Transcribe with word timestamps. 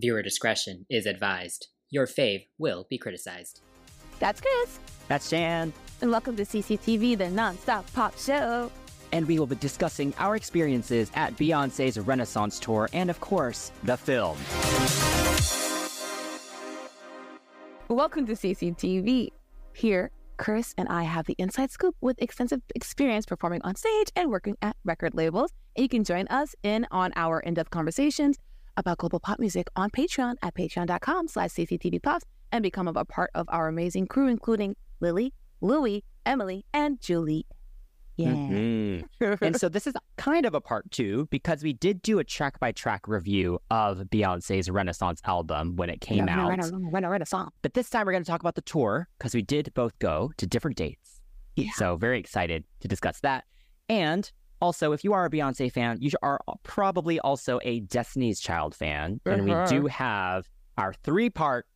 Viewer 0.00 0.22
discretion 0.22 0.86
is 0.88 1.06
advised. 1.06 1.66
Your 1.90 2.06
fave 2.06 2.46
will 2.56 2.86
be 2.88 2.98
criticized. 2.98 3.62
That's 4.20 4.40
Chris. 4.40 4.78
That's 5.08 5.28
Jan. 5.28 5.72
And 6.00 6.12
welcome 6.12 6.36
to 6.36 6.44
CCTV, 6.44 7.18
the 7.18 7.24
nonstop 7.24 7.92
pop 7.94 8.16
show. 8.16 8.70
And 9.10 9.26
we 9.26 9.40
will 9.40 9.48
be 9.48 9.56
discussing 9.56 10.14
our 10.18 10.36
experiences 10.36 11.10
at 11.14 11.36
Beyonce's 11.36 11.98
Renaissance 11.98 12.60
Tour 12.60 12.88
and, 12.92 13.10
of 13.10 13.18
course, 13.18 13.72
the 13.82 13.96
film. 13.96 14.38
Welcome 17.88 18.24
to 18.26 18.34
CCTV. 18.34 19.32
Here, 19.72 20.12
Chris 20.36 20.74
and 20.78 20.88
I 20.88 21.02
have 21.02 21.26
the 21.26 21.34
inside 21.38 21.72
scoop 21.72 21.96
with 22.00 22.22
extensive 22.22 22.62
experience 22.76 23.26
performing 23.26 23.62
on 23.62 23.74
stage 23.74 24.12
and 24.14 24.30
working 24.30 24.56
at 24.62 24.76
record 24.84 25.14
labels. 25.14 25.52
And 25.74 25.82
you 25.82 25.88
can 25.88 26.04
join 26.04 26.28
us 26.28 26.54
in 26.62 26.86
on 26.92 27.12
our 27.16 27.40
in-depth 27.40 27.70
conversations 27.70 28.38
about 28.78 28.98
global 28.98 29.20
pop 29.20 29.38
music 29.38 29.68
on 29.76 29.90
Patreon 29.90 30.36
at 30.42 30.54
patreon.com 30.54 31.28
slash 31.28 31.50
cctvpops 31.50 32.22
and 32.52 32.62
become 32.62 32.88
a 32.88 33.04
part 33.04 33.30
of 33.34 33.46
our 33.50 33.68
amazing 33.68 34.06
crew, 34.06 34.28
including 34.28 34.76
Lily, 35.00 35.34
Louie, 35.60 36.04
Emily, 36.24 36.64
and 36.72 37.00
Julie. 37.00 37.46
Yeah. 38.16 38.30
Mm-hmm. 38.30 39.44
and 39.44 39.56
so 39.56 39.68
this 39.68 39.86
is 39.86 39.94
kind 40.16 40.44
of 40.44 40.52
a 40.52 40.60
part 40.60 40.90
two 40.90 41.28
because 41.30 41.62
we 41.62 41.72
did 41.72 42.02
do 42.02 42.18
a 42.18 42.24
track 42.24 42.58
by 42.58 42.72
track 42.72 43.06
review 43.06 43.60
of 43.70 43.98
Beyonce's 43.98 44.68
Renaissance 44.68 45.20
album 45.24 45.76
when 45.76 45.88
it 45.88 46.00
came 46.00 46.26
yeah, 46.26 46.42
out. 46.42 46.48
Renaissance. 46.48 47.52
But 47.62 47.74
this 47.74 47.88
time 47.90 48.06
we're 48.06 48.12
going 48.12 48.24
to 48.24 48.30
talk 48.30 48.40
about 48.40 48.56
the 48.56 48.62
tour 48.62 49.08
because 49.18 49.34
we 49.34 49.42
did 49.42 49.72
both 49.74 49.96
go 50.00 50.32
to 50.36 50.46
different 50.48 50.76
dates. 50.76 51.20
Yeah. 51.54 51.70
So 51.76 51.96
very 51.96 52.18
excited 52.18 52.64
to 52.80 52.88
discuss 52.88 53.20
that. 53.20 53.44
And 53.88 54.30
also, 54.60 54.92
if 54.92 55.04
you 55.04 55.12
are 55.12 55.24
a 55.24 55.30
Beyonce 55.30 55.70
fan, 55.70 55.98
you 56.00 56.10
are 56.22 56.40
probably 56.62 57.20
also 57.20 57.60
a 57.62 57.80
Destiny's 57.80 58.40
Child 58.40 58.74
fan. 58.74 59.20
And 59.26 59.44
we 59.44 59.54
do 59.68 59.86
have 59.86 60.48
our 60.76 60.92
three 60.92 61.30
part 61.30 61.66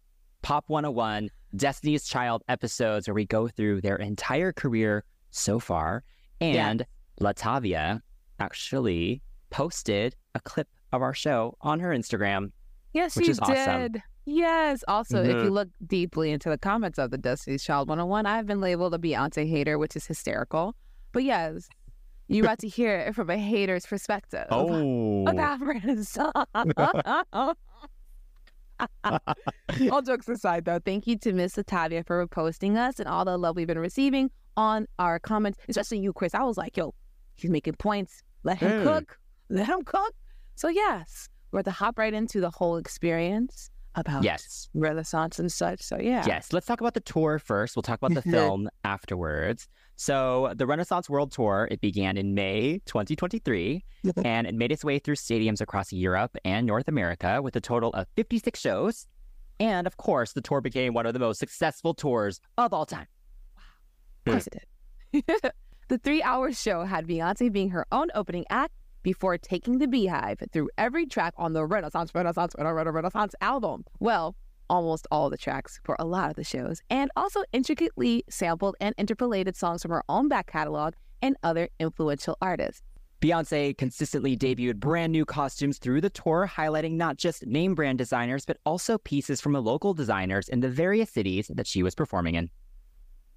Pop 0.42 0.64
101 0.68 1.30
Destiny's 1.56 2.04
Child 2.04 2.42
episodes 2.48 3.06
where 3.06 3.14
we 3.14 3.24
go 3.26 3.46
through 3.48 3.80
their 3.80 3.96
entire 3.96 4.52
career 4.52 5.04
so 5.30 5.58
far. 5.58 6.02
And 6.40 6.80
yeah. 6.80 6.86
Latavia 7.32 8.00
actually 8.40 9.22
posted 9.50 10.16
a 10.34 10.40
clip 10.40 10.68
of 10.92 11.02
our 11.02 11.14
show 11.14 11.56
on 11.60 11.78
her 11.80 11.90
Instagram. 11.90 12.50
Yes, 12.92 13.16
which 13.16 13.26
she 13.26 13.30
is 13.32 13.38
did. 13.38 13.56
Awesome. 13.56 14.02
Yes. 14.24 14.84
Also, 14.88 15.22
Mm-hmm. 15.22 15.38
if 15.38 15.44
you 15.44 15.50
look 15.50 15.68
deeply 15.86 16.30
into 16.32 16.48
the 16.48 16.58
comments 16.58 16.98
of 16.98 17.10
the 17.10 17.18
Destiny's 17.18 17.62
Child 17.64 17.88
101, 17.88 18.26
I've 18.26 18.46
been 18.46 18.60
labeled 18.60 18.94
a 18.94 18.98
Beyonce 18.98 19.48
hater, 19.48 19.78
which 19.78 19.94
is 19.96 20.06
hysterical. 20.06 20.74
But 21.12 21.24
yes, 21.24 21.68
you 22.28 22.42
got 22.42 22.58
to 22.60 22.68
hear 22.68 22.96
it 22.96 23.14
from 23.14 23.30
a 23.30 23.36
hater's 23.36 23.86
perspective. 23.86 24.46
Oh. 24.50 25.26
About 25.28 25.60
Renaissance. 25.60 26.32
all 29.90 30.02
jokes 30.02 30.28
aside, 30.28 30.64
though, 30.64 30.80
thank 30.84 31.06
you 31.06 31.16
to 31.18 31.32
Miss 31.32 31.54
Latavia 31.56 32.06
for 32.06 32.26
posting 32.26 32.76
us 32.76 32.98
and 32.98 33.08
all 33.08 33.24
the 33.24 33.36
love 33.36 33.56
we've 33.56 33.66
been 33.66 33.78
receiving 33.78 34.30
on 34.56 34.86
our 34.98 35.18
comments, 35.18 35.58
especially 35.68 35.98
you, 35.98 36.12
Chris. 36.12 36.34
I 36.34 36.42
was 36.42 36.56
like, 36.56 36.76
yo, 36.76 36.94
he's 37.34 37.50
making 37.50 37.74
points. 37.74 38.22
Let 38.42 38.58
him 38.58 38.70
Mm. 38.70 38.82
cook. 38.84 39.18
Let 39.48 39.66
him 39.68 39.82
cook. 39.84 40.12
So, 40.56 40.68
yes, 40.68 41.28
we're 41.50 41.60
about 41.60 41.70
to 41.70 41.76
hop 41.76 41.98
right 41.98 42.12
into 42.12 42.40
the 42.40 42.50
whole 42.50 42.76
experience 42.76 43.70
about 43.94 44.24
Yes. 44.24 44.68
Renaissance 44.74 45.38
and 45.38 45.50
such. 45.52 45.80
So, 45.82 45.98
yeah. 45.98 46.24
Yes. 46.26 46.52
Let's 46.52 46.66
talk 46.66 46.80
about 46.80 46.94
the 46.94 47.00
tour 47.00 47.38
first. 47.38 47.76
We'll 47.76 47.82
talk 47.82 48.00
about 48.02 48.14
the 48.14 48.22
film 48.30 48.68
afterwards. 48.84 49.68
So, 50.02 50.52
the 50.56 50.66
Renaissance 50.66 51.08
World 51.08 51.30
Tour, 51.30 51.68
it 51.70 51.80
began 51.80 52.16
in 52.16 52.34
May 52.34 52.80
2023 52.86 53.84
and 54.24 54.48
it 54.48 54.54
made 54.56 54.72
its 54.72 54.84
way 54.84 54.98
through 54.98 55.14
stadiums 55.14 55.60
across 55.60 55.92
Europe 55.92 56.36
and 56.44 56.66
North 56.66 56.88
America 56.88 57.40
with 57.40 57.54
a 57.54 57.60
total 57.60 57.90
of 57.90 58.08
56 58.16 58.58
shows. 58.58 59.06
And 59.60 59.86
of 59.86 59.98
course, 59.98 60.32
the 60.32 60.40
tour 60.40 60.60
became 60.60 60.92
one 60.92 61.06
of 61.06 61.12
the 61.12 61.20
most 61.20 61.38
successful 61.38 61.94
tours 61.94 62.40
of 62.58 62.72
all 62.72 62.84
time. 62.84 63.06
Wow. 63.56 63.62
Of 64.26 64.32
course 64.32 64.48
hmm. 65.12 65.18
it 65.20 65.24
did. 65.40 65.52
the 65.88 65.98
three 65.98 66.20
hour 66.20 66.52
show 66.52 66.82
had 66.82 67.06
Beyonce 67.06 67.52
being 67.52 67.70
her 67.70 67.86
own 67.92 68.08
opening 68.12 68.44
act 68.50 68.74
before 69.04 69.38
taking 69.38 69.78
the 69.78 69.86
BeyHive 69.86 70.50
through 70.50 70.68
every 70.78 71.06
track 71.06 71.32
on 71.36 71.52
the 71.52 71.64
Renaissance, 71.64 72.12
Renaissance, 72.12 72.56
Renaissance, 72.58 72.92
Renaissance 72.92 73.34
album. 73.40 73.84
Well, 74.00 74.34
almost 74.72 75.06
all 75.10 75.28
the 75.28 75.36
tracks 75.36 75.78
for 75.84 75.94
a 75.98 76.04
lot 76.04 76.30
of 76.30 76.36
the 76.36 76.42
shows, 76.42 76.80
and 76.88 77.10
also 77.14 77.44
intricately 77.52 78.24
sampled 78.30 78.74
and 78.80 78.94
interpolated 78.96 79.54
songs 79.54 79.82
from 79.82 79.90
her 79.90 80.02
own 80.08 80.28
back 80.28 80.46
catalog 80.46 80.94
and 81.20 81.36
other 81.42 81.68
influential 81.78 82.38
artists. 82.40 82.82
Beyonce 83.20 83.76
consistently 83.76 84.36
debuted 84.36 84.76
brand 84.76 85.12
new 85.12 85.24
costumes 85.26 85.78
through 85.78 86.00
the 86.00 86.10
tour, 86.10 86.50
highlighting 86.52 86.92
not 86.92 87.18
just 87.18 87.46
name 87.46 87.74
brand 87.74 87.98
designers, 87.98 88.46
but 88.46 88.56
also 88.64 88.98
pieces 88.98 89.40
from 89.40 89.52
the 89.52 89.62
local 89.62 89.94
designers 89.94 90.48
in 90.48 90.60
the 90.60 90.70
various 90.70 91.10
cities 91.10 91.48
that 91.54 91.66
she 91.66 91.82
was 91.82 91.94
performing 91.94 92.34
in. 92.34 92.50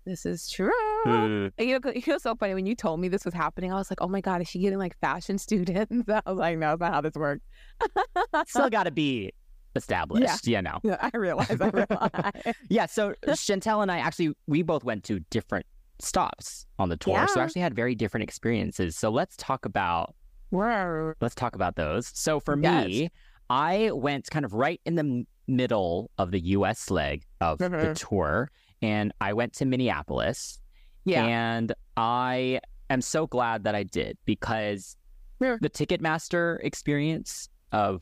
This 0.05 0.25
is 0.25 0.49
true. 0.49 0.71
Hmm. 1.03 1.47
You 1.59 1.79
know, 1.79 1.91
you 1.93 2.03
know, 2.07 2.17
so 2.17 2.35
funny 2.35 2.53
when 2.53 2.65
you 2.65 2.75
told 2.75 2.99
me 2.99 3.09
this 3.09 3.25
was 3.25 3.33
happening. 3.33 3.73
I 3.73 3.75
was 3.75 3.91
like, 3.91 4.01
"Oh 4.01 4.07
my 4.07 4.21
god, 4.21 4.41
is 4.41 4.47
she 4.47 4.59
getting 4.59 4.79
like 4.79 4.97
fashion 4.99 5.37
students?" 5.47 5.91
I 6.09 6.21
was 6.25 6.37
like, 6.37 6.57
"No, 6.57 6.69
that's 6.69 6.79
not 6.79 6.93
how 6.93 7.01
this 7.01 7.15
works." 7.15 7.43
Still 8.47 8.69
got 8.69 8.83
to 8.83 8.91
be 8.91 9.33
established, 9.75 10.47
you 10.47 10.61
know. 10.61 10.79
Yeah, 10.83 10.97
I 10.99 11.15
realize. 11.17 11.59
I 11.61 11.69
realize. 11.69 12.55
Yeah, 12.69 12.85
so 12.85 13.13
Chantel 13.27 13.81
and 13.81 13.91
I 13.91 13.99
actually, 13.99 14.33
we 14.47 14.61
both 14.61 14.83
went 14.83 15.03
to 15.05 15.19
different 15.29 15.65
stops 15.99 16.65
on 16.79 16.89
the 16.89 16.97
tour. 16.97 17.27
So 17.27 17.39
Yeah. 17.39 17.43
actually 17.45 17.61
had 17.61 17.73
very 17.75 17.95
different 17.95 18.23
experiences. 18.23 18.97
So 18.97 19.09
let's 19.09 19.35
talk 19.37 19.65
about 19.65 20.15
Whoa. 20.49 21.13
let's 21.21 21.35
talk 21.35 21.55
about 21.55 21.75
those. 21.75 22.11
So 22.13 22.39
for 22.39 22.57
Yes. 22.57 22.87
me, 22.87 23.09
I 23.49 23.91
went 23.91 24.29
kind 24.29 24.45
of 24.45 24.53
right 24.53 24.81
in 24.85 24.95
the 24.95 25.25
middle 25.47 26.09
of 26.17 26.31
the 26.31 26.39
US 26.39 26.89
leg 26.89 27.23
of 27.39 27.59
the 27.59 27.69
Mhm. 27.69 27.95
tour 28.09 28.49
and 28.81 29.13
I 29.21 29.33
went 29.33 29.53
to 29.53 29.65
Minneapolis 29.65 30.59
Yeah. 31.05 31.23
and 31.25 31.71
I 31.95 32.59
am 32.89 33.01
so 33.01 33.27
glad 33.27 33.63
that 33.63 33.75
I 33.75 33.83
did 33.83 34.17
because 34.25 34.97
Yeah. 35.39 35.57
the 35.61 35.69
Ticketmaster 35.69 36.59
experience 36.63 37.47
of 37.71 38.01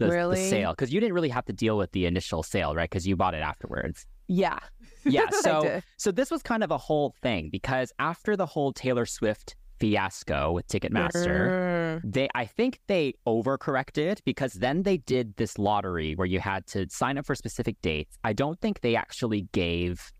the, 0.00 0.10
the 0.40 0.48
sale, 0.50 0.72
because 0.72 0.92
you 0.92 1.00
didn't 1.00 1.14
really 1.14 1.28
have 1.28 1.44
to 1.46 1.52
deal 1.52 1.76
with 1.78 1.92
the 1.92 2.06
initial 2.06 2.42
sale, 2.42 2.74
right? 2.74 2.90
Because 2.90 3.06
you 3.06 3.16
bought 3.16 3.34
it 3.34 3.42
afterwards. 3.42 4.06
yeah. 4.26 4.58
Yeah. 5.04 5.26
So 5.42 5.80
so 5.96 6.10
this 6.12 6.30
was 6.30 6.42
kind 6.42 6.62
of 6.62 6.70
a 6.70 6.76
whole 6.78 7.14
thing 7.22 7.48
because 7.50 7.92
after 7.98 8.36
the 8.36 8.44
whole 8.46 8.72
Taylor 8.72 9.06
Swift 9.06 9.56
fiasco 9.78 10.52
with 10.52 10.66
Ticketmaster, 10.68 12.00
they 12.04 12.28
I 12.34 12.44
think 12.44 12.80
they 12.86 13.14
overcorrected 13.26 14.18
because 14.24 14.52
then 14.54 14.82
they 14.82 14.98
did 14.98 15.36
this 15.36 15.58
lottery 15.58 16.14
where 16.16 16.26
you 16.26 16.38
had 16.40 16.66
to 16.68 16.86
sign 16.90 17.16
up 17.16 17.24
for 17.26 17.34
specific 17.34 17.80
dates. 17.80 18.18
I 18.22 18.32
don't 18.34 18.60
think 18.60 18.80
they 18.82 18.94
actually 18.94 19.48
gave 19.52 20.12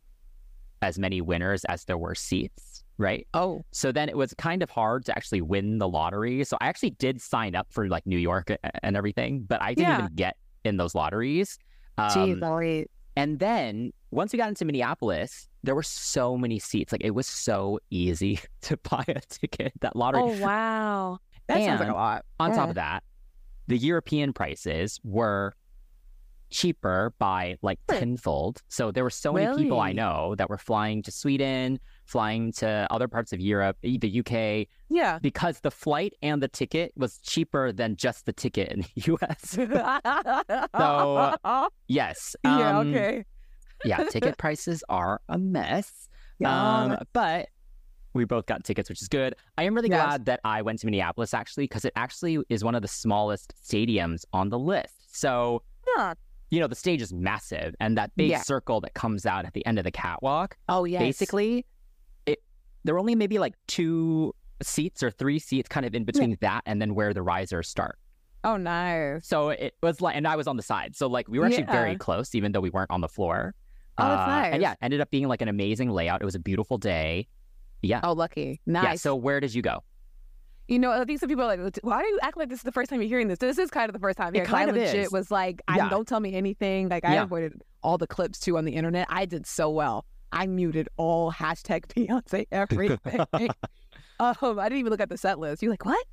as 0.83 0.99
many 0.99 1.21
winners 1.21 1.63
as 1.67 1.85
there 1.85 1.99
were 1.99 2.15
seats, 2.15 2.70
right? 3.01 3.27
Oh, 3.35 3.63
So 3.73 3.91
then 3.91 4.09
it 4.09 4.17
was 4.17 4.35
kind 4.35 4.63
of 4.63 4.71
hard 4.71 5.05
to 5.07 5.17
actually 5.17 5.41
win 5.41 5.79
the 5.79 5.89
lottery. 5.89 6.45
So 6.45 6.57
I 6.61 6.69
actually 6.69 6.91
did 6.91 7.21
sign 7.21 7.55
up 7.55 7.67
for 7.71 7.89
like 7.89 8.07
New 8.07 8.19
York 8.19 8.51
and 8.83 8.97
everything, 8.97 9.41
but 9.49 9.61
I 9.63 9.75
didn't 9.75 9.89
Yeah. 9.91 9.99
even 10.01 10.15
get 10.15 10.37
in 10.65 10.77
those 10.77 10.95
lotteries. 10.95 11.59
Um, 11.99 12.43
and 13.17 13.39
then 13.39 13.93
once 14.11 14.33
we 14.33 14.37
got 14.37 14.49
into 14.49 14.65
Minneapolis, 14.65 15.49
there 15.63 15.75
were 15.75 15.83
so 15.83 16.37
many 16.37 16.59
seats. 16.59 16.93
Like 16.93 17.03
it 17.05 17.11
was 17.11 17.27
so 17.27 17.81
easy 17.91 18.41
to 18.63 18.77
buy 18.79 19.05
a 19.09 19.21
ticket. 19.21 19.73
That 19.81 19.97
lottery. 19.97 20.23
Oh 20.23 20.37
wow, 20.39 21.19
that 21.49 21.63
sounds 21.65 21.81
like 21.81 21.91
a 21.91 21.95
lot. 21.95 22.25
On 22.39 22.53
top 22.53 22.69
of 22.69 22.75
that, 22.77 23.03
the 23.67 23.77
European 23.77 24.33
prices 24.33 25.01
were 25.05 25.55
cheaper 26.51 27.15
by 27.19 27.57
like 27.63 27.79
tenfold. 27.89 28.61
So 28.69 28.91
there 28.91 29.05
were 29.05 29.11
so 29.11 29.33
many 29.33 29.57
people 29.57 29.81
I 29.81 29.93
know 29.93 30.35
that 30.37 30.51
were 30.51 30.59
flying 30.59 31.03
to 31.05 31.11
Sweden, 31.13 31.79
flying 32.07 32.53
to 32.55 32.87
other 32.91 33.07
parts 33.09 33.33
of 33.33 33.41
Europe, 33.41 33.77
the 33.83 34.19
UK, 34.21 34.67
Yeah. 34.89 35.19
because 35.21 35.61
the 35.61 35.71
flight 35.71 36.15
and 36.23 36.43
the 36.43 36.49
ticket 36.49 36.93
was 36.97 37.19
cheaper 37.19 37.73
than 37.73 37.97
just 37.97 38.27
the 38.27 38.33
ticket 38.33 38.73
in 38.73 38.81
the 38.81 38.89
US. 39.15 39.57
so 40.77 41.69
yes. 41.89 42.37
yeah, 42.45 42.79
um, 42.79 42.89
okay. 42.95 43.25
yeah, 43.85 44.05
ticket 44.05 44.39
prices 44.45 44.83
are 44.89 45.21
a 45.29 45.39
mess. 45.39 46.09
Um, 46.45 46.97
but 47.13 47.49
we 48.15 48.25
both 48.25 48.47
got 48.47 48.65
tickets, 48.65 48.89
which 48.89 49.03
is 49.03 49.09
good. 49.09 49.35
I 49.57 49.65
am 49.65 49.75
really 49.75 49.89
Yes. 49.91 50.05
glad 50.05 50.25
that 50.25 50.41
I 50.43 50.63
went 50.63 50.81
to 50.81 50.87
Minneapolis 50.87 51.33
actually, 51.35 51.65
because 51.65 51.85
it 51.85 51.93
actually 51.97 52.39
is 52.49 52.65
one 52.65 52.75
of 52.75 52.83
the 52.83 52.89
smallest 52.89 53.55
stadiums 53.63 54.25
on 54.33 54.49
the 54.49 54.59
list. 54.59 55.17
So, 55.19 55.63
Huh. 55.87 56.15
You 56.51 56.61
know, 56.61 56.67
the 56.67 56.75
stage 56.75 57.01
is 57.01 57.13
massive, 57.13 57.75
and 57.81 57.97
that 57.97 58.11
big 58.17 58.31
Yeah. 58.31 58.43
circle 58.43 58.81
that 58.83 58.95
comes 58.95 59.25
out 59.27 59.45
at 59.47 59.55
the 59.55 59.65
end 59.67 59.79
of 59.79 59.85
the 59.85 59.91
catwalk, 59.93 60.57
oh 60.69 60.85
yes. 60.85 61.01
basically, 61.01 61.65
it 62.27 62.43
there 62.85 62.95
were 62.95 63.01
only 63.01 63.15
maybe 63.15 63.39
like 63.39 63.55
two 63.67 64.35
seats 64.63 65.03
or 65.03 65.11
three 65.11 65.39
seats 65.39 65.69
kind 65.69 65.87
of 65.87 65.95
in 65.95 66.05
between 66.05 66.37
that 66.41 66.63
and 66.67 66.83
then 66.83 66.95
where 66.95 67.15
the 67.15 67.23
risers 67.23 67.69
start. 67.69 67.99
Oh 68.45 68.57
nice. 68.57 69.27
So 69.27 69.51
it 69.51 69.75
was 69.83 70.01
like, 70.01 70.17
and 70.17 70.27
I 70.27 70.37
was 70.37 70.47
on 70.47 70.57
the 70.57 70.63
side. 70.63 70.97
So 70.97 71.07
like 71.07 71.29
we 71.29 71.39
were 71.39 71.47
actually 71.47 71.65
very 71.65 71.97
close, 71.97 72.35
even 72.35 72.53
though 72.53 72.61
we 72.61 72.71
weren't 72.71 72.91
on 72.91 73.01
the 73.01 73.09
floor. 73.09 73.55
Oh, 73.99 74.09
that's 74.09 74.29
Uh, 74.29 74.33
And 74.33 74.53
nice. 74.53 74.61
yeah, 74.63 74.75
ended 74.83 75.01
up 75.01 75.11
being 75.11 75.29
like 75.29 75.43
an 75.43 75.49
amazing 75.49 75.91
layout. 75.91 76.23
It 76.23 76.25
was 76.25 76.35
a 76.35 76.39
beautiful 76.41 76.79
day. 76.79 77.29
Yeah. 77.83 78.01
Oh 78.03 78.13
lucky. 78.13 78.61
Nice. 78.67 78.85
Yeah. 78.85 78.95
So 78.97 79.15
where 79.15 79.41
did 79.41 79.55
you 79.55 79.63
go? 79.63 79.83
You 80.71 80.79
know, 80.79 80.93
I 80.93 81.05
think 81.05 81.19
some 81.19 81.29
people 81.29 81.43
are 81.45 81.57
like, 81.57 81.79
why 81.83 82.01
do 82.01 82.07
you 82.07 82.21
act 82.23 82.37
like 82.37 82.49
this 82.49 82.61
is 82.61 82.63
the 82.63 82.71
first 82.71 82.91
time 82.91 83.01
you're 83.03 83.09
hearing 83.09 83.27
this? 83.27 83.39
This 83.41 83.59
is 83.59 83.71
kind 83.71 83.89
of 83.89 83.93
the 83.93 83.99
first 83.99 84.17
time. 84.17 84.37
Yeah, 84.37 84.45
'cause 84.45 84.55
I 84.55 84.59
kind 84.59 84.71
of 84.71 84.77
legit 84.77 84.95
is. 85.07 85.11
was 85.11 85.29
like, 85.29 85.61
I 85.67 85.79
Yeah. 85.79 85.89
don't 85.89 86.07
tell 86.07 86.21
me 86.21 86.33
anything. 86.37 86.89
Like 86.89 87.05
I 87.05 87.15
Yeah. 87.15 87.25
avoided 87.25 87.61
all 87.83 87.99
the 87.99 88.07
clips 88.07 88.39
too 88.39 88.57
on 88.57 88.65
the 88.65 88.73
internet. 88.77 89.09
I 89.11 89.25
did 89.27 89.49
so 89.49 89.69
well. 89.69 90.05
I 90.31 90.47
muted 90.47 90.89
all 90.97 91.33
hashtag 91.33 91.87
Beyonce 91.89 92.47
everything. 92.53 93.29
um, 94.21 94.59
I 94.61 94.69
didn't 94.69 94.79
even 94.79 94.91
look 94.91 95.01
at 95.01 95.09
the 95.09 95.19
set 95.19 95.41
list. 95.41 95.61
You're 95.61 95.73
like, 95.73 95.85
what? 95.85 96.07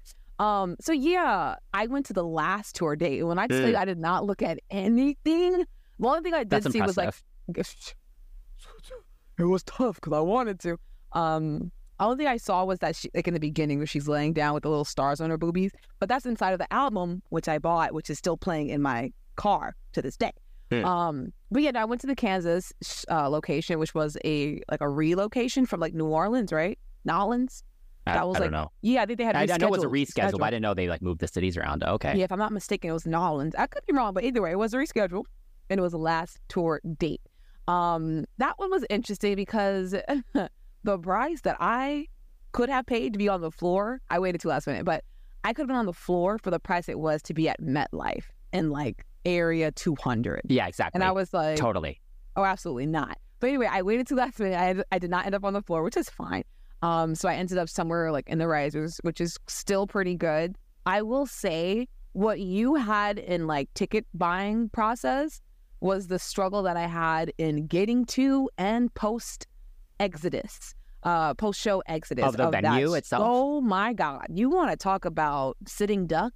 Um, 0.44 0.76
so 0.82 0.92
yeah, 0.92 1.58
I 1.76 1.86
went 1.86 2.08
to 2.08 2.14
the 2.14 2.24
last 2.26 2.76
tour 2.76 2.96
date. 2.96 3.20
And 3.20 3.28
when 3.28 3.38
I 3.38 3.46
tell 3.46 3.60
you 3.68 3.76
Mm. 3.76 3.80
I 3.80 3.86
did 3.86 4.00
not 4.00 4.26
look 4.26 4.42
at 4.42 4.58
anything, 4.72 5.66
the 6.00 6.08
only 6.08 6.22
thing 6.22 6.34
I 6.34 6.40
did 6.40 6.50
That's 6.50 6.72
see 6.72 6.82
was 6.82 6.98
like 6.98 7.14
impressive. 7.48 7.96
it 9.38 9.44
was 9.44 9.62
tough 9.64 9.96
because 10.02 10.14
I 10.14 10.20
wanted 10.22 10.60
to. 10.62 10.80
Um, 11.14 11.72
only 12.06 12.18
thing 12.18 12.28
I 12.28 12.38
saw 12.38 12.64
was 12.64 12.80
that 12.80 12.96
she, 12.96 13.10
like 13.16 13.28
in 13.28 13.34
the 13.34 13.40
beginning, 13.40 13.78
where 13.80 13.88
she's 13.88 14.08
laying 14.08 14.34
down 14.34 14.54
with 14.54 14.64
the 14.64 14.70
little 14.70 14.86
stars 14.86 15.20
on 15.22 15.30
her 15.30 15.38
boobies. 15.38 15.72
But 16.00 16.10
that's 16.10 16.26
inside 16.26 16.52
of 16.52 16.60
the 16.60 16.72
album, 16.72 17.22
which 17.30 17.48
I 17.48 17.58
bought, 17.60 17.94
which 17.94 18.10
is 18.10 18.18
still 18.18 18.38
playing 18.38 18.70
in 18.70 18.82
my 18.82 19.12
car 19.36 19.76
to 19.94 20.02
this 20.02 20.18
day. 20.18 20.32
Hmm. 20.72 20.86
Um, 20.86 21.34
but 21.50 21.64
yeah, 21.64 21.72
no, 21.72 21.80
I 21.82 21.86
went 21.86 22.02
to 22.02 22.08
the 22.08 22.16
Kansas 22.16 22.74
uh, 23.10 23.30
location, 23.30 23.80
which 23.80 23.96
was 23.96 24.18
a 24.26 24.62
like 24.70 24.82
a 24.82 24.90
relocation 24.90 25.66
from 25.66 25.80
like 25.80 25.94
New 25.94 26.08
Orleans, 26.08 26.52
right? 26.52 26.78
Nolans. 27.06 27.64
I, 28.06 28.14
that 28.14 28.28
was 28.28 28.38
I 28.38 28.40
like- 28.40 28.52
don't 28.52 28.62
know. 28.62 28.72
Yeah, 28.82 29.02
I 29.02 29.06
think 29.06 29.18
they 29.18 29.26
had. 29.26 29.36
I, 29.36 29.42
I 29.54 29.58
know 29.58 29.68
it 29.68 29.72
was 29.72 29.84
a 29.84 29.88
reschedule, 29.88 30.34
but 30.40 30.44
I 30.44 30.50
didn't 30.52 30.64
know 30.64 30.74
they 30.74 30.88
like 30.90 31.02
moved 31.02 31.20
the 31.22 31.28
cities 31.28 31.58
around. 31.58 31.84
Okay. 31.84 32.18
Yeah, 32.18 32.26
if 32.26 32.32
I'm 32.32 32.40
not 32.40 32.52
mistaken, 32.52 32.90
it 32.90 32.94
was 32.94 33.06
Nolans. 33.06 33.56
I 33.58 33.68
could 33.68 33.86
be 33.86 33.94
wrong, 33.94 34.14
but 34.14 34.24
either 34.24 34.42
way, 34.42 34.52
it 34.52 34.58
was 34.58 34.74
a 34.74 34.78
reschedule, 34.78 35.24
and 35.70 35.80
it 35.80 35.82
was 35.82 35.92
the 35.94 35.98
last 36.00 36.40
tour 36.48 36.82
date. 36.98 37.22
Um, 37.68 38.24
that 38.38 38.54
one 38.58 38.72
was 38.72 38.86
interesting 38.90 39.36
because 39.36 39.94
the 40.88 40.98
price 40.98 41.42
that 41.42 41.58
I 41.60 42.08
could 42.54 42.70
have 42.70 42.86
paid 42.86 43.12
to 43.12 43.20
be 43.20 43.28
on 43.28 43.42
the 43.42 43.52
floor, 43.52 44.00
I 44.10 44.20
waited 44.20 44.40
till 44.40 44.50
last 44.50 44.68
minute, 44.68 44.86
but 44.86 45.04
I 45.44 45.52
could 45.52 45.64
have 45.64 45.68
been 45.68 45.76
on 45.76 45.86
the 45.86 45.92
floor 45.92 46.38
for 46.38 46.50
the 46.50 46.62
price 46.62 46.88
it 46.88 46.98
was 46.98 47.22
to 47.24 47.34
be 47.34 47.50
at 47.50 47.62
MetLife 47.62 48.24
in 48.54 48.70
like 48.72 49.06
area 49.26 49.70
200. 49.72 50.44
Yeah, 50.46 50.66
exactly. 50.66 50.98
And 50.98 51.04
I 51.04 51.12
was 51.12 51.34
like, 51.34 51.58
totally. 51.58 52.00
Oh, 52.38 52.46
absolutely 52.46 52.86
not. 52.86 53.18
But 53.42 53.48
anyway, 53.48 53.68
I 53.70 53.82
waited 53.82 54.08
till 54.08 54.16
last 54.16 54.40
minute. 54.40 54.58
I, 54.58 54.96
I 54.96 54.98
did 54.98 55.10
not 55.10 55.26
end 55.26 55.36
up 55.36 55.44
on 55.44 55.52
the 55.52 55.62
floor, 55.62 55.84
which 55.84 55.98
is 55.98 56.10
fine. 56.10 56.44
Um, 56.82 57.16
so 57.16 57.28
I 57.28 57.36
ended 57.36 57.58
up 57.58 57.68
somewhere 57.68 58.10
like 58.14 58.30
in 58.30 58.38
the 58.38 58.48
risers, 58.48 58.98
which 59.02 59.20
is 59.20 59.38
still 59.48 59.88
pretty 59.88 60.16
good. 60.16 60.56
I 60.86 61.02
will 61.02 61.26
say 61.26 61.90
what 62.14 62.40
you 62.40 62.76
had 62.76 63.20
in 63.20 63.46
like 63.46 63.74
ticket 63.74 64.06
buying 64.14 64.70
process 64.70 65.42
was 65.82 66.08
the 66.08 66.18
struggle 66.18 66.64
that 66.64 66.78
I 66.78 66.88
had 66.88 67.34
in 67.38 67.68
getting 67.68 68.06
to 68.06 68.50
and 68.58 68.94
post 68.94 69.48
exodus, 70.00 70.74
uh, 71.04 71.34
post 71.36 71.60
show 71.60 71.82
exodus 71.88 72.26
Of 72.26 72.38
the 72.38 72.50
that. 72.50 72.64
venue 72.64 72.94
itself? 72.94 73.24
Oh 73.26 73.62
my 73.62 73.94
God. 73.94 74.26
You 74.34 74.50
want 74.50 74.72
to 74.72 74.78
talk 74.78 75.06
about 75.06 75.58
sitting 75.68 76.08
ducks? 76.08 76.36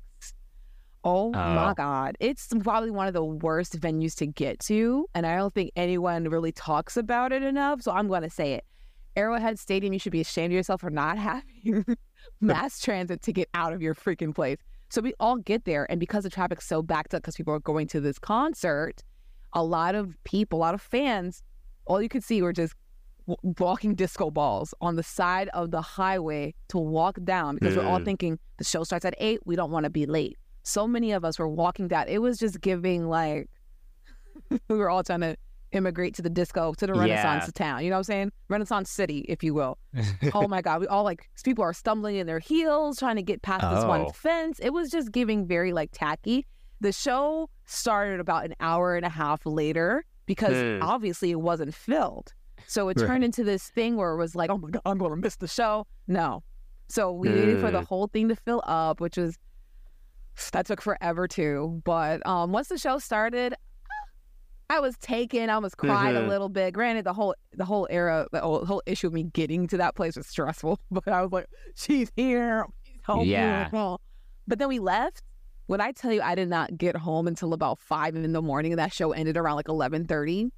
Oh, 1.03 1.31
my 1.31 1.71
Oh. 1.71 1.73
God. 1.73 2.15
It's 2.19 2.47
probably 2.61 2.91
one 2.91 3.07
of 3.07 3.13
the 3.13 3.23
worst 3.25 3.79
venues 3.79 4.15
to 4.17 4.27
get 4.27 4.59
to. 4.61 5.07
And 5.15 5.25
I 5.25 5.35
don't 5.35 5.53
think 5.53 5.71
anyone 5.75 6.25
really 6.29 6.51
talks 6.51 6.95
about 6.95 7.31
it 7.31 7.41
enough. 7.41 7.81
So 7.81 7.91
I'm 7.91 8.07
going 8.07 8.21
to 8.21 8.29
say 8.29 8.53
it. 8.53 8.63
Arrowhead 9.15 9.57
Stadium, 9.59 9.93
you 9.93 9.99
should 9.99 10.11
be 10.11 10.21
ashamed 10.21 10.53
of 10.53 10.55
yourself 10.55 10.81
for 10.81 10.89
not 10.91 11.17
having 11.17 11.85
mass 12.39 12.79
transit 12.79 13.21
to 13.23 13.33
get 13.33 13.49
out 13.55 13.73
of 13.73 13.81
your 13.81 13.95
freaking 13.95 14.33
place. 14.33 14.57
So 14.89 15.01
we 15.01 15.13
all 15.19 15.37
get 15.37 15.65
there. 15.65 15.89
And 15.89 15.99
because 15.99 16.23
the 16.23 16.29
traffic's 16.29 16.67
so 16.67 16.81
backed 16.83 17.13
up 17.15 17.23
because 17.23 17.35
people 17.35 17.53
are 17.53 17.59
going 17.59 17.87
to 17.87 17.99
this 17.99 18.19
concert, 18.19 19.03
a 19.53 19.63
lot 19.63 19.95
of 19.95 20.15
people, 20.23 20.59
a 20.59 20.61
lot 20.61 20.73
of 20.75 20.81
fans, 20.81 21.41
all 21.85 22.01
you 22.01 22.09
could 22.09 22.23
see 22.23 22.41
were 22.41 22.53
just 22.53 22.73
walking 23.59 23.95
disco 23.95 24.29
balls 24.31 24.73
on 24.81 24.95
the 24.95 25.03
side 25.03 25.49
of 25.49 25.71
the 25.71 25.81
highway 25.81 26.53
to 26.69 26.77
walk 26.77 27.17
down 27.23 27.55
because 27.55 27.75
we're 27.75 27.83
all 27.83 27.99
Mm. 27.99 28.05
thinking 28.05 28.39
the 28.57 28.63
show 28.63 28.83
starts 28.83 29.05
at 29.05 29.15
eight. 29.17 29.39
We 29.45 29.55
don't 29.55 29.71
want 29.71 29.83
to 29.85 29.89
be 29.89 30.05
late. 30.05 30.37
So 30.63 30.87
many 30.87 31.11
of 31.11 31.23
us 31.25 31.39
were 31.39 31.47
walking 31.47 31.87
down. 31.87 32.07
It 32.07 32.19
was 32.19 32.37
just 32.37 32.61
giving 32.61 33.07
like 33.07 33.49
we 34.69 34.77
were 34.77 34.89
all 34.89 35.03
trying 35.03 35.21
to 35.21 35.35
immigrate 35.71 36.13
to 36.15 36.21
the 36.21 36.29
disco, 36.29 36.73
to 36.73 36.85
the 36.85 36.93
Renaissance 36.93 37.45
Yeah. 37.47 37.65
town. 37.65 37.83
You 37.83 37.89
know 37.89 37.95
what 37.95 37.99
I'm 37.99 38.03
saying? 38.03 38.31
Renaissance 38.49 38.89
city, 38.89 39.19
if 39.29 39.41
you 39.43 39.53
will. 39.53 39.77
oh 40.33 40.47
my 40.47 40.61
God. 40.61 40.81
We 40.81 40.87
all 40.87 41.03
like 41.03 41.29
people 41.43 41.63
are 41.63 41.73
stumbling 41.73 42.17
in 42.17 42.27
their 42.27 42.39
heels 42.39 42.99
trying 42.99 43.15
to 43.15 43.21
get 43.21 43.41
past 43.41 43.61
this 43.73 43.85
one 43.85 44.11
fence. 44.11 44.59
It 44.59 44.71
was 44.71 44.89
just 44.89 45.11
giving 45.11 45.47
very 45.47 45.71
like 45.73 45.89
tacky. 45.93 46.45
The 46.81 46.91
show 46.91 47.49
started 47.65 48.19
about 48.19 48.43
an 48.45 48.55
hour 48.59 48.95
and 48.95 49.05
a 49.05 49.09
half 49.09 49.45
later 49.45 50.03
because 50.25 50.55
Hmm. 50.61 50.83
obviously 50.83 51.31
it 51.31 51.39
wasn't 51.39 51.73
filled. 51.73 52.33
So 52.67 52.89
it 52.89 52.99
Right. 52.99 53.07
turned 53.07 53.23
into 53.23 53.43
this 53.43 53.69
thing 53.69 53.95
where 53.95 54.11
it 54.13 54.17
was 54.17 54.35
like, 54.35 54.49
oh 54.49 54.57
my 54.57 54.69
God, 54.69 54.81
I'm 54.85 54.97
going 54.97 55.11
to 55.11 55.17
miss 55.17 55.35
the 55.37 55.47
show. 55.47 55.85
No. 56.07 56.43
So 56.87 57.11
we 57.11 57.29
waited 57.29 57.59
for 57.59 57.71
the 57.71 57.81
whole 57.81 58.07
thing 58.07 58.27
to 58.29 58.35
fill 58.35 58.61
up, 58.65 58.99
which 58.99 59.17
was, 59.17 59.37
that 60.51 60.65
took 60.65 60.81
forever 60.81 61.27
too. 61.27 61.81
But 61.85 62.25
um, 62.27 62.51
once 62.51 62.67
the 62.69 62.77
show 62.77 62.97
started, 62.99 63.53
I 64.69 64.79
was 64.79 64.97
taken. 64.97 65.49
I 65.49 65.57
was 65.57 65.75
cried 65.75 66.15
a 66.15 66.21
Mhm. 66.21 66.27
little 66.29 66.47
bit. 66.49 66.73
Granted, 66.73 67.05
the 67.05 67.11
whole 67.13 67.35
the 67.53 67.65
whole 67.65 67.87
era, 67.89 68.25
the 68.31 68.39
whole, 68.39 68.65
whole 68.65 68.81
issue 68.85 69.07
of 69.07 69.13
me 69.13 69.23
getting 69.23 69.67
to 69.67 69.77
that 69.77 69.95
place 69.95 70.15
was 70.15 70.27
stressful. 70.27 70.79
But 70.91 71.07
I 71.09 71.21
was 71.21 71.31
like, 71.31 71.47
she's 71.75 72.09
here. 72.15 72.65
Please 72.85 72.99
help 73.03 73.23
me." 73.23 73.31
Yeah. 73.31 73.69
But 74.47 74.59
then 74.59 74.69
we 74.69 74.79
left. 74.79 75.23
When 75.67 75.81
I 75.81 75.91
tell 75.91 76.11
you, 76.13 76.21
I 76.21 76.35
did 76.35 76.47
not 76.49 76.77
get 76.77 76.95
home 76.95 77.27
until 77.27 77.53
about 77.53 77.79
five 77.79 78.15
in 78.15 78.31
the 78.31 78.41
morning, 78.41 78.71
and 78.71 78.79
that 78.79 78.93
show 78.93 79.11
ended 79.11 79.35
around 79.35 79.57
like 79.57 79.67
eleven 79.67 80.05
thirty. 80.05 80.51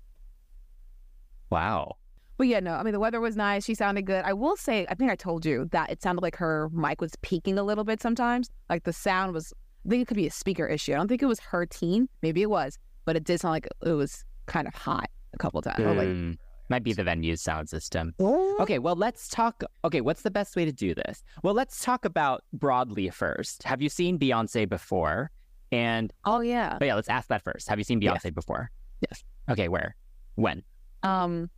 Wow. 1.53 1.95
But 2.38 2.48
yeah, 2.48 2.60
no, 2.60 2.74
I 2.74 2.83
mean 2.83 2.93
the 2.93 3.00
weather 3.00 3.22
was 3.22 3.36
nice. 3.38 3.63
She 3.63 3.75
sounded 3.75 4.05
good. 4.05 4.24
I 4.25 4.33
will 4.33 4.57
say, 4.57 4.86
I 4.89 4.95
think 4.95 5.12
I 5.12 5.15
told 5.15 5.45
you 5.45 5.69
that 5.72 5.91
it 5.91 6.01
sounded 6.01 6.22
like 6.22 6.36
her 6.38 6.69
mic 6.74 7.00
was 7.00 7.12
peaking 7.22 7.57
a 7.60 7.63
little 7.63 7.83
bit 7.83 8.01
sometimes. 8.01 8.50
Like 8.69 8.83
the 8.83 8.93
sound 8.93 9.33
was. 9.33 9.53
I 9.86 9.89
think 9.89 10.01
it 10.01 10.07
could 10.07 10.17
be 10.17 10.27
a 10.27 10.31
speaker 10.31 10.65
issue. 10.65 10.93
I 10.93 10.95
don't 10.95 11.07
think 11.10 11.22
it 11.22 11.25
was 11.27 11.39
her 11.41 11.65
team. 11.65 12.07
Maybe 12.22 12.41
it 12.41 12.50
was, 12.50 12.79
but 13.05 13.15
it 13.15 13.24
did 13.25 13.39
sound 13.41 13.51
like 13.51 13.67
it 13.86 13.91
was 13.91 14.24
kind 14.45 14.67
of 14.67 14.74
hot 14.74 15.10
a 15.33 15.38
couple 15.38 15.62
times. 15.62 15.79
Was 15.79 15.98
like, 15.98 16.07
Hmm. 16.07 16.31
Might 16.69 16.83
be 16.83 16.93
the 16.93 17.03
venue's 17.03 17.41
sound 17.41 17.67
system. 17.69 18.13
oh, 18.19 18.55
Okay, 18.62 18.79
well, 18.79 18.95
let's 18.95 19.27
talk. 19.27 19.62
Okay, 19.83 20.00
what's 20.00 20.22
the 20.22 20.31
best 20.31 20.55
way 20.55 20.63
to 20.63 20.72
do 20.72 20.95
this? 20.95 21.22
Well, 21.43 21.53
let's 21.53 21.83
talk 21.83 22.05
about 22.05 22.43
broadly 22.53 23.10
first. 23.10 23.63
Have 23.63 23.81
you 23.81 23.89
seen 23.89 24.17
Beyonce 24.17 24.67
before? 24.67 25.29
And 25.74 26.12
oh 26.24 26.39
yeah. 26.39 26.77
But 26.79 26.86
yeah, 26.86 26.95
let's 26.95 27.10
ask 27.10 27.27
that 27.27 27.43
first. 27.43 27.67
Have 27.67 27.77
you 27.77 27.83
seen 27.83 28.01
Yes. 28.01 28.24
Beyonce 28.24 28.33
before? 28.33 28.72
Yes. 29.01 29.24
Okay, 29.50 29.67
where? 29.67 29.95
When? 30.36 30.63
Um, 31.03 31.50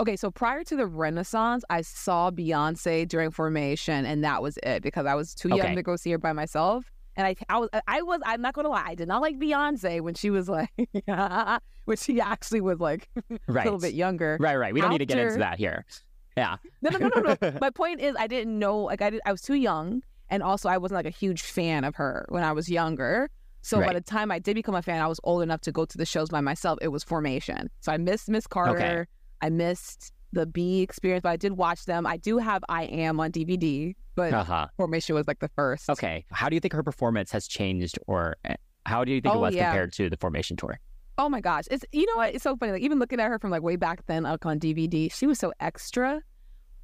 okay, 0.00 0.16
so 0.16 0.30
prior 0.30 0.64
to 0.64 0.76
the 0.76 0.86
Renaissance, 0.86 1.64
I 1.70 1.82
saw 1.82 2.30
Beyonce 2.30 3.06
during 3.06 3.30
Formation, 3.30 4.04
and 4.06 4.24
that 4.24 4.42
was 4.42 4.58
it 4.62 4.82
because 4.82 5.06
I 5.06 5.14
was 5.14 5.34
too 5.34 5.50
young 5.50 5.76
to 5.76 5.82
go 5.82 5.96
see 5.96 6.10
her 6.12 6.18
by 6.18 6.32
myself. 6.32 6.84
And 7.14 7.26
I, 7.26 7.36
I 7.50 7.58
was, 7.58 7.68
I 7.86 8.02
was, 8.02 8.20
I'm 8.24 8.40
not 8.40 8.54
gonna 8.54 8.70
lie, 8.70 8.84
I 8.86 8.94
did 8.94 9.06
not 9.06 9.20
like 9.20 9.38
Beyonce 9.38 10.00
when 10.00 10.14
she 10.14 10.30
was 10.30 10.48
like, 10.48 10.70
when 11.84 11.96
she 11.98 12.20
actually 12.20 12.62
was 12.62 12.80
like 12.80 13.08
Right. 13.46 13.62
a 13.66 13.70
little 13.70 13.78
bit 13.78 13.92
younger. 13.94 14.38
Right, 14.40 14.56
right. 14.56 14.72
We 14.72 14.80
don't 14.80 14.90
need 14.90 14.98
to 14.98 15.06
get 15.06 15.18
into 15.18 15.38
that 15.38 15.58
here. 15.58 15.84
Yeah. 16.38 16.56
No, 16.80 16.90
no, 16.90 17.08
no, 17.08 17.20
no, 17.20 17.36
no. 17.42 17.58
My 17.60 17.68
point 17.68 18.00
is, 18.00 18.16
I 18.18 18.26
didn't 18.26 18.58
know, 18.58 18.78
like, 18.78 19.02
I 19.02 19.10
did, 19.10 19.20
I 19.26 19.32
was 19.32 19.42
too 19.42 19.54
young, 19.54 20.02
and 20.30 20.42
also 20.42 20.70
I 20.70 20.78
wasn't 20.78 20.96
like 20.96 21.06
a 21.06 21.10
huge 21.10 21.42
fan 21.42 21.84
of 21.84 21.96
her 21.96 22.24
when 22.30 22.42
I 22.42 22.52
was 22.52 22.70
younger. 22.70 23.28
So 23.62 23.80
by 23.80 23.92
the 23.94 24.00
time 24.00 24.30
I 24.30 24.38
did 24.38 24.54
become 24.54 24.74
a 24.74 24.82
fan, 24.82 25.00
I 25.00 25.06
was 25.06 25.20
old 25.24 25.42
enough 25.42 25.60
to 25.62 25.72
go 25.72 25.84
to 25.84 25.96
the 25.98 26.04
shows 26.06 26.28
by 26.30 26.40
myself. 26.40 26.78
It 26.82 26.88
was 26.88 27.02
Formation, 27.04 27.70
so 27.80 27.92
I 27.92 27.96
missed 27.96 28.28
Miss 28.28 28.46
Carter. 28.46 29.08
I 29.40 29.50
missed 29.50 30.12
the 30.32 30.46
B 30.46 30.80
experience, 30.82 31.22
but 31.22 31.30
I 31.30 31.36
did 31.36 31.52
watch 31.52 31.84
them. 31.84 32.06
I 32.06 32.16
do 32.16 32.38
have 32.38 32.62
I 32.68 32.84
Am 32.84 33.20
on 33.20 33.30
DVD, 33.32 33.94
but 34.14 34.32
Uh 34.32 34.44
huh. 34.44 34.66
Formation 34.76 35.14
was 35.14 35.26
like 35.28 35.40
the 35.40 35.48
first. 35.48 35.88
Okay. 35.90 36.24
How 36.30 36.48
do 36.48 36.54
you 36.56 36.60
think 36.60 36.72
her 36.74 36.82
performance 36.82 37.30
has 37.32 37.46
changed, 37.46 37.98
or 38.06 38.36
eh, 38.44 38.54
how 38.86 39.04
do 39.04 39.12
you 39.12 39.20
think 39.20 39.34
it 39.34 39.38
Oh, 39.38 39.40
was 39.40 39.54
yeah. 39.54 39.66
compared 39.70 39.92
to 39.94 40.08
the 40.10 40.16
Formation 40.16 40.56
tour? 40.56 40.78
Oh 41.18 41.28
my 41.28 41.40
gosh. 41.40 41.64
It's 41.70 41.84
you 41.92 42.06
know 42.06 42.16
what? 42.16 42.34
It's 42.34 42.42
so 42.42 42.56
funny. 42.56 42.72
Like 42.72 42.82
even 42.82 42.98
looking 42.98 43.20
at 43.20 43.28
her 43.28 43.38
from 43.38 43.50
like 43.50 43.62
way 43.62 43.76
back 43.76 44.06
then 44.06 44.22
like 44.22 44.44
on 44.46 44.58
DVD, 44.58 45.12
she 45.12 45.26
was 45.26 45.38
so 45.38 45.52
extra. 45.60 46.22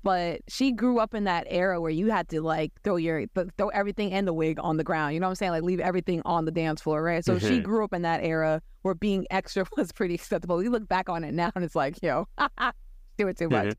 But 0.03 0.41
she 0.49 0.73
grew 0.73 0.99
up 1.01 1.13
in 1.15 1.25
that 1.25 1.47
era 1.49 1.81
where 1.81 1.91
you 1.91 2.11
had 2.11 2.29
to 2.29 2.41
like 2.41 2.73
throw 2.85 2.97
your 2.97 3.25
throw 3.57 3.69
everything 3.69 4.13
and 4.13 4.27
the 4.29 4.33
wig 4.33 4.59
on 4.61 4.77
the 4.77 4.85
ground. 4.85 5.15
You 5.15 5.21
know 5.21 5.27
what 5.27 5.31
I'm 5.33 5.37
saying? 5.37 5.53
Like 5.53 5.63
leave 5.65 5.81
everything 5.81 6.23
on 6.25 6.45
the 6.45 6.53
dance 6.53 6.81
floor, 6.81 7.03
right? 7.03 7.25
So 7.25 7.39
she 7.39 7.59
Mhm. 7.59 7.63
grew 7.65 7.85
up 7.85 7.93
in 7.93 8.03
that 8.03 8.23
era 8.23 8.63
where 8.83 8.95
being 8.95 9.27
extra 9.31 9.65
was 9.77 9.91
pretty 9.93 10.15
acceptable. 10.15 10.57
We 10.57 10.69
look 10.69 10.87
back 10.89 11.09
on 11.09 11.25
it 11.25 11.35
now 11.35 11.51
and 11.55 11.65
it's 11.65 11.75
like, 11.75 11.99
yo, 12.03 12.27
do 13.19 13.27
it 13.29 13.37
too 13.37 13.49
much. 13.49 13.67
Mhm. 13.71 13.75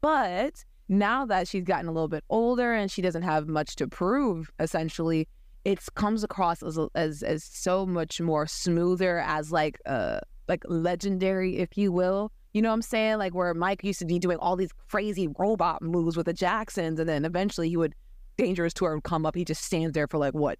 But 0.00 0.64
now 0.88 1.24
that 1.26 1.46
she's 1.46 1.62
gotten 1.64 1.86
a 1.88 1.92
little 1.92 2.08
bit 2.08 2.24
older 2.28 2.72
and 2.74 2.90
she 2.90 3.00
doesn't 3.00 3.22
have 3.22 3.46
much 3.46 3.76
to 3.76 3.86
prove, 3.86 4.50
essentially, 4.58 5.28
it 5.64 5.78
comes 5.94 6.24
across 6.24 6.62
as 6.62 6.78
as 6.94 7.22
as 7.22 7.44
so 7.44 7.86
much 7.86 8.20
more 8.20 8.46
smoother, 8.46 9.20
as 9.20 9.52
like 9.52 9.78
uh 9.86 10.18
like 10.48 10.64
legendary, 10.66 11.58
if 11.58 11.76
you 11.78 11.92
will. 11.92 12.32
You 12.52 12.62
know 12.62 12.68
what 12.70 12.74
I'm 12.74 12.82
saying? 12.82 13.18
Like 13.18 13.34
where 13.34 13.54
Mike 13.54 13.84
used 13.84 14.00
to 14.00 14.06
be 14.06 14.18
doing 14.18 14.38
all 14.38 14.56
these 14.56 14.72
crazy 14.88 15.28
robot 15.38 15.82
moves 15.82 16.16
with 16.16 16.26
the 16.26 16.32
Jacksons, 16.32 16.98
and 16.98 17.08
then 17.08 17.24
eventually 17.24 17.68
he 17.68 17.76
would 17.76 17.94
dangerous 18.36 18.72
tour 18.72 18.94
would 18.94 19.04
come 19.04 19.26
up. 19.26 19.34
He 19.36 19.44
just 19.44 19.62
stands 19.64 19.92
there 19.92 20.06
for 20.08 20.18
like 20.18 20.34
what 20.34 20.58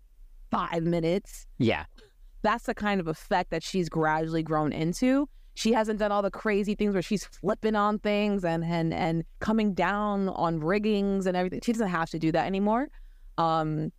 five 0.51 0.83
minutes 0.83 1.47
Yeah. 1.59 1.85
that's 2.43 2.65
the 2.65 2.75
kind 2.75 3.01
of 3.01 3.07
effect 3.09 3.51
that 3.51 3.63
she's 3.63 3.89
gradually 3.89 4.43
grown 4.43 4.73
into. 4.73 5.29
She 5.55 5.73
hasn't 5.73 5.99
done 5.99 6.11
all 6.13 6.23
the 6.23 6.31
crazy 6.31 6.75
things 6.75 6.93
where 6.95 7.03
she's 7.03 7.25
flipping 7.25 7.75
on 7.77 7.99
things 7.99 8.45
and 8.45 8.65
and 8.65 8.93
and 8.95 9.25
coming 9.41 9.75
down 9.75 10.29
on 10.31 10.61
riggings 10.61 11.27
and 11.27 11.37
everything. 11.37 11.61
She 11.63 11.73
doesn't 11.73 11.89
have 11.89 12.11
to 12.11 12.19
do 12.19 12.33
that 12.33 12.47
anymore. 12.47 12.89
Um, 13.39 13.93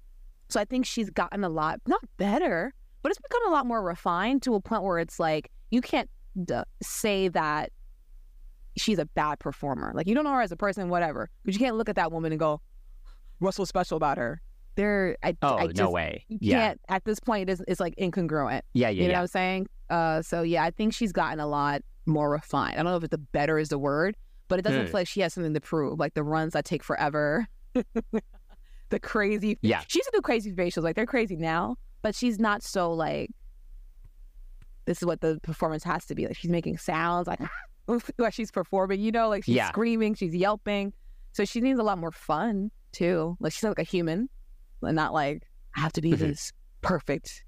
so 0.49 0.59
I 0.59 0.65
think 0.65 0.85
she's 0.85 1.09
gotten 1.09 1.43
a 1.43 1.49
lot 1.49 1.79
not 1.87 2.01
better, 2.17 2.73
but 3.01 3.11
it's 3.11 3.19
become 3.19 3.47
a 3.47 3.51
lot 3.51 3.65
more 3.65 3.81
refined 3.83 4.41
to 4.43 4.55
a 4.55 4.61
point 4.61 4.83
where 4.83 4.99
it's 4.99 5.19
like 5.19 5.49
you 5.71 5.81
can't 5.81 6.09
d- 6.43 6.61
say 6.81 7.27
that 7.29 7.71
she's 8.77 8.99
a 8.99 9.05
bad 9.05 9.39
performer. 9.39 9.91
Like 9.95 10.07
you 10.07 10.15
don't 10.15 10.23
know 10.23 10.31
her 10.33 10.41
as 10.41 10.51
a 10.51 10.57
person, 10.57 10.89
whatever, 10.89 11.29
but 11.45 11.53
you 11.53 11.59
can't 11.59 11.75
look 11.77 11.89
at 11.89 11.95
that 11.95 12.11
woman 12.11 12.31
and 12.31 12.39
go, 12.39 12.61
"What's 13.39 13.57
so 13.57 13.65
special 13.65 13.97
about 13.97 14.17
her?" 14.17 14.41
There, 14.75 15.17
I, 15.21 15.35
Oh, 15.41 15.57
I 15.57 15.67
no 15.75 15.89
way. 15.91 16.25
you 16.29 16.37
Yeah. 16.41 16.59
can't 16.59 16.81
at 16.87 17.03
this 17.03 17.19
point 17.19 17.49
it's, 17.49 17.61
it's 17.67 17.81
like 17.81 17.93
incongruent 17.97 18.61
Yeah, 18.73 18.87
yeah, 18.87 18.89
you 18.89 19.01
know 19.01 19.11
yeah. 19.11 19.17
what 19.17 19.21
i'm 19.23 19.27
saying 19.27 19.67
uh 19.89 20.21
so 20.21 20.43
yeah 20.43 20.63
i 20.63 20.71
think 20.71 20.93
she's 20.93 21.11
gotten 21.11 21.41
a 21.41 21.45
lot 21.45 21.81
more 22.05 22.29
refined 22.31 22.75
i 22.75 22.77
don't 22.77 22.85
know 22.85 22.95
if 22.95 23.03
it's 23.03 23.11
the 23.11 23.17
better 23.17 23.59
is 23.59 23.67
the 23.67 23.77
word 23.77 24.15
but 24.47 24.59
it 24.59 24.61
doesn't 24.61 24.79
Hmm. 24.83 24.85
feel 24.87 24.99
like 25.01 25.07
she 25.09 25.19
has 25.21 25.33
something 25.33 25.53
to 25.53 25.59
prove 25.59 25.99
like 25.99 26.13
the 26.13 26.23
runs 26.23 26.53
that 26.53 26.63
take 26.63 26.83
forever 26.85 27.47
the 28.89 28.99
crazy 29.01 29.59
Yeah. 29.61 29.81
she 29.87 29.99
used 29.99 30.09
to 30.09 30.17
do 30.17 30.21
crazy 30.21 30.53
facials 30.53 30.83
like 30.83 30.95
they're 30.95 31.05
crazy 31.05 31.35
now 31.35 31.75
but 32.01 32.15
she's 32.15 32.39
not 32.39 32.63
so 32.63 32.93
like 32.93 33.29
this 34.85 34.99
is 35.01 35.05
what 35.05 35.19
the 35.19 35.37
performance 35.43 35.83
has 35.83 36.05
to 36.05 36.15
be 36.15 36.27
like 36.27 36.37
she's 36.37 36.49
making 36.49 36.77
sounds 36.77 37.27
like 37.27 37.39
like 38.17 38.33
she's 38.33 38.51
performing 38.51 38.99
you 38.99 39.11
know 39.11 39.29
like 39.29 39.43
she's 39.43 39.55
Yeah. 39.55 39.69
screaming 39.69 40.13
she's 40.15 40.33
yelping 40.35 40.93
so 41.33 41.45
she 41.45 41.61
needs 41.61 41.79
a 41.79 41.83
lot 41.83 41.97
more 41.97 42.11
fun 42.11 42.71
too 42.91 43.37
like 43.39 43.53
she's 43.53 43.63
like 43.63 43.79
a 43.79 43.83
human 43.83 44.29
and 44.81 44.95
not 44.95 45.13
like 45.13 45.43
I 45.75 45.79
have 45.81 45.93
to 45.93 46.01
be 46.01 46.11
Mhm. 46.11 46.19
this 46.19 46.51
perfect 46.81 47.43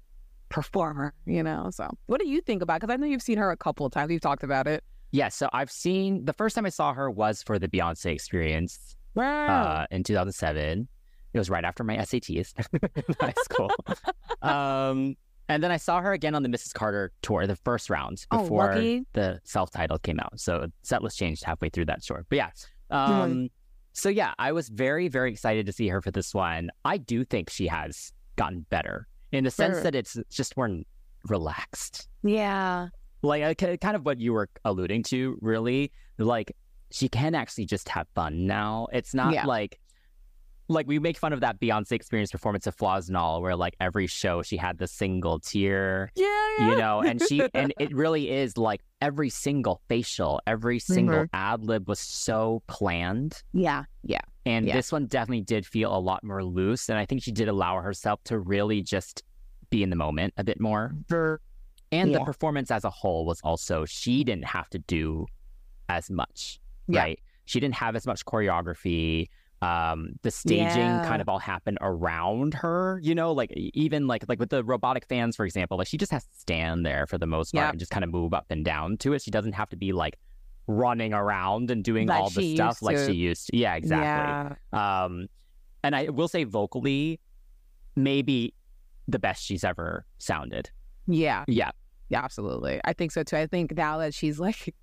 performer, 0.48 1.12
you 1.26 1.42
know. 1.42 1.68
So, 1.70 1.90
what 2.06 2.20
do 2.20 2.28
you 2.28 2.40
think 2.40 2.62
about? 2.62 2.80
Because 2.80 2.92
I 2.92 2.96
know 2.96 3.06
you've 3.06 3.22
seen 3.22 3.38
her 3.38 3.50
a 3.50 3.56
couple 3.56 3.84
of 3.84 3.92
times. 3.92 4.08
We've 4.08 4.20
talked 4.20 4.42
about 4.44 4.66
it. 4.66 4.82
Yeah, 5.10 5.28
so 5.28 5.48
I've 5.52 5.70
seen 5.70 6.24
the 6.24 6.32
first 6.32 6.54
time 6.54 6.64
I 6.64 6.68
saw 6.70 6.94
her 6.94 7.10
was 7.10 7.42
for 7.42 7.58
the 7.58 7.68
Beyonce 7.68 8.12
experience 8.12 8.96
Wow. 9.14 9.46
uh, 9.46 9.86
in 9.90 10.04
2007. 10.04 10.88
It 11.32 11.38
was 11.38 11.50
right 11.50 11.64
after 11.64 11.82
my 11.84 11.96
SATs 11.96 12.54
in 12.72 13.14
high 13.20 13.34
school. 13.42 13.70
um, 14.42 15.16
and 15.48 15.62
then 15.62 15.70
I 15.70 15.76
saw 15.76 16.00
her 16.00 16.12
again 16.12 16.34
on 16.34 16.42
the 16.42 16.48
Mrs. 16.48 16.72
Carter 16.74 17.12
tour, 17.22 17.46
the 17.46 17.56
first 17.56 17.90
round 17.90 18.24
Oh, 18.30 18.42
before 18.42 18.74
lucky. 18.74 19.04
the 19.12 19.40
self-titled 19.44 20.02
came 20.02 20.18
out. 20.20 20.38
So 20.40 20.66
set 20.82 21.02
list 21.02 21.18
changed 21.18 21.44
halfway 21.44 21.68
through 21.68 21.86
that 21.86 22.02
tour. 22.02 22.24
But 22.28 22.36
yeah, 22.36 22.50
um, 22.90 23.48
so 23.92 24.08
yeah, 24.08 24.32
I 24.38 24.52
was 24.52 24.68
very 24.68 25.08
very 25.08 25.30
excited 25.32 25.66
to 25.66 25.72
see 25.72 25.88
her 25.88 26.00
for 26.02 26.10
this 26.10 26.34
one. 26.34 26.70
I 26.84 26.96
do 26.96 27.24
think 27.24 27.50
she 27.50 27.66
has 27.68 28.12
gotten 28.36 28.66
better 28.70 29.06
in 29.32 29.44
the 29.44 29.50
sense 29.50 29.74
Sure. 29.76 29.82
that 29.84 29.94
it's 29.94 30.16
just 30.30 30.56
more 30.56 30.70
relaxed 31.28 32.08
yeah. 32.22 32.88
like 33.22 33.62
uh, 33.62 33.76
kind 33.78 33.96
of 33.96 34.04
what 34.04 34.20
you 34.20 34.32
were 34.32 34.48
alluding 34.64 35.02
to 35.02 35.38
really 35.40 35.90
like 36.18 36.54
she 36.90 37.08
can 37.08 37.34
actually 37.34 37.64
just 37.64 37.88
have 37.88 38.06
fun 38.14 38.46
now 38.46 38.86
it's 38.92 39.14
not 39.14 39.32
Yeah. 39.32 39.46
like 39.46 39.80
like 40.68 40.86
we 40.86 40.98
make 40.98 41.18
fun 41.18 41.32
of 41.32 41.40
that 41.40 41.60
beyonce 41.60 41.92
experience 41.92 42.30
performance 42.32 42.66
of 42.66 42.74
flaws 42.74 43.08
and 43.08 43.16
all 43.16 43.42
where 43.42 43.54
like 43.56 43.74
every 43.80 44.06
show 44.06 44.42
she 44.42 44.56
had 44.56 44.78
the 44.78 44.86
single 44.86 45.38
tear 45.38 46.10
Yeah. 46.14 46.70
you 46.70 46.76
know 46.76 47.00
and 47.00 47.20
she 47.22 47.42
and 47.52 47.74
it 47.80 47.94
really 47.94 48.30
is 48.30 48.56
like 48.56 48.82
every 49.02 49.28
single 49.28 49.80
facial 49.88 50.40
every 50.46 50.78
single 50.78 51.24
Mhm. 51.24 51.28
ad 51.34 51.64
lib 51.64 51.86
was 51.88 52.00
so 52.00 52.62
planned 52.66 53.42
Yeah. 53.52 53.84
Yeah. 54.02 54.20
and 54.46 54.66
Yeah. 54.66 54.74
this 54.76 54.90
one 54.90 55.06
definitely 55.06 55.42
did 55.42 55.66
feel 55.66 55.94
a 55.94 55.98
lot 56.00 56.24
more 56.24 56.42
loose 56.42 56.88
and 56.88 56.98
i 56.98 57.04
think 57.04 57.22
she 57.22 57.32
did 57.32 57.48
allow 57.48 57.80
herself 57.80 58.22
to 58.24 58.38
really 58.38 58.80
just 58.82 59.22
be 59.70 59.82
in 59.82 59.90
the 59.90 59.96
moment 59.96 60.32
a 60.38 60.44
bit 60.44 60.60
more 60.60 60.94
and 61.92 62.14
the 62.14 62.20
performance 62.24 62.70
as 62.70 62.84
a 62.84 62.90
whole 62.90 63.24
was 63.26 63.40
also 63.42 63.84
she 63.84 64.24
didn't 64.24 64.46
have 64.46 64.68
to 64.70 64.78
do 64.78 65.26
as 65.90 66.10
much 66.10 66.58
Yeah. 66.88 67.00
right 67.00 67.20
she 67.44 67.60
didn't 67.60 67.74
have 67.74 67.94
as 67.96 68.06
much 68.06 68.24
choreography 68.24 69.28
um 69.64 70.08
the 70.22 70.30
staging 70.30 70.66
Yeah. 70.66 71.04
kind 71.06 71.20
of 71.22 71.28
all 71.28 71.38
happened 71.38 71.78
around 71.80 72.54
her 72.54 73.00
you 73.02 73.14
know 73.14 73.32
like 73.32 73.50
even 73.52 74.06
like 74.06 74.24
like 74.28 74.38
with 74.38 74.50
the 74.50 74.62
robotic 74.64 75.06
fans 75.06 75.36
for 75.36 75.44
example 75.44 75.78
like 75.78 75.86
she 75.86 75.96
just 75.96 76.12
has 76.12 76.24
to 76.24 76.36
stand 76.38 76.84
there 76.84 77.06
for 77.06 77.18
the 77.18 77.26
most 77.26 77.52
part 77.54 77.64
Yeah. 77.66 77.70
and 77.70 77.78
just 77.78 77.90
kind 77.90 78.04
of 78.04 78.10
move 78.10 78.34
up 78.34 78.46
and 78.50 78.64
down 78.64 78.96
to 78.98 79.12
it 79.14 79.22
she 79.22 79.30
doesn't 79.30 79.52
have 79.52 79.68
to 79.70 79.76
be 79.76 79.92
like 79.92 80.18
running 80.66 81.12
around 81.12 81.70
and 81.70 81.84
doing 81.84 82.08
Like 82.08 82.20
all 82.20 82.30
the 82.30 82.54
stuff 82.54 82.82
like 82.82 82.96
she 82.98 83.12
used 83.12 83.48
to 83.48 83.56
yeah 83.56 83.74
exactly 83.74 84.56
Yeah. 84.72 85.04
um, 85.04 85.28
and 85.84 85.94
I 85.94 86.08
will 86.08 86.28
say 86.28 86.44
vocally, 86.44 87.20
maybe 87.94 88.54
the 89.06 89.18
best 89.18 89.44
she's 89.44 89.64
ever 89.64 90.06
sounded. 90.18 90.70
Yeah. 91.06 91.44
Yeah. 91.46 91.72
Yeah. 92.08 92.24
Absolutely. 92.24 92.80
I 92.86 92.94
think 92.94 93.12
so 93.12 93.22
too. 93.22 93.36
I 93.36 93.46
think 93.46 93.76
now 93.76 93.98
that 93.98 94.14
she's 94.14 94.38
like, 94.40 94.74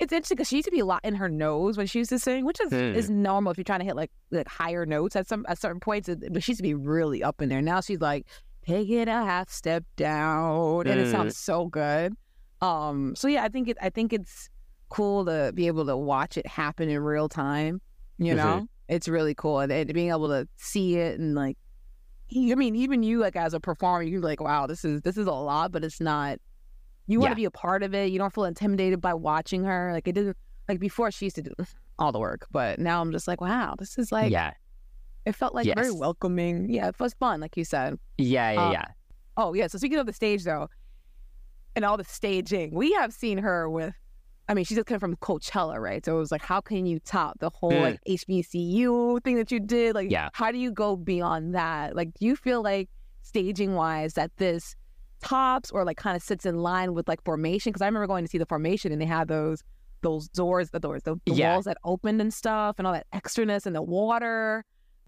it's 0.00 0.12
interesting 0.12 0.36
because 0.36 0.48
she 0.48 0.56
used 0.56 0.64
to 0.66 0.70
be 0.72 0.80
a 0.80 0.84
lot 0.84 1.00
in 1.04 1.14
her 1.14 1.28
nose 1.28 1.76
when 1.76 1.86
she 1.86 1.98
used 1.98 2.10
to 2.10 2.18
sing, 2.18 2.44
which 2.44 2.60
is 2.60 2.72
Hmm. 2.72 2.94
is 2.96 3.08
normal 3.10 3.52
if 3.52 3.58
you're 3.58 3.64
trying 3.64 3.80
to 3.80 3.84
hit 3.84 3.96
like 3.96 4.10
like 4.30 4.48
higher 4.48 4.86
notes 4.86 5.14
at 5.14 5.28
some 5.28 5.44
at 5.48 5.58
certain 5.60 5.80
points. 5.80 6.08
But 6.08 6.42
she 6.42 6.52
used 6.52 6.58
to 6.58 6.62
be 6.62 6.74
really 6.74 7.22
up 7.22 7.40
in 7.42 7.48
there. 7.48 7.62
Now 7.62 7.80
she's 7.80 8.00
like, 8.00 8.26
take 8.66 8.88
it 8.90 9.08
a 9.08 9.12
half 9.12 9.50
step 9.50 9.84
down, 9.96 10.86
and 10.86 10.98
it 11.00 11.06
Hmm. 11.06 11.12
sounds 11.12 11.36
so 11.36 11.66
good. 11.66 12.14
Um. 12.60 13.14
So 13.14 13.28
yeah, 13.28 13.44
I 13.44 13.48
think 13.48 13.68
it. 13.68 13.76
I 13.80 13.90
think 13.90 14.12
it's 14.12 14.48
cool 14.88 15.24
to 15.26 15.52
be 15.54 15.66
able 15.68 15.86
to 15.86 15.96
watch 15.96 16.36
it 16.36 16.46
happen 16.46 16.88
in 16.88 16.98
real 17.00 17.28
time. 17.28 17.80
You 18.18 18.34
Mhm. 18.34 18.36
know, 18.36 18.66
it's 18.88 19.06
really 19.08 19.34
cool, 19.34 19.60
and, 19.60 19.70
and 19.70 19.92
being 19.94 20.10
able 20.10 20.28
to 20.28 20.48
see 20.56 20.96
it 20.96 21.18
and 21.20 21.34
like, 21.34 21.56
I 22.34 22.54
mean, 22.54 22.74
even 22.76 23.02
you 23.02 23.18
like 23.18 23.34
as 23.36 23.54
a 23.54 23.60
performer, 23.60 24.02
you're 24.02 24.20
like, 24.20 24.40
wow, 24.40 24.66
this 24.66 24.84
is 24.84 25.00
this 25.02 25.16
is 25.16 25.26
a 25.26 25.32
lot, 25.32 25.72
but 25.72 25.84
it's 25.84 26.00
not. 26.00 26.38
You 27.10 27.18
want 27.18 27.30
Yeah. 27.30 27.34
to 27.34 27.36
be 27.36 27.44
a 27.44 27.50
part 27.50 27.82
of 27.82 27.94
it. 27.94 28.10
You 28.12 28.18
don't 28.18 28.32
feel 28.32 28.44
intimidated 28.44 29.00
by 29.00 29.14
watching 29.14 29.64
her. 29.64 29.90
Like 29.92 30.06
it 30.08 30.12
didn't. 30.12 30.36
Like 30.68 30.78
before, 30.78 31.10
she 31.10 31.26
used 31.26 31.36
to 31.36 31.42
do 31.42 31.52
all 31.98 32.12
the 32.12 32.20
work, 32.20 32.46
but 32.52 32.78
now 32.78 33.00
I'm 33.00 33.10
just 33.12 33.26
like, 33.26 33.40
wow, 33.40 33.74
this 33.78 33.98
is 33.98 34.12
like. 34.12 34.30
yeah. 34.30 34.52
It 35.26 35.34
felt 35.34 35.54
like 35.54 35.66
very 35.74 35.90
welcoming. 35.90 36.70
Yeah, 36.70 36.88
it 36.88 36.98
was 36.98 37.12
fun, 37.14 37.40
like 37.40 37.56
you 37.56 37.64
said. 37.64 37.98
Yeah. 38.16 38.52
Yeah. 38.52 38.60
Uh, 38.68 38.72
yeah. 38.72 38.84
Oh 39.36 39.52
yeah. 39.54 39.66
So 39.66 39.76
speaking 39.78 39.98
of 39.98 40.06
the 40.06 40.12
stage 40.12 40.44
though, 40.44 40.68
and 41.76 41.84
all 41.84 41.96
the 41.96 42.04
staging, 42.04 42.74
we 42.74 42.92
have 42.92 43.12
seen 43.12 43.38
her 43.38 43.68
with. 43.68 43.94
I 44.48 44.54
mean, 44.54 44.64
she's 44.64 44.76
just 44.78 44.86
coming 44.88 44.98
from 45.00 45.16
Coachella, 45.16 45.78
right? 45.78 46.04
So 46.04 46.16
it 46.16 46.18
was 46.18 46.32
like, 46.32 46.42
how 46.42 46.60
can 46.60 46.84
you 46.86 46.98
top 47.00 47.38
the 47.38 47.50
whole 47.50 47.70
Mm. 47.70 47.82
like 47.82 48.00
HBCU 48.08 49.22
thing 49.22 49.36
that 49.36 49.52
you 49.52 49.60
did? 49.60 49.94
Like, 49.94 50.10
Yeah. 50.10 50.28
how 50.32 50.50
do 50.50 50.58
you 50.58 50.72
go 50.72 50.96
beyond 50.96 51.54
that? 51.54 51.94
Like, 51.94 52.12
do 52.14 52.26
you 52.26 52.34
feel 52.34 52.60
like 52.62 52.88
staging 53.22 53.74
wise 53.74 54.14
that 54.14 54.36
this 54.38 54.74
tops 55.20 55.70
or 55.70 55.84
like 55.84 55.96
kind 55.96 56.16
of 56.16 56.22
sits 56.22 56.46
in 56.46 56.58
line 56.58 56.94
with 56.94 57.08
like 57.08 57.22
formation? 57.24 57.70
Because 57.70 57.82
I 57.82 57.86
remember 57.86 58.06
going 58.06 58.24
to 58.24 58.30
see 58.30 58.38
the 58.38 58.46
formation 58.46 58.92
and 58.92 59.00
they 59.00 59.06
had 59.06 59.28
those 59.28 59.62
those 60.02 60.28
doors, 60.28 60.70
the 60.70 60.80
doors, 60.80 61.02
the, 61.02 61.16
the 61.26 61.34
Yeah. 61.34 61.52
walls 61.54 61.66
that 61.66 61.76
opened 61.84 62.20
and 62.22 62.32
stuff, 62.32 62.76
and 62.78 62.86
all 62.86 62.92
that 62.94 63.06
extraness 63.12 63.66
and 63.66 63.76
the 63.76 63.82
water. 63.82 64.64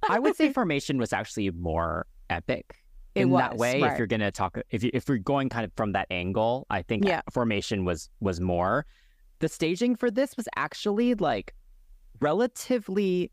I 0.08 0.18
would 0.18 0.36
say 0.36 0.52
formation 0.60 0.98
was 0.98 1.12
actually 1.14 1.50
more 1.50 2.06
epic. 2.28 2.76
In 3.14 3.30
that 3.32 3.56
way, 3.58 3.82
right. 3.82 3.92
if 3.92 3.98
you're 3.98 4.06
gonna 4.06 4.30
talk, 4.32 4.58
if 4.70 4.82
you, 4.82 4.90
if 4.94 5.06
you're 5.08 5.18
going 5.18 5.50
kind 5.50 5.64
of 5.66 5.72
from 5.76 5.92
that 5.92 6.06
angle, 6.10 6.66
I 6.70 6.80
think 6.82 7.04
Yeah. 7.06 7.20
formation 7.30 7.84
was 7.84 8.08
was 8.20 8.40
more. 8.40 8.86
The 9.40 9.48
staging 9.48 9.96
for 9.96 10.10
this 10.10 10.36
was 10.36 10.48
actually 10.56 11.14
like 11.14 11.54
relatively. 12.20 13.30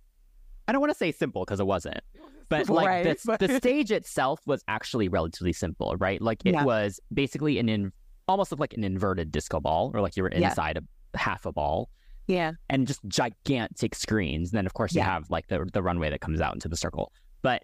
I 0.67 0.71
don't 0.71 0.81
want 0.81 0.91
to 0.91 0.97
say 0.97 1.11
simple 1.11 1.43
because 1.45 1.59
it 1.59 1.65
wasn't, 1.65 1.99
but 2.49 2.67
like 2.69 2.87
Right, 2.87 3.17
the, 3.23 3.37
the 3.47 3.55
stage 3.57 3.91
itself 3.91 4.41
was 4.45 4.63
actually 4.67 5.07
relatively 5.07 5.53
simple, 5.53 5.95
right? 5.97 6.21
Like 6.21 6.41
it 6.45 6.53
Yeah. 6.53 6.63
was 6.63 6.99
basically 7.13 7.59
an 7.59 7.69
in, 7.69 7.91
almost 8.27 8.57
like 8.59 8.73
an 8.73 8.83
inverted 8.83 9.31
disco 9.31 9.59
ball, 9.59 9.91
or 9.93 10.01
like 10.01 10.17
you 10.17 10.23
were 10.23 10.31
Yeah. 10.33 10.49
inside 10.49 10.77
a 10.77 11.17
half 11.17 11.45
a 11.45 11.51
ball, 11.51 11.89
Yeah. 12.27 12.53
and 12.69 12.85
just 12.87 12.99
gigantic 13.07 13.95
screens. 13.95 14.51
And 14.51 14.57
then 14.57 14.65
of 14.65 14.73
course 14.73 14.93
you 14.93 14.99
Yeah. 14.99 15.05
have 15.05 15.29
like 15.29 15.47
the 15.47 15.67
the 15.73 15.81
runway 15.81 16.09
that 16.09 16.21
comes 16.21 16.41
out 16.41 16.53
into 16.53 16.67
the 16.67 16.77
circle, 16.77 17.11
but 17.41 17.63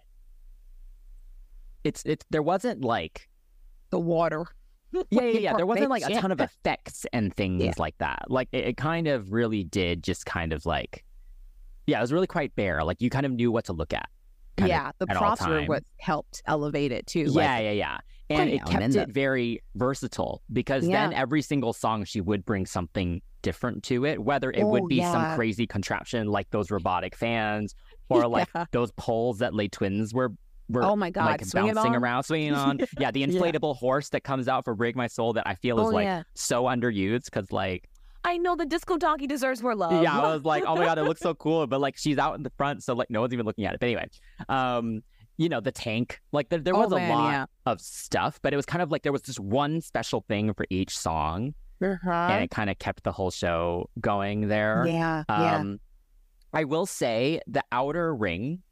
it's 1.84 2.02
it's 2.04 2.24
there 2.30 2.42
wasn't 2.42 2.82
like 2.82 3.28
The 3.90 4.00
water. 4.00 4.46
yeah, 5.10 5.22
yeah, 5.22 5.38
yeah. 5.38 5.52
There 5.56 5.66
wasn't 5.66 5.90
like 5.90 6.04
a 6.04 6.14
ton 6.14 6.32
of 6.32 6.40
effects 6.40 7.06
and 7.12 7.34
things 7.34 7.62
Yeah. 7.62 7.72
like 7.78 7.96
that. 7.98 8.24
Like 8.28 8.48
it, 8.52 8.64
it 8.66 8.76
kind 8.76 9.06
of 9.08 9.32
really 9.32 9.62
did 9.64 10.02
just 10.02 10.26
kind 10.26 10.52
of 10.52 10.64
like, 10.66 11.04
yeah, 11.86 11.98
it 11.98 12.00
was 12.00 12.12
really 12.12 12.26
quite 12.26 12.54
bare. 12.56 12.82
Like 12.82 13.00
you 13.00 13.10
kind 13.10 13.26
of 13.26 13.32
knew 13.32 13.52
what 13.52 13.64
to 13.66 13.72
look 13.72 13.92
at. 13.92 14.08
Yeah, 14.58 14.90
the 14.98 15.06
at 15.10 15.16
all 15.16 15.22
props 15.22 15.46
were 15.46 15.64
what 15.64 15.84
helped 15.98 16.42
elevate 16.46 16.92
it 16.92 17.06
too. 17.06 17.20
yeah, 17.20 17.32
like, 17.54 17.62
yeah, 17.62 17.70
yeah. 17.70 17.98
And 18.28 18.50
it 18.50 18.64
kept 18.64 18.82
it 18.84 19.06
the- 19.06 19.12
very 19.12 19.62
versatile 19.76 20.42
because 20.52 20.86
then 20.86 21.12
every 21.12 21.42
single 21.42 21.72
song 21.72 22.04
she 22.04 22.20
would 22.20 22.44
bring 22.44 22.66
something 22.66 23.22
different 23.42 23.84
to 23.84 24.04
it, 24.04 24.20
whether 24.22 24.50
it 24.50 24.64
would 24.66 24.82
Oh, 24.84 24.86
be 24.88 25.00
some 25.00 25.36
crazy 25.36 25.66
contraption 25.66 26.26
like 26.26 26.50
those 26.50 26.70
robotic 26.70 27.14
fans 27.14 27.74
or 28.08 28.26
like 28.26 28.48
Yeah. 28.54 28.64
those 28.72 28.90
poles 28.92 29.38
that 29.38 29.54
Les 29.54 29.68
Twins 29.68 30.12
were 30.12 30.32
were 30.68 30.82
Oh 30.82 30.96
my 30.96 31.10
god, 31.10 31.26
like 31.26 31.44
swing 31.44 31.72
bouncing 31.72 31.94
around, 31.94 32.24
swinging 32.24 32.52
on. 32.54 32.80
yeah, 32.98 33.12
the 33.12 33.20
Yeah. 33.20 33.26
inflatable 33.28 33.76
horse 33.76 34.08
that 34.08 34.24
comes 34.24 34.48
out 34.48 34.64
for 34.64 34.74
"Break 34.74 34.96
My 34.96 35.06
Soul" 35.06 35.34
that 35.34 35.46
I 35.46 35.54
feel 35.54 35.78
is 35.78 35.86
Oh, 35.86 35.90
like 35.90 36.04
yeah. 36.06 36.24
so 36.34 36.64
underused 36.64 37.26
because 37.26 37.52
like 37.52 37.88
I 38.26 38.36
know 38.38 38.56
the 38.56 38.66
disco 38.66 38.96
donkey 38.98 39.26
deserves 39.26 39.62
more 39.62 39.74
love. 39.74 40.02
yeah, 40.02 40.18
I 40.20 40.34
was 40.34 40.44
like, 40.44 40.64
oh 40.66 40.74
my 40.76 40.84
god, 40.84 40.98
it 40.98 41.04
looks 41.04 41.20
so 41.20 41.32
cool, 41.44 41.66
but 41.66 41.80
like 41.80 41.96
she's 41.96 42.18
out 42.18 42.34
in 42.36 42.42
the 42.42 42.50
front, 42.58 42.82
so 42.82 42.92
like 42.94 43.08
no 43.08 43.20
one's 43.22 43.32
even 43.32 43.46
looking 43.46 43.64
at 43.64 43.74
it. 43.74 43.80
But 43.80 43.86
anyway, 43.86 44.08
um, 44.48 45.02
you 45.38 45.48
know 45.48 45.60
the 45.60 45.72
tank, 45.72 46.20
like 46.32 46.48
there, 46.48 46.58
there 46.58 46.74
Oh, 46.74 46.80
was 46.80 46.92
a 46.92 46.96
lot 46.96 47.30
yeah. 47.30 47.44
of 47.66 47.80
stuff, 47.80 48.38
but 48.42 48.52
it 48.52 48.56
was 48.56 48.66
kind 48.66 48.82
of 48.82 48.90
like 48.90 49.02
there 49.02 49.12
was 49.12 49.22
just 49.22 49.38
one 49.40 49.80
special 49.80 50.24
thing 50.28 50.52
for 50.54 50.66
each 50.70 50.98
song, 50.98 51.54
Uh-huh. 51.82 52.10
and 52.10 52.42
it 52.44 52.50
kind 52.50 52.68
of 52.68 52.78
kept 52.78 53.04
the 53.04 53.12
whole 53.12 53.30
show 53.30 53.88
going 54.00 54.48
there. 54.48 54.84
yeah, 54.88 55.22
yeah. 55.28 55.56
Um, 55.56 55.78
I 56.52 56.64
will 56.64 56.86
say 56.86 57.40
the 57.46 57.62
outer 57.70 58.14
ring. 58.14 58.62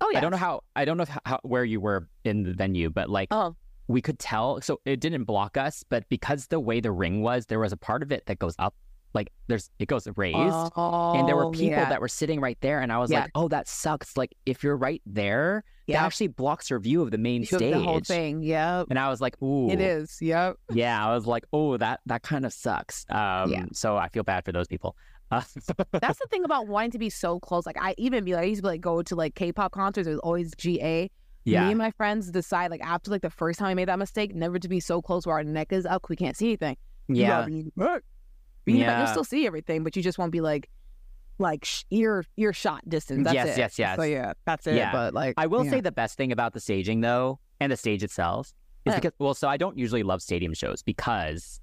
Oh 0.00 0.08
yeah. 0.10 0.18
I 0.18 0.20
don't 0.20 0.30
know 0.30 0.36
how 0.36 0.60
I 0.76 0.84
don't 0.84 0.96
know 0.96 1.04
how, 1.04 1.20
how 1.26 1.40
where 1.42 1.64
you 1.64 1.80
were 1.80 2.08
in 2.24 2.42
the 2.44 2.52
venue, 2.54 2.90
but 2.90 3.10
like 3.10 3.28
Oh. 3.32 3.54
we 3.88 4.00
could 4.00 4.18
tell. 4.18 4.60
So 4.60 4.80
it 4.84 5.00
didn't 5.00 5.24
block 5.24 5.56
us, 5.56 5.84
but 5.88 6.08
because 6.08 6.46
the 6.46 6.60
way 6.60 6.80
the 6.80 6.92
ring 6.92 7.22
was, 7.22 7.46
there 7.46 7.58
was 7.58 7.72
a 7.72 7.76
part 7.76 8.02
of 8.02 8.12
it 8.12 8.26
that 8.26 8.38
goes 8.38 8.54
up, 8.58 8.74
like 9.14 9.30
there's 9.46 9.70
it 9.78 9.86
goes 9.86 10.06
raised, 10.16 10.36
and 10.38 11.28
there 11.28 11.36
were 11.36 11.44
Oh, 11.46 11.50
people 11.50 11.68
yeah. 11.78 11.88
that 11.88 12.00
were 12.00 12.08
sitting 12.08 12.40
right 12.40 12.58
there, 12.60 12.80
and 12.80 12.92
I 12.92 12.98
was 12.98 13.10
Yeah. 13.10 13.22
like, 13.22 13.30
oh, 13.34 13.48
that 13.48 13.68
sucks. 13.68 14.16
Like 14.16 14.34
if 14.44 14.62
you're 14.64 14.76
right 14.76 15.00
there, 15.06 15.62
yeah. 15.86 16.00
that 16.00 16.06
actually 16.06 16.28
blocks 16.28 16.68
your 16.70 16.80
view 16.80 17.00
of 17.02 17.10
the 17.10 17.18
main 17.18 17.44
Took 17.46 17.60
stage. 17.60 17.74
the 17.74 17.80
whole 17.80 18.00
thing. 18.00 18.42
Yep. 18.42 18.86
And 18.90 18.98
I 18.98 19.08
was 19.08 19.20
like, 19.20 19.40
ooh, 19.42 19.70
It 19.70 19.80
is. 19.80 20.18
Yep. 20.20 20.56
Yeah, 20.72 21.06
I 21.06 21.14
was 21.14 21.26
like, 21.26 21.44
oh, 21.52 21.76
that 21.76 22.00
that 22.06 22.22
kind 22.22 22.44
of 22.44 22.52
sucks. 22.52 23.06
Um, 23.08 23.50
Yeah. 23.52 23.64
so 23.72 23.96
I 23.96 24.08
feel 24.08 24.22
bad 24.24 24.44
for 24.44 24.52
those 24.52 24.66
people. 24.66 24.96
Uh, 25.30 25.42
That's 25.92 26.18
the 26.18 26.26
thing 26.30 26.44
about 26.44 26.66
wanting 26.68 26.90
to 26.92 26.98
be 26.98 27.08
so 27.10 27.40
close. 27.40 27.66
Like 27.66 27.78
I 27.80 27.94
even 27.98 28.24
be 28.24 28.34
like 28.34 28.42
I 28.42 28.46
used 28.46 28.58
to 28.58 28.62
be, 28.62 28.68
like 28.68 28.80
go 28.80 29.02
to 29.02 29.14
like 29.16 29.34
K-pop 29.34 29.72
concerts. 29.72 30.06
There's 30.06 30.18
always 30.20 30.52
GA. 30.56 31.10
yeah, 31.44 31.64
Me 31.64 31.70
and 31.70 31.78
my 31.78 31.90
friends 31.92 32.30
decide 32.30 32.70
like 32.70 32.82
after 32.82 33.10
like 33.10 33.22
the 33.22 33.30
first 33.30 33.58
time 33.58 33.68
I 33.68 33.74
made 33.74 33.88
that 33.88 33.98
mistake, 33.98 34.34
never 34.34 34.58
to 34.58 34.68
be 34.68 34.80
so 34.80 35.00
close 35.02 35.26
where 35.26 35.36
our 35.36 35.44
neck 35.44 35.72
is 35.72 35.86
up, 35.86 36.08
we 36.08 36.16
can't 36.16 36.36
see 36.36 36.46
anything. 36.48 36.76
You 38.66 38.76
yeah. 38.76 38.76
gotta 38.76 38.76
be, 38.76 38.76
"Look." 38.76 38.76
You 38.76 38.78
know, 38.78 38.80
Yeah. 38.84 38.98
you'll 38.98 39.06
still 39.08 39.24
see 39.24 39.46
everything, 39.46 39.84
but 39.84 39.96
you 39.96 40.02
just 40.02 40.18
won't 40.18 40.32
be 40.32 40.40
like 40.40 40.68
like 41.38 41.64
sh- 41.64 41.82
ear 41.90 42.24
ear 42.36 42.52
shot 42.52 42.88
distance. 42.88 43.24
That's 43.24 43.34
Yes, 43.34 43.48
it. 43.48 43.58
yes, 43.58 43.78
yes. 43.78 43.96
So 43.96 44.02
yeah, 44.04 44.32
that's 44.46 44.66
it. 44.66 44.76
Yeah. 44.76 44.92
But 44.92 45.14
like 45.14 45.34
I 45.36 45.46
will 45.46 45.64
yeah. 45.64 45.70
say 45.72 45.80
the 45.80 45.92
best 45.92 46.16
thing 46.16 46.30
about 46.32 46.52
the 46.52 46.60
staging 46.60 47.00
though, 47.00 47.40
and 47.60 47.72
the 47.72 47.76
stage 47.76 48.02
itself, 48.02 48.52
is 48.84 48.92
Uh. 48.92 48.96
because 48.96 49.12
well, 49.18 49.34
so 49.34 49.48
I 49.48 49.56
don't 49.56 49.76
usually 49.76 50.02
love 50.02 50.22
stadium 50.22 50.54
shows 50.54 50.82
because 50.82 51.60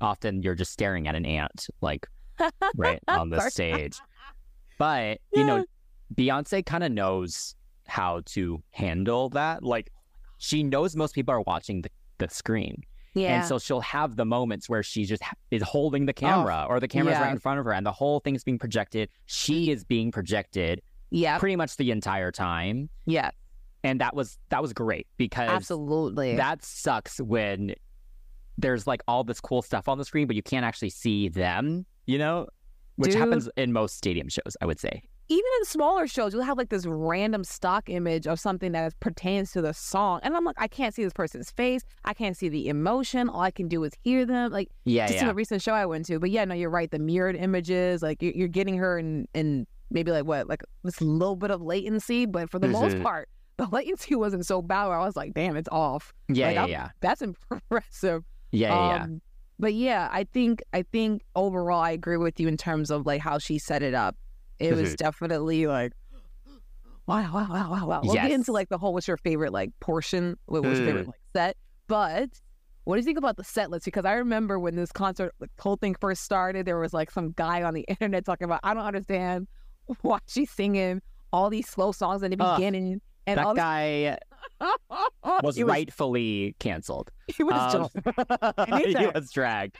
often 0.00 0.42
you're 0.42 0.54
just 0.54 0.72
staring 0.72 1.08
at 1.08 1.14
an 1.14 1.24
ant, 1.24 1.68
like 1.80 2.06
right 2.76 3.00
on 3.08 3.30
the 3.30 3.40
stage. 3.48 3.98
But 4.78 5.20
you 5.32 5.44
know, 5.44 5.64
Beyonce 6.14 6.64
kind 6.66 6.84
of 6.84 6.92
knows 6.92 7.54
how 7.86 8.20
to 8.26 8.62
handle 8.72 9.30
that. 9.30 9.62
Like 9.62 9.90
she 10.38 10.62
knows 10.62 10.94
most 10.96 11.14
people 11.14 11.32
are 11.34 11.40
watching 11.42 11.82
the, 11.82 11.90
the 12.18 12.28
screen. 12.28 12.82
Yeah. 13.14 13.38
And 13.38 13.46
so 13.46 13.58
she'll 13.58 13.80
have 13.80 14.16
the 14.16 14.24
moments 14.24 14.68
where 14.68 14.82
she 14.82 15.04
just 15.04 15.22
is 15.50 15.62
holding 15.62 16.06
the 16.06 16.12
oh, 16.12 16.20
camera 16.20 16.66
or 16.68 16.80
the 16.80 16.88
camera's 16.88 17.18
right 17.18 17.30
in 17.30 17.38
front 17.38 17.60
of 17.60 17.64
her 17.64 17.72
and 17.72 17.86
the 17.86 17.92
whole 17.92 18.20
thing's 18.20 18.44
being 18.44 18.58
projected. 18.58 19.08
She 19.26 19.70
is 19.70 19.84
being 19.84 20.10
projected 20.10 20.82
yeah. 21.10 21.38
pretty 21.38 21.56
much 21.56 21.76
the 21.76 21.90
entire 21.90 22.32
time. 22.32 22.90
Yeah. 23.06 23.30
And 23.84 24.00
that 24.00 24.16
was 24.16 24.38
that 24.48 24.62
was 24.62 24.72
great 24.72 25.06
because 25.16 25.48
Absolutely. 25.48 26.36
that 26.36 26.64
sucks 26.64 27.20
when 27.20 27.74
there's 28.58 28.86
like 28.86 29.02
all 29.06 29.24
this 29.24 29.40
cool 29.40 29.62
stuff 29.62 29.88
on 29.88 29.98
the 29.98 30.04
screen, 30.04 30.26
but 30.26 30.36
you 30.36 30.42
can't 30.42 30.64
actually 30.64 30.90
see 30.90 31.28
them, 31.28 31.86
you 32.06 32.18
know? 32.18 32.48
Which 32.96 33.12
Dude. 33.12 33.20
happens 33.20 33.48
in 33.56 33.72
most 33.72 33.96
stadium 33.96 34.28
shows, 34.28 34.56
I 34.60 34.66
would 34.66 34.78
say. 34.78 35.02
Even 35.28 35.44
in 35.60 35.64
smaller 35.64 36.06
shows, 36.06 36.32
you'll 36.34 36.42
have 36.42 36.58
like 36.58 36.68
this 36.68 36.84
random 36.86 37.44
stock 37.44 37.88
image 37.88 38.26
of 38.26 38.38
something 38.38 38.72
that 38.72 38.98
pertains 39.00 39.52
to 39.52 39.62
the 39.62 39.72
song, 39.72 40.20
and 40.22 40.36
I'm 40.36 40.44
like, 40.44 40.56
I 40.58 40.68
can't 40.68 40.94
see 40.94 41.02
this 41.04 41.12
person's 41.12 41.50
face, 41.50 41.82
I 42.04 42.14
can't 42.14 42.36
see 42.36 42.48
the 42.48 42.68
emotion. 42.68 43.28
All 43.28 43.40
I 43.40 43.50
can 43.50 43.68
do 43.68 43.82
is 43.84 43.92
hear 44.02 44.26
them. 44.26 44.52
Like 44.52 44.68
Yeah, 44.84 45.06
just 45.08 45.22
in 45.22 45.28
a 45.28 45.34
recent 45.34 45.62
show 45.62 45.72
I 45.74 45.86
went 45.86 46.06
to, 46.06 46.18
but 46.18 46.30
yeah, 46.30 46.44
no, 46.44 46.54
you're 46.54 46.70
right. 46.70 46.90
The 46.90 46.98
mirrored 46.98 47.36
images, 47.36 48.02
like 48.02 48.22
you're, 48.22 48.32
you're 48.34 48.48
getting 48.48 48.76
her 48.76 48.98
in 48.98 49.26
in 49.34 49.66
maybe 49.90 50.10
like 50.10 50.24
what, 50.24 50.48
like 50.48 50.62
this 50.82 51.00
little 51.00 51.36
bit 51.36 51.50
of 51.50 51.62
latency, 51.62 52.26
but 52.26 52.50
for 52.50 52.58
the 52.58 52.68
most 52.68 52.96
Mhm. 52.96 53.02
part, 53.02 53.28
the 53.56 53.66
latency 53.70 54.14
wasn't 54.14 54.44
so 54.44 54.60
bad. 54.60 54.88
Where 54.88 54.98
I 54.98 55.04
was 55.06 55.16
like, 55.16 55.32
damn, 55.34 55.56
it's 55.56 55.68
off. 55.70 56.12
Yeah, 56.28 56.46
Like, 56.46 56.54
yeah, 56.56 56.66
yeah. 56.66 56.88
That's 57.00 57.22
impressive. 57.50 58.24
Yeah, 58.52 58.70
yeah, 58.78 58.86
yeah. 58.86 59.02
Um, 59.04 59.20
but 59.58 59.72
yeah, 59.74 60.08
I 60.12 60.24
think 60.24 60.62
I 60.72 60.82
think 60.82 61.22
overall 61.36 61.80
I 61.80 61.92
agree 61.92 62.16
with 62.16 62.40
you 62.40 62.48
in 62.48 62.56
terms 62.56 62.90
of 62.90 63.06
like 63.06 63.20
how 63.20 63.38
she 63.38 63.58
set 63.58 63.82
it 63.82 63.94
up. 63.94 64.16
It 64.58 64.72
was 64.74 64.94
definitely 64.96 65.66
like 65.66 65.92
wow, 67.06 67.30
wow, 67.32 67.46
wow, 67.50 67.70
wow, 67.70 67.86
wow. 67.86 68.00
We'll 68.02 68.14
get 68.14 68.32
into 68.32 68.52
like 68.52 68.68
the 68.68 68.78
whole 68.78 68.92
what's 68.94 69.08
your 69.08 69.16
favorite 69.18 69.52
like 69.52 69.70
portion, 69.80 70.36
what 70.46 70.64
was 70.64 70.78
your 70.78 70.86
Mm. 70.86 70.88
favorite 70.88 71.06
like 71.08 71.20
set. 71.36 71.56
But 71.86 72.30
what 72.84 72.96
do 72.96 73.00
you 73.00 73.04
think 73.04 73.18
about 73.18 73.36
the 73.36 73.44
set 73.44 73.70
list? 73.70 73.84
Because 73.84 74.04
I 74.04 74.12
remember 74.14 74.58
when 74.58 74.76
this 74.76 74.92
concert, 74.92 75.32
the 75.40 75.48
whole 75.60 75.76
thing 75.76 75.94
first 76.00 76.22
started, 76.22 76.66
there 76.66 76.78
was 76.78 76.92
like 76.94 77.10
some 77.10 77.32
guy 77.32 77.62
on 77.62 77.74
the 77.74 77.82
internet 77.88 78.24
talking 78.24 78.44
about, 78.46 78.60
I 78.62 78.74
don't 78.74 78.84
understand 78.84 79.48
why 80.02 80.18
she's 80.28 80.50
singing 80.50 81.02
all 81.32 81.50
these 81.50 81.68
slow 81.68 81.92
songs 81.92 82.22
in 82.22 82.30
the 82.30 82.36
Ugh, 82.38 82.56
beginning. 82.58 83.00
And 83.26 83.38
that 83.38 83.56
guy 83.56 84.18
was 85.42 85.56
he 85.56 85.64
rightfully 85.64 86.54
canceled. 86.58 87.10
He 87.26 87.42
was 87.42 87.74
Um, 87.74 87.88
just 87.94 88.68
he 88.98 89.06
was 89.06 89.30
dragged. 89.30 89.76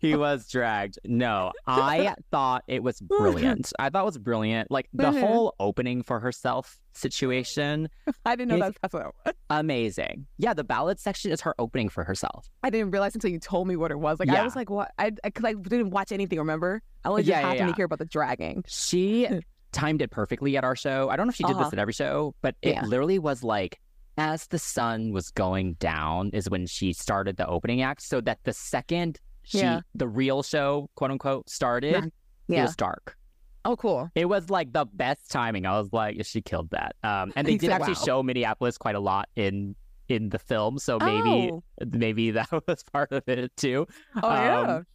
He 0.00 0.14
was 0.14 0.48
dragged. 0.48 0.98
No, 1.04 1.52
I 1.66 2.14
thought 2.30 2.64
it 2.68 2.82
was 2.82 3.00
brilliant. 3.00 3.72
I 3.78 3.88
thought 3.90 4.02
it 4.02 4.06
was 4.06 4.18
brilliant. 4.18 4.70
Like 4.70 4.88
the 4.92 5.04
Mhm. 5.04 5.20
whole 5.20 5.54
opening 5.60 6.02
for 6.02 6.20
herself 6.20 6.78
situation, 6.92 7.88
I 8.26 8.36
didn't 8.36 8.48
know 8.48 8.58
that's, 8.58 8.76
that's 8.82 8.92
what 8.94 9.06
it 9.06 9.12
was. 9.24 9.34
amazing. 9.50 10.26
Yeah, 10.38 10.54
the 10.54 10.64
ballad 10.64 11.00
section 11.00 11.30
is 11.30 11.40
her 11.42 11.54
opening 11.58 11.88
for 11.88 12.04
herself. 12.04 12.48
I 12.62 12.70
didn't 12.70 12.90
realize 12.90 13.14
until 13.14 13.30
you 13.30 13.38
told 13.38 13.66
me 13.68 13.76
what 13.76 13.90
it 13.90 13.98
was. 13.98 14.18
Like 14.20 14.28
I 14.28 14.42
was 14.44 14.56
like, 14.56 14.70
what? 14.70 14.92
I 14.98 15.10
because 15.10 15.44
I, 15.44 15.54
didn't 15.54 15.90
watch 15.90 16.12
anything. 16.12 16.38
Remember? 16.38 16.82
I 17.04 17.08
only 17.08 17.22
just 17.22 17.30
Yeah, 17.30 17.36
yeah, 17.40 17.42
happened 17.46 17.60
yeah. 17.60 17.66
to 17.68 17.76
hear 17.76 17.84
about 17.86 17.98
the 17.98 18.04
dragging. 18.04 18.64
She 18.66 19.26
timed 19.72 20.00
it 20.02 20.10
perfectly 20.10 20.56
at 20.56 20.64
our 20.64 20.76
show. 20.76 21.08
I 21.10 21.16
don't 21.16 21.26
know 21.26 21.30
if 21.30 21.36
she 21.36 21.44
did 21.44 21.52
Uh-huh. 21.54 21.64
this 21.64 21.72
at 21.72 21.78
every 21.78 21.92
show, 21.92 22.34
but 22.42 22.56
it 22.62 22.70
Yeah. 22.70 22.84
literally 22.84 23.18
was 23.18 23.42
like 23.44 23.78
as 24.18 24.46
the 24.48 24.58
sun 24.58 25.12
was 25.12 25.30
going 25.30 25.74
down 25.74 26.30
is 26.34 26.50
when 26.50 26.66
she 26.66 26.92
started 26.92 27.36
the 27.38 27.46
opening 27.46 27.80
act, 27.82 28.02
so 28.02 28.20
that 28.22 28.38
the 28.44 28.52
second 28.52 29.18
she 29.44 29.60
Yeah. 29.60 29.80
the 29.94 30.06
real 30.06 30.42
show, 30.42 30.90
quote 30.94 31.10
unquote, 31.10 31.48
started, 31.48 32.04
it 32.04 32.12
Yeah. 32.48 32.62
was 32.64 32.76
dark. 32.76 33.16
Oh, 33.64 33.76
cool. 33.76 34.10
It 34.14 34.26
was 34.26 34.50
like 34.50 34.72
the 34.72 34.84
best 34.84 35.30
timing. 35.30 35.64
I 35.66 35.78
was 35.78 35.90
like, 35.92 36.24
she 36.26 36.42
killed 36.42 36.68
that. 36.70 36.96
Um, 37.02 37.32
and 37.36 37.46
they 37.46 37.56
did 37.58 37.70
actually 37.70 37.94
"Wow." 37.94 38.04
show 38.04 38.22
Minneapolis 38.22 38.76
quite 38.76 38.94
a 38.94 39.00
lot 39.00 39.28
in 39.36 39.74
in 40.08 40.30
the 40.30 40.38
film, 40.38 40.78
so 40.78 40.98
maybe 40.98 41.50
Oh, 41.52 41.62
maybe 41.92 42.30
that 42.32 42.48
was 42.66 42.82
part 42.92 43.12
of 43.12 43.22
it 43.28 43.54
too. 43.56 43.86
oh 44.22 44.30
yeah. 44.34 44.60
Um, 44.60 44.86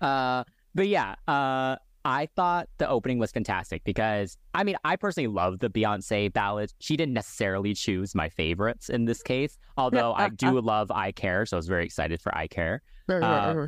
Uh, 0.00 0.44
but 0.74 0.88
yeah, 0.88 1.14
uh, 1.28 1.76
I 2.04 2.26
thought 2.36 2.68
the 2.78 2.88
opening 2.88 3.18
was 3.18 3.30
fantastic 3.32 3.82
because 3.84 4.36
I 4.54 4.62
mean, 4.64 4.76
I 4.84 4.96
personally 4.96 5.28
love 5.28 5.58
the 5.60 5.70
Beyonce 5.70 6.32
ballad. 6.32 6.72
She 6.78 6.96
didn't 6.96 7.14
necessarily 7.14 7.74
choose 7.74 8.14
my 8.14 8.28
favorites 8.28 8.88
in 8.90 9.06
this 9.06 9.22
case, 9.22 9.56
although 9.76 10.12
I 10.14 10.28
do 10.28 10.60
love 10.60 10.90
I 10.90 11.12
Care, 11.12 11.46
so 11.46 11.56
I 11.56 11.58
was 11.58 11.68
very 11.68 11.84
excited 11.84 12.20
for 12.20 12.36
I 12.36 12.46
Care. 12.46 12.82
uh, 13.08 13.66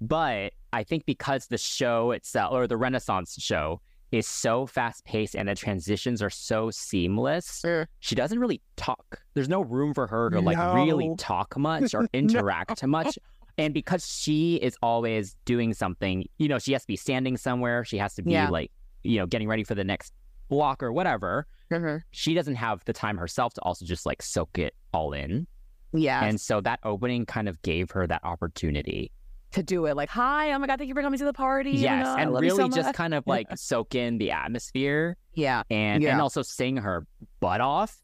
But 0.00 0.52
I 0.72 0.84
think 0.84 1.06
because 1.06 1.46
the 1.46 1.58
show 1.58 2.10
itself, 2.10 2.52
or 2.52 2.66
the 2.66 2.76
Renaissance 2.76 3.36
show, 3.40 3.80
is 4.12 4.26
so 4.28 4.66
fast 4.66 5.04
paced 5.04 5.34
and 5.34 5.48
the 5.48 5.54
transitions 5.56 6.22
are 6.22 6.30
so 6.30 6.70
seamless, 6.70 7.62
Yeah. 7.64 7.84
she 8.00 8.14
doesn't 8.14 8.38
really 8.38 8.60
talk. 8.76 9.20
There's 9.34 9.48
no 9.48 9.62
room 9.62 9.92
for 9.94 10.06
her 10.06 10.30
to 10.30 10.40
like 10.40 10.58
really 10.74 11.12
talk 11.18 11.56
much 11.58 11.94
or 11.94 12.06
interact 12.12 12.84
much. 12.86 13.18
And 13.58 13.72
because 13.72 14.06
she 14.06 14.56
is 14.56 14.76
always 14.82 15.36
doing 15.44 15.74
something, 15.74 16.28
you 16.38 16.48
know, 16.48 16.58
she 16.58 16.72
has 16.72 16.82
to 16.82 16.88
be 16.88 16.96
standing 16.96 17.36
somewhere. 17.36 17.84
She 17.84 17.98
has 17.98 18.14
to 18.14 18.22
be 18.22 18.32
Yeah. 18.32 18.48
like, 18.48 18.70
you 19.04 19.18
know, 19.18 19.26
getting 19.26 19.46
ready 19.48 19.62
for 19.64 19.74
the 19.74 19.84
next 19.84 20.12
block 20.48 20.82
or 20.82 20.92
whatever. 20.92 21.46
Mm-hmm. 21.70 21.98
She 22.10 22.34
doesn't 22.34 22.56
have 22.56 22.84
the 22.84 22.92
time 22.92 23.16
herself 23.16 23.54
to 23.54 23.60
also 23.62 23.84
just 23.84 24.06
like 24.06 24.22
soak 24.22 24.58
it 24.58 24.74
all 24.92 25.12
in. 25.12 25.46
yeah. 25.92 26.24
And 26.24 26.40
so 26.40 26.60
that 26.62 26.80
opening 26.82 27.24
kind 27.26 27.48
of 27.48 27.60
gave 27.62 27.90
her 27.92 28.06
that 28.06 28.22
opportunity. 28.24 29.12
to 29.52 29.62
do 29.62 29.86
it 29.86 29.94
like, 29.94 30.08
hi, 30.10 30.50
oh 30.52 30.58
my 30.58 30.66
god, 30.66 30.78
thank 30.78 30.88
you 30.88 30.94
for 30.94 31.02
coming 31.02 31.18
to 31.20 31.24
the 31.24 31.32
party. 31.32 31.70
you 31.70 31.78
yes. 31.78 32.04
know, 32.04 32.16
and 32.16 32.30
you 32.44 32.50
so 32.50 32.56
really 32.56 32.68
just 32.70 32.92
kind 32.92 33.14
of 33.14 33.24
like 33.28 33.46
soak 33.56 33.94
in 33.94 34.18
the 34.18 34.32
atmosphere 34.32 35.16
yeah. 35.34 35.62
and 35.70 36.02
Yeah. 36.02 36.10
and 36.10 36.20
also 36.20 36.42
sing 36.42 36.76
her 36.78 37.06
butt 37.38 37.60
off 37.60 38.02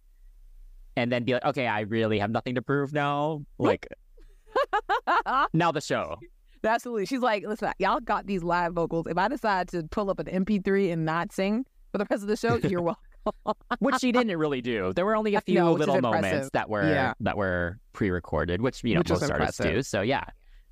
and 0.96 1.10
then 1.10 1.24
be 1.24 1.32
like, 1.32 1.44
okay, 1.44 1.66
I 1.66 1.80
really 1.80 2.20
have 2.20 2.30
nothing 2.30 2.54
to 2.54 2.62
prove 2.62 2.92
now. 2.92 3.44
Like 3.58 3.88
now 5.54 5.72
the 5.72 5.80
show. 5.80 6.16
Absolutely. 6.62 7.06
She's 7.06 7.20
like, 7.20 7.44
listen, 7.46 7.72
y'all 7.78 8.00
got 8.00 8.26
these 8.26 8.42
live 8.42 8.74
vocals. 8.74 9.06
If 9.06 9.16
I 9.16 9.28
decide 9.28 9.68
to 9.68 9.82
pull 9.84 10.10
up 10.10 10.18
an 10.18 10.26
MP3 10.26 10.92
and 10.92 11.04
not 11.06 11.32
sing 11.32 11.64
for 11.90 11.98
the 11.98 12.06
rest 12.10 12.22
of 12.22 12.28
the 12.28 12.36
show, 12.36 12.56
you're 12.56 12.82
welcome. 12.82 13.54
which 13.78 13.96
she 14.00 14.12
didn't 14.12 14.36
really 14.38 14.60
do. 14.60 14.92
There 14.92 15.06
were 15.06 15.16
only 15.16 15.34
a 15.36 15.40
few 15.46 15.54
No, 15.54 15.72
little 15.72 16.00
moments 16.00 16.50
that 16.52 16.68
were 16.68 16.82
Yeah. 16.88 17.14
that 17.20 17.36
were 17.38 17.78
pre-recorded, 17.94 18.60
which 18.60 18.84
you 18.84 18.94
know 18.94 19.00
Which 19.00 19.08
most 19.10 19.30
artists 19.30 19.58
do. 19.58 19.82
So 19.82 20.02
yeah, 20.02 20.24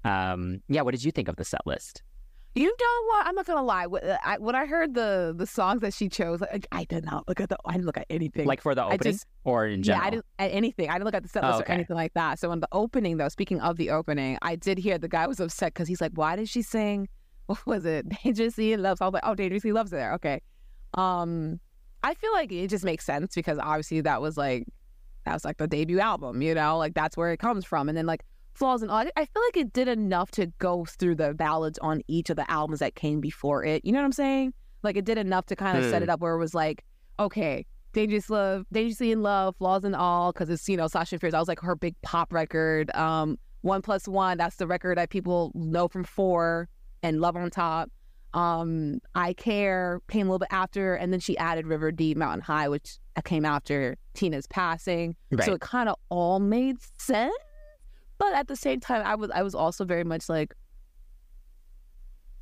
um, 0.04 0.60
yeah. 0.68 0.82
What 0.82 0.90
did 0.92 1.04
you 1.04 1.10
think 1.12 1.28
of 1.28 1.36
the 1.36 1.44
set 1.44 1.66
list? 1.66 2.02
You 2.54 2.64
know 2.66 3.06
what? 3.08 3.26
I'm 3.26 3.34
not 3.36 3.46
gonna 3.46 3.62
lie. 3.62 3.86
When 3.86 4.54
I, 4.56 4.66
heard 4.66 4.94
the 4.94 5.32
the 5.36 5.46
songs 5.46 5.80
that 5.82 5.94
she 5.94 6.08
chose, 6.08 6.40
like, 6.40 6.66
I 6.72 6.84
did 6.84 7.04
not 7.04 7.28
look 7.28 7.40
at 7.40 7.48
the. 7.50 7.56
I 7.64 7.72
didn't 7.72 7.86
look 7.86 7.98
at 7.98 8.06
anything. 8.10 8.46
Like 8.46 8.60
for 8.62 8.74
the 8.74 8.84
opening 8.84 8.98
just- 9.12 9.26
or 9.44 9.66
in 9.66 9.82
general. 9.82 10.02
yeah. 10.02 10.06
I 10.06 10.10
didn't 10.10 10.24
at 10.40 10.50
anything. 10.50 10.90
I 10.90 10.94
didn't 10.94 11.04
look 11.04 11.14
at 11.14 11.22
the 11.22 11.28
set 11.28 11.44
Oh, 11.44 11.58
okay. 11.60 11.72
or 11.72 11.74
anything 11.74 11.94
like 11.96 12.14
that. 12.14 12.38
So 12.40 12.50
in 12.52 12.60
the 12.60 12.68
opening, 12.72 13.16
though, 13.18 13.28
speaking 13.28 13.60
of 13.60 13.76
the 13.76 13.90
opening, 13.90 14.38
I 14.42 14.56
did 14.56 14.78
hear 14.78 14.98
the 14.98 15.08
guy 15.08 15.26
was 15.28 15.38
upset 15.40 15.74
because 15.74 15.86
he's 15.86 16.00
like, 16.00 16.12
"Why 16.14 16.34
did 16.36 16.48
she 16.48 16.62
sing? 16.62 17.08
What 17.46 17.64
was 17.66 17.84
it? 17.86 18.06
Dangerously 18.24 18.72
in 18.72 18.82
Love?" 18.82 18.98
So 18.98 19.04
I 19.04 19.08
was 19.08 19.14
like, 19.14 19.22
"Oh, 19.26 19.34
Dangerously 19.34 19.72
Love's 19.72 19.90
there." 19.90 20.14
Okay. 20.14 20.40
Um, 20.94 21.60
I 22.02 22.14
feel 22.14 22.32
like 22.32 22.50
it 22.50 22.68
just 22.68 22.84
makes 22.84 23.04
sense 23.04 23.34
because 23.34 23.58
obviously 23.58 24.00
that 24.00 24.20
was 24.20 24.36
like 24.36 24.64
that 25.26 25.34
was 25.34 25.44
like 25.44 25.58
the 25.58 25.66
debut 25.68 26.00
album, 26.00 26.42
you 26.42 26.54
know, 26.54 26.78
like 26.78 26.94
that's 26.94 27.16
where 27.16 27.30
it 27.32 27.38
comes 27.38 27.64
from. 27.64 27.88
And 27.88 27.96
then 27.96 28.06
like 28.06 28.24
flaws 28.58 28.82
and 28.82 28.90
all, 28.90 28.98
I 28.98 29.24
feel 29.24 29.42
like 29.46 29.56
it 29.56 29.72
did 29.72 29.88
enough 29.88 30.30
to 30.32 30.46
go 30.58 30.84
through 30.84 31.14
the 31.14 31.32
ballads 31.34 31.78
on 31.78 32.02
each 32.08 32.28
of 32.30 32.36
the 32.36 32.50
albums 32.50 32.80
that 32.80 32.94
came 32.94 33.20
before 33.20 33.64
it. 33.64 33.84
You 33.84 33.92
know 33.92 34.00
what 34.00 34.04
I'm 34.06 34.12
saying? 34.12 34.52
Like 34.82 34.96
it 34.96 35.04
did 35.04 35.18
enough 35.18 35.46
to 35.46 35.56
kind 35.56 35.78
of 35.78 35.84
set 35.84 35.98
Hmm. 35.98 36.04
it 36.04 36.08
up 36.10 36.20
where 36.20 36.34
it 36.34 36.38
was 36.38 36.54
like, 36.54 36.84
okay, 37.18 37.64
Dangerous 37.92 38.28
Love, 38.30 38.66
Dangerously 38.72 39.12
in 39.12 39.22
Love, 39.22 39.56
Flaws 39.56 39.84
and 39.84 39.96
All, 39.96 40.32
because 40.32 40.50
it's, 40.50 40.68
you 40.68 40.76
know, 40.76 40.88
Sasha 40.88 41.18
Fierce. 41.18 41.34
I 41.34 41.38
was 41.38 41.48
like 41.48 41.60
her 41.60 41.74
big 41.74 41.94
pop 42.02 42.32
record. 42.32 42.94
Um, 42.94 43.38
One 43.62 43.80
Plus 43.82 44.06
One, 44.06 44.36
that's 44.38 44.56
the 44.56 44.66
record 44.66 44.98
that 44.98 45.10
people 45.10 45.50
know 45.54 45.88
from 45.88 46.04
Four 46.04 46.68
and 47.02 47.20
Love 47.20 47.36
on 47.36 47.50
Top. 47.50 47.90
Um, 48.34 49.00
I 49.14 49.32
Care 49.32 50.00
came 50.08 50.26
a 50.26 50.30
little 50.30 50.38
bit 50.40 50.48
after, 50.52 50.94
and 50.94 51.12
then 51.12 51.18
she 51.20 51.36
added 51.38 51.66
River 51.66 51.90
Deep, 51.90 52.16
Mountain 52.18 52.42
High, 52.42 52.68
which 52.68 52.98
came 53.24 53.44
after 53.44 53.96
Tina's 54.14 54.46
passing. 54.46 55.16
Right. 55.32 55.44
So 55.44 55.54
it 55.54 55.60
kind 55.60 55.88
of 55.88 55.96
all 56.10 56.38
made 56.38 56.76
sense. 56.98 57.32
But 58.18 58.34
at 58.34 58.48
the 58.48 58.56
same 58.56 58.80
time, 58.80 59.02
I 59.04 59.14
was 59.14 59.30
I 59.30 59.42
was 59.42 59.54
also 59.54 59.84
very 59.84 60.04
much 60.04 60.28
like, 60.28 60.54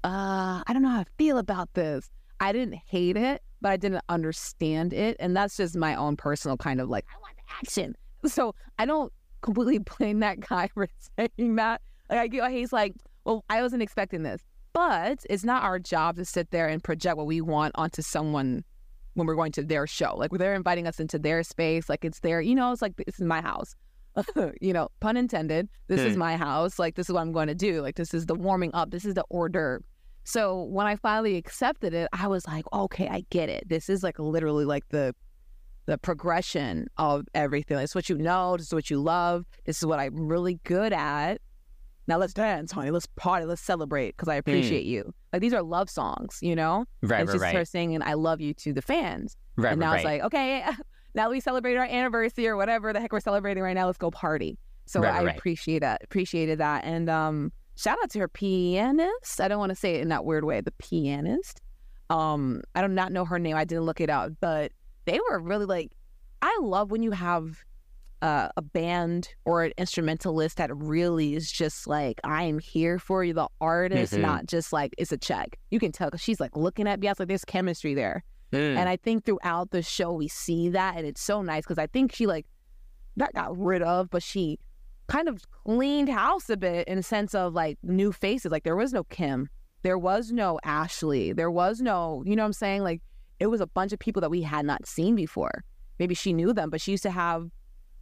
uh, 0.05 0.63
I 0.67 0.73
don't 0.73 0.83
know 0.83 0.89
how 0.89 1.01
I 1.01 1.07
feel 1.19 1.39
about 1.39 1.73
this. 1.75 2.11
I 2.41 2.53
didn't 2.53 2.79
hate 2.87 3.17
it, 3.17 3.43
but 3.61 3.73
I 3.73 3.77
didn't 3.77 4.03
understand 4.09 4.93
it. 4.93 5.17
And 5.21 5.37
that's 5.37 5.57
just 5.57 5.77
my 5.77 5.95
own 5.95 6.17
personal 6.17 6.57
kind 6.57 6.81
of 6.81 6.89
like, 6.89 7.05
I 7.15 7.19
want 7.21 7.37
action. 7.63 7.95
So 8.25 8.55
I 8.79 8.87
don't 8.87 9.13
completely 9.43 9.79
blame 9.99 10.21
that 10.21 10.41
guy 10.41 10.69
for 10.75 10.89
saying 11.19 11.57
that. 11.57 11.81
Like 12.11 12.19
I 12.19 12.27
get 12.29 12.51
he's 12.51 12.73
like, 12.73 12.95
well, 13.25 13.45
I 13.51 13.63
wasn't 13.63 13.83
expecting 13.83 14.23
this. 14.23 14.41
But 14.73 15.25
it's 15.31 15.45
not 15.45 15.63
our 15.63 15.79
job 15.79 16.17
to 16.17 16.25
sit 16.25 16.51
there 16.51 16.69
and 16.69 16.85
project 16.85 17.17
what 17.17 17.27
we 17.27 17.41
want 17.41 17.73
onto 17.77 18.03
someone 18.03 18.63
when 19.15 19.27
we're 19.27 19.35
going 19.35 19.53
to 19.53 19.63
their 19.63 19.87
show. 19.87 20.15
Like 20.15 20.31
they're 20.33 20.55
inviting 20.55 20.87
us 20.87 21.01
into 21.01 21.19
their 21.19 21.43
space, 21.43 21.89
like 21.89 22.05
it's 22.05 22.21
their, 22.21 22.43
you 22.43 22.55
know, 22.55 22.73
it's 22.73 22.83
like 22.83 22.95
this 22.97 23.19
is 23.19 23.25
my 23.25 23.41
house. 23.41 23.75
you 24.61 24.73
know, 24.73 24.89
pun 25.01 25.17
intended. 25.17 25.69
This 25.89 26.01
is 26.01 26.15
Hmm. 26.15 26.21
my 26.21 26.37
house. 26.37 26.79
Like 26.79 26.95
this 26.95 27.09
is 27.09 27.13
what 27.13 27.21
I'm 27.21 27.33
going 27.33 27.49
to 27.49 27.55
do. 27.55 27.83
Like 27.83 27.97
this 27.97 28.15
is 28.15 28.27
the 28.27 28.35
warming 28.35 28.71
up. 28.75 28.91
This 28.91 29.05
is 29.05 29.15
the 29.15 29.25
hors 29.31 29.49
d'oeuvre. 29.49 29.81
So 30.25 30.63
when 30.65 30.87
I 30.87 30.97
finally 30.97 31.37
accepted 31.37 31.95
it, 31.95 32.09
I 32.13 32.27
was 32.27 32.47
like, 32.49 32.65
okay, 32.73 33.07
I 33.09 33.25
get 33.31 33.49
it. 33.49 33.69
This 33.69 33.89
is 33.89 34.03
like 34.03 34.19
literally 34.19 34.65
like 34.65 34.89
the 34.89 35.15
the 35.87 35.99
progression 35.99 36.89
of 36.97 37.27
everything. 37.35 37.79
It's 37.79 37.95
what 37.95 38.09
you 38.09 38.19
know. 38.19 38.57
This 38.57 38.67
is 38.67 38.75
what 38.75 38.91
you 38.91 39.01
love. 39.01 39.45
This 39.67 39.79
is 39.79 39.87
what 39.87 40.01
I'm 40.01 40.27
really 40.27 40.59
good 40.65 40.93
at. 40.93 41.41
Now 42.09 42.19
let's 42.19 42.33
dance, 42.35 42.73
honey. 42.73 42.91
Let's 42.91 43.07
party. 43.17 43.45
Let's 43.47 43.61
celebrate 43.63 44.17
because 44.17 44.29
I 44.29 44.35
appreciate 44.37 44.85
you. 44.85 45.13
Like 45.33 45.43
these 45.43 45.53
are 45.53 45.63
love 45.63 45.89
songs, 45.91 46.39
you 46.41 46.57
know. 46.57 46.87
right, 47.03 47.21
and 47.21 47.29
right, 47.29 47.35
she's 47.35 47.41
right, 47.41 47.55
her 47.55 47.65
singing 47.65 48.01
"I 48.03 48.15
love 48.15 48.41
you" 48.41 48.55
to 48.55 48.73
the 48.73 48.83
fans. 48.83 49.37
right, 49.57 49.73
and 49.73 49.81
now 49.81 49.91
right, 49.91 49.97
it's 49.97 50.05
like, 50.05 50.23
okay, 50.23 50.65
now 51.17 51.31
we 51.31 51.41
celebrate 51.41 51.77
our 51.77 51.85
anniversary 51.87 52.47
or 52.47 52.57
whatever 52.57 52.93
the 52.93 53.01
heck 53.01 53.13
we're 53.13 53.21
celebrating 53.21 53.63
right 53.63 53.73
now. 53.75 53.87
Let's 53.87 53.99
go 53.99 54.11
party. 54.11 54.59
So 54.85 55.01
Right, 55.01 55.15
I 55.15 55.25
right, 55.25 55.37
appreciate 55.37 55.81
that. 55.81 56.03
Appreciated 56.05 56.59
that. 56.59 56.85
And 56.85 57.11
um, 57.11 57.53
shout 57.75 57.99
out 58.03 58.11
to 58.11 58.21
her 58.21 58.29
pianist. 58.29 59.41
I 59.41 59.49
don't 59.49 59.59
want 59.59 59.71
to 59.71 59.77
say 59.77 59.97
it 59.97 60.03
in 60.03 60.11
that 60.11 60.25
weird 60.25 60.45
way. 60.45 60.61
The 60.61 60.73
pianist. 60.73 61.61
Um, 62.11 62.63
I 62.77 62.83
do 62.83 62.89
not 62.89 63.11
know 63.11 63.25
her 63.25 63.39
name. 63.41 63.57
I 63.57 63.65
didn't 63.65 63.85
look 63.85 64.01
it 64.01 64.11
up, 64.11 64.31
but 64.41 64.71
they 65.07 65.19
were 65.29 65.41
really 65.41 65.65
like. 65.67 65.91
I 66.43 66.57
love 66.63 66.91
when 66.93 67.03
you 67.03 67.11
have 67.13 67.65
uh, 68.23 68.49
a 68.57 68.63
band 68.63 69.29
or 69.45 69.65
an 69.65 69.73
instrumentalist 69.79 70.59
that 70.59 70.75
really 70.77 71.35
is 71.35 71.51
just 71.51 71.87
like, 71.87 72.21
I 72.23 72.45
am 72.45 72.59
here 72.59 72.99
for 72.99 73.25
you, 73.25 73.33
the 73.33 73.49
artist, 73.61 74.13
Mhm. 74.13 74.21
not 74.21 74.47
just 74.47 74.73
like 74.73 74.95
it's 74.99 75.13
a 75.13 75.19
check. 75.19 75.59
You 75.71 75.81
can 75.81 75.91
tell 75.93 76.09
because 76.09 76.21
she's 76.21 76.39
like 76.41 76.57
looking 76.57 76.87
at 76.87 77.01
me. 77.01 77.09
I 77.09 77.11
was 77.11 77.19
Like 77.19 77.29
there's 77.29 77.45
chemistry 77.45 77.95
there. 77.95 78.23
Mm. 78.53 78.77
And 78.77 78.89
I 78.89 78.97
think 78.97 79.25
throughout 79.25 79.71
the 79.71 79.83
show 79.83 80.13
we 80.13 80.29
see 80.29 80.69
that, 80.71 80.97
and 80.97 81.07
it's 81.07 81.21
so 81.21 81.43
nice 81.43 81.65
because 81.65 81.79
I 81.79 81.87
think 81.87 82.13
she 82.15 82.27
like 82.27 82.47
not 83.17 83.33
got 83.35 83.57
rid 83.59 83.83
of, 83.83 84.11
but 84.11 84.23
she 84.23 84.59
kind 85.09 85.29
of 85.29 85.41
cleaned 85.65 86.09
house 86.09 86.49
a 86.51 86.57
bit 86.57 86.87
in 86.89 86.99
a 86.99 87.03
sense 87.03 87.35
of 87.35 87.55
like 87.55 87.79
new 87.83 88.13
faces. 88.13 88.53
Like 88.53 88.65
there 88.65 88.77
was 88.77 88.93
no 88.93 89.05
Kim, 89.05 89.49
there 89.83 89.99
was 89.99 90.33
no 90.33 90.59
Ashley, 90.65 91.33
there 91.33 91.51
was 91.51 91.81
no, 91.81 92.23
you 92.27 92.37
know 92.37 92.43
what 92.43 92.47
I'm 92.47 92.53
saying? 92.53 92.83
Like 92.83 93.03
it 93.41 93.49
was 93.49 93.61
a 93.61 93.67
bunch 93.67 93.93
of 93.93 93.99
people 93.99 94.21
that 94.21 94.31
we 94.31 94.43
had 94.43 94.65
not 94.65 94.87
seen 94.87 95.15
before. 95.17 95.65
Maybe 95.99 96.15
she 96.15 96.33
knew 96.33 96.53
them, 96.53 96.71
but 96.71 96.81
she 96.81 96.91
used 96.93 97.03
to 97.05 97.11
have 97.11 97.49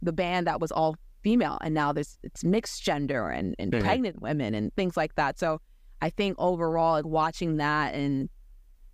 the 0.01 0.13
band 0.13 0.47
that 0.47 0.59
was 0.59 0.71
all 0.71 0.95
female, 1.23 1.57
and 1.61 1.73
now 1.73 1.91
there's 1.91 2.17
it's 2.23 2.43
mixed 2.43 2.83
gender 2.83 3.29
and, 3.29 3.55
and 3.57 3.71
Mhm. 3.71 3.81
pregnant 3.81 4.21
women 4.21 4.53
and 4.53 4.71
things 4.75 4.95
like 4.95 5.15
that. 5.15 5.39
So 5.39 5.59
I 6.01 6.09
think 6.11 6.35
overall, 6.37 6.93
like 6.93 7.05
watching 7.05 7.57
that 7.57 7.95
and 7.95 8.29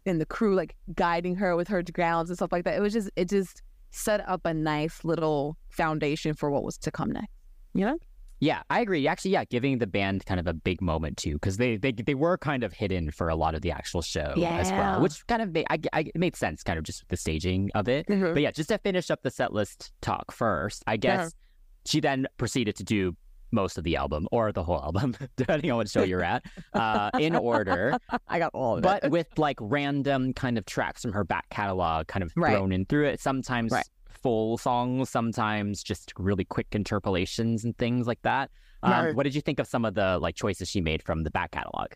and 0.05 0.19
the 0.19 0.25
crew 0.25 0.55
like 0.55 0.75
guiding 0.95 1.35
her 1.35 1.55
with 1.55 1.67
her 1.67 1.83
grounds 1.83 2.29
and 2.29 2.37
stuff 2.37 2.51
like 2.51 2.65
that. 2.65 2.75
It 2.75 2.81
was 2.81 2.93
just 2.93 3.09
it 3.15 3.29
just 3.29 3.61
set 3.91 4.27
up 4.27 4.41
a 4.45 4.53
nice 4.53 5.03
little 5.03 5.57
foundation 5.69 6.33
for 6.33 6.49
what 6.49 6.63
was 6.63 6.77
to 6.79 6.91
come 6.91 7.11
next. 7.11 7.29
You 7.73 7.85
know? 7.85 7.97
Yeah, 8.39 8.63
I 8.71 8.81
agree. 8.81 9.07
Actually, 9.07 9.31
yeah, 9.31 9.45
giving 9.45 9.77
the 9.77 9.85
band 9.85 10.25
kind 10.25 10.39
of 10.39 10.47
a 10.47 10.53
big 10.53 10.81
moment 10.81 11.17
too, 11.17 11.33
because 11.33 11.57
they, 11.57 11.77
they 11.77 11.91
they 11.91 12.15
were 12.15 12.39
kind 12.39 12.63
of 12.63 12.73
hidden 12.73 13.11
for 13.11 13.29
a 13.29 13.35
lot 13.35 13.53
of 13.53 13.61
the 13.61 13.71
actual 13.71 14.01
show 14.01 14.33
as 14.43 14.71
well, 14.71 14.99
which 14.99 15.25
kind 15.27 15.43
of 15.43 15.51
made 15.51 15.67
I, 15.69 15.79
I, 15.93 15.99
it 15.99 16.17
made 16.17 16.35
sense, 16.35 16.63
kind 16.63 16.79
of 16.79 16.83
just 16.83 17.03
with 17.03 17.09
the 17.09 17.17
staging 17.17 17.69
of 17.75 17.87
it. 17.87 18.07
Mm-hmm. 18.07 18.33
But 18.33 18.41
yeah, 18.41 18.49
just 18.49 18.69
to 18.69 18.79
finish 18.79 19.11
up 19.11 19.21
the 19.21 19.29
set 19.29 19.53
list 19.53 19.91
talk 20.01 20.31
first, 20.31 20.83
I 20.87 20.97
guess 20.97 21.35
she 21.85 21.99
then 21.99 22.25
proceeded 22.37 22.75
to 22.77 22.83
do 22.83 23.15
most 23.51 23.77
of 23.77 23.83
the 23.83 23.95
album 23.95 24.27
or 24.31 24.51
the 24.51 24.63
whole 24.63 24.81
album, 24.81 25.15
depending 25.35 25.71
on 25.71 25.77
what 25.77 25.89
show 25.89 26.03
you're 26.03 26.23
at, 26.23 26.43
uh, 26.73 27.09
in 27.19 27.35
order, 27.35 27.97
I 28.27 28.39
got 28.39 28.51
all 28.53 28.77
of 28.77 28.81
but 28.81 29.09
with 29.09 29.27
like 29.37 29.57
random 29.59 30.33
kind 30.33 30.57
of 30.57 30.65
tracks 30.65 31.01
from 31.01 31.11
her 31.13 31.23
back 31.23 31.49
catalog 31.49 32.07
kind 32.07 32.23
of 32.23 32.31
Right. 32.35 32.51
thrown 32.53 32.71
in 32.71 32.85
through 32.85 33.07
it. 33.07 33.19
Sometimes 33.19 33.71
Right. 33.71 33.85
full 34.09 34.57
songs, 34.57 35.09
sometimes 35.09 35.83
just 35.83 36.13
really 36.17 36.45
quick 36.45 36.67
interpolations 36.71 37.63
and 37.65 37.77
things 37.77 38.07
like 38.07 38.21
that. 38.23 38.51
Um, 38.83 38.91
Right. 38.91 39.15
What 39.15 39.23
did 39.23 39.35
you 39.35 39.41
think 39.41 39.59
of 39.59 39.67
some 39.67 39.85
of 39.85 39.93
the 39.95 40.17
like 40.19 40.35
choices 40.35 40.69
she 40.69 40.81
made 40.81 41.03
from 41.03 41.23
the 41.23 41.31
back 41.31 41.51
catalog? 41.51 41.87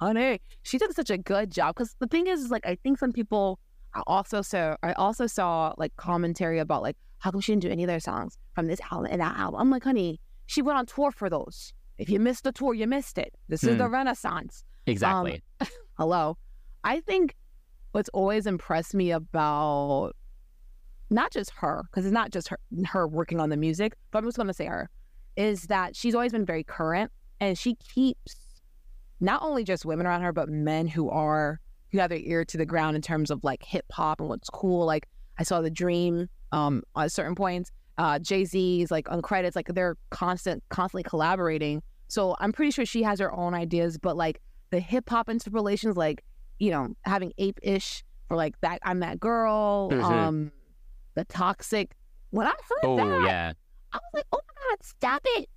honey, 0.00 0.40
she 0.62 0.76
did 0.76 0.92
such 0.94 1.08
a 1.08 1.16
good 1.16 1.50
job. 1.50 1.74
Because 1.74 1.94
the 1.98 2.06
thing 2.08 2.26
is, 2.26 2.40
is, 2.42 2.50
like 2.50 2.66
I 2.66 2.74
think 2.82 2.98
some 2.98 3.12
people 3.12 3.58
also 4.06 4.42
saw 4.42 4.76
I 4.82 4.92
also 4.94 5.26
saw 5.26 5.72
like 5.78 5.94
commentary 5.96 6.58
about 6.58 6.82
like 6.82 6.96
how 7.20 7.30
come 7.30 7.40
she 7.40 7.52
didn't 7.52 7.62
do 7.62 7.70
any 7.70 7.84
of 7.84 7.86
their 7.86 8.00
songs 8.00 8.36
from 8.54 8.66
this 8.66 8.80
album 8.90 9.08
and 9.10 9.20
that 9.20 9.38
album. 9.38 9.60
I'm 9.60 9.70
like, 9.70 9.84
honey, 9.84 10.20
she 10.46 10.62
went 10.62 10.78
on 10.78 10.86
tour 10.86 11.10
for 11.10 11.28
those. 11.30 11.72
If 11.98 12.08
you 12.08 12.18
missed 12.20 12.44
the 12.44 12.52
tour, 12.52 12.74
you 12.74 12.86
missed 12.86 13.18
it. 13.18 13.34
This 13.48 13.62
is 13.64 13.72
Hmm. 13.72 13.78
the 13.78 13.88
Renaissance. 13.88 14.64
Exactly. 14.86 15.42
Hello. 15.96 16.36
I 16.82 17.00
think 17.00 17.34
what's 17.92 18.08
always 18.10 18.46
impressed 18.46 18.94
me 18.94 19.12
about 19.12 20.12
not 21.10 21.30
just 21.32 21.50
her, 21.58 21.84
because 21.90 22.04
it's 22.04 22.12
not 22.12 22.30
just 22.30 22.48
her, 22.48 22.58
her 22.86 23.06
working 23.06 23.38
on 23.40 23.48
the 23.50 23.56
music, 23.56 23.94
but 24.10 24.18
I'm 24.18 24.24
just 24.24 24.36
going 24.36 24.48
to 24.48 24.54
say 24.54 24.66
her, 24.66 24.90
is 25.36 25.62
that 25.64 25.94
she's 25.94 26.14
always 26.14 26.32
been 26.32 26.44
very 26.44 26.64
current 26.64 27.10
and 27.40 27.56
she 27.56 27.76
keeps 27.76 28.36
not 29.20 29.42
only 29.42 29.64
just 29.64 29.84
women 29.84 30.06
around 30.06 30.22
her, 30.22 30.32
but 30.32 30.48
men 30.48 30.86
who 30.88 31.08
are, 31.10 31.60
who 31.92 31.98
have 31.98 32.10
their 32.10 32.18
ear 32.18 32.44
to 32.46 32.56
the 32.58 32.66
ground 32.66 32.96
in 32.96 33.02
terms 33.02 33.30
of 33.30 33.44
like 33.44 33.62
hip 33.62 33.84
hop 33.92 34.20
and 34.20 34.28
what's 34.28 34.50
cool. 34.50 34.84
Like 34.84 35.06
I 35.38 35.44
saw 35.44 35.60
The 35.60 35.70
Dream 35.70 36.28
um, 36.52 36.82
at 36.96 37.12
certain 37.12 37.34
points. 37.34 37.70
Uh, 37.96 38.18
Jay 38.18 38.44
Z's 38.44 38.90
like 38.90 39.10
on 39.10 39.22
credits, 39.22 39.54
like 39.56 39.68
they're 39.68 39.96
constant, 40.10 40.62
constantly 40.68 41.04
collaborating. 41.04 41.82
So 42.08 42.36
I'm 42.40 42.52
pretty 42.52 42.70
sure 42.72 42.84
she 42.84 43.02
has 43.02 43.18
her 43.20 43.32
own 43.32 43.54
ideas, 43.54 43.98
but 43.98 44.16
like 44.16 44.40
the 44.70 44.80
hip 44.80 45.08
hop 45.08 45.28
interpolations, 45.28 45.96
like 45.96 46.24
you 46.58 46.70
know, 46.70 46.88
having 47.02 47.32
ape 47.38 47.58
ish 47.62 48.02
for 48.28 48.36
like 48.36 48.60
that 48.62 48.78
I'm 48.82 49.00
that 49.00 49.20
girl, 49.20 49.90
Mhm. 49.90 50.02
um, 50.02 50.52
the 51.14 51.24
toxic. 51.26 51.94
When 52.30 52.46
I 52.46 52.50
heard 52.50 52.84
oh 52.84 52.96
that, 52.96 53.22
yeah. 53.26 53.52
I 53.92 53.96
was 53.98 54.02
like, 54.14 54.24
oh 54.32 54.40
my 54.46 54.54
god, 54.70 54.82
stop 54.84 55.22
it! 55.24 55.48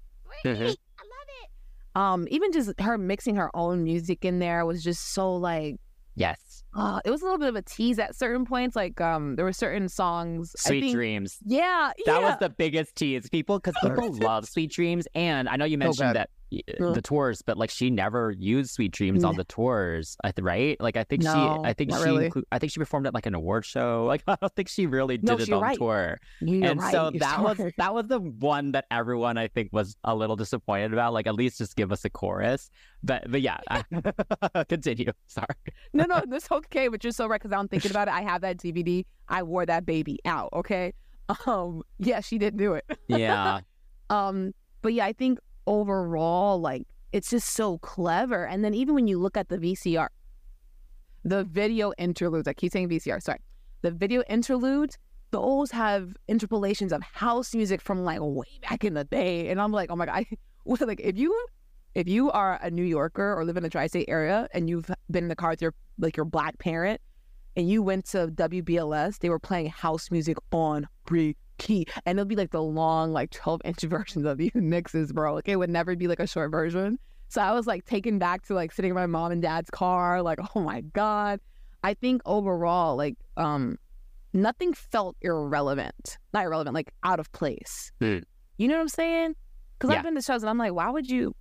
Really? 0.44 0.58
Mhm. 0.58 0.64
I 1.00 1.04
love 1.04 1.28
it. 1.44 1.50
Um, 1.96 2.28
even 2.30 2.52
just 2.52 2.80
her 2.80 2.98
mixing 3.00 3.36
her 3.38 3.50
own 3.56 3.84
music 3.84 4.24
in 4.26 4.38
there 4.40 4.64
was 4.66 4.84
just 4.84 5.14
so 5.14 5.36
like 5.36 5.78
Yes. 6.16 6.38
Uh, 6.78 7.00
it 7.04 7.10
was 7.10 7.22
a 7.22 7.26
little 7.26 7.40
bit 7.40 7.50
of 7.50 7.56
a 7.56 7.62
tease 7.64 8.00
at 8.00 8.16
certain 8.16 8.46
points. 8.46 8.76
Like 8.76 9.02
um, 9.02 9.36
there 9.36 9.44
were 9.46 9.52
certain 9.54 9.90
songs. 9.90 10.56
I 10.66 10.70
Sweet 10.70 10.82
think- 10.82 10.94
Dreams. 10.96 11.38
Yeah, 11.46 11.92
That 12.06 12.22
yeah. 12.22 12.30
was 12.30 12.36
the 12.40 12.50
biggest 12.50 12.96
tease. 12.96 13.28
People, 13.30 13.60
because 13.60 13.76
people 13.82 14.14
love 14.14 14.48
Sweet 14.48 14.72
Dreams. 14.72 15.08
And 15.16 15.50
I 15.50 15.56
know 15.58 15.66
you 15.66 15.78
mentioned 15.78 16.14
bad. 16.14 16.16
that 16.16 16.30
the 16.50 17.02
tours, 17.04 17.42
but 17.42 17.58
like 17.58 17.70
she 17.70 17.90
never 17.90 18.32
used 18.32 18.72
Sweet 18.72 18.92
Dreams 18.92 19.24
on 19.24 19.36
the 19.36 19.44
tours, 19.44 20.16
right? 20.40 20.80
Like 20.80 20.96
I 20.98 21.04
think 21.04 21.24
No, 21.24 21.34
she, 21.64 21.70
I 21.70 21.74
think 21.74 21.94
she, 21.94 22.04
really. 22.04 22.30
inclu- 22.30 22.44
I 22.52 22.60
think 22.60 22.72
she 22.72 22.80
performed 22.80 23.08
at 23.08 23.14
like 23.14 23.26
an 23.26 23.36
award 23.36 23.66
show. 23.66 24.06
Like 24.06 24.24
I 24.28 24.38
don't 24.40 24.56
think 24.56 24.70
she 24.70 24.86
really 24.86 25.18
did 25.18 25.40
it 25.42 25.52
on 25.52 25.62
right. 25.62 25.78
tour. 25.78 26.20
You're 26.40 26.72
and 26.72 26.80
right, 26.80 26.92
so 26.92 27.10
you're 27.12 27.20
that 27.20 27.42
was 27.42 27.58
that 27.78 27.94
was 27.94 28.08
the 28.08 28.20
one 28.20 28.72
that 28.72 28.86
everyone 28.92 29.38
I 29.38 29.48
think 29.48 29.70
was 29.72 29.98
a 30.04 30.16
little 30.16 30.36
disappointed 30.36 30.94
about. 30.94 31.14
Like 31.14 31.28
at 31.28 31.36
least 31.36 31.58
just 31.58 31.76
give 31.76 31.92
us 31.92 32.06
a 32.06 32.10
chorus. 32.10 32.70
But 33.04 33.30
but 33.30 33.42
yeah, 33.42 33.58
continue. 34.70 35.12
Sorry. 35.28 35.48
no, 35.94 36.06
no, 36.06 36.22
that's 36.30 36.50
okay. 36.52 36.88
But 36.88 37.04
you're 37.04 37.12
so 37.12 37.28
right 37.28 37.42
because 37.42 37.56
I'm 37.58 37.68
thinking 37.68 37.92
about 37.92 38.08
it. 38.08 38.14
I 38.14 38.22
have 38.22 38.42
that 38.42 38.58
DVD. 38.58 39.06
I 39.28 39.44
wore 39.44 39.66
that 39.66 39.86
baby 39.86 40.20
out. 40.26 40.50
Okay. 40.54 40.94
Um. 41.46 41.84
Yeah, 42.00 42.22
she 42.22 42.38
didn't 42.38 42.58
do 42.58 42.74
it. 42.74 42.86
Yeah. 43.08 43.60
Um. 44.10 44.54
But 44.82 44.94
yeah, 44.94 45.06
I 45.06 45.14
think 45.14 45.40
overall, 45.68 46.60
like, 46.60 46.88
it's 47.12 47.30
just 47.30 47.50
so 47.50 47.78
clever. 47.80 48.46
And 48.46 48.64
then 48.64 48.74
even 48.74 48.96
when 48.96 49.08
you 49.08 49.20
look 49.20 49.38
at 49.38 49.50
the 49.50 49.58
VCR, 49.58 50.08
the 51.24 51.44
video 51.44 51.92
interludes. 51.98 52.48
I 52.48 52.54
keep 52.54 52.72
saying 52.72 52.90
VCR. 52.90 53.22
Sorry. 53.22 53.40
The 53.82 53.92
video 53.92 54.24
interludes. 54.30 54.98
Those 55.32 55.72
have 55.72 56.16
interpolations 56.28 56.94
of 56.94 57.04
house 57.04 57.54
music 57.54 57.82
from 57.82 58.04
like 58.04 58.20
way 58.22 58.60
back 58.62 58.86
in 58.86 58.94
the 58.94 59.04
day, 59.04 59.50
and 59.50 59.60
I'm 59.60 59.74
like, 59.74 59.92
oh 59.92 59.96
my 59.96 60.06
god! 60.06 60.26
Like 60.66 61.00
if 61.02 61.18
you 61.18 61.34
if 61.96 62.10
you 62.10 62.30
are 62.32 62.60
a 62.62 62.70
New 62.70 62.84
Yorker 62.84 63.34
or 63.34 63.46
live 63.46 63.56
in 63.56 63.64
the 63.64 63.70
tri-state 63.70 64.10
area 64.10 64.50
and 64.54 64.70
you've 64.70 64.92
been 65.10 65.24
in 65.24 65.28
the 65.30 65.36
car 65.36 65.52
with 65.52 65.62
your 65.62 65.74
like 65.98 66.18
your 66.18 66.26
black 66.26 66.60
parent 66.60 67.00
and 67.56 67.70
you 67.70 67.82
went 67.82 68.06
to 68.08 68.28
WBLS, 68.28 69.20
they 69.20 69.30
were 69.30 69.40
playing 69.40 69.68
house 69.68 70.12
music 70.12 70.38
on 70.52 70.88
repeat, 71.10 71.38
and 72.06 72.20
it'll 72.20 72.26
be 72.26 72.36
like 72.36 72.52
the 72.52 72.62
long 72.62 73.12
like 73.12 73.32
12 73.32 73.62
inch 73.66 73.82
versions 73.84 74.26
of 74.26 74.38
these 74.38 74.56
mixes, 74.56 75.12
bro. 75.12 75.34
Like 75.34 75.48
it 75.48 75.56
would 75.58 75.70
never 75.70 75.96
be 75.96 76.08
like 76.08 76.20
a 76.20 76.28
short 76.28 76.52
version. 76.52 77.00
So 77.30 77.42
I 77.42 77.52
was 77.52 77.68
like 77.68 77.86
taken 77.86 78.20
back 78.20 78.46
to 78.48 78.54
like 78.54 78.72
sitting 78.72 78.90
in 78.90 78.96
my 78.96 79.06
mom 79.06 79.32
and 79.32 79.42
dad's 79.42 79.70
car, 79.70 80.22
like 80.22 80.40
oh 80.56 80.62
my 80.62 80.82
god. 80.82 81.40
I 81.84 81.94
think 81.94 82.22
overall, 82.26 82.96
like 82.96 83.16
um, 83.38 83.78
nothing 84.34 84.74
felt 84.74 85.16
irrelevant, 85.22 86.18
not 86.34 86.46
irrelevant, 86.46 86.74
like 86.74 86.92
out 87.04 87.20
of 87.20 87.32
place. 87.32 87.92
Hmm. 88.00 88.20
You 88.58 88.68
know 88.68 88.76
what 88.76 88.82
I'm 88.82 88.88
saying? 88.88 89.36
Because 89.78 89.92
Yeah. 89.92 89.98
I've 89.98 90.04
been 90.04 90.16
to 90.16 90.22
shows 90.22 90.42
and 90.42 90.50
I'm 90.50 90.58
like, 90.58 90.74
why 90.74 90.90
would 90.90 91.10
you? 91.10 91.36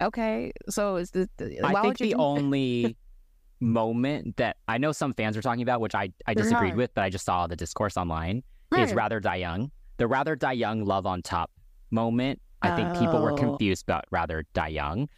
Okay, 0.00 0.52
so 0.68 0.96
is 0.96 1.12
this? 1.12 1.28
I 1.62 1.82
think 1.82 1.98
the 1.98 2.14
only 2.14 2.96
moment 3.60 4.36
that 4.36 4.56
I 4.66 4.78
know 4.78 4.92
some 4.92 5.14
fans 5.14 5.36
are 5.36 5.42
talking 5.42 5.62
about, 5.62 5.80
which 5.80 5.94
I, 5.94 6.10
I 6.26 6.34
disagreed 6.34 6.74
with, 6.76 6.92
but 6.94 7.04
I 7.04 7.10
just 7.10 7.24
saw 7.24 7.46
the 7.46 7.56
discourse 7.56 7.96
online, 7.96 8.42
is 8.76 8.92
Rather 8.94 9.20
Die 9.20 9.36
Young. 9.36 9.70
The 9.98 10.06
Rather 10.06 10.34
Die 10.36 10.52
Young 10.52 10.84
Love 10.84 11.06
on 11.06 11.22
Top 11.22 11.50
moment, 11.90 12.40
I 12.62 12.74
think 12.76 12.92
people 12.98 13.20
were 13.22 13.32
Oh. 13.32 13.36
confused 13.36 13.84
about 13.84 14.04
Rather 14.10 14.44
Die 14.54 14.68
Young. 14.68 15.08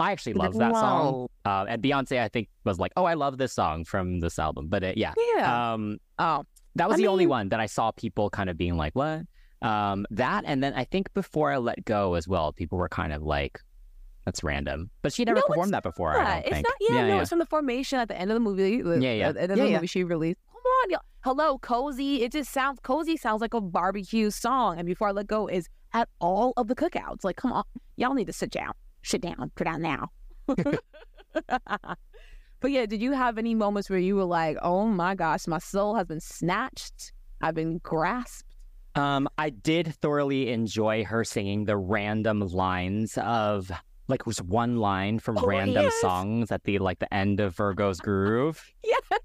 I 0.00 0.12
actually 0.12 0.34
love 0.34 0.54
that 0.58 0.74
song. 0.74 1.26
Uh, 1.44 1.66
and 1.68 1.82
Beyonce, 1.82 2.20
I 2.20 2.28
think, 2.28 2.48
was 2.64 2.78
like, 2.78 2.92
oh, 2.96 3.04
I 3.04 3.14
love 3.14 3.36
this 3.36 3.52
song 3.52 3.84
from 3.84 4.20
this 4.20 4.38
album. 4.38 4.68
But 4.68 4.84
it, 4.84 4.96
yeah. 4.96 5.12
Yeah. 5.34 5.72
Um, 5.74 5.98
oh, 6.20 6.44
that 6.76 6.88
was 6.88 6.94
I 6.94 6.98
the 6.98 7.08
only 7.08 7.26
one 7.26 7.48
that 7.48 7.58
I 7.58 7.66
saw 7.66 7.90
people 7.90 8.30
kind 8.30 8.48
of 8.48 8.56
being 8.56 8.76
like, 8.76 8.94
what? 8.94 9.22
Um, 9.60 10.06
that, 10.10 10.44
and 10.46 10.62
then 10.62 10.72
I 10.74 10.84
think 10.84 11.12
Before 11.14 11.50
I 11.52 11.56
Let 11.56 11.84
Go 11.84 12.14
as 12.14 12.28
well, 12.28 12.52
people 12.52 12.78
were 12.78 12.88
kind 12.88 13.12
of 13.12 13.22
like, 13.24 13.60
that's 14.24 14.44
random. 14.44 14.90
But 15.02 15.12
she 15.12 15.24
never 15.24 15.40
No, 15.40 15.46
performed 15.48 15.74
that 15.74 15.82
before, 15.82 16.16
I 16.16 16.24
don't 16.34 16.38
it's 16.44 16.50
think. 16.50 16.66
not. 16.68 16.74
Yeah, 16.96 17.06
no, 17.08 17.18
it's 17.20 17.30
from 17.30 17.40
the 17.40 17.46
formation 17.46 17.98
at 17.98 18.06
the 18.06 18.16
end 18.16 18.30
of 18.30 18.36
the 18.36 18.40
movie. 18.40 18.80
the- 18.82 19.00
Yeah, 19.02 19.12
yeah. 19.14 19.28
At 19.30 19.34
the 19.34 19.42
end 19.42 19.50
of 19.52 19.58
Yeah, 19.58 19.64
the 19.64 19.70
yeah. 19.70 19.76
movie, 19.78 19.86
she 19.88 20.04
released. 20.04 20.38
Come 20.62 20.72
on, 20.84 20.90
y'all. 20.90 21.00
Hello, 21.24 21.58
cozy. 21.58 22.22
It 22.22 22.32
just 22.32 22.52
sounds 22.52 22.80
cozy. 22.82 23.16
Sounds 23.16 23.40
like 23.40 23.54
a 23.54 23.60
barbecue 23.60 24.30
song. 24.30 24.78
And 24.78 24.86
before 24.86 25.08
I 25.08 25.10
let 25.12 25.26
go 25.26 25.46
is 25.46 25.68
at 25.92 26.08
all 26.20 26.52
of 26.56 26.66
the 26.68 26.74
cookouts. 26.74 27.22
Like, 27.24 27.36
come 27.36 27.52
on, 27.52 27.64
y'all 27.96 28.14
need 28.14 28.26
to 28.26 28.32
sit 28.32 28.50
down. 28.50 28.72
Sit 29.02 29.20
down. 29.20 29.50
Sit 29.56 29.64
down 29.64 29.82
now. 29.82 30.08
but 31.46 32.70
yeah, 32.70 32.86
did 32.86 33.00
you 33.00 33.12
have 33.12 33.38
any 33.38 33.54
moments 33.54 33.88
where 33.88 33.98
you 33.98 34.16
were 34.16 34.24
like, 34.24 34.56
"Oh 34.62 34.86
my 34.86 35.14
gosh, 35.14 35.46
my 35.46 35.58
soul 35.58 35.94
has 35.94 36.06
been 36.06 36.20
snatched. 36.20 37.12
I've 37.40 37.54
been 37.54 37.78
grasped." 37.78 38.54
Um, 38.94 39.28
I 39.38 39.50
did 39.50 39.94
thoroughly 39.96 40.50
enjoy 40.50 41.04
her 41.04 41.22
singing 41.24 41.66
the 41.66 41.76
random 41.76 42.40
lines 42.40 43.16
of 43.18 43.70
like 44.08 44.26
was 44.26 44.40
one 44.42 44.78
line 44.78 45.18
from 45.18 45.38
Oh, 45.38 45.46
random 45.46 45.84
yes. 45.84 46.00
songs 46.00 46.50
at 46.50 46.64
the 46.64 46.78
like 46.78 46.98
the 46.98 47.12
end 47.12 47.40
of 47.40 47.54
Virgo's 47.54 48.00
Groove. 48.08 48.72
Yes, 48.82 49.20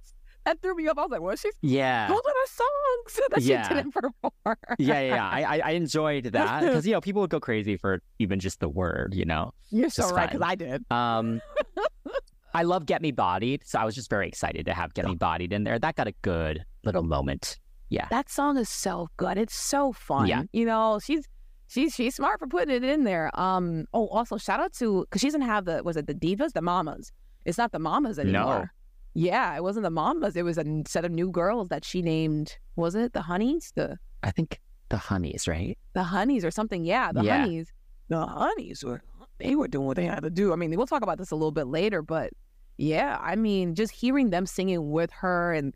that 0.45 0.61
threw 0.61 0.75
me 0.75 0.87
off. 0.87 0.97
I 0.97 1.01
was 1.03 1.11
like, 1.11 1.21
"What? 1.21 1.39
She's 1.39 1.53
Yeah. 1.61 2.07
those 2.07 2.17
are 2.17 2.21
the 2.21 2.49
songs 2.51 3.27
that 3.31 3.41
Yeah. 3.41 3.67
she 3.67 3.73
didn't 3.75 3.91
perform." 3.93 4.33
Yeah, 4.45 4.55
yeah, 4.77 5.01
yeah. 5.01 5.29
I, 5.29 5.41
I, 5.43 5.61
I 5.65 5.69
enjoyed 5.71 6.25
that 6.25 6.61
because 6.63 6.85
you 6.85 6.91
know 6.93 7.01
people 7.01 7.21
would 7.21 7.29
go 7.29 7.39
crazy 7.39 7.77
for 7.77 8.01
even 8.19 8.39
just 8.39 8.59
the 8.59 8.69
word, 8.69 9.13
you 9.13 9.25
know. 9.25 9.53
You're 9.71 9.89
so 9.89 10.09
right 10.09 10.29
because. 10.31 10.41
I 10.47 10.55
did. 10.55 10.83
Um, 10.91 11.41
I 12.55 12.63
love 12.63 12.85
Get 12.85 13.01
Me 13.01 13.11
Bodied, 13.11 13.63
so 13.65 13.79
I 13.79 13.85
was 13.85 13.95
just 13.95 14.09
very 14.11 14.27
excited 14.27 14.65
to 14.67 14.73
have 14.73 14.93
Get 14.93 15.05
Me 15.05 15.15
Bodied 15.15 15.51
in 15.53 15.63
there. 15.63 15.79
That 15.79 15.95
got 15.95 16.07
a 16.07 16.13
good 16.21 16.63
little 16.83 17.01
moment. 17.03 17.57
Yeah, 17.89 18.07
That 18.09 18.29
song 18.29 18.57
is 18.57 18.69
so 18.69 19.07
good. 19.17 19.37
It's 19.37 19.55
so 19.55 19.91
fun. 19.91 20.27
Yeah. 20.27 20.43
You 20.51 20.65
know, 20.65 20.99
she's 21.03 21.27
she's 21.67 21.93
she's 21.93 22.15
smart 22.15 22.39
for 22.39 22.47
putting 22.47 22.73
it 22.75 22.83
in 22.83 23.03
there. 23.03 23.29
Um. 23.39 23.85
Oh, 23.93 24.07
also 24.07 24.37
shout 24.37 24.59
out 24.59 24.73
to 24.73 25.01
because 25.01 25.21
she 25.21 25.27
doesn't 25.27 25.41
have 25.41 25.65
the 25.65 25.81
was 25.83 25.95
it 25.97 26.07
the 26.07 26.13
divas 26.15 26.53
the 26.53 26.61
mamas. 26.61 27.11
It's 27.45 27.57
not 27.57 27.71
the 27.71 27.79
mamas 27.79 28.17
anymore. 28.19 28.71
Yeah, 29.15 29.55
it 29.55 29.61
wasn't 29.63 29.83
the 29.83 29.89
mamas. 29.91 30.35
It 30.35 30.43
was 30.43 30.57
a 30.57 30.65
set 30.87 31.05
of 31.05 31.11
new 31.11 31.29
girls 31.29 31.69
that 31.69 31.85
she 31.85 32.01
named. 32.01 32.57
Was 32.75 32.95
it 32.95 33.13
the 33.13 33.21
honeys? 33.21 33.71
The 33.75 33.97
I 34.23 34.31
think 34.31 34.59
the 34.89 34.97
Honeys, 34.97 35.47
right? 35.47 35.77
the 35.93 36.03
honeys 36.03 36.43
or 36.45 36.51
something. 36.51 36.85
Yeah, 36.85 37.11
the 37.11 37.23
Yeah. 37.23 37.39
honeys. 37.41 37.71
The 38.09 38.25
honeys 38.25 38.83
were 38.83 39.01
they 39.39 39.55
were 39.55 39.67
doing 39.67 39.85
what 39.87 39.97
they 39.97 40.05
had 40.05 40.23
to 40.23 40.29
do. 40.29 40.53
I 40.53 40.55
mean, 40.55 40.75
we'll 40.77 40.87
talk 40.87 41.01
about 41.03 41.17
this 41.17 41.31
a 41.31 41.35
little 41.35 41.51
bit 41.51 41.67
later, 41.67 42.01
but 42.01 42.31
yeah, 42.77 43.17
I 43.21 43.35
mean, 43.35 43.75
just 43.75 43.91
hearing 43.91 44.29
them 44.29 44.45
singing 44.45 44.91
with 44.91 45.11
her 45.11 45.53
and 45.53 45.73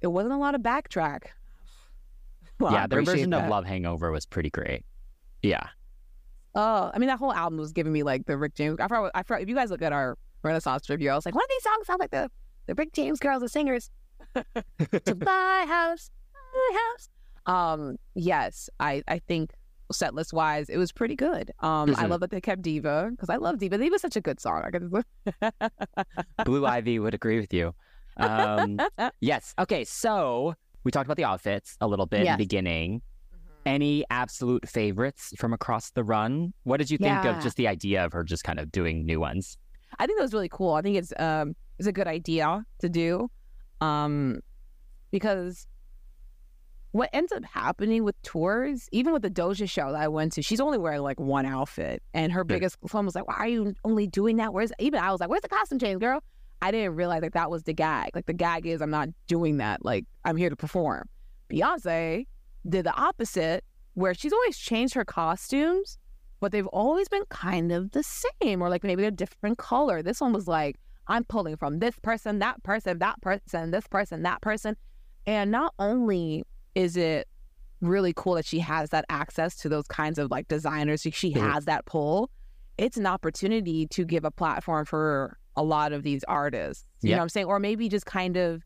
it 0.00 0.06
wasn't 0.08 0.34
a 0.34 0.36
lot 0.38 0.54
of 0.54 0.60
backtrack. 0.62 1.24
Well, 2.60 2.72
yeah, 2.72 2.86
their 2.88 2.98
appreciate 3.00 3.26
version 3.26 3.32
of. 3.34 3.48
Love 3.48 3.66
Hangover 3.66 4.10
was 4.10 4.26
pretty 4.26 4.50
great. 4.50 4.84
Yeah. 5.42 5.68
Oh, 6.56 6.90
I 6.92 6.98
mean, 6.98 7.06
that 7.06 7.18
whole 7.20 7.32
album 7.32 7.58
was 7.60 7.72
giving 7.72 7.92
me 7.92 8.02
like 8.02 8.26
the 8.26 8.36
Rick 8.36 8.54
James. 8.56 8.80
I 8.80 8.88
forgot, 8.88 9.12
I 9.14 9.22
forgot, 9.22 9.42
if 9.42 9.48
you 9.48 9.54
guys 9.54 9.70
look 9.70 9.80
at 9.82 9.92
our 9.92 10.18
Renaissance 10.42 10.88
review, 10.88 11.10
I 11.10 11.14
was 11.14 11.26
like, 11.26 11.34
one 11.34 11.44
of 11.44 11.48
these 11.50 11.62
songs 11.62 11.86
sound 11.86 12.00
like 12.00 12.10
the, 12.10 12.30
the 12.66 12.74
Rick 12.74 12.92
James 12.92 13.18
girls, 13.18 13.42
the 13.42 13.48
singers. 13.48 13.90
to 14.34 15.14
my 15.24 15.64
house, 15.68 16.10
my 16.54 16.78
house. 16.78 17.08
Um, 17.46 17.96
yes, 18.14 18.68
I, 18.78 19.02
I 19.08 19.20
think 19.20 19.52
set 19.90 20.14
list 20.14 20.32
wise, 20.34 20.68
it 20.68 20.76
was 20.76 20.92
pretty 20.92 21.16
good. 21.16 21.50
Um, 21.60 21.90
I 21.96 22.04
Mhm. 22.04 22.08
love 22.10 22.20
that 22.20 22.30
they 22.30 22.40
kept 22.40 22.60
Diva 22.62 23.08
because 23.10 23.30
I 23.30 23.36
love 23.36 23.58
Diva. 23.58 23.78
Diva's 23.78 24.02
such 24.02 24.16
a 24.16 24.20
good 24.20 24.38
song. 24.38 24.62
I 24.66 24.70
could 24.70 24.92
Blue 26.44 26.66
Ivy 26.66 26.98
would 26.98 27.14
agree 27.14 27.40
with 27.40 27.52
you. 27.54 27.74
Um, 28.18 28.78
yes. 29.20 29.54
Okay. 29.58 29.84
So 29.84 30.54
we 30.84 30.90
talked 30.90 31.06
about 31.06 31.16
the 31.16 31.24
outfits 31.24 31.76
a 31.80 31.86
little 31.86 32.06
bit 32.06 32.20
in 32.26 32.32
the 32.32 32.36
beginning. 32.36 33.02
Any 33.64 34.04
absolute 34.10 34.68
favorites 34.68 35.32
from 35.38 35.52
across 35.52 35.90
the 35.90 36.04
run? 36.04 36.52
What 36.64 36.78
did 36.78 36.90
you 36.90 36.98
think 36.98 37.24
Yeah. 37.24 37.36
of 37.36 37.42
just 37.42 37.56
the 37.56 37.68
idea 37.68 38.04
of 38.04 38.12
her 38.12 38.24
just 38.24 38.44
kind 38.44 38.58
of 38.58 38.70
doing 38.72 39.04
new 39.06 39.20
ones? 39.20 39.56
I 39.98 40.06
think 40.06 40.18
that 40.18 40.22
was 40.22 40.32
really 40.32 40.48
cool. 40.48 40.74
I 40.74 40.82
think 40.82 40.96
it's 40.96 41.12
um 41.18 41.54
it's 41.78 41.88
a 41.88 41.92
good 41.92 42.08
idea 42.08 42.64
to 42.80 42.88
do, 42.88 43.30
um, 43.80 44.40
because 45.10 45.66
what 46.92 47.10
ends 47.12 47.30
up 47.32 47.44
happening 47.44 48.02
with 48.02 48.20
tours, 48.22 48.88
even 48.92 49.12
with 49.12 49.22
the 49.22 49.30
Doja 49.30 49.68
show 49.70 49.92
that 49.92 50.00
I 50.00 50.08
went 50.08 50.32
to, 50.32 50.42
she's 50.42 50.60
only 50.60 50.78
wearing 50.78 51.02
like 51.02 51.20
one 51.20 51.46
outfit, 51.46 52.02
and 52.14 52.32
her 52.32 52.44
biggest 52.44 52.76
son 52.88 53.04
was 53.04 53.14
like, 53.14 53.28
"Why 53.28 53.34
are 53.34 53.48
you 53.48 53.74
only 53.84 54.06
doing 54.06 54.36
that? 54.36 54.52
Where's 54.52 54.72
even 54.78 55.00
I 55.00 55.12
was 55.12 55.20
like, 55.20 55.28
where's 55.28 55.42
the 55.42 55.48
costume 55.48 55.78
change, 55.78 56.00
girl?" 56.00 56.22
I 56.60 56.72
didn't 56.72 56.96
realize 56.96 57.22
like 57.22 57.34
that 57.34 57.50
was 57.50 57.62
the 57.62 57.72
gag. 57.72 58.10
Like 58.14 58.26
the 58.26 58.32
gag 58.32 58.66
is 58.66 58.80
I'm 58.80 58.90
not 58.90 59.08
doing 59.28 59.58
that. 59.58 59.84
Like 59.84 60.06
I'm 60.24 60.36
here 60.36 60.50
to 60.50 60.56
perform. 60.56 61.08
Beyonce 61.50 62.26
did 62.68 62.84
the 62.84 62.94
opposite, 62.94 63.64
where 63.94 64.14
she's 64.14 64.32
always 64.32 64.58
changed 64.58 64.94
her 64.94 65.04
costumes 65.04 65.98
but 66.40 66.52
they've 66.52 66.66
always 66.68 67.08
been 67.08 67.24
kind 67.30 67.72
of 67.72 67.90
the 67.92 68.02
same, 68.02 68.62
or 68.62 68.68
like 68.68 68.84
maybe 68.84 69.02
they're 69.02 69.10
different 69.10 69.58
color. 69.58 70.02
This 70.02 70.20
one 70.20 70.32
was 70.32 70.46
like, 70.46 70.76
I'm 71.06 71.24
pulling 71.24 71.56
from 71.56 71.78
this 71.78 71.98
person, 72.00 72.38
that 72.40 72.62
person, 72.62 72.98
that 72.98 73.20
person, 73.22 73.70
this 73.70 73.86
person, 73.86 74.22
that 74.22 74.40
person. 74.42 74.76
And 75.26 75.50
not 75.50 75.74
only 75.78 76.44
is 76.74 76.96
it 76.96 77.26
really 77.80 78.12
cool 78.14 78.34
that 78.34 78.44
she 78.44 78.58
has 78.60 78.90
that 78.90 79.04
access 79.08 79.56
to 79.56 79.68
those 79.68 79.86
kinds 79.86 80.18
of 80.18 80.30
like 80.30 80.48
designers, 80.48 81.00
she, 81.02 81.32
Mhm. 81.32 81.40
has 81.52 81.64
that 81.64 81.86
pull, 81.86 82.30
it's 82.76 82.96
an 82.96 83.06
opportunity 83.06 83.86
to 83.88 84.04
give 84.04 84.24
a 84.24 84.30
platform 84.30 84.84
for 84.84 85.38
a 85.56 85.62
lot 85.62 85.92
of 85.92 86.02
these 86.02 86.22
artists. 86.24 86.84
You 87.02 87.10
Yeah. 87.10 87.16
know 87.16 87.20
what 87.20 87.22
I'm 87.24 87.28
saying? 87.30 87.46
Or 87.46 87.58
maybe 87.58 87.88
just 87.88 88.06
kind 88.06 88.36
of 88.36 88.62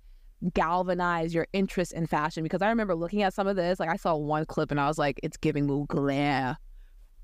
galvanize 0.54 1.32
your 1.32 1.46
interest 1.52 1.92
in 1.92 2.06
fashion 2.06 2.42
because 2.42 2.62
I 2.62 2.68
remember 2.68 2.94
looking 2.94 3.22
at 3.22 3.32
some 3.32 3.46
of 3.46 3.56
this. 3.56 3.78
Like 3.78 3.88
I 3.88 3.96
saw 3.96 4.16
one 4.16 4.44
clip 4.46 4.70
and 4.70 4.80
I 4.80 4.88
was 4.88 4.98
like, 4.98 5.20
it's 5.22 5.36
giving 5.36 5.66
Mugler 5.68 6.56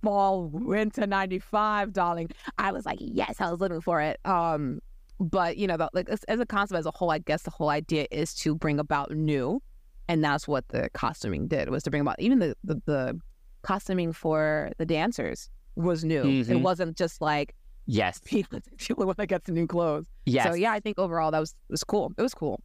fall 0.03 0.47
winter 0.53 1.07
95 1.07 1.93
darling 1.93 2.31
i 2.59 2.71
was 2.73 2.87
like 2.87 2.99
yes 3.01 3.41
i 3.41 3.51
was 3.51 3.61
living 3.61 3.81
for 3.81 4.01
it 4.01 4.19
um 4.25 4.81
but 5.21 5.57
you 5.57 5.67
know, 5.67 5.77
the, 5.77 5.91
like 5.95 6.09
as, 6.09 6.23
as 6.25 6.39
a 6.39 6.47
concept 6.47 6.79
as 6.79 6.87
a 6.87 6.93
whole, 6.95 7.11
I 7.11 7.19
guess 7.19 7.43
the 7.43 7.51
whole 7.51 7.71
idea 7.71 8.07
is 8.13 8.33
to 8.37 8.55
bring 8.55 8.79
about 8.79 9.11
new, 9.11 9.61
and 10.07 10.23
that's 10.23 10.47
what 10.47 10.69
the 10.69 10.91
costuming 10.95 11.49
did 11.49 11.71
was 11.71 11.83
to 11.83 11.91
bring 11.91 12.03
about 12.03 12.21
even 12.21 12.39
the 12.39 12.55
the, 12.63 12.81
the 12.87 13.21
costuming 13.63 14.13
for 14.13 14.71
the 14.79 14.87
dancers 14.87 15.51
was 15.75 16.05
new. 16.05 16.23
It 16.23 16.47
Mhm. 16.47 16.63
wasn't 16.63 16.97
just 16.97 17.21
like 17.21 17.57
Yes. 17.87 18.21
people 18.25 18.61
only 18.97 19.07
one 19.07 19.17
that 19.19 19.27
gets 19.27 19.49
new 19.51 19.67
clothes. 19.67 20.07
Yes. 20.25 20.47
So 20.47 20.55
yeah, 20.55 20.71
I 20.71 20.79
think 20.79 21.01
overall 21.01 21.33
that 21.33 21.41
was 21.41 21.57
was 21.69 21.83
cool. 21.83 22.13
It 22.17 22.23
was 22.23 22.33
cool. 22.33 22.61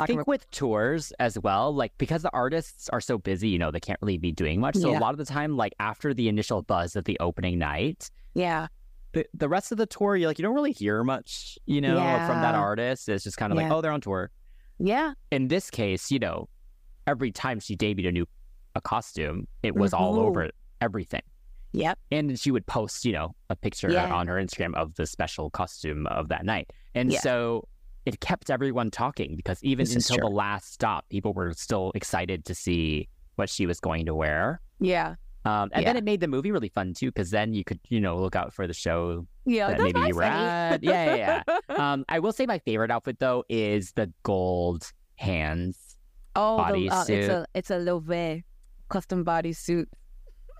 I 0.00 0.06
think 0.06 0.18
and- 0.20 0.26
with 0.26 0.50
tours 0.50 1.12
as 1.18 1.38
well, 1.38 1.74
like 1.74 1.92
because 1.98 2.22
the 2.22 2.30
artists 2.32 2.88
are 2.90 3.00
so 3.00 3.18
busy, 3.18 3.48
you 3.48 3.58
know, 3.58 3.70
they 3.70 3.80
can't 3.80 3.98
really 4.02 4.18
be 4.18 4.32
doing 4.32 4.60
much. 4.60 4.76
So 4.76 4.90
Yeah. 4.90 4.98
a 4.98 5.00
lot 5.00 5.12
of 5.12 5.18
the 5.18 5.24
time, 5.24 5.56
like 5.56 5.74
after 5.80 6.12
the 6.14 6.28
initial 6.28 6.62
buzz 6.62 6.96
of 6.96 7.04
the 7.04 7.18
opening 7.20 7.58
night, 7.58 8.10
Yeah. 8.34 8.68
the, 9.12 9.26
the 9.34 9.48
rest 9.48 9.72
of 9.72 9.78
the 9.78 9.86
tour, 9.86 10.16
you 10.16 10.26
like 10.26 10.38
you 10.38 10.42
don't 10.42 10.54
really 10.54 10.72
hear 10.72 11.04
much, 11.04 11.58
you 11.66 11.80
know, 11.80 11.94
from 12.26 12.40
that 12.42 12.54
artist. 12.54 13.08
It's 13.08 13.24
just 13.24 13.36
kind 13.36 13.52
of 13.52 13.56
like, 13.56 13.70
oh, 13.70 13.80
they're 13.80 13.92
on 13.92 14.00
tour. 14.00 14.30
Yeah. 14.78 15.14
In 15.30 15.48
this 15.48 15.70
case, 15.70 16.10
you 16.10 16.18
know, 16.18 16.48
every 17.06 17.30
time 17.30 17.60
she 17.60 17.76
debuted 17.76 18.08
a 18.08 18.12
new 18.12 18.26
a 18.76 18.80
costume, 18.80 19.46
it 19.62 19.74
was 19.76 19.92
all 19.94 20.16
Mhm. 20.16 20.22
over 20.26 20.50
everything. 20.80 21.22
Yep. 21.74 21.98
And 22.10 22.38
she 22.38 22.50
would 22.50 22.66
post, 22.66 23.04
you 23.04 23.12
know, 23.12 23.34
a 23.50 23.56
picture 23.56 23.90
Yeah. 23.90 24.12
on 24.12 24.26
her 24.26 24.34
Instagram 24.34 24.74
of 24.74 24.94
the 24.96 25.06
special 25.06 25.48
costume 25.50 26.06
of 26.08 26.28
that 26.28 26.44
night. 26.44 26.70
And 26.94 27.12
Yeah. 27.12 27.20
so 27.20 27.68
it 28.06 28.20
kept 28.20 28.50
everyone 28.50 28.90
talking 28.90 29.36
because 29.36 29.62
even 29.62 29.84
This 29.86 29.96
until 30.10 30.28
the 30.28 30.34
last 30.34 30.72
stop, 30.72 31.08
people 31.08 31.32
were 31.32 31.52
still 31.54 31.92
excited 31.94 32.44
to 32.46 32.54
see 32.54 33.08
what 33.36 33.48
she 33.48 33.66
was 33.66 33.80
going 33.80 34.06
to 34.06 34.14
wear. 34.14 34.60
Yeah. 34.80 35.14
Um, 35.46 35.68
and 35.72 35.86
then 35.86 35.96
it 35.96 36.04
made 36.04 36.20
the 36.20 36.28
movie 36.28 36.50
really 36.52 36.70
fun 36.70 36.94
too, 36.94 37.08
because 37.10 37.30
then 37.30 37.52
you 37.52 37.64
could, 37.64 37.78
you 37.88 38.00
know, 38.00 38.16
look 38.16 38.34
out 38.34 38.54
for 38.54 38.66
the 38.66 38.72
show 38.72 39.26
Yeah. 39.44 39.68
that 39.68 39.80
maybe 39.80 40.00
you 40.00 40.14
were 40.14 40.22
at. 40.22 40.82
Yeah, 40.82 41.14
yeah, 41.16 41.42
yeah. 41.46 41.76
um, 41.92 42.04
I 42.08 42.18
will 42.18 42.32
say 42.32 42.46
my 42.46 42.58
favorite 42.60 42.90
outfit 42.90 43.18
though 43.18 43.44
is 43.48 43.92
the 43.92 44.10
gold 44.22 44.90
hands. 45.16 45.96
Oh, 46.36 46.56
the, 46.72 46.88
uh, 46.90 47.04
it's 47.06 47.28
a 47.28 47.46
it's 47.54 47.70
a 47.70 47.78
Loewe 47.78 48.42
custom 48.88 49.24
bodysuit. 49.24 49.86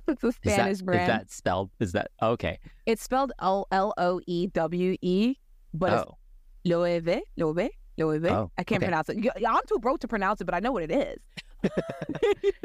It's 0.06 0.22
a 0.22 0.26
Is 0.26 0.34
that, 0.44 0.52
Spanish 0.52 0.72
is 0.72 0.82
brand. 0.82 1.08
that 1.10 1.30
spelled? 1.30 1.70
Is 1.80 1.92
that 1.92 2.10
okay? 2.20 2.58
It's 2.84 3.02
spelled 3.02 3.32
L 3.40 3.66
L 3.72 3.94
O 3.96 4.20
E 4.26 4.48
W 4.48 4.96
E, 5.00 5.36
but 5.72 5.92
it's 5.94 6.02
oh, 6.06 6.18
Loewe, 6.64 7.20
Loewe, 7.36 7.68
Loewe. 7.98 8.30
Oh, 8.30 8.50
I 8.58 8.64
can't 8.64 8.82
okay. 8.82 8.86
pronounce 8.88 9.08
it. 9.08 9.18
I'm 9.46 9.60
too 9.68 9.78
broke 9.78 10.00
to 10.00 10.08
pronounce 10.08 10.40
it, 10.40 10.44
but 10.44 10.54
I 10.54 10.60
know 10.60 10.72
what 10.72 10.82
it 10.82 10.90
is. 10.90 11.18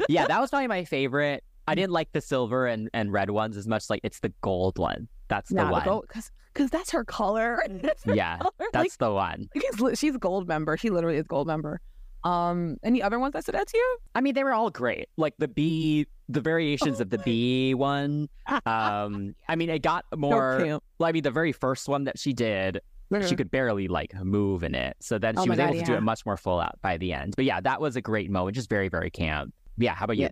yeah, 0.08 0.26
that 0.26 0.40
was 0.40 0.50
probably 0.50 0.66
my 0.68 0.84
favorite. 0.84 1.44
I 1.68 1.74
didn't 1.74 1.92
like 1.92 2.10
the 2.12 2.20
silver 2.20 2.66
and, 2.66 2.90
and 2.92 3.12
red 3.12 3.30
ones 3.30 3.56
as 3.56 3.66
much. 3.68 3.88
Like 3.88 4.00
it's 4.02 4.20
the 4.20 4.32
gold 4.40 4.78
one. 4.78 5.08
That's 5.28 5.50
the 5.50 5.56
Nah, 5.56 5.70
one. 5.70 5.84
gold, 5.84 6.08
cause, 6.08 6.32
cause 6.54 6.70
that's 6.70 6.90
her 6.90 7.04
color. 7.04 7.62
That's 7.68 8.02
her 8.04 8.14
Yeah, 8.14 8.38
color. 8.38 8.68
That's 8.72 8.74
Like, 8.74 8.98
the 8.98 9.12
one. 9.12 9.48
she's 9.94 10.16
a 10.16 10.18
gold 10.18 10.48
member. 10.48 10.76
She 10.76 10.90
literally 10.90 11.18
is 11.18 11.26
gold 11.28 11.46
member. 11.46 11.80
Um, 12.24 12.76
any 12.82 13.00
other 13.00 13.18
ones 13.18 13.32
that 13.34 13.44
stood 13.44 13.54
out 13.54 13.68
to 13.68 13.76
you? 13.78 13.98
I 14.14 14.20
mean, 14.20 14.34
they 14.34 14.42
were 14.44 14.52
all 14.52 14.70
great. 14.70 15.08
Like 15.16 15.34
the 15.38 15.46
bee, 15.48 16.06
the 16.28 16.40
variations 16.40 17.00
of 17.00 17.10
the 17.10 17.18
bee 17.18 17.72
one. 17.74 18.28
Um, 18.66 19.34
I 19.48 19.54
mean, 19.56 19.70
it 19.70 19.82
got 19.82 20.04
more. 20.16 20.58
camp. 20.58 20.82
Well, 20.98 21.08
I 21.08 21.12
mean, 21.12 21.22
the 21.22 21.30
very 21.30 21.52
first 21.52 21.88
one 21.88 22.04
that 22.04 22.18
she 22.18 22.32
did, 22.32 22.80
she 23.26 23.34
could 23.36 23.50
barely 23.50 23.88
like 23.88 24.14
move 24.22 24.62
in 24.62 24.74
it. 24.74 24.96
So 25.00 25.18
then 25.18 25.38
Oh 25.38 25.42
she 25.44 25.50
was 25.50 25.58
able 25.58 25.72
God, 25.74 25.80
to 25.80 25.84
do 25.84 25.94
it 25.94 26.02
much 26.02 26.24
more 26.24 26.36
full 26.36 26.60
out 26.60 26.80
by 26.82 26.96
the 26.96 27.12
end. 27.12 27.34
But 27.36 27.44
yeah, 27.44 27.60
that 27.60 27.80
was 27.80 27.96
a 27.96 28.00
great 28.00 28.30
moment. 28.30 28.54
Just 28.54 28.68
very, 28.68 28.88
very 28.88 29.10
camp. 29.10 29.52
Yeah. 29.78 29.94
How 29.94 30.04
about 30.04 30.16
you? 30.16 30.24
Yeah. 30.24 30.30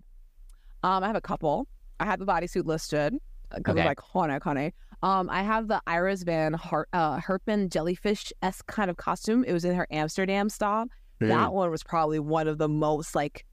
Um, 0.85 1.03
I 1.03 1.09
have 1.09 1.17
a 1.17 1.21
couple. 1.21 1.67
I 2.01 2.05
have 2.05 2.21
the 2.21 2.27
bodysuit 2.27 2.65
listed 2.67 3.15
because 3.55 3.73
Okay. 3.73 3.81
it's 3.81 3.87
like 3.89 4.01
honey, 4.01 4.39
honey. 4.43 4.75
Um, 5.03 5.29
I 5.31 5.43
have 5.43 5.69
the 5.69 5.81
Iris 5.87 6.23
Van 6.23 6.55
uh, 6.55 7.19
Herpen 7.19 7.71
jellyfish 7.71 8.33
s 8.43 8.63
kind 8.63 8.91
of 8.91 8.97
costume. 8.97 9.45
It 9.45 9.53
was 9.53 9.65
in 9.65 9.75
her 9.75 9.87
Amsterdam 9.91 10.49
stop. 10.49 10.89
Mm. 11.21 11.29
That 11.29 11.53
one 11.53 11.71
was 11.71 11.83
probably 11.83 12.21
one 12.21 12.47
of 12.47 12.59
the 12.59 12.69
most 12.69 13.15
like 13.15 13.45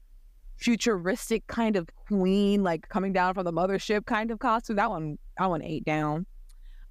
futuristic 0.56 1.46
kind 1.46 1.76
of 1.76 1.88
queen, 2.08 2.62
like 2.62 2.88
coming 2.88 3.12
down 3.12 3.34
from 3.34 3.44
the 3.44 3.52
mothership 3.52 4.06
kind 4.06 4.30
of 4.30 4.38
costume. 4.38 4.76
That 4.76 4.90
one, 4.90 5.18
that 5.38 5.46
one 5.46 5.62
ate 5.62 5.84
down. 5.84 6.26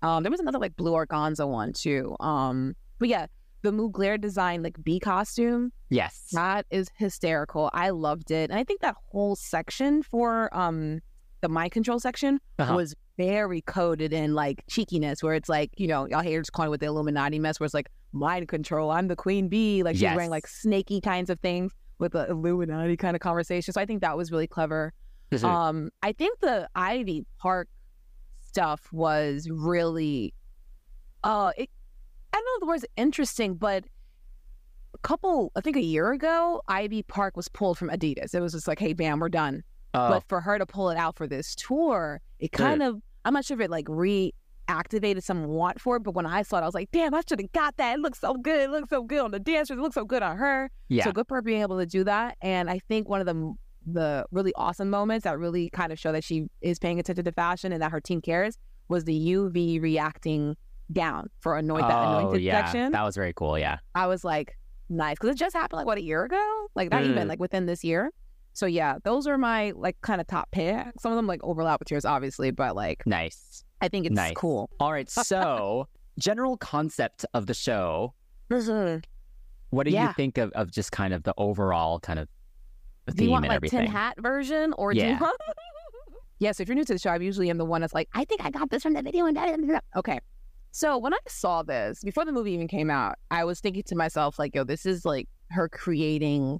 Um, 0.06 0.24
there 0.24 0.32
was 0.32 0.39
another 0.39 0.60
like 0.60 0.76
blue 0.76 0.91
organza 0.94 1.48
one 1.48 1.74
too. 1.74 2.15
Um, 2.20 2.76
but 3.00 3.10
yeah, 3.10 3.26
the 3.63 3.72
Mugler 3.72 4.20
design 4.22 4.62
like 4.63 4.76
bee 4.84 5.00
costume. 5.00 5.72
Yes. 5.89 6.28
That 6.34 6.65
is 6.70 6.88
hysterical. 6.98 7.70
I 7.74 7.89
loved 7.89 8.30
it. 8.32 8.50
And 8.52 8.60
I 8.60 8.63
think 8.63 8.82
that 8.82 8.96
whole 9.12 9.36
section 9.36 10.04
for 10.04 10.56
um 10.56 11.00
the 11.41 11.50
mind 11.50 11.72
control 11.72 12.00
section 12.00 12.39
Uh-huh. 12.60 12.76
was 12.76 12.96
very 13.18 13.62
coded 13.62 14.12
in 14.13 14.34
like 14.36 14.63
cheekiness, 14.70 15.24
where 15.24 15.34
it's 15.36 15.48
like, 15.50 15.70
you 15.78 15.88
know, 15.88 16.06
y'all 16.08 16.22
haters 16.22 16.50
calling 16.50 16.70
with 16.72 16.82
the 16.82 16.86
Illuminati 16.88 17.39
mess, 17.39 17.60
where 17.60 17.65
it's 17.65 17.74
like 17.74 17.89
mind 18.12 18.48
control, 18.48 18.91
I'm 18.91 19.08
the 19.08 19.15
queen 19.15 19.48
bee. 19.48 19.82
Like 19.84 19.96
she's 19.96 20.04
wearing 20.15 20.30
like 20.30 20.48
snaky 20.48 21.02
kinds 21.02 21.30
of 21.30 21.39
things 21.39 21.72
with 21.98 22.12
the 22.12 22.30
Illuminati 22.30 22.98
kind 22.98 23.15
of 23.15 23.22
conversation. 23.22 23.74
So 23.74 23.80
I 23.82 23.86
think 23.86 24.02
that 24.02 24.15
was 24.18 24.32
really 24.32 24.48
clever. 24.48 24.94
Mhm. 25.32 25.44
Um, 25.44 25.89
I 26.04 26.12
think 26.12 26.39
the 26.41 26.70
Ivy 26.76 27.26
Park 27.39 27.68
stuff 28.56 28.88
was 28.94 29.50
really 29.52 30.34
uh 31.26 31.52
it, 31.58 31.70
I 32.32 32.38
don't 32.38 32.46
know 32.46 32.52
if 32.56 32.60
the 32.62 32.65
word's 32.68 32.86
interesting, 32.96 33.56
but 33.56 33.84
a 34.94 34.98
couple 35.00 35.52
I 35.58 35.62
think 35.62 35.76
a 35.76 35.82
year 35.82 36.13
ago, 36.13 36.62
Ivy 36.70 37.04
Park 37.04 37.36
was 37.36 37.50
pulled 37.50 37.78
from 37.78 37.89
Adidas. 37.89 38.34
It 38.34 38.39
was 38.39 38.54
just 38.54 38.65
like, 38.65 38.80
hey 38.80 38.94
bam, 38.94 39.20
we're 39.20 39.28
done. 39.28 39.62
oh, 39.94 40.08
But 40.08 40.24
for 40.30 40.39
her 40.39 40.58
to 40.58 40.65
pull 40.65 40.89
it 40.89 40.96
out 40.98 41.18
for 41.18 41.28
this 41.28 41.54
tour, 41.54 42.22
it 42.39 42.54
kind 42.54 42.82
of 42.82 43.02
I'm 43.26 43.34
not 43.34 43.44
sure 43.44 43.60
if 43.60 43.65
it 43.65 43.70
like 43.70 43.88
reactivated 43.88 45.22
some 45.22 45.48
want 45.48 45.82
for 45.82 45.98
it, 45.98 46.04
but 46.04 46.13
when 46.15 46.26
I 46.26 46.41
saw 46.44 46.60
it, 46.60 46.62
I 46.62 46.65
was 46.65 46.76
like, 46.76 46.91
damn, 46.91 47.13
I 47.13 47.24
should 47.28 47.41
have 47.41 47.52
got 47.52 47.76
that. 47.76 47.96
It 47.98 48.00
looks 48.02 48.20
so 48.22 48.36
good. 48.36 48.62
It 48.62 48.70
looks 48.70 48.89
so 48.89 49.04
good 49.04 49.20
on 49.20 49.32
the 49.32 49.39
dancers. 49.39 49.78
It 49.78 49.82
looks 49.82 49.96
so 49.96 50.06
good 50.06 50.24
on 50.24 50.38
her. 50.38 50.72
yeah. 50.88 51.04
So 51.04 51.12
good 51.12 51.28
for 51.28 51.36
her 51.36 51.41
being 51.41 51.62
able 51.62 51.78
to 51.80 51.86
do 51.86 52.06
that. 52.06 52.38
And 52.41 52.70
I 52.70 52.80
think 52.88 53.10
one 53.10 53.20
of 53.20 53.26
the 53.26 53.54
the 53.86 54.26
really 54.32 54.54
awesome 54.56 54.89
moments 54.89 55.24
that 55.24 55.38
really 55.39 55.69
kind 55.69 55.91
of 55.91 56.00
show 56.00 56.12
that 56.12 56.24
she 56.24 56.48
is 56.62 56.80
paying 56.80 57.00
attention 57.00 57.26
to 57.26 57.32
fashion 57.32 57.71
and 57.71 57.82
that 57.82 57.91
her 57.91 58.02
team 58.02 58.21
cares 58.21 58.58
was 58.88 59.04
the 59.06 59.17
UV 59.34 59.82
reacting 59.82 60.56
down 60.91 61.30
for 61.39 61.58
anoint 61.58 61.88
that 61.88 61.93
oh, 62.08 62.19
anointed 62.19 62.41
yeah. 62.41 62.63
section. 62.65 62.91
That 62.91 63.04
was 63.04 63.15
very 63.15 63.34
cool. 63.34 63.58
Yeah. 63.58 63.78
I 63.95 64.08
was 64.08 64.24
like, 64.24 64.58
nice, 64.89 65.15
because 65.15 65.30
it 65.30 65.38
just 65.38 65.56
happened 65.56 65.78
like 65.78 65.86
what 65.88 65.98
a 65.98 66.04
year 66.04 66.24
ago, 66.24 66.67
like 66.76 66.91
not 66.91 67.04
even 67.04 67.26
Mm. 67.26 67.30
like 67.30 67.39
within 67.39 67.65
this 67.65 67.84
year. 67.84 68.12
So 68.54 68.65
yeah, 68.65 68.98
those 69.04 69.28
are 69.28 69.38
my 69.38 69.71
like 69.76 70.00
kind 70.02 70.21
of 70.21 70.28
top 70.28 70.52
pick. 70.52 70.86
Some 71.00 71.12
of 71.12 71.15
them 71.15 71.28
like 71.28 71.43
overlap 71.43 71.80
with 71.80 71.91
yours, 71.91 72.06
obviously, 72.06 72.52
but 72.52 72.76
like 72.76 73.06
Nice. 73.06 73.63
I 73.82 73.88
think 73.88 74.06
it's 74.06 74.15
Nice. 74.15 74.34
cool. 74.36 74.69
All 74.80 74.91
right. 74.91 75.10
So, 75.10 75.88
general 76.19 76.56
concept 76.58 77.26
of 77.34 77.48
the 77.48 77.54
show. 77.54 78.13
What 79.71 79.86
do 79.86 79.91
you 79.91 80.13
think 80.13 80.38
of, 80.38 80.52
of 80.54 80.71
just 80.71 80.91
kind 80.91 81.13
of 81.13 81.24
the 81.24 81.34
overall 81.38 82.00
kind 82.00 82.19
of 82.19 82.30
Do 83.13 83.24
you 83.24 83.30
want 83.30 83.48
like 83.48 83.56
everything? 83.58 83.82
tin 83.82 83.91
hat 83.91 84.15
version 84.20 84.74
or 84.78 84.94
do 84.94 85.00
Yeah. 85.00 85.13
you 85.13 85.20
want? 85.20 85.39
yeah. 86.39 86.52
So 86.52 86.62
if 86.63 86.68
you're 86.68 86.76
new 86.76 86.84
to 86.86 86.94
the 86.94 87.00
show, 87.00 87.12
I 87.12 87.18
usually 87.18 87.50
am 87.50 87.58
the 87.58 87.65
one 87.65 87.82
that's 87.82 87.94
like, 87.94 88.10
I 88.13 88.26
think 88.26 88.44
I 88.44 88.50
got 88.50 88.70
this 88.70 88.84
from 88.84 88.94
the 88.94 89.02
video 89.02 89.26
and 89.26 89.38
that. 89.38 89.84
Okay. 89.96 90.20
So 90.72 90.98
when 90.98 91.13
I 91.13 91.20
saw 91.28 91.63
this 91.63 92.04
before 92.04 92.26
the 92.26 92.32
movie 92.32 92.52
even 92.52 92.68
came 92.68 92.89
out, 92.89 93.15
I 93.32 93.46
was 93.46 93.60
thinking 93.62 93.84
to 93.84 93.96
myself 93.96 94.38
like, 94.39 94.54
yo, 94.56 94.63
this 94.63 94.86
is 94.86 95.06
like 95.06 95.30
her 95.52 95.70
creating 95.70 96.60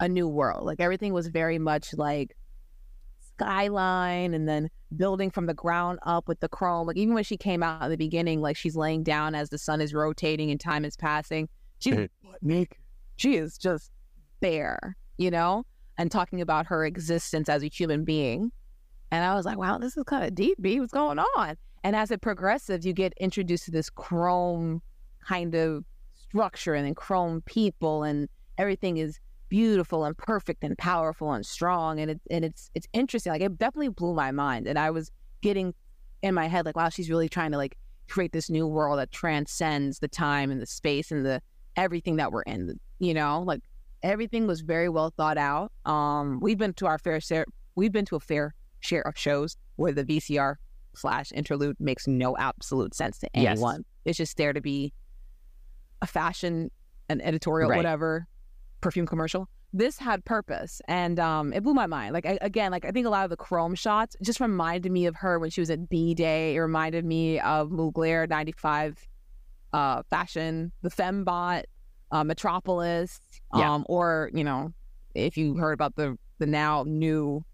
a 0.00 0.08
new 0.08 0.26
world. 0.26 0.64
Like 0.64 0.80
everything 0.80 1.12
was 1.12 1.28
very 1.28 1.58
much 1.58 1.94
like 1.94 2.36
skyline 3.38 4.34
and 4.34 4.48
then 4.48 4.68
building 4.96 5.30
from 5.30 5.46
the 5.46 5.54
ground 5.54 5.98
up 6.04 6.26
with 6.28 6.40
the 6.40 6.48
chrome. 6.48 6.86
Like 6.86 6.96
even 6.96 7.14
when 7.14 7.24
she 7.24 7.36
came 7.36 7.62
out 7.62 7.84
in 7.84 7.90
the 7.90 7.96
beginning, 7.96 8.40
like 8.40 8.56
she's 8.56 8.76
laying 8.76 9.02
down 9.02 9.34
as 9.34 9.50
the 9.50 9.58
sun 9.58 9.80
is 9.80 9.92
rotating 9.94 10.50
and 10.50 10.58
time 10.60 10.84
is 10.84 10.96
passing. 10.96 11.48
She's 11.78 12.08
naked. 12.42 12.78
She 13.16 13.36
is 13.36 13.56
just 13.56 13.90
there, 14.40 14.96
you 15.18 15.30
know, 15.30 15.64
and 15.98 16.10
talking 16.10 16.40
about 16.40 16.66
her 16.66 16.84
existence 16.84 17.48
as 17.48 17.62
a 17.62 17.68
human 17.68 18.04
being. 18.04 18.52
And 19.10 19.24
I 19.24 19.34
was 19.34 19.46
like, 19.46 19.58
wow, 19.58 19.78
this 19.78 19.96
is 19.96 20.04
kind 20.04 20.24
of 20.24 20.34
deep, 20.34 20.60
B. 20.60 20.80
What's 20.80 20.92
going 20.92 21.18
on? 21.18 21.56
And 21.84 21.94
as 21.94 22.10
it 22.10 22.20
progresses, 22.20 22.84
you 22.84 22.92
get 22.92 23.14
introduced 23.18 23.66
to 23.66 23.70
this 23.70 23.88
chrome 23.88 24.82
kind 25.24 25.54
of 25.54 25.84
structure 26.14 26.74
and 26.74 26.86
then 26.86 26.94
chrome 26.94 27.42
people 27.42 28.02
and 28.02 28.28
everything 28.58 28.96
is 28.96 29.18
beautiful 29.48 30.04
and 30.04 30.16
perfect 30.18 30.64
and 30.64 30.76
powerful 30.76 31.32
and 31.32 31.46
strong 31.46 32.00
and 32.00 32.10
it 32.10 32.20
and 32.30 32.44
it's 32.44 32.68
it's 32.74 32.88
interesting 32.92 33.32
like 33.32 33.40
it 33.40 33.56
definitely 33.58 33.88
blew 33.88 34.12
my 34.12 34.32
mind 34.32 34.66
and 34.66 34.78
I 34.78 34.90
was 34.90 35.10
getting 35.40 35.72
in 36.22 36.34
my 36.34 36.48
head 36.48 36.66
like 36.66 36.76
wow 36.76 36.88
she's 36.88 37.08
really 37.08 37.28
trying 37.28 37.52
to 37.52 37.56
like 37.56 37.76
create 38.08 38.32
this 38.32 38.50
new 38.50 38.66
world 38.66 38.98
that 38.98 39.12
transcends 39.12 40.00
the 40.00 40.08
time 40.08 40.50
and 40.50 40.60
the 40.60 40.66
space 40.66 41.12
and 41.12 41.24
the 41.24 41.40
everything 41.76 42.16
that 42.16 42.32
we're 42.32 42.42
in 42.42 42.78
you 42.98 43.14
know 43.14 43.42
like 43.42 43.60
everything 44.10 44.46
was 44.46 44.60
very 44.60 44.88
well 44.88 45.12
thought 45.16 45.38
out. 45.38 45.72
Um 45.84 46.40
we've 46.40 46.58
been 46.58 46.74
to 46.74 46.86
our 46.86 46.98
fair 46.98 47.20
share 47.20 47.44
we've 47.74 47.92
been 47.92 48.04
to 48.06 48.16
a 48.16 48.20
fair 48.20 48.54
share 48.80 49.02
of 49.02 49.16
shows 49.18 49.56
where 49.76 49.92
the 49.92 50.04
VCR 50.04 50.56
slash 50.94 51.32
interlude 51.32 51.76
makes 51.78 52.06
no 52.06 52.36
absolute 52.36 52.94
sense 52.94 53.18
to 53.18 53.28
Yes. 53.34 53.52
anyone. 53.58 53.84
It's 54.04 54.16
just 54.16 54.36
there 54.36 54.52
to 54.52 54.60
be 54.60 54.92
a 56.02 56.06
fashion 56.06 56.70
an 57.08 57.20
editorial 57.20 57.70
Right. 57.70 57.76
whatever 57.76 58.26
perfume 58.80 59.06
commercial. 59.06 59.48
This 59.72 59.98
had 59.98 60.24
purpose 60.24 60.80
and 60.88 61.18
um 61.18 61.52
it 61.52 61.62
blew 61.62 61.74
my 61.74 61.86
mind. 61.86 62.14
Like 62.14 62.24
I, 62.26 62.38
again 62.40 62.70
like 62.70 62.84
i 62.84 62.90
think 62.92 63.06
a 63.06 63.10
lot 63.10 63.24
of 63.24 63.30
the 63.30 63.36
chrome 63.36 63.74
shots 63.74 64.16
just 64.22 64.40
reminded 64.40 64.90
me 64.92 65.06
of 65.06 65.16
her 65.16 65.38
when 65.38 65.50
she 65.50 65.60
was 65.60 65.70
at 65.70 65.80
B'Day 65.90 66.54
it 66.54 66.60
reminded 66.60 67.04
me 67.04 67.40
of 67.40 67.70
mugler 67.70 68.28
95 68.28 69.06
uh, 69.72 70.02
fashion, 70.08 70.72
the 70.82 70.88
Fembot, 70.90 71.64
uh, 72.12 72.24
Metropolis, 72.24 73.18
um, 73.52 73.60
Yeah. 73.60 73.82
or 73.86 74.30
you 74.34 74.44
know, 74.44 74.72
if 75.14 75.36
you 75.36 75.56
heard 75.56 75.72
about 75.72 75.96
the 75.96 76.16
the 76.38 76.46
now 76.46 76.84
new 76.86 77.44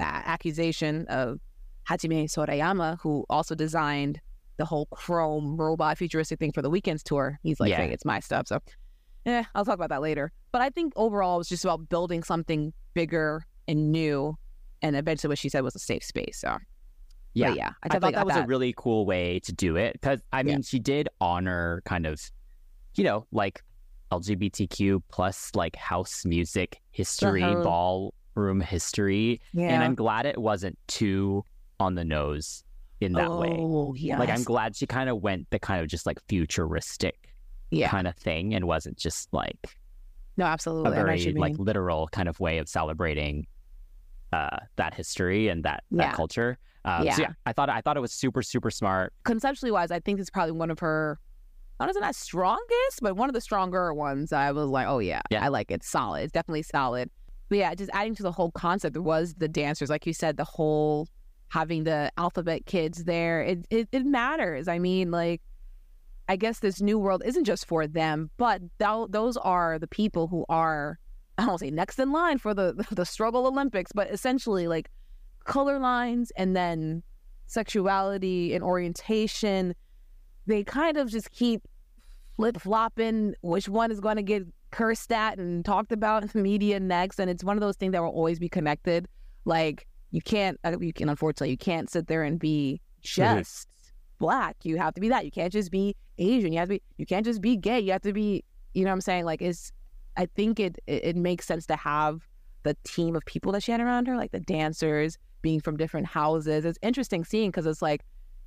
uh, 0.00 0.04
accusation 0.04 1.06
of 1.08 1.38
Hajime 1.88 2.24
Sorayama, 2.24 2.98
who 3.00 3.24
also 3.28 3.54
designed 3.54 4.20
the 4.58 4.64
whole 4.64 4.86
chrome 4.86 5.56
robot 5.56 5.98
futuristic 5.98 6.38
thing 6.38 6.52
for 6.52 6.62
the 6.62 6.70
Weeknd's 6.70 7.02
tour. 7.02 7.38
He's 7.42 7.58
like 7.60 7.70
Yeah. 7.70 7.78
saying 7.78 7.92
it's 7.92 8.04
my 8.04 8.20
stuff. 8.20 8.46
So, 8.48 8.58
eh, 9.26 9.44
I'll 9.54 9.64
talk 9.64 9.74
about 9.74 9.88
that 9.90 10.02
later. 10.02 10.32
But 10.52 10.62
I 10.62 10.70
think 10.70 10.92
overall, 10.96 11.36
it 11.36 11.38
was 11.38 11.48
just 11.48 11.64
about 11.64 11.88
building 11.88 12.22
something 12.22 12.72
bigger 12.94 13.44
and 13.66 13.90
new. 13.92 14.36
And 14.82 14.94
eventually, 14.96 15.28
what 15.30 15.38
she 15.38 15.48
said 15.48 15.62
was 15.62 15.74
a 15.74 15.80
safe 15.80 16.04
space. 16.04 16.38
So, 16.40 16.56
Yeah. 17.34 17.48
but 17.48 17.56
yeah, 17.56 17.70
I, 17.82 17.96
I 17.96 17.98
thought 17.98 18.12
that 18.14 18.26
was 18.26 18.36
a 18.36 18.46
really 18.46 18.72
cool 18.76 19.06
way 19.06 19.40
to 19.40 19.52
do 19.52 19.76
it 19.76 19.94
because 19.94 20.20
I 20.32 20.38
Yeah. 20.38 20.54
mean, 20.54 20.62
she 20.62 20.78
did 20.78 21.08
honor 21.20 21.82
kind 21.84 22.06
of, 22.06 22.20
you 22.94 23.02
know, 23.04 23.26
like 23.32 23.62
LGBTQ 24.10 25.02
plus 25.10 25.50
like 25.54 25.76
house 25.76 26.24
music 26.24 26.80
history, 26.90 27.42
Uh-huh. 27.42 27.62
ballroom 28.34 28.60
history, 28.60 29.40
yeah. 29.52 29.68
and 29.74 29.82
I'm 29.84 29.94
glad 29.94 30.26
it 30.26 30.38
wasn't 30.38 30.78
too 30.88 31.44
on 31.80 31.94
the 31.94 32.04
nose 32.04 32.64
in 33.00 33.12
that 33.12 33.30
way. 33.30 33.56
Oh, 33.58 33.94
yes. 33.96 34.18
Like 34.18 34.30
I'm 34.30 34.42
glad 34.42 34.74
she 34.76 34.86
kind 34.86 35.08
of 35.08 35.22
went 35.22 35.48
the 35.50 35.58
kind 35.58 35.80
of 35.80 35.88
just 35.88 36.06
like 36.06 36.18
futuristic 36.28 37.32
Yeah. 37.70 37.88
kind 37.90 38.06
of 38.08 38.16
thing 38.16 38.54
and 38.54 38.66
wasn't 38.66 38.96
just 38.98 39.32
like 39.32 39.76
No, 40.36 40.44
absolutely. 40.46 40.90
What 40.90 40.94
very 40.96 41.32
like 41.34 41.52
mean. 41.54 41.64
literal 41.64 42.08
kind 42.08 42.28
of 42.28 42.40
way 42.40 42.58
of 42.58 42.68
celebrating 42.68 43.46
uh 44.32 44.58
that 44.76 44.94
history 44.94 45.48
and 45.48 45.64
that 45.64 45.84
Yeah. 45.90 46.06
that 46.08 46.14
culture. 46.14 46.58
Um, 46.84 47.04
Yeah. 47.04 47.14
So 47.14 47.22
yeah, 47.22 47.32
I 47.46 47.52
thought 47.52 47.70
I 47.70 47.80
thought 47.80 47.96
it 47.96 48.00
was 48.00 48.12
super 48.12 48.42
super 48.42 48.70
smart. 48.70 49.12
conceptually 49.24 49.70
wise, 49.70 49.90
I 49.90 50.00
think 50.00 50.18
it's 50.20 50.30
probably 50.30 50.52
one 50.52 50.70
of 50.70 50.78
her. 50.80 51.18
I 51.80 51.86
don't 51.86 51.94
know, 51.94 52.00
not 52.00 52.16
strongest, 52.16 53.00
but 53.02 53.16
one 53.16 53.28
of 53.28 53.34
the 53.34 53.40
stronger 53.40 53.94
ones. 53.94 54.32
I 54.32 54.50
was 54.52 54.68
like, 54.68 54.86
oh 54.88 54.98
yeah, 54.98 55.22
Yeah. 55.30 55.44
I 55.44 55.48
like 55.48 55.70
it. 55.70 55.82
Solid. 55.84 56.24
It's 56.24 56.32
definitely 56.32 56.62
solid. 56.62 57.10
But 57.48 57.58
yeah, 57.58 57.74
just 57.74 57.90
adding 57.94 58.14
to 58.16 58.22
the 58.22 58.32
whole 58.32 58.50
concept 58.50 58.92
There 58.94 59.02
was 59.02 59.34
the 59.34 59.48
dancers, 59.48 59.88
like 59.88 60.06
you 60.06 60.12
said, 60.12 60.36
the 60.36 60.44
whole 60.44 61.08
having 61.50 61.84
the 61.84 62.10
alphabet 62.18 62.66
kids 62.66 63.04
there. 63.04 63.42
It 63.42 63.66
it, 63.70 63.88
it 63.92 64.04
matters. 64.04 64.68
I 64.68 64.78
mean, 64.78 65.10
like. 65.10 65.40
I 66.30 66.36
guess 66.36 66.58
this 66.58 66.82
new 66.82 66.98
world 66.98 67.22
isn't 67.24 67.44
just 67.44 67.64
for 67.64 67.86
them, 67.86 68.30
but 68.36 68.60
th- 68.78 69.06
those 69.08 69.38
are 69.38 69.78
the 69.78 69.86
people 69.86 70.26
who 70.26 70.44
are, 70.50 70.98
I 71.38 71.46
don't 71.46 71.58
say 71.58 71.70
next 71.70 71.98
in 71.98 72.12
line 72.12 72.36
for 72.36 72.52
the 72.52 72.84
the 72.90 73.06
struggle 73.06 73.46
Olympics, 73.46 73.92
but 73.94 74.10
essentially 74.10 74.68
like 74.68 74.90
color 75.44 75.78
lines 75.78 76.30
and 76.36 76.54
then 76.54 77.02
sexuality 77.46 78.54
and 78.54 78.62
orientation. 78.62 79.74
They 80.48 80.64
kind 80.64 80.96
of 80.96 81.08
just 81.08 81.30
keep 81.30 81.62
flip 82.36 82.60
flopping 82.60 83.34
which 83.42 83.68
one 83.68 83.90
is 83.90 84.00
going 84.00 84.16
to 84.16 84.22
get 84.22 84.44
cursed 84.70 85.12
at 85.12 85.38
and 85.38 85.64
talked 85.64 85.92
about 85.92 86.22
in 86.22 86.30
the 86.32 86.40
media 86.40 86.80
next. 86.80 87.20
And 87.20 87.30
it's 87.30 87.44
one 87.44 87.56
of 87.56 87.60
those 87.60 87.76
things 87.76 87.92
that 87.92 88.02
will 88.02 88.08
always 88.10 88.38
be 88.38 88.48
connected. 88.48 89.06
Like 89.44 89.86
you 90.10 90.22
can't, 90.22 90.58
uh, 90.64 90.76
you 90.80 90.92
can 90.92 91.08
unfortunately, 91.08 91.50
you 91.50 91.58
can't 91.58 91.90
sit 91.90 92.06
there 92.06 92.22
and 92.22 92.38
be 92.38 92.80
just 93.02 93.68
black. 94.18 94.56
You 94.62 94.78
have 94.78 94.94
to 94.94 95.00
be 95.00 95.08
that. 95.10 95.24
You 95.24 95.30
can't 95.30 95.52
just 95.52 95.70
be 95.70 95.94
Asian. 96.18 96.52
You 96.52 96.60
have 96.60 96.68
to 96.68 96.74
be. 96.74 96.82
You 96.96 97.06
can't 97.06 97.24
just 97.24 97.40
be 97.40 97.56
gay. 97.56 97.80
You 97.80 97.92
have 97.92 98.02
to 98.02 98.12
be. 98.12 98.44
You 98.74 98.84
know 98.84 98.90
what 98.90 98.94
I'm 98.94 99.00
saying? 99.02 99.24
Like 99.24 99.42
it's. 99.42 99.72
I 100.16 100.26
think 100.26 100.58
it 100.58 100.78
it, 100.86 101.04
it 101.04 101.16
makes 101.16 101.46
sense 101.46 101.66
to 101.66 101.76
have 101.76 102.26
the 102.62 102.76
team 102.84 103.14
of 103.14 103.24
people 103.24 103.52
that 103.52 103.62
she 103.62 103.72
had 103.72 103.80
around 103.80 104.08
her, 104.08 104.16
like 104.16 104.32
the 104.32 104.40
dancers 104.40 105.16
being 105.42 105.60
from 105.60 105.76
different 105.76 106.06
houses. 106.06 106.64
It's 106.64 106.78
interesting 106.82 107.24
seeing 107.24 107.50
because 107.50 107.66
it's 107.66 107.82
like 107.82 108.02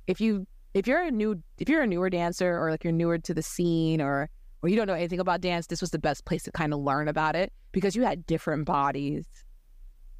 if 0.06 0.20
you 0.20 0.46
if 0.74 0.86
you're 0.86 1.02
a 1.02 1.10
new 1.10 1.42
if 1.58 1.68
you're 1.68 1.82
a 1.82 1.86
newer 1.86 2.10
dancer 2.10 2.58
or 2.58 2.70
like 2.70 2.84
you're 2.84 2.92
newer 2.92 3.18
to 3.18 3.34
the 3.34 3.42
scene 3.42 4.00
or 4.00 4.28
or 4.62 4.68
you 4.68 4.76
don't 4.76 4.86
know 4.86 4.94
anything 4.94 5.20
about 5.20 5.40
dance, 5.40 5.66
this 5.66 5.80
was 5.80 5.90
the 5.90 5.98
best 5.98 6.24
place 6.24 6.44
to 6.44 6.52
kind 6.52 6.72
of 6.72 6.80
learn 6.80 7.08
about 7.08 7.34
it 7.34 7.52
because 7.72 7.96
you 7.96 8.02
had 8.02 8.24
different 8.26 8.64
bodies, 8.64 9.26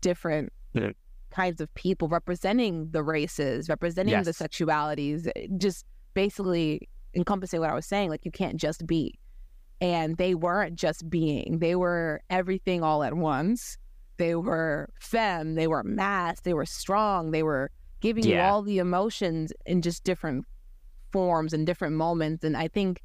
different 0.01 0.53
Yeah. 0.75 0.91
kinds 1.31 1.61
of 1.61 1.73
people 1.75 2.09
representing 2.09 2.91
the 2.91 3.03
races, 3.03 3.69
representing 3.69 4.15
the 4.25 4.33
sexualities, 4.33 5.31
eh, 5.37 5.47
just 5.59 5.87
basically 6.15 6.89
encompassing 7.15 7.61
what 7.61 7.71
I 7.71 7.75
was 7.75 7.87
saying. 7.87 8.11
Like 8.11 8.25
you 8.25 8.33
can't 8.33 8.57
just 8.57 8.87
be. 8.87 9.19
And 9.81 10.17
they 10.17 10.35
weren't 10.35 10.77
just 10.77 11.09
being, 11.11 11.59
they 11.59 11.75
were 11.75 12.21
everything 12.31 12.83
all 12.83 13.03
at 13.03 13.15
once. 13.15 13.77
They 14.17 14.35
were 14.37 14.89
femme, 15.01 15.55
they 15.55 15.67
were 15.67 15.83
mass, 15.83 16.41
they 16.41 16.55
were 16.55 16.67
strong, 16.67 17.31
they 17.33 17.43
were 17.43 17.71
giving 18.03 18.25
you 18.27 18.39
all 18.41 18.61
the 18.63 18.79
emotions 18.79 19.53
in 19.65 19.81
just 19.81 20.05
different 20.05 20.45
forms 21.13 21.53
and 21.55 21.67
different 21.67 21.95
moments. 21.97 22.45
And 22.45 22.57
I 22.57 22.69
think, 22.69 23.01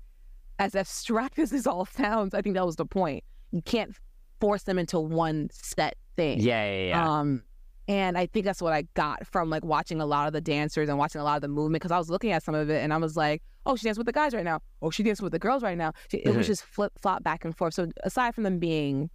as 0.60 0.76
abstract 0.76 1.40
as 1.44 1.52
this 1.52 1.66
all 1.66 1.86
sounds, 1.86 2.34
I 2.34 2.42
think 2.42 2.56
that 2.56 2.66
was 2.66 2.76
the 2.76 2.86
point. 2.86 3.24
You 3.52 3.62
can't 3.62 3.96
force 4.42 4.64
them 4.64 4.78
into 4.78 5.00
one 5.00 5.50
set 5.54 5.96
thing. 6.18 6.40
Yeah, 6.42 6.70
yeah, 6.70 6.88
yeah. 6.90 7.20
Um, 7.20 7.44
and 7.88 8.18
I 8.18 8.26
think 8.26 8.46
that's 8.46 8.62
what 8.62 8.74
I 8.74 8.82
got 8.96 9.26
from 9.26 9.50
like 9.50 9.64
watching 9.64 10.02
a 10.02 10.06
lot 10.06 10.28
of 10.28 10.34
the 10.34 10.42
dancers 10.42 10.90
and 10.90 10.98
watching 10.98 11.22
a 11.22 11.24
lot 11.24 11.38
of 11.38 11.42
the 11.42 11.48
movement 11.48 11.82
because 11.82 11.92
I 11.92 11.98
was 11.98 12.10
looking 12.10 12.32
at 12.34 12.44
some 12.44 12.54
of 12.54 12.70
it 12.70 12.84
and 12.84 12.94
I 12.94 12.98
was 12.98 13.16
like, 13.16 13.42
oh, 13.66 13.78
she 13.78 13.86
danced 13.86 13.98
with 13.98 14.08
the 14.08 14.12
guys 14.14 14.34
right 14.34 14.44
now. 14.44 14.60
Oh, 14.82 14.90
she 14.90 15.04
danced 15.04 15.22
with 15.22 15.32
the 15.32 15.40
girls 15.40 15.64
right 15.64 15.78
now. 15.78 15.94
She, 16.12 16.18
it 16.18 16.36
was 16.36 16.46
Mhm. 16.46 16.50
just 16.50 16.64
flip 16.66 16.92
flop 17.02 17.24
back 17.24 17.46
and 17.46 17.56
forth. 17.56 17.76
So 17.76 17.88
aside 18.04 18.36
from 18.36 18.44
them 18.44 18.60
being 18.60 19.10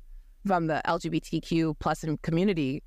from 0.47 0.69
the 0.69 0.81
LGBTQ 0.87 1.75
plus 1.81 2.03
community, 2.23 2.83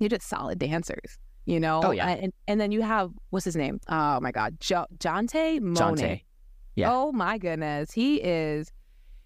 you're 0.00 0.08
just 0.10 0.28
solid 0.28 0.58
dancers, 0.58 1.18
you 1.46 1.58
know. 1.58 1.80
Oh, 1.82 1.90
yeah. 1.92 2.08
And 2.08 2.32
and 2.46 2.60
then 2.60 2.70
you 2.72 2.82
have 2.82 3.10
what's 3.30 3.44
his 3.44 3.56
name? 3.56 3.80
Oh 3.88 4.20
my 4.20 4.30
God, 4.32 4.58
jo- 4.60 4.86
Jonte 4.98 5.60
Moaning. 5.60 5.74
Jonte. 5.74 6.22
Yeah. 6.74 6.92
Oh 6.92 7.10
my 7.12 7.38
goodness, 7.38 7.90
he 7.92 8.16
is. 8.16 8.70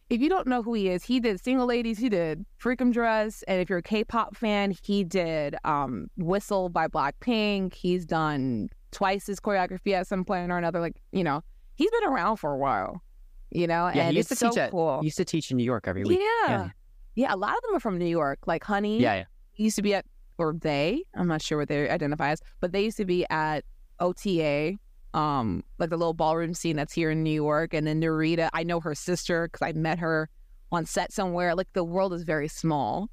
If 0.09 0.21
you 0.21 0.29
don't 0.29 0.47
know 0.49 0.61
who 0.63 0.75
he 0.75 0.89
is, 0.89 1.05
he 1.05 1.21
did 1.21 1.43
Single 1.43 1.67
Ladies, 1.67 1.99
he 1.99 2.09
did 2.09 2.45
Freakum 2.61 2.93
Dress, 2.93 3.45
and 3.47 3.61
if 3.61 3.69
you're 3.71 3.79
a 3.79 3.83
K-pop 3.83 4.37
fan, 4.37 4.75
he 4.83 5.05
did 5.05 5.55
um, 5.65 6.09
Whistle 6.17 6.69
by 6.69 6.89
Blackpink. 6.89 7.75
He's 7.75 8.05
done 8.07 8.71
twice 8.91 9.27
his 9.27 9.39
choreography 9.39 9.93
at 9.93 10.09
some 10.09 10.25
point 10.25 10.51
or 10.51 10.59
another. 10.59 10.81
Like 10.81 10.97
you 11.13 11.23
know, 11.25 11.43
he's 11.77 11.91
been 11.93 12.09
around 12.09 12.37
for 12.39 12.53
a 12.53 12.59
while. 12.59 13.03
You 13.51 13.67
know, 13.67 13.91
Yeah, 13.95 14.03
and 14.03 14.11
he 14.13 14.17
used 14.19 14.31
it's 14.33 14.41
to 14.41 14.47
so 14.47 14.51
teach 14.51 14.59
at 14.59 14.71
cool. 14.73 15.01
he 15.01 15.07
used 15.07 15.17
to 15.17 15.25
teach 15.25 15.51
in 15.51 15.57
New 15.57 15.65
York 15.65 15.85
every 15.89 16.05
week. 16.05 16.21
yeah. 16.47 16.69
yeah, 17.17 17.35
A 17.35 17.37
lot 17.37 17.57
of 17.57 17.63
them 17.63 17.75
are 17.75 17.81
from 17.81 17.99
New 17.99 18.07
York. 18.07 18.39
Like 18.47 18.63
Honey, 18.63 19.01
Yeah, 19.01 19.15
yeah. 19.15 19.25
he 19.53 19.65
used 19.65 19.75
to 19.77 19.83
be 19.83 19.95
at, 19.95 20.05
or 20.41 20.55
they, 20.55 21.05
I'm 21.15 21.29
not 21.29 21.43
sure 21.43 21.59
what 21.59 21.69
they 21.69 21.89
identify 21.89 22.31
as, 22.31 22.41
but 22.61 22.73
they 22.73 22.83
used 22.83 22.97
to 22.97 23.05
be 23.05 23.27
at 23.29 23.65
OTA, 24.01 24.77
um, 25.13 25.63
like 25.79 25.91
the 25.91 25.97
little 25.97 26.15
ballroom 26.15 26.55
scene 26.55 26.77
that's 26.77 26.95
here 26.95 27.11
in 27.11 27.23
New 27.23 27.31
York. 27.31 27.75
And 27.75 27.87
then 27.87 28.01
Narita, 28.01 28.49
I 28.55 28.63
know 28.63 28.81
her 28.81 28.95
sister 28.95 29.49
because 29.49 29.67
I 29.67 29.73
met 29.73 29.99
her 29.99 30.31
on 30.73 30.87
set 30.87 31.13
somewhere. 31.13 31.55
Like 31.55 31.69
the 31.75 31.85
world 31.85 32.15
is 32.15 32.23
very 32.23 32.49
small. 32.49 33.11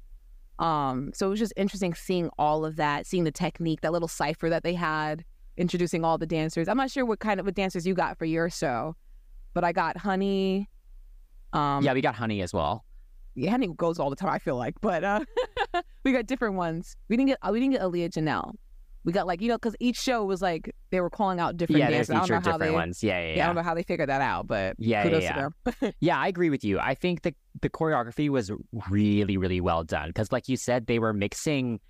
Um, 0.58 1.12
so 1.14 1.26
it 1.26 1.30
was 1.30 1.38
just 1.38 1.52
interesting 1.56 1.94
seeing 1.94 2.30
all 2.38 2.64
of 2.64 2.76
that, 2.76 3.06
seeing 3.06 3.24
the 3.24 3.30
technique, 3.30 3.82
that 3.82 3.92
little 3.92 4.08
cipher 4.08 4.48
that 4.48 4.64
they 4.64 4.74
had, 4.74 5.24
introducing 5.56 6.04
all 6.04 6.16
the 6.18 6.26
dancers. 6.26 6.66
I'm 6.66 6.78
not 6.78 6.90
sure 6.90 7.04
what 7.04 7.20
kind 7.20 7.38
of 7.38 7.46
what 7.46 7.54
dancers 7.54 7.86
you 7.86 7.94
got 7.94 8.18
for 8.18 8.24
your 8.24 8.48
show, 8.48 8.96
but 9.52 9.64
I 9.64 9.72
got 9.72 9.98
Honey. 9.98 10.68
Um, 11.52 11.84
yeah, 11.84 11.92
we 11.92 12.00
got 12.00 12.14
Honey 12.14 12.40
as 12.40 12.52
well. 12.54 12.84
Yeah, 13.38 13.50
Henny 13.52 13.68
goes 13.68 13.98
all 13.98 14.10
the 14.10 14.16
time. 14.16 14.30
I 14.30 14.38
feel 14.38 14.56
like, 14.56 14.74
but 14.80 15.04
uh, 15.04 15.20
we 16.04 16.12
got 16.12 16.26
different 16.26 16.56
ones. 16.56 16.96
We 17.08 17.16
didn't 17.16 17.28
get 17.28 17.38
uh, 17.42 17.50
we 17.52 17.60
didn't 17.60 17.72
get 17.74 17.82
Aaliyah 17.82 18.10
Janell. 18.10 18.54
We 19.04 19.12
got 19.12 19.26
like 19.26 19.40
you 19.40 19.48
know 19.48 19.56
because 19.56 19.76
each 19.80 19.96
show 19.96 20.24
was 20.24 20.42
like 20.42 20.74
they 20.90 21.00
were 21.00 21.08
calling 21.08 21.38
out 21.40 21.56
different 21.56 21.78
yeah, 21.80 21.90
dancers. 21.90 22.16
I 22.16 22.18
don't 22.20 22.28
know 22.30 22.34
how 22.36 22.40
different 22.40 22.60
they. 22.60 22.70
ones. 22.70 23.02
Yeah, 23.02 23.20
yeah, 23.20 23.36
Yeah, 23.36 23.44
I 23.44 23.46
don't 23.46 23.56
know 23.56 23.62
how 23.62 23.74
they 23.74 23.82
figured 23.84 24.08
that 24.08 24.20
out, 24.20 24.46
but 24.46 24.74
Yeah, 24.78 25.02
kudos 25.04 25.22
yeah, 25.22 25.34
to 25.34 25.50
them. 25.80 25.92
Yeah, 26.00 26.18
I 26.18 26.28
agree 26.28 26.50
with 26.50 26.64
you. 26.64 26.78
I 26.78 26.94
think 26.94 27.22
the 27.22 27.34
the 27.62 27.70
choreography 27.70 28.28
was 28.28 28.50
really, 28.90 29.36
really 29.36 29.60
well 29.60 29.84
done 29.84 30.08
because, 30.10 30.30
like 30.32 30.48
you 30.48 30.56
said, 30.56 30.86
they 30.86 30.98
were 30.98 31.12
mixing 31.12 31.80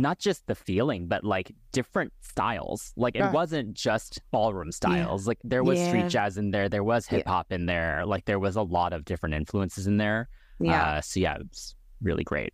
not 0.00 0.18
just 0.20 0.46
the 0.46 0.54
feeling, 0.54 1.08
but 1.08 1.24
like 1.24 1.50
different 1.72 2.12
styles. 2.20 2.92
Like 2.96 3.16
it 3.16 3.22
Right. 3.22 3.32
wasn't 3.32 3.74
just 3.74 4.20
ballroom 4.30 4.70
styles. 4.70 5.26
Like 5.26 5.38
there 5.42 5.64
was 5.64 5.78
Yeah. 5.78 5.86
street 5.86 6.08
jazz 6.08 6.38
in 6.38 6.50
there, 6.52 6.68
there 6.68 6.84
was 6.84 7.06
hip 7.06 7.26
hop 7.26 7.50
in 7.50 7.66
there. 7.66 8.04
Like 8.06 8.24
there 8.24 8.38
was 8.38 8.54
a 8.56 8.62
lot 8.62 8.92
of 8.92 9.04
different 9.04 9.34
influences 9.34 9.86
in 9.88 9.96
there. 9.96 10.28
Yeah, 10.60 10.84
Uh, 10.84 11.00
so 11.00 11.20
yeah, 11.20 11.34
it 11.36 11.48
was 11.48 11.74
really 12.02 12.24
great. 12.24 12.52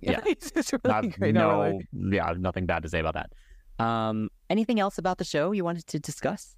yeah. 0.00 0.20
it's 0.26 0.72
really 0.84 1.08
great. 1.08 1.34
No, 1.34 1.62
really. 1.62 1.88
yeah, 2.16 2.34
nothing 2.38 2.66
bad 2.66 2.82
to 2.82 2.88
say 2.88 3.00
about 3.00 3.14
that. 3.14 3.32
Um, 3.84 4.28
anything 4.50 4.80
else 4.80 4.98
about 4.98 5.18
the 5.18 5.24
show 5.24 5.52
you 5.52 5.64
wanted 5.64 5.86
to 5.88 5.98
discuss? 5.98 6.56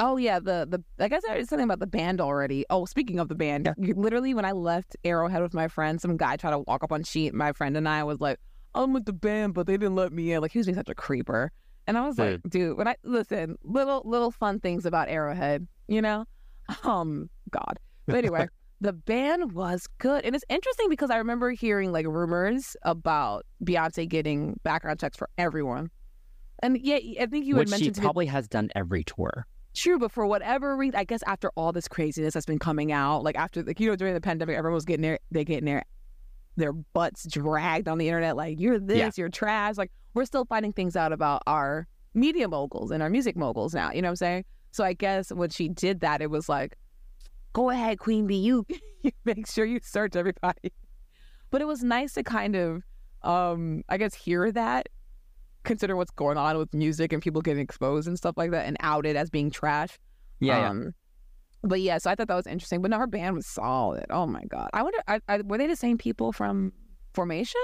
Oh 0.00 0.16
yeah, 0.16 0.40
the 0.40 0.66
the 0.68 0.82
I 1.04 1.08
guess 1.08 1.22
I 1.28 1.40
something 1.44 1.64
about 1.64 1.78
the 1.78 1.86
band 1.86 2.20
already. 2.20 2.64
Oh, 2.68 2.84
speaking 2.84 3.20
of 3.20 3.28
the 3.28 3.36
band, 3.36 3.72
you- 3.78 3.94
literally 3.94 4.34
when 4.34 4.44
I 4.44 4.50
left 4.52 4.96
Arrowhead 5.04 5.40
with 5.42 5.54
my 5.54 5.68
friend, 5.68 6.00
some 6.00 6.16
guy 6.16 6.36
tried 6.36 6.50
to 6.50 6.58
walk 6.60 6.82
up 6.82 6.90
on 6.90 7.04
sheet. 7.04 7.32
My 7.32 7.52
friend 7.52 7.76
and 7.76 7.88
I 7.88 8.02
was 8.02 8.20
like, 8.20 8.38
"I'm 8.74 8.92
with 8.92 9.04
the 9.04 9.12
band, 9.12 9.54
but 9.54 9.66
they 9.68 9.76
didn't 9.76 9.94
let 9.94 10.12
me 10.12 10.32
in." 10.32 10.40
Like 10.40 10.50
he 10.50 10.58
was 10.58 10.66
being 10.66 10.74
such 10.76 10.88
a 10.88 10.96
creeper, 10.96 11.52
and 11.86 11.96
I 11.96 12.04
was 12.08 12.18
like, 12.18 12.40
"Dude, 12.48 12.76
when 12.76 12.88
I 12.88 12.96
listen, 13.04 13.56
little 13.62 14.02
little 14.04 14.32
fun 14.32 14.58
things 14.58 14.84
about 14.84 15.08
Arrowhead, 15.08 15.66
you 15.86 16.02
know." 16.02 16.24
Um, 16.82 17.28
God, 17.50 17.78
but 18.06 18.16
anyway. 18.16 18.48
The 18.80 18.92
band 18.92 19.52
was 19.52 19.86
good. 19.98 20.24
And 20.24 20.34
it's 20.34 20.44
interesting 20.48 20.88
because 20.88 21.10
I 21.10 21.16
remember 21.16 21.50
hearing 21.52 21.92
like 21.92 22.06
rumors 22.06 22.76
about 22.82 23.46
Beyonce 23.64 24.08
getting 24.08 24.58
background 24.62 25.00
checks 25.00 25.16
for 25.16 25.28
everyone. 25.38 25.90
And 26.62 26.78
yeah, 26.80 26.98
I 27.20 27.26
think 27.26 27.46
you 27.46 27.56
Which 27.56 27.70
had 27.70 27.78
she 27.78 27.84
mentioned 27.84 27.94
to 27.96 28.00
probably 28.02 28.26
has 28.26 28.48
done 28.48 28.70
every 28.74 29.04
tour. 29.04 29.46
True, 29.74 29.98
but 29.98 30.12
for 30.12 30.26
whatever 30.26 30.76
reason, 30.76 30.96
I 30.96 31.04
guess 31.04 31.22
after 31.26 31.50
all 31.56 31.72
this 31.72 31.88
craziness 31.88 32.34
that's 32.34 32.46
been 32.46 32.58
coming 32.60 32.92
out, 32.92 33.24
like 33.24 33.36
after 33.36 33.62
like 33.62 33.80
you 33.80 33.88
know 33.88 33.96
during 33.96 34.14
the 34.14 34.20
pandemic, 34.20 34.56
everyone 34.56 34.74
was 34.74 34.84
getting 34.84 35.02
their 35.02 35.18
they 35.30 35.44
getting 35.44 35.64
their 35.64 35.84
their 36.56 36.72
butts 36.72 37.26
dragged 37.26 37.88
on 37.88 37.98
the 37.98 38.06
internet, 38.08 38.36
like 38.36 38.60
you're 38.60 38.78
this, 38.78 38.98
Yeah. 38.98 39.10
you're 39.16 39.28
trash. 39.28 39.76
Like 39.76 39.90
we're 40.14 40.24
still 40.24 40.44
finding 40.44 40.72
things 40.72 40.94
out 40.94 41.12
about 41.12 41.42
our 41.48 41.88
media 42.14 42.46
moguls 42.48 42.92
and 42.92 43.02
our 43.02 43.10
music 43.10 43.36
moguls 43.36 43.74
now. 43.74 43.90
You 43.90 44.02
know 44.02 44.06
what 44.08 44.12
I'm 44.12 44.16
saying? 44.16 44.44
So 44.70 44.84
I 44.84 44.92
guess 44.92 45.30
when 45.32 45.50
she 45.50 45.68
did 45.68 46.00
that, 46.00 46.22
it 46.22 46.30
was 46.30 46.48
like, 46.48 46.76
go 47.54 47.70
ahead, 47.70 47.98
Queen 47.98 48.26
Bee, 48.26 48.36
you, 48.36 48.66
you 49.02 49.10
make 49.24 49.46
sure 49.46 49.64
you 49.64 49.80
search 49.82 50.14
everybody. 50.16 50.72
But 51.50 51.62
it 51.62 51.66
was 51.66 51.82
nice 51.82 52.12
to 52.14 52.22
kind 52.22 52.54
of, 52.56 52.82
um, 53.22 53.82
I 53.88 53.96
guess, 53.96 54.12
hear 54.12 54.52
that, 54.52 54.88
consider 55.62 55.96
what's 55.96 56.10
going 56.10 56.36
on 56.36 56.58
with 56.58 56.74
music 56.74 57.12
and 57.14 57.22
people 57.22 57.40
getting 57.40 57.62
exposed 57.62 58.06
and 58.06 58.18
stuff 58.18 58.34
like 58.36 58.50
that 58.50 58.66
and 58.66 58.76
outed 58.80 59.16
as 59.16 59.30
being 59.30 59.50
trash. 59.50 59.98
Yeah, 60.40 60.58
yeah. 60.58 60.68
Um, 60.70 60.94
But 61.62 61.80
yeah, 61.80 61.96
so 61.98 62.10
I 62.10 62.14
thought 62.16 62.28
that 62.28 62.34
was 62.34 62.46
interesting. 62.46 62.82
But 62.82 62.90
no, 62.90 62.98
her 62.98 63.06
band 63.06 63.34
was 63.36 63.46
solid. 63.46 64.04
Oh 64.10 64.26
my 64.26 64.42
god! 64.48 64.68
I 64.74 64.82
wonder, 64.82 64.98
I, 65.08 65.20
I, 65.28 65.40
were 65.40 65.56
they 65.56 65.66
the 65.68 65.76
same 65.76 65.96
people 65.96 66.32
from 66.32 66.72
Formation? 67.14 67.60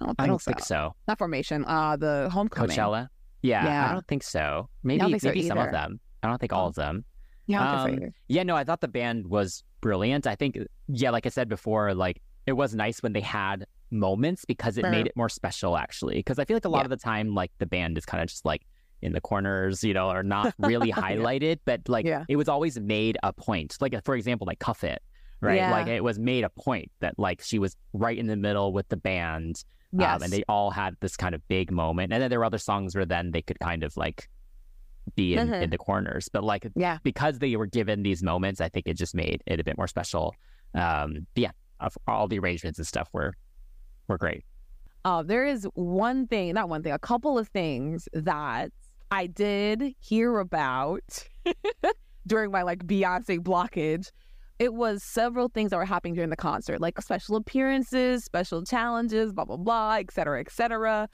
I 0.00 0.06
don't 0.06 0.08
think, 0.16 0.20
I 0.20 0.26
don't 0.28 0.40
so. 0.42 0.50
think 0.50 0.60
so. 0.60 0.94
Not 1.08 1.18
Formation. 1.18 1.64
Uh, 1.66 1.96
the 1.96 2.28
Homecoming. 2.32 2.70
Coachella? 2.76 3.08
Yeah, 3.42 3.64
Yeah. 3.64 3.90
I 3.90 3.92
don't 3.94 4.06
think 4.06 4.22
so. 4.22 4.68
Maybe 4.84 5.00
think 5.04 5.20
so 5.22 5.28
maybe 5.28 5.48
some 5.48 5.58
of 5.58 5.72
them. 5.72 5.98
I 6.22 6.28
don't 6.28 6.38
think 6.38 6.52
all 6.52 6.66
Oh. 6.66 6.68
of 6.68 6.74
them. 6.74 7.04
Yeah, 7.50 7.62
I 7.62 7.76
don't 7.76 7.86
think 7.86 8.00
so 8.00 8.06
Um. 8.06 8.12
Yeah, 8.28 8.42
no, 8.44 8.56
I 8.56 8.64
thought 8.64 8.80
the 8.80 8.88
band 8.88 9.26
was 9.26 9.62
brilliant. 9.80 10.26
I 10.26 10.34
think, 10.36 10.58
yeah, 10.88 11.10
like 11.10 11.26
I 11.26 11.30
said 11.30 11.48
before, 11.48 11.94
like 11.94 12.20
it 12.46 12.52
was 12.52 12.74
nice 12.74 13.02
when 13.02 13.12
they 13.12 13.20
had 13.20 13.66
moments 13.90 14.44
because 14.44 14.78
it 14.78 14.82
made 14.88 15.06
it 15.06 15.16
more 15.16 15.28
special, 15.28 15.76
actually. 15.76 16.16
Because 16.16 16.38
I 16.38 16.44
feel 16.44 16.56
like 16.56 16.64
a 16.64 16.68
lot 16.68 16.78
Yeah. 16.80 16.84
of 16.84 16.90
the 16.90 16.96
time, 16.96 17.34
like 17.34 17.50
the 17.58 17.66
band 17.66 17.98
is 17.98 18.06
kind 18.06 18.22
of 18.22 18.28
just 18.28 18.44
like 18.44 18.62
in 19.02 19.12
the 19.12 19.20
corners, 19.20 19.82
you 19.82 19.94
know, 19.94 20.10
or 20.10 20.22
not 20.22 20.54
really 20.58 20.92
highlighted, 21.04 21.58
but 21.64 21.80
like 21.88 22.06
Yeah. 22.06 22.24
it 22.28 22.36
was 22.36 22.48
always 22.48 22.78
made 22.78 23.18
a 23.22 23.32
point. 23.32 23.76
Like, 23.80 23.94
for 24.04 24.14
example, 24.14 24.46
like 24.46 24.58
Cuff 24.58 24.84
It, 24.84 25.02
right? 25.40 25.56
Yeah. 25.56 25.70
Like 25.70 25.86
it 25.88 26.04
was 26.04 26.18
made 26.18 26.44
a 26.44 26.50
point 26.50 26.90
that 27.00 27.18
like 27.18 27.40
she 27.42 27.58
was 27.58 27.76
right 27.92 28.16
in 28.18 28.26
the 28.26 28.36
middle 28.36 28.72
with 28.72 28.88
the 28.88 28.96
band. 28.96 29.64
Yes. 29.92 30.16
Um, 30.16 30.22
and 30.24 30.32
they 30.32 30.44
all 30.48 30.70
had 30.70 30.94
this 31.00 31.16
kind 31.16 31.34
of 31.34 31.46
big 31.48 31.72
moment. 31.72 32.12
And 32.12 32.22
then 32.22 32.30
there 32.30 32.38
were 32.38 32.44
other 32.44 32.58
songs 32.58 32.94
where 32.94 33.06
then 33.06 33.32
they 33.32 33.42
could 33.42 33.58
kind 33.58 33.82
of 33.82 33.96
like 33.96 34.28
be 35.14 35.34
in, 35.34 35.48
Mhm. 35.48 35.62
in 35.62 35.70
the 35.70 35.78
corners. 35.78 36.28
But 36.32 36.44
like 36.44 36.66
yeah. 36.76 36.98
because 37.02 37.38
they 37.38 37.56
were 37.56 37.66
given 37.66 38.02
these 38.02 38.22
moments, 38.22 38.60
I 38.60 38.68
think 38.68 38.86
it 38.86 38.94
just 38.94 39.14
made 39.14 39.42
it 39.46 39.60
a 39.60 39.64
bit 39.64 39.76
more 39.76 39.86
special. 39.88 40.34
Um, 40.74 41.26
but 41.34 41.40
yeah, 41.42 41.50
of- 41.80 41.96
all 42.06 42.28
the 42.28 42.38
arrangements 42.38 42.78
and 42.78 42.86
stuff 42.86 43.08
were 43.12 43.34
were 44.08 44.18
great. 44.18 44.44
Uh, 45.04 45.22
there 45.22 45.44
is 45.46 45.66
one 45.74 46.26
thing, 46.26 46.52
not 46.54 46.68
one 46.68 46.82
thing, 46.82 46.92
a 46.92 46.98
couple 46.98 47.38
of 47.38 47.48
things 47.48 48.08
that 48.12 48.70
I 49.10 49.26
did 49.26 49.94
hear 49.98 50.38
about 50.38 51.26
during 52.26 52.50
my 52.50 52.62
like 52.62 52.86
Beyonce 52.86 53.38
blockage. 53.38 54.10
It 54.58 54.74
was 54.74 55.02
several 55.02 55.48
things 55.48 55.70
that 55.70 55.78
were 55.78 55.86
happening 55.86 56.12
during 56.14 56.28
the 56.28 56.36
concert, 56.36 56.80
like 56.82 57.00
special 57.00 57.36
appearances, 57.36 58.24
special 58.24 58.62
challenges, 58.62 59.32
blah 59.32 59.46
blah 59.46 59.56
blah, 59.56 59.94
et 59.94 60.12
cetera, 60.12 60.38
et 60.40 60.50
cetera. 60.52 61.08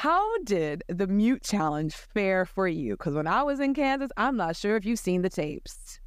How 0.00 0.38
did 0.44 0.82
the 0.88 1.06
mute 1.06 1.42
challenge 1.42 1.94
fare 1.94 2.46
for 2.46 2.66
you? 2.66 2.94
Because 2.94 3.12
when 3.12 3.26
I 3.26 3.42
was 3.42 3.60
in 3.60 3.74
Kansas, 3.74 4.10
I'm 4.16 4.34
not 4.34 4.56
sure 4.56 4.76
if 4.76 4.86
you've 4.86 4.98
seen 4.98 5.20
the 5.20 5.28
tapes. 5.28 6.00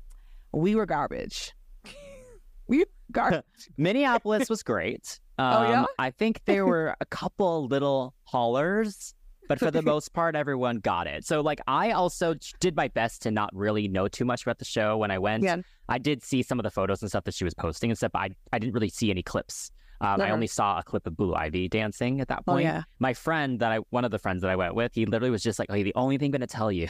We 0.51 0.73
were 0.73 0.87
garbage. 0.87 1.53
we 2.67 2.79
were 2.79 2.85
garbage. 3.11 3.43
Minneapolis 3.77 4.49
was 4.49 4.63
great. 4.63 5.19
Um, 5.37 5.45
Oh, 5.45 5.69
yeah? 5.69 5.85
I 5.99 6.09
think 6.09 6.41
there 6.45 6.65
were 6.65 6.95
a 7.01 7.05
couple 7.05 7.67
little 7.67 8.15
haulers, 8.23 9.13
but 9.47 9.59
for 9.59 9.69
the 9.69 9.81
most 9.93 10.11
part, 10.11 10.35
everyone 10.35 10.77
got 10.77 11.05
it. 11.05 11.23
So 11.23 11.41
like, 11.41 11.61
I 11.67 11.91
also 11.91 12.33
did 12.59 12.75
my 12.75 12.87
best 12.87 13.21
to 13.21 13.29
not 13.29 13.51
really 13.53 13.87
know 13.87 14.07
too 14.07 14.25
much 14.25 14.41
about 14.41 14.57
the 14.57 14.65
show 14.65 14.97
when 14.97 15.11
I 15.11 15.19
went. 15.19 15.43
Yeah. 15.43 15.57
I 15.87 15.99
did 15.99 16.23
see 16.23 16.41
some 16.41 16.57
of 16.57 16.63
the 16.63 16.71
photos 16.71 17.03
and 17.03 17.11
stuff 17.11 17.25
that 17.25 17.35
she 17.35 17.43
was 17.43 17.53
posting 17.53 17.91
and 17.91 17.97
stuff, 17.99 18.13
but 18.13 18.23
I, 18.23 18.29
I 18.53 18.57
didn't 18.57 18.73
really 18.73 18.89
see 18.89 19.11
any 19.11 19.21
clips. 19.21 19.69
Um, 20.01 20.19
I 20.21 20.31
only 20.31 20.47
saw 20.47 20.79
a 20.79 20.83
clip 20.83 21.07
of 21.07 21.15
Blue 21.15 21.33
Ivy 21.33 21.69
dancing 21.69 22.19
at 22.19 22.27
that 22.27 22.43
Oh 22.47 22.53
point. 22.53 22.65
yeah. 22.65 22.83
my 22.99 23.13
friend 23.13 23.59
that 23.59 23.71
I 23.71 23.77
one 23.89 24.03
of 24.05 24.11
the 24.11 24.19
friends 24.19 24.41
that 24.41 24.51
I 24.51 24.55
went 24.55 24.75
with, 24.75 24.91
he 24.95 25.05
literally 25.05 25.31
was 25.31 25.41
just 25.43 25.59
like, 25.59 25.69
"Okay, 25.69 25.83
the 25.83 25.93
only 25.95 26.17
thing 26.17 26.27
I'm 26.27 26.31
gonna 26.31 26.47
tell 26.47 26.71
you 26.71 26.89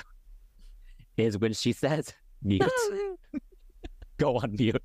is 1.18 1.38
when 1.38 1.54
she 1.54 1.74
says 1.74 2.14
mute, 2.44 2.64
go 4.18 4.38
on 4.38 4.56
mute." 4.58 4.82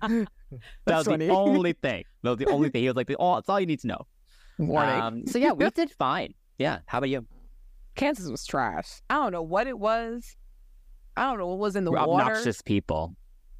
That 0.00 0.28
was 0.86 1.06
funny. 1.06 1.26
the 1.26 1.32
only 1.32 1.72
thing. 1.82 2.04
That 2.22 2.30
was 2.30 2.38
the 2.38 2.46
only 2.46 2.68
thing. 2.70 2.82
He 2.82 2.88
was 2.88 2.96
like, 2.96 3.10
"Oh, 3.18 3.36
that's 3.36 3.48
all 3.48 3.60
you 3.60 3.66
need 3.66 3.80
to 3.80 3.86
know." 3.88 4.06
Warning. 4.58 5.00
Um, 5.00 5.26
so 5.26 5.38
yeah, 5.38 5.52
we 5.52 5.68
did 5.70 5.90
fine. 5.90 6.34
Yeah. 6.58 6.80
How 6.86 6.98
about 6.98 7.10
you? 7.10 7.26
Kansas 7.94 8.28
was 8.30 8.44
trash. 8.46 9.00
I 9.10 9.14
don't 9.14 9.32
know 9.32 9.42
what 9.42 9.66
it 9.66 9.78
was. 9.78 10.36
I 11.16 11.24
don't 11.24 11.38
know 11.38 11.46
what 11.48 11.58
was 11.58 11.76
in 11.76 11.84
the 11.84 11.90
We're 11.92 12.06
water. 12.06 12.24
obnoxious 12.24 12.62
people. 12.62 13.14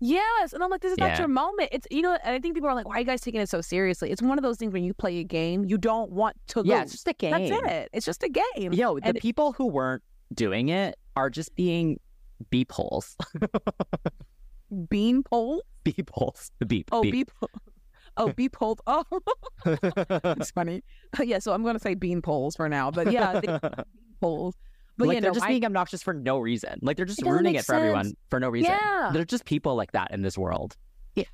Yes, 0.05 0.53
and 0.53 0.65
I'm 0.65 0.69
like, 0.71 0.81
this 0.81 0.91
is 0.93 0.99
Yeah. 0.99 1.09
not 1.11 1.19
your 1.19 1.29
moment. 1.29 1.69
It's 1.71 1.87
you 1.91 2.03
know, 2.03 2.19
and 2.25 2.35
I 2.35 2.41
think 2.41 2.55
people 2.55 2.69
are 2.69 2.75
like, 2.75 2.89
why 2.89 2.97
are 2.97 2.99
you 2.99 3.05
guys 3.07 3.21
taking 3.21 3.41
it 3.41 3.49
so 3.49 3.61
seriously? 3.61 4.11
It's 4.11 4.21
one 4.21 4.37
of 4.37 4.43
those 4.43 4.57
things 4.57 4.73
when 4.73 4.83
you 4.83 4.93
play 4.95 5.19
a 5.19 5.25
game, 5.25 5.65
you 5.65 5.79
don't 5.79 6.11
want 6.11 6.37
to 6.49 6.63
Yeah, 6.65 6.79
lose. 6.79 6.83
it's 6.85 6.93
just 6.93 7.09
a 7.09 7.13
game. 7.13 7.31
That's 7.31 7.73
it. 7.73 7.89
It's 7.93 8.05
just 8.05 8.23
a 8.25 8.29
game. 8.29 8.73
Yo, 8.73 8.99
the 8.99 9.15
people 9.15 9.53
who 9.53 9.67
weren't 9.67 10.03
doing 10.35 10.71
it 10.71 10.97
are 11.15 11.31
just 11.31 11.55
being 11.55 12.01
beep 12.51 12.73
holes. 12.73 13.17
Bean 14.89 15.23
pole. 15.23 15.63
beep 15.85 16.11
holes. 16.13 16.51
The 16.59 16.67
beep. 16.67 16.89
Oh, 16.93 17.03
beep. 17.03 17.13
beep. 17.13 17.31
Oh, 18.17 18.33
beep 18.33 18.53
poles. 18.53 18.79
Oh, 18.87 19.05
it's 19.67 20.51
funny. 20.51 20.83
yeah, 21.23 21.39
so 21.39 21.53
I'm 21.53 21.63
gonna 21.63 21.79
say 21.79 21.95
bean 21.95 22.23
poles 22.23 22.57
for 22.57 22.69
now, 22.69 22.91
but 22.91 23.13
yeah, 23.13 23.41
poles. 24.21 24.57
But 25.03 25.09
like 25.09 25.15
yeah, 25.17 25.21
they're 25.21 25.31
no, 25.31 25.35
just 25.35 25.47
I- 25.47 25.49
being 25.49 25.65
obnoxious 25.65 26.03
for 26.03 26.15
no 26.15 26.39
reason. 26.39 26.79
Like 26.83 26.97
they're 26.97 27.07
just 27.07 27.21
It 27.21 27.27
ruining 27.27 27.55
it 27.55 27.65
for 27.65 27.75
everyone 27.75 28.15
for 28.31 28.41
no 28.41 28.49
reason. 28.49 28.73
Yeah. 28.73 29.11
They're 29.13 29.25
just 29.25 29.45
people 29.45 29.75
like 29.77 29.93
that 29.93 30.11
in 30.11 30.23
this 30.23 30.37
world. 30.39 30.77
Yeah. 31.15 31.25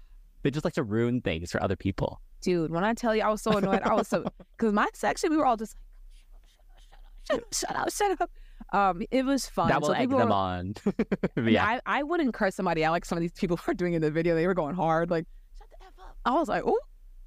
They 0.43 0.51
just 0.51 0.65
like 0.65 0.75
to 0.75 0.83
ruin 0.83 1.21
things 1.21 1.51
for 1.53 1.63
other 1.63 1.77
people. 1.77 2.21
dude, 2.43 2.71
when 2.71 2.85
I 2.85 2.95
tell 2.95 3.15
you, 3.15 3.23
I 3.23 3.29
was 3.29 3.43
so 3.43 3.53
annoyed. 3.53 3.83
I 3.83 3.95
was 3.95 4.09
so 4.09 4.25
because 4.57 4.73
my 4.73 4.89
section, 4.95 5.31
we 5.31 5.37
were 5.37 5.47
all 5.47 5.57
just 5.57 5.77
like, 5.77 6.83
shut 7.27 7.39
up, 7.41 7.55
shut 7.55 7.77
up, 7.77 7.93
shut 7.93 8.11
up, 8.11 8.19
shut 8.19 8.21
up. 8.21 8.31
Um, 8.71 9.03
it 9.11 9.25
was 9.25 9.47
fun. 9.47 9.69
that 9.69 9.81
will 9.81 9.89
so 9.89 9.95
egg 9.95 10.11
them 10.11 10.29
were- 10.29 10.35
on. 10.35 10.75
Yeah. 11.47 11.65
I, 11.65 11.81
I 11.87 12.03
wouldn't 12.03 12.35
curse 12.35 12.55
somebody 12.55 12.85
out 12.85 12.93
like 12.93 13.05
some 13.05 13.17
of 13.17 13.23
these 13.23 13.33
people 13.33 13.59
are 13.67 13.75
doing 13.75 13.95
in 13.95 14.03
the 14.03 14.11
video. 14.11 14.35
They 14.35 14.47
were 14.47 14.55
going 14.55 14.75
hard, 14.75 15.11
like 15.11 15.27
shut 15.59 15.69
the 15.71 15.87
f 15.87 15.93
up. 16.01 16.17
I 16.25 16.33
was 16.35 16.49
like, 16.49 16.63
oh, 16.67 16.79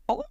oh. 0.09 0.23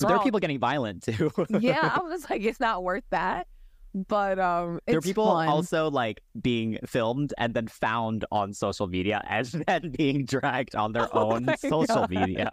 There 0.00 0.10
are 0.10 0.22
people 0.22 0.40
getting 0.40 0.58
violent 0.58 1.02
too. 1.04 1.30
yeah, 1.58 1.92
I 1.96 2.00
was 2.02 2.28
like, 2.28 2.42
it's 2.42 2.60
not 2.60 2.82
worth 2.84 3.04
that. 3.10 3.46
But 3.92 4.38
um, 4.38 4.76
it's 4.76 4.92
there 4.92 4.98
are 4.98 5.00
people 5.00 5.26
fun. 5.26 5.48
also 5.48 5.90
like 5.90 6.20
being 6.40 6.78
filmed 6.86 7.34
and 7.38 7.54
then 7.54 7.66
found 7.66 8.24
on 8.30 8.52
social 8.52 8.86
media 8.86 9.22
and 9.28 9.46
then 9.66 9.92
being 9.96 10.24
dragged 10.24 10.76
on 10.76 10.92
their 10.92 11.08
Oh 11.12 11.32
own 11.32 11.48
social 11.58 12.06
God. 12.06 12.10
media. 12.10 12.50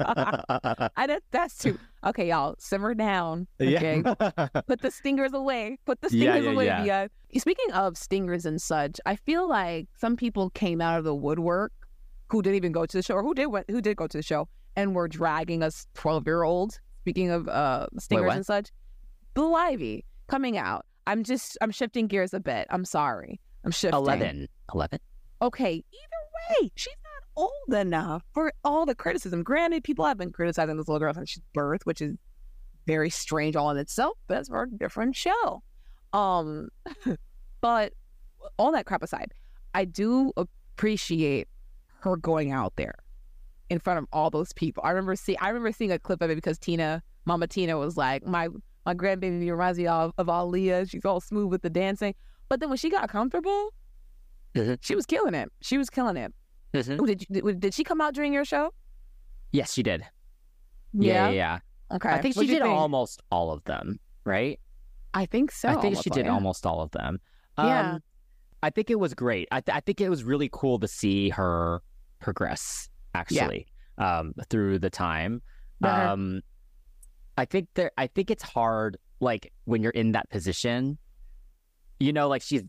I 0.00 1.06
that, 1.06 1.22
that's 1.30 1.58
too 1.58 1.78
okay, 2.04 2.28
y'all. 2.28 2.56
Simmer 2.58 2.94
down. 2.94 3.46
Okay, 3.60 4.02
yeah. 4.04 4.48
put 4.66 4.80
the 4.80 4.90
stingers 4.90 5.32
away. 5.32 5.78
Put 5.86 6.00
the 6.00 6.08
stingers 6.08 6.44
yeah, 6.44 6.50
away. 6.50 6.66
yeah. 6.66 7.06
Speaking 7.38 7.72
of 7.72 7.96
stingers 7.96 8.44
and 8.44 8.60
such, 8.60 8.98
I 9.06 9.14
feel 9.14 9.48
like 9.48 9.86
some 9.96 10.16
people 10.16 10.50
came 10.50 10.80
out 10.80 10.98
of 10.98 11.04
the 11.04 11.14
woodwork 11.14 11.72
who 12.30 12.42
didn't 12.42 12.56
even 12.56 12.72
go 12.72 12.86
to 12.86 12.96
the 12.96 13.02
show, 13.02 13.14
or 13.14 13.22
who 13.22 13.34
did 13.34 13.48
who 13.68 13.80
did 13.80 13.96
go 13.96 14.08
to 14.08 14.18
the 14.18 14.22
show, 14.22 14.48
and 14.74 14.96
were 14.96 15.06
dragging 15.06 15.62
us 15.62 15.86
twelve 15.94 16.26
year 16.26 16.42
olds. 16.42 16.80
Speaking 17.02 17.30
of 17.30 17.48
uh, 17.48 17.86
stingers 17.98 18.26
what? 18.26 18.36
and 18.36 18.46
such, 18.46 18.70
Blue 19.34 19.54
Ivy 19.54 20.04
coming 20.30 20.56
out. 20.56 20.86
I'm 21.06 21.24
just 21.24 21.58
I'm 21.60 21.70
shifting 21.70 22.06
gears 22.06 22.32
a 22.32 22.40
bit. 22.40 22.66
I'm 22.70 22.84
sorry. 22.84 23.40
I'm 23.64 23.72
shifting. 23.72 23.98
11. 23.98 24.48
11? 24.72 24.98
Okay, 25.42 25.72
either 25.72 26.60
way, 26.60 26.70
she's 26.76 26.94
not 27.02 27.48
old 27.68 27.78
enough 27.78 28.22
for 28.32 28.52
all 28.64 28.86
the 28.86 28.94
criticism. 28.94 29.42
Granted, 29.42 29.84
people 29.84 30.04
have 30.04 30.16
been 30.16 30.30
criticizing 30.30 30.76
this 30.76 30.86
little 30.86 31.00
girl 31.00 31.14
since 31.14 31.30
she's 31.30 31.42
birth, 31.52 31.84
which 31.84 32.00
is 32.00 32.16
very 32.86 33.10
strange 33.10 33.56
all 33.56 33.70
in 33.70 33.76
itself, 33.76 34.16
but 34.26 34.34
that's 34.34 34.48
for 34.48 34.62
a 34.62 34.70
different 34.70 35.16
show. 35.16 35.62
Um, 36.12 36.68
but 37.60 37.92
all 38.58 38.72
that 38.72 38.86
crap 38.86 39.02
aside, 39.02 39.32
I 39.74 39.84
do 39.84 40.32
appreciate 40.36 41.48
her 42.00 42.16
going 42.16 42.52
out 42.52 42.74
there 42.76 42.94
in 43.68 43.78
front 43.78 43.98
of 43.98 44.06
all 44.12 44.30
those 44.30 44.52
people. 44.52 44.82
I 44.84 44.90
remember 44.90 45.16
see 45.16 45.36
I 45.36 45.48
remember 45.48 45.72
seeing 45.72 45.92
a 45.92 45.98
clip 45.98 46.22
of 46.22 46.30
it 46.30 46.34
because 46.34 46.58
Tina, 46.58 47.02
Mama 47.24 47.46
Tina 47.46 47.78
was 47.78 47.96
like, 47.96 48.26
My 48.26 48.48
my 48.86 48.94
grandbaby 48.94 49.50
reminds 49.50 49.78
me 49.78 49.86
of, 49.86 50.12
of 50.18 50.26
Aaliyah. 50.26 50.90
She's 50.90 51.04
all 51.04 51.20
smooth 51.20 51.50
with 51.50 51.62
the 51.62 51.70
dancing. 51.70 52.14
But 52.48 52.60
then 52.60 52.68
when 52.68 52.78
she 52.78 52.90
got 52.90 53.08
comfortable, 53.08 53.74
Mhm. 54.54 54.78
she 54.80 54.94
was 54.94 55.06
killing 55.06 55.34
it. 55.34 55.50
She 55.60 55.78
was 55.78 55.90
killing 55.90 56.16
it. 56.16 56.32
Mhm. 56.74 57.00
Ooh, 57.00 57.06
Did, 57.06 57.26
you, 57.28 57.52
did 57.54 57.74
she 57.74 57.84
come 57.84 58.00
out 58.00 58.14
during 58.14 58.32
your 58.32 58.44
show? 58.44 58.72
Yes, 59.52 59.72
she 59.72 59.82
did. 59.82 60.04
Yeah, 60.92 61.28
yeah, 61.28 61.30
yeah. 61.30 61.58
Okay. 61.96 62.08
I 62.08 62.20
think 62.20 62.34
she 62.34 62.40
What'd 62.40 62.50
did 62.50 62.62
think? 62.62 62.74
almost 62.74 63.22
all 63.30 63.52
of 63.52 63.62
them, 63.64 63.98
right? 64.24 64.58
I 65.14 65.26
think 65.26 65.50
so. 65.52 65.68
I 65.68 65.80
think 65.80 66.00
she 66.02 66.10
did 66.10 66.26
yeah. 66.26 66.32
almost 66.32 66.64
all 66.66 66.80
of 66.80 66.90
them. 66.92 67.20
Yeah. 67.58 67.94
Um, 67.94 68.02
I 68.62 68.70
think 68.70 68.90
it 68.90 68.98
was 68.98 69.14
great. 69.14 69.48
I, 69.50 69.60
th- 69.60 69.74
I 69.74 69.80
think 69.80 70.00
it 70.00 70.08
was 70.08 70.22
really 70.22 70.48
cool 70.52 70.78
to 70.80 70.86
see 70.88 71.30
her 71.30 71.82
progress 72.20 72.88
actually 73.14 73.66
um, 73.98 74.34
through 74.50 74.78
the 74.78 74.90
time. 74.90 75.42
Um, 75.82 76.42
I 77.40 77.44
think 77.46 77.68
there. 77.74 77.90
I 77.96 78.06
think 78.06 78.30
it's 78.30 78.42
hard, 78.42 78.98
like 79.20 79.50
when 79.64 79.82
you're 79.82 79.92
in 79.92 80.12
that 80.12 80.28
position, 80.30 80.98
you 81.98 82.12
know, 82.12 82.28
like 82.28 82.42
she's 82.42 82.62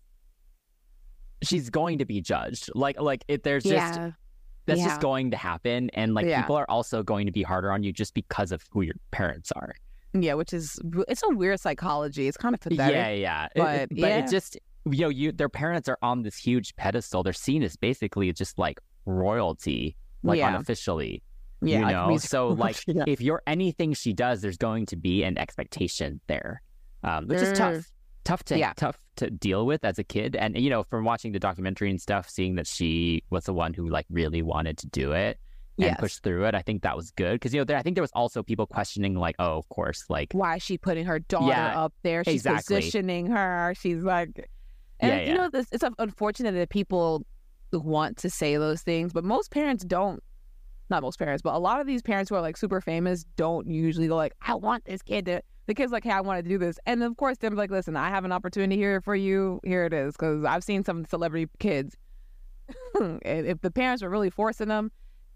she's 1.44 1.70
going 1.70 1.98
to 2.00 2.06
be 2.06 2.22
judged. 2.22 2.70
Like 2.76 3.00
like 3.00 3.24
if 3.28 3.44
there's 3.44 3.64
just 3.64 3.76
yeah. 4.00 4.12
that's 4.66 4.80
Yeah. 4.80 4.88
just 4.88 5.02
going 5.02 5.32
to 5.32 5.38
happen, 5.38 5.90
and 5.94 6.14
like 6.14 6.26
Yeah. 6.26 6.42
people 6.42 6.56
are 6.56 6.70
also 6.70 7.04
going 7.04 7.26
to 7.26 7.32
be 7.32 7.44
harder 7.44 7.72
on 7.72 7.84
you 7.84 7.92
just 7.92 8.14
because 8.14 8.52
of 8.52 8.64
who 8.72 8.82
your 8.82 8.96
parents 9.12 9.52
are. 9.52 9.74
Yeah, 10.14 10.36
which 10.36 10.54
is 10.54 10.80
it's 11.08 11.24
a 11.24 11.30
weird 11.36 11.60
psychology. 11.60 12.28
It's 12.28 12.38
kind 12.38 12.54
of 12.56 12.62
pathetic. 12.62 12.96
Yeah, 12.96 13.10
yeah. 13.10 13.48
But, 13.56 13.76
it, 13.82 13.90
but 14.00 14.12
it 14.12 14.30
just 14.30 14.58
you 14.90 15.02
know, 15.02 15.10
you 15.10 15.32
their 15.32 15.50
parents 15.50 15.88
are 15.90 15.98
on 16.02 16.24
this 16.24 16.38
huge 16.38 16.76
pedestal. 16.76 17.24
They're 17.24 17.34
seen 17.34 17.62
as 17.64 17.76
basically 17.76 18.32
just 18.34 18.58
like 18.58 18.80
royalty, 19.06 19.96
like 20.24 20.40
Yeah. 20.40 20.50
unofficially. 20.50 21.22
Yeah, 21.62 21.80
you 21.80 21.86
I 21.86 21.92
know. 21.92 22.08
be- 22.10 22.18
So 22.18 22.48
like, 22.66 22.84
Yeah. 22.88 23.04
if 23.08 23.22
you're 23.22 23.42
anything 23.48 23.94
she 23.94 24.14
does, 24.14 24.42
there's 24.42 24.58
going 24.58 24.86
to 24.88 24.96
be 24.96 25.24
an 25.24 25.38
expectation 25.38 26.20
there, 26.28 26.62
um, 27.04 27.28
which 27.28 27.42
is 27.42 27.52
tough, 27.54 27.86
tough 28.24 28.44
to 28.46 28.58
Yeah. 28.58 28.74
tough 28.76 28.98
to 29.18 29.30
deal 29.30 29.66
with 29.66 29.84
as 29.86 30.00
a 30.00 30.04
kid. 30.04 30.36
And 30.36 30.58
you 30.58 30.70
know, 30.70 30.84
from 30.84 31.06
watching 31.06 31.32
the 31.32 31.40
documentary 31.40 31.90
and 31.90 32.02
stuff, 32.02 32.30
seeing 32.30 32.56
that 32.56 32.68
she 32.68 33.24
was 33.30 33.44
the 33.46 33.54
one 33.54 33.74
who 33.74 33.88
like 33.88 34.06
really 34.10 34.42
wanted 34.42 34.78
to 34.80 34.88
do 34.88 35.12
it 35.12 35.40
and 35.78 35.86
Yes. 35.88 36.00
push 36.00 36.16
through 36.18 36.46
it, 36.46 36.56
I 36.56 36.62
think 36.62 36.82
that 36.84 36.96
was 36.96 37.12
good 37.12 37.34
because 37.34 37.54
you 37.54 37.60
know, 37.60 37.64
there, 37.66 37.78
I 37.78 37.82
think 37.84 37.96
there 37.96 38.04
was 38.04 38.12
also 38.14 38.42
people 38.44 38.66
questioning 38.68 39.16
like, 39.16 39.36
oh, 39.40 39.58
of 39.58 39.68
course, 39.70 40.06
like 40.10 40.30
why 40.34 40.56
is 40.58 40.64
she 40.64 40.78
putting 40.78 41.06
her 41.06 41.20
daughter 41.20 41.48
Yeah, 41.48 41.80
up 41.84 41.94
there? 42.04 42.24
She's 42.24 42.36
exactly. 42.46 42.78
positioning 42.78 43.28
her. 43.28 43.74
She's 43.80 44.04
like, 44.04 44.50
and 45.00 45.28
you 45.28 45.34
know, 45.36 45.50
this 45.50 45.68
it's 45.72 45.84
unfortunate 46.00 46.54
that 46.54 46.70
people 46.70 47.26
want 47.74 48.18
to 48.18 48.30
say 48.30 48.58
those 48.58 48.82
things, 48.82 49.14
but 49.14 49.24
most 49.24 49.50
parents 49.52 49.84
don't. 49.84 50.22
Not 50.92 51.02
most 51.04 51.18
parents, 51.18 51.42
but 51.42 51.56
a 51.56 51.58
lot 51.58 51.80
of 51.80 51.88
these 51.88 52.02
parents 52.02 52.30
who 52.30 52.36
are 52.36 52.42
like 52.42 52.58
super 52.58 52.82
famous 52.82 53.24
don't 53.38 53.66
usually 53.68 54.08
go 54.10 54.16
like, 54.18 54.34
"I 54.42 54.56
want 54.56 54.84
this 54.86 55.02
kid 55.02 55.26
to." 55.26 55.42
The 55.68 55.74
kid's 55.74 55.92
like, 55.94 56.04
"Hey, 56.04 56.12
I 56.12 56.20
want 56.20 56.44
to 56.44 56.48
do 56.48 56.58
this," 56.58 56.78
and 56.86 57.02
of 57.02 57.16
course, 57.16 57.38
they're 57.38 57.50
like, 57.50 57.72
"Listen, 57.72 57.96
I 57.96 58.10
have 58.10 58.26
an 58.26 58.34
opportunity 58.34 58.76
here 58.76 59.00
for 59.00 59.16
you. 59.16 59.62
Here 59.64 59.86
it 59.86 59.94
is." 59.94 60.14
Because 60.14 60.44
I've 60.44 60.66
seen 60.66 60.84
some 60.84 61.06
celebrity 61.06 61.50
kids. 61.60 61.96
and 63.00 63.22
if 63.24 63.62
the 63.62 63.72
parents 63.72 64.04
were 64.04 64.10
really 64.10 64.30
forcing 64.30 64.68
them, 64.68 64.92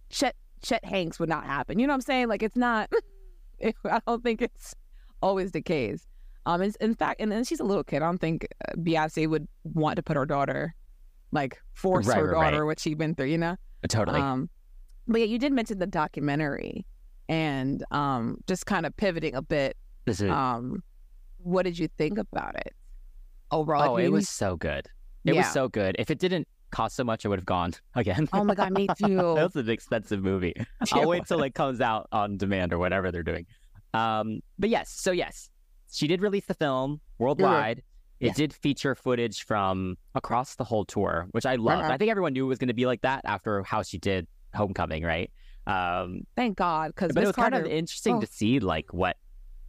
Chet 0.10 0.36
Chet 0.62 0.84
Hanks 0.84 1.20
would 1.20 1.30
not 1.30 1.46
happen. 1.46 1.80
You 1.80 1.88
know 1.88 1.92
what 1.94 1.96
I'm 1.96 2.02
saying? 2.02 2.28
Like 2.28 2.44
it's 2.44 2.58
not. 2.58 2.92
I 3.64 4.00
don't 4.06 4.24
think 4.24 4.42
it's 4.42 4.76
always 5.22 5.54
the 5.54 5.62
case. 5.62 6.06
Um, 6.46 6.62
in, 6.62 6.74
in 6.82 6.96
fact, 6.96 7.22
and 7.22 7.32
then 7.32 7.46
she's 7.46 7.62
a 7.62 7.64
little 7.64 7.84
kid. 7.86 8.02
I 8.04 8.06
don't 8.08 8.20
think 8.20 8.46
uh, 8.68 8.74
Beyonce 8.76 9.28
would 9.30 9.48
want 9.64 9.96
to 9.96 10.04
put 10.04 10.18
her 10.18 10.26
daughter, 10.26 10.76
like 11.32 11.62
force 11.74 12.08
Right, 12.08 12.18
her 12.18 12.26
right, 12.26 12.34
right. 12.34 12.52
daughter 12.52 12.66
what 12.66 12.80
she's 12.80 12.96
been 12.96 13.16
through. 13.16 13.28
You 13.28 13.38
know. 13.38 13.56
totally. 13.88 14.20
Um, 14.20 14.50
but 15.08 15.20
yeah, 15.22 15.28
you 15.28 15.38
did 15.40 15.52
mention 15.54 15.80
the 15.80 15.88
documentary, 15.88 16.86
and 17.30 17.84
um, 17.92 18.38
just 18.48 18.66
kind 18.66 18.86
of 18.86 18.96
pivoting 18.98 19.36
a 19.36 19.42
bit. 19.42 19.78
Um, 20.30 20.84
what 21.38 21.64
did 21.64 21.78
you 21.80 21.88
think 21.98 22.18
about 22.18 22.56
it 22.56 22.74
overall? 23.52 23.94
oh, 23.96 23.98
it 23.98 24.10
was 24.12 24.30
so 24.30 24.56
good. 24.56 24.88
It 25.24 25.34
Yeah. 25.34 25.42
was 25.42 25.52
so 25.52 25.68
good. 25.68 25.96
If 25.98 26.12
it 26.12 26.20
didn't 26.20 26.48
cost 26.72 26.96
so 26.96 27.04
much, 27.04 27.26
I 27.26 27.30
would 27.30 27.40
have 27.40 27.46
gone 27.46 27.74
again. 27.96 28.28
Oh 28.34 28.44
my 28.44 28.54
god, 28.56 28.72
me 28.72 28.88
too. 28.98 29.16
that 29.18 29.54
was 29.54 29.56
an 29.56 29.70
expensive 29.70 30.22
movie. 30.24 30.54
I'll 30.92 31.08
wait 31.08 31.26
till 31.26 31.42
it 31.44 31.54
comes 31.56 31.82
out 31.82 32.08
on 32.12 32.38
demand 32.38 32.74
or 32.74 32.78
whatever 32.80 33.12
they're 33.12 33.24
doing. 33.24 33.46
Um, 33.94 34.42
but 34.60 34.70
yes, 34.70 34.90
so 34.92 35.12
yes, 35.12 35.50
she 35.92 36.08
did 36.08 36.22
release 36.22 36.46
the 36.46 36.54
film 36.54 37.02
worldwide. 37.18 37.80
It 37.80 37.84
Mm-hmm. 38.28 38.34
Did 38.38 38.54
feature 38.54 38.96
footage 38.96 39.44
from 39.44 39.98
across 40.16 40.56
the 40.56 40.64
whole 40.64 40.86
tour, 40.86 41.28
which 41.32 41.46
I 41.46 41.56
loved. 41.56 41.84
Uh-huh. 41.84 41.92
I 41.94 41.98
think 41.98 42.10
everyone 42.10 42.32
knew 42.32 42.46
it 42.46 42.48
was 42.48 42.58
going 42.60 42.70
to 42.70 42.74
be 42.74 42.86
like 42.86 43.02
that 43.02 43.22
after 43.26 43.62
how 43.64 43.82
she 43.84 43.98
did 43.98 44.26
Homecoming, 44.56 45.04
right? 45.04 45.32
Um, 45.68 46.22
Thank 46.36 46.58
God, 46.58 46.90
because 46.96 47.12
but 47.14 47.24
it 47.24 47.28
was 47.28 47.36
kind 47.36 47.56
of 47.56 47.66
interesting 47.66 48.16
oh. 48.18 48.22
to 48.22 48.28
see 48.28 48.60
like 48.60 48.94
what 48.94 49.18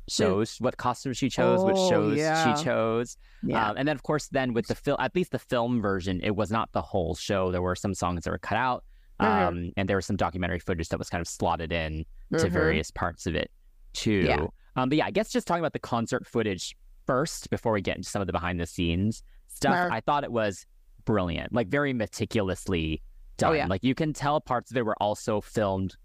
shows, 0.08 0.56
what 0.60 0.76
costumes 0.76 1.16
she 1.16 1.28
chose, 1.28 1.64
which 1.64 1.74
Oh, 1.76 1.90
shows 1.90 2.16
yeah. 2.18 2.54
she 2.54 2.64
chose. 2.64 3.16
yeah, 3.42 3.70
Um, 3.70 3.76
and 3.76 3.88
then, 3.88 3.96
of 3.96 4.02
course, 4.02 4.28
then 4.28 4.52
with 4.52 4.66
the 4.68 4.74
film, 4.74 4.96
at 5.00 5.14
least 5.16 5.32
the 5.32 5.38
film 5.38 5.80
version, 5.82 6.20
it 6.22 6.36
was 6.36 6.50
not 6.50 6.70
the 6.72 6.82
whole 6.82 7.14
show. 7.14 7.50
There 7.50 7.62
were 7.62 7.74
some 7.74 7.92
songs 7.94 8.24
that 8.24 8.30
were 8.30 8.38
cut 8.38 8.56
out, 8.58 8.84
um, 9.18 9.28
Mhm. 9.28 9.72
and 9.76 9.88
there 9.88 9.96
was 9.96 10.06
some 10.06 10.16
documentary 10.16 10.60
footage 10.60 10.88
that 10.90 10.98
was 10.98 11.08
kind 11.10 11.20
of 11.20 11.26
slotted 11.26 11.72
in 11.72 12.04
to 12.32 12.44
Mhm. 12.46 12.50
various 12.50 12.90
parts 12.90 13.26
of 13.26 13.34
it 13.34 13.50
too. 13.94 14.22
Yeah. 14.26 14.46
Um, 14.76 14.90
but 14.90 14.98
yeah, 14.98 15.06
I 15.06 15.10
guess 15.10 15.32
just 15.32 15.46
talking 15.46 15.60
about 15.62 15.72
the 15.72 15.78
concert 15.80 16.26
footage 16.26 16.76
first 17.06 17.50
before 17.50 17.72
we 17.72 17.80
get 17.80 17.96
into 17.96 18.08
some 18.08 18.20
of 18.20 18.26
the 18.26 18.32
behind 18.32 18.60
the 18.60 18.66
scenes 18.66 19.22
stuff, 19.48 19.74
Sure. 19.74 19.92
I 19.92 20.00
thought 20.02 20.22
it 20.22 20.30
was 20.32 20.66
brilliant, 21.04 21.52
like 21.52 21.68
very 21.68 21.92
meticulously 21.94 23.02
done. 23.36 23.50
Oh, 23.50 23.54
yeah. 23.54 23.66
Like 23.66 23.84
you 23.84 23.94
can 23.94 24.12
tell 24.12 24.40
parts 24.40 24.70
of 24.70 24.76
it 24.76 24.84
were 24.84 24.96
also 25.00 25.40
filmed 25.40 25.96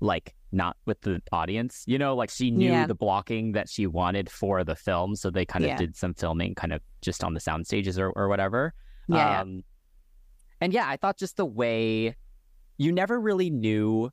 like 0.00 0.34
not 0.52 0.76
with 0.86 1.00
the 1.00 1.20
audience, 1.32 1.84
you 1.86 1.98
know, 1.98 2.14
like 2.14 2.30
she 2.30 2.50
knew 2.50 2.70
Yeah. 2.72 2.86
the 2.86 2.94
blocking 2.94 3.52
that 3.52 3.68
she 3.68 3.86
wanted 3.86 4.30
for 4.30 4.62
the 4.64 4.76
film. 4.76 5.16
So 5.16 5.30
they 5.30 5.44
kind 5.44 5.64
of 5.64 5.70
Yeah. 5.70 5.76
did 5.76 5.96
some 5.96 6.14
filming 6.14 6.54
kind 6.54 6.72
of 6.72 6.80
just 7.02 7.24
on 7.24 7.34
the 7.34 7.40
sound 7.40 7.66
stages 7.66 7.98
or, 7.98 8.10
or 8.10 8.28
whatever. 8.28 8.74
Yeah, 9.08 9.16
yeah. 9.30 9.40
Um, 9.40 9.64
and 10.60 10.72
yeah, 10.72 10.88
I 10.88 10.96
thought 10.96 11.18
just 11.18 11.36
the 11.36 11.46
way 11.46 12.14
you 12.78 12.92
never 12.92 13.20
really 13.20 13.50
knew 13.50 14.10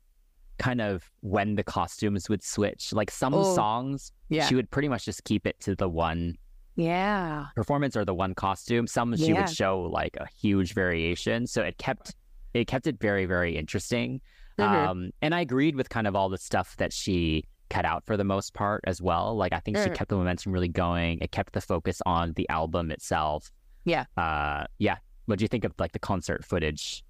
kind 0.58 0.80
of 0.80 1.10
when 1.20 1.54
the 1.56 1.64
costumes 1.64 2.28
would 2.28 2.42
switch. 2.42 2.92
Like 2.92 3.10
some 3.10 3.34
Oh, 3.34 3.54
songs, 3.54 4.12
yeah, 4.28 4.46
she 4.46 4.54
would 4.54 4.70
pretty 4.70 4.88
much 4.88 5.04
just 5.04 5.24
keep 5.24 5.46
it 5.46 5.58
to 5.60 5.74
the 5.74 5.88
one 5.88 6.36
yeah, 6.76 7.46
performance 7.54 7.96
or 7.96 8.04
the 8.04 8.14
one 8.14 8.34
costume. 8.34 8.86
Some 8.86 9.16
she 9.16 9.32
would 9.32 9.48
show 9.50 9.80
like 9.82 10.16
a 10.16 10.26
huge 10.40 10.74
variation. 10.74 11.46
So 11.46 11.62
it 11.62 11.78
kept 11.78 12.14
it 12.54 12.66
kept 12.66 12.86
it 12.86 12.98
very, 13.00 13.26
very 13.26 13.56
interesting. 13.56 14.20
Mhm. 14.58 14.64
Um, 14.64 15.10
and 15.20 15.34
I 15.34 15.40
agreed 15.40 15.74
with 15.76 15.88
kind 15.90 16.06
of 16.06 16.14
all 16.14 16.28
the 16.28 16.38
stuff 16.38 16.76
that 16.76 16.92
she 16.92 17.44
cut 17.70 17.84
out 17.84 18.04
for 18.06 18.16
the 18.16 18.24
most 18.24 18.54
part 18.54 18.82
as 18.86 19.02
well. 19.02 19.36
Like 19.36 19.52
I 19.52 19.58
think 19.58 19.76
she 19.78 19.84
Mhm. 19.88 19.94
kept 19.94 20.10
the 20.10 20.16
momentum 20.16 20.52
really 20.52 20.68
going. 20.68 21.18
It 21.20 21.32
kept 21.32 21.52
the 21.54 21.60
focus 21.60 22.00
on 22.06 22.32
the 22.34 22.48
album 22.48 22.90
itself. 22.92 23.50
Yeah. 23.84 24.04
Uh, 24.16 24.64
yeah. 24.78 24.96
What 25.26 25.38
do 25.38 25.42
you 25.44 25.48
think 25.48 25.64
of 25.64 25.72
like 25.78 25.92
the 25.92 25.98
concert 25.98 26.44
footage 26.44 27.02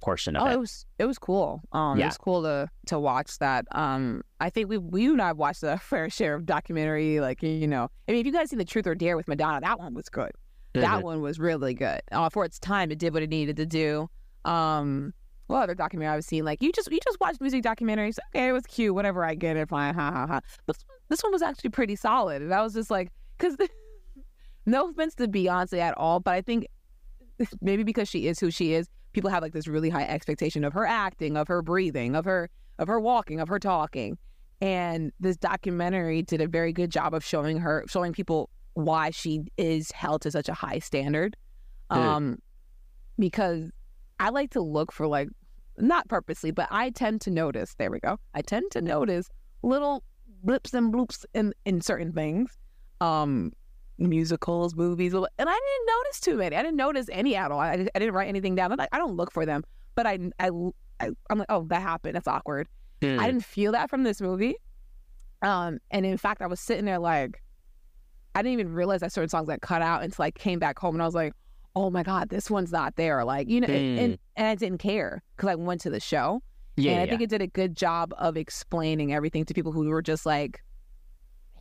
portion 0.00 0.36
of 0.36 0.42
Oh, 0.42 0.46
it? 0.50 0.54
it 0.54 0.58
was 0.60 0.86
it 0.98 1.04
was 1.06 1.18
cool. 1.18 1.62
Um, 1.72 2.00
it 2.00 2.04
was 2.04 2.18
cool 2.18 2.42
to 2.42 2.68
to 2.86 2.98
watch 2.98 3.38
that. 3.38 3.66
Um, 3.72 4.22
I 4.40 4.50
think 4.50 4.68
we 4.68 4.78
we 4.78 5.06
and 5.06 5.22
I 5.22 5.32
watched 5.32 5.62
a 5.62 5.78
fair 5.82 6.10
share 6.10 6.34
of 6.34 6.44
documentary. 6.44 7.20
Like 7.20 7.42
you 7.42 7.68
know, 7.68 7.88
I 8.08 8.12
mean, 8.12 8.20
if 8.20 8.26
you 8.26 8.32
guys 8.32 8.50
see 8.50 8.56
the 8.56 8.64
Truth 8.64 8.86
or 8.86 8.94
Dare 8.94 9.16
with 9.16 9.28
Madonna, 9.28 9.60
that 9.60 9.78
one 9.78 9.94
was 9.94 10.08
good. 10.08 10.32
That 10.72 11.00
Mhm. 11.00 11.02
one 11.04 11.20
was 11.22 11.38
really 11.38 11.72
good. 11.74 12.00
Uh, 12.10 12.28
for 12.30 12.44
its 12.44 12.58
time, 12.58 12.90
it 12.90 12.98
did 12.98 13.14
what 13.14 13.22
it 13.22 13.30
needed 13.30 13.56
to 13.58 13.66
do. 13.66 14.08
Um, 14.44 15.12
what 15.46 15.62
other 15.62 15.74
documentary 15.74 16.16
I've 16.16 16.24
seen? 16.24 16.44
Like 16.44 16.62
you 16.62 16.72
just 16.72 16.90
you 16.90 16.98
just 17.04 17.20
watch 17.20 17.36
music 17.40 17.62
documentaries. 17.62 18.18
Okay, 18.34 18.48
it 18.48 18.52
was 18.52 18.66
cute. 18.66 18.94
Whatever, 18.94 19.24
I 19.24 19.34
get 19.34 19.56
it. 19.56 19.68
Fine. 19.68 19.94
Ha 19.94 20.10
ha 20.10 20.26
ha. 20.26 20.40
But 20.66 20.76
this, 20.76 20.84
this 21.08 21.22
one 21.22 21.32
was 21.32 21.42
actually 21.42 21.70
pretty 21.70 21.96
solid, 21.96 22.42
and 22.42 22.52
I 22.54 22.62
was 22.62 22.74
just 22.74 22.90
like, 22.90 23.12
because 23.36 23.56
no 24.66 24.90
offense 24.90 25.14
to 25.16 25.28
Beyonce 25.28 25.78
at 25.78 25.96
all, 25.98 26.20
but 26.20 26.32
I 26.32 26.40
think 26.40 26.66
maybe 27.60 27.82
because 27.82 28.08
she 28.08 28.26
is 28.26 28.40
who 28.40 28.50
she 28.50 28.72
is, 28.72 28.88
people 29.12 29.30
have 29.30 29.42
like 29.42 29.52
this 29.52 29.66
really 29.66 29.90
high 29.90 30.06
expectation 30.06 30.64
of 30.64 30.72
her 30.72 30.86
acting, 30.86 31.36
of 31.36 31.48
her 31.48 31.62
breathing, 31.62 32.14
of 32.14 32.24
her 32.24 32.48
of 32.78 32.88
her 32.88 33.00
walking, 33.00 33.40
of 33.40 33.48
her 33.48 33.58
talking. 33.58 34.18
And 34.60 35.12
this 35.20 35.36
documentary 35.36 36.22
did 36.22 36.40
a 36.40 36.48
very 36.48 36.72
good 36.72 36.90
job 36.90 37.14
of 37.14 37.24
showing 37.24 37.58
her 37.58 37.84
showing 37.88 38.12
people 38.12 38.50
why 38.74 39.10
she 39.10 39.42
is 39.56 39.90
held 39.92 40.22
to 40.22 40.30
such 40.30 40.48
a 40.48 40.54
high 40.54 40.78
standard. 40.78 41.36
Mm. 41.90 41.96
Um 41.96 42.38
because 43.18 43.70
I 44.24 44.30
like 44.30 44.50
to 44.52 44.62
look 44.62 44.90
for 44.90 45.06
like 45.06 45.28
not 45.76 46.08
purposely, 46.08 46.50
but 46.50 46.66
I 46.70 46.88
tend 46.88 47.20
to 47.22 47.30
notice, 47.30 47.74
there 47.74 47.90
we 47.90 48.00
go. 48.00 48.18
I 48.32 48.40
tend 48.40 48.70
to 48.70 48.80
notice 48.80 49.28
little 49.62 50.02
blips 50.42 50.72
and 50.72 50.94
bloops 50.94 51.26
in 51.34 51.52
in 51.66 51.82
certain 51.82 52.10
things. 52.10 52.56
Um 53.02 53.52
musicals, 53.98 54.74
movies, 54.74 55.12
and 55.12 55.26
I 55.38 55.44
didn't 55.44 55.86
notice 55.86 56.20
too 56.20 56.36
many. 56.36 56.56
I 56.56 56.62
didn't 56.62 56.78
notice 56.78 57.06
any 57.12 57.36
at 57.36 57.52
all. 57.52 57.60
I, 57.60 57.86
I 57.94 57.98
didn't 57.98 58.14
write 58.14 58.28
anything 58.28 58.54
down. 58.54 58.74
Like, 58.76 58.88
I 58.92 58.98
don't 58.98 59.14
look 59.14 59.30
for 59.30 59.46
them, 59.46 59.62
but 59.94 60.06
I, 60.06 60.18
I, 60.40 60.50
I 60.98 61.10
am 61.30 61.38
like, 61.38 61.46
oh, 61.48 61.64
that 61.68 61.80
happened. 61.80 62.16
That's 62.16 62.26
awkward. 62.26 62.66
Hmm. 63.02 63.20
I 63.20 63.26
didn't 63.26 63.44
feel 63.44 63.70
that 63.70 63.90
from 63.90 64.02
this 64.02 64.20
movie. 64.20 64.56
Um, 65.42 65.78
and 65.92 66.04
in 66.04 66.16
fact, 66.16 66.42
I 66.42 66.48
was 66.48 66.58
sitting 66.58 66.86
there 66.86 66.98
like, 66.98 67.40
I 68.34 68.42
didn't 68.42 68.58
even 68.58 68.72
realize 68.72 69.00
that 69.00 69.12
certain 69.12 69.28
songs 69.28 69.46
got 69.46 69.60
cut 69.60 69.80
out 69.80 70.02
until 70.02 70.24
I 70.24 70.32
came 70.32 70.58
back 70.58 70.76
home, 70.76 70.96
and 70.96 71.02
I 71.02 71.06
was 71.06 71.14
like, 71.14 71.34
oh 71.76 71.90
my 71.90 72.02
god, 72.02 72.28
this 72.28 72.50
one's 72.50 72.72
not 72.72 72.96
there. 72.96 73.24
Like, 73.24 73.48
you 73.48 73.60
know, 73.60 73.66
and, 73.66 73.98
and 73.98 74.12
mm. 74.14 74.18
and 74.36 74.46
I 74.46 74.54
didn't 74.54 74.78
care 74.78 75.22
because 75.36 75.48
I 75.48 75.54
went 75.54 75.80
to 75.82 75.90
the 75.90 76.00
show, 76.00 76.42
yeah, 76.76 76.92
and 76.92 77.00
I 77.00 77.04
yeah. 77.04 77.10
think 77.10 77.22
it 77.22 77.30
did 77.30 77.42
a 77.42 77.46
good 77.46 77.76
job 77.76 78.14
of 78.18 78.36
explaining 78.36 79.12
everything 79.12 79.44
to 79.46 79.54
people 79.54 79.72
who 79.72 79.88
were 79.88 80.02
just 80.02 80.24
like 80.26 80.60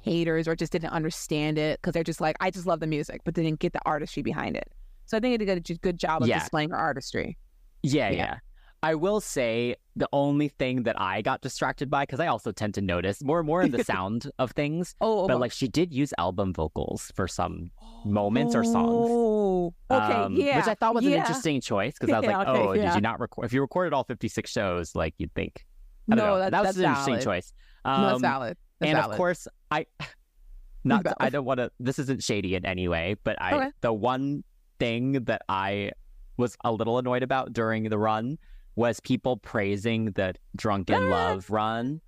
haters 0.02 0.48
or 0.48 0.56
just 0.56 0.72
didn't 0.72 0.92
understand 0.92 1.58
it 1.58 1.80
because 1.82 1.94
they're 1.94 2.04
just 2.04 2.22
like, 2.22 2.36
I 2.42 2.52
just 2.52 2.66
love 2.66 2.80
the 2.82 2.88
music, 2.88 3.22
but 3.24 3.36
they 3.36 3.44
didn't 3.44 3.60
get 3.60 3.74
the 3.74 3.80
artistry 3.86 4.22
behind 4.22 4.58
it. 4.58 4.70
So 5.06 5.18
I 5.18 5.20
think 5.20 5.36
it 5.36 5.46
did 5.46 5.58
a 5.58 5.62
good- 5.62 5.82
good 5.82 5.98
job 5.98 6.24
of 6.24 6.28
Yeah. 6.28 6.40
displaying 6.40 6.72
her 6.72 6.78
artistry. 6.78 7.38
Yeah, 7.84 8.10
Yeah. 8.10 8.18
yeah. 8.18 8.38
I 8.84 8.96
will 8.96 9.22
say 9.22 9.76
the 9.96 10.10
only 10.12 10.50
thing 10.50 10.84
that 10.84 11.00
I 11.00 11.22
got 11.22 11.40
distracted 11.42 11.90
by, 11.90 12.04
because 12.04 12.20
I 12.20 12.28
also 12.28 12.52
tend 12.52 12.74
to 12.76 12.82
notice 12.82 13.24
more 13.24 13.40
and 13.40 13.48
more 13.48 13.62
in 13.62 13.72
the 13.72 13.84
sound 13.94 14.30
of 14.38 14.52
things, 14.52 14.94
Oh, 15.00 15.26
but 15.28 15.40
like 15.40 15.54
she 15.54 15.70
did 15.70 15.94
use 15.94 16.14
album 16.18 16.54
vocals 16.54 17.12
for 17.16 17.28
some 17.28 17.72
moments 18.04 18.54
or 18.56 18.64
songs. 18.66 19.08
Oh, 19.10 19.74
okay, 19.90 20.14
um, 20.14 20.36
yeah, 20.36 20.58
Which 20.58 20.68
I 20.68 20.76
thought 20.76 20.94
was 20.94 21.06
an 21.06 21.14
interesting 21.14 21.62
choice 21.62 21.94
because 21.98 22.14
I 22.14 22.20
was 22.20 22.24
Yeah, 22.30 22.38
like, 22.40 22.48
okay, 22.50 22.68
oh, 22.68 22.74
did 22.74 22.94
you 22.96 23.02
not 23.02 23.22
record? 23.22 23.46
If 23.46 23.54
you 23.54 23.62
recorded 23.62 23.94
all 23.94 24.04
56 24.04 24.52
shows, 24.52 24.96
like 24.96 25.14
you'd 25.18 25.34
think. 25.34 25.66
I 26.12 26.16
No, 26.16 26.38
that, 26.40 26.52
that 26.52 26.60
was 26.60 26.68
that's 26.76 26.78
an 26.80 26.84
interesting 26.84 27.14
valid. 27.14 27.24
choice. 27.24 27.54
No, 27.86 28.02
that's 28.02 28.16
Um, 28.18 28.22
valid. 28.22 28.58
That's 28.80 28.90
and 28.90 28.98
valid. 28.98 29.12
of 29.14 29.18
course, 29.18 29.48
I 29.72 29.86
not 30.84 31.06
I 31.22 31.30
don't 31.30 31.46
want 31.46 31.60
to. 31.60 31.72
This 31.80 32.00
isn't 32.00 32.22
shady 32.22 32.56
in 32.56 32.66
any 32.66 32.90
way, 32.90 33.16
but 33.24 33.42
I 33.42 33.54
Okay. 33.54 33.72
the 33.80 33.94
one 33.94 34.44
thing 34.80 35.14
that 35.24 35.44
I 35.48 35.92
was 36.36 36.58
a 36.66 36.72
little 36.74 36.98
annoyed 36.98 37.24
about 37.24 37.54
during 37.54 37.84
the 37.88 37.98
run 37.98 38.38
was 38.76 39.00
people 39.00 39.38
praising 39.38 40.06
the 40.12 40.34
Drunk 40.56 40.90
in 40.90 41.10
Love 41.10 41.50
run 41.50 42.02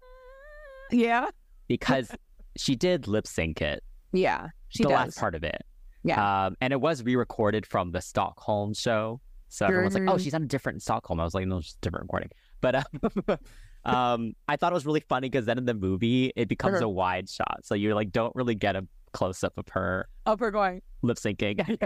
Yeah. 0.92 1.30
because 1.68 2.12
she 2.58 2.76
did 2.76 3.08
lip 3.08 3.28
sync 3.28 3.62
it, 3.62 3.84
Yeah. 4.14 4.50
She 4.70 4.84
the 4.84 4.90
does. 4.90 4.96
last 4.98 5.20
part 5.20 5.36
of 5.36 5.44
it. 5.44 5.62
Yeah. 6.04 6.46
Um, 6.46 6.56
and 6.62 6.72
it 6.74 6.80
was 6.82 7.04
re-recorded 7.04 7.66
from 7.66 7.92
the 7.92 8.02
Stockholm 8.02 8.74
show. 8.74 9.22
So 9.48 9.66
everyone's 9.66 9.94
like, 9.94 10.04
"Oh, 10.04 10.14
Mhm. 10.16 10.20
she's 10.24 10.34
on 10.34 10.44
a 10.44 10.48
different 10.48 10.82
Stockholm." 10.82 11.20
I 11.20 11.24
was 11.24 11.34
like, 11.34 11.48
"No, 11.48 11.58
it's 11.58 11.68
just 11.68 11.78
a 11.78 11.82
different 11.82 12.04
recording." 12.04 12.30
But 12.62 12.76
uh, 12.76 13.38
um, 13.86 14.34
I 14.48 14.58
thought 14.58 14.72
it 14.72 14.76
was 14.76 14.86
really 14.86 15.00
funny 15.02 15.30
because 15.30 15.46
then 15.46 15.58
in 15.58 15.66
the 15.66 15.74
movie 15.74 16.32
it 16.36 16.48
becomes 16.48 16.76
Uh-huh. 16.78 16.86
a 16.86 16.90
wide 16.90 17.30
shot, 17.30 17.62
so 17.64 17.76
you 17.76 17.94
like 17.96 18.12
don't 18.12 18.36
really 18.36 18.56
get 18.56 18.76
a 18.76 18.86
close 19.16 19.44
up 19.44 19.58
of 19.58 19.68
her 19.70 20.08
Up 20.26 20.40
her 20.40 20.52
going. 20.52 20.82
lip 21.02 21.18
syncing. 21.18 21.60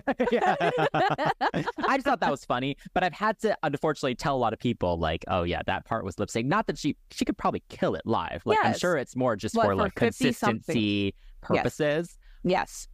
I 0.94 1.96
just 1.98 2.06
thought 2.06 2.20
that 2.22 2.32
was 2.32 2.46
funny, 2.46 2.78
but 2.94 3.04
I've 3.04 3.14
had 3.14 3.40
to 3.42 3.58
unfortunately 3.64 4.16
tell 4.16 4.36
a 4.36 4.40
lot 4.40 4.54
of 4.54 4.60
people 4.60 4.98
like, 4.98 5.24
"Oh 5.28 5.44
yeah, 5.44 5.62
that 5.66 5.86
part 5.86 6.04
was 6.06 6.18
lip 6.20 6.30
sync." 6.30 6.48
Not 6.48 6.68
that 6.68 6.78
she 6.78 6.96
she 7.12 7.26
could 7.26 7.38
probably 7.38 7.64
kill 7.70 7.96
it 7.96 8.02
live. 8.06 8.42
Like 8.46 8.58
I'm 8.64 8.78
sure 8.78 8.98
it's 8.98 9.16
more 9.16 9.36
just 9.36 9.56
What, 9.56 9.66
for 9.66 9.72
for 9.72 9.76
like 9.76 10.00
50 10.00 10.32
something? 10.34 10.60
consistency 10.60 11.16
purposes. 11.42 12.18
yes. 12.44 12.88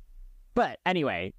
But 0.54 0.80
anyway, 0.86 1.34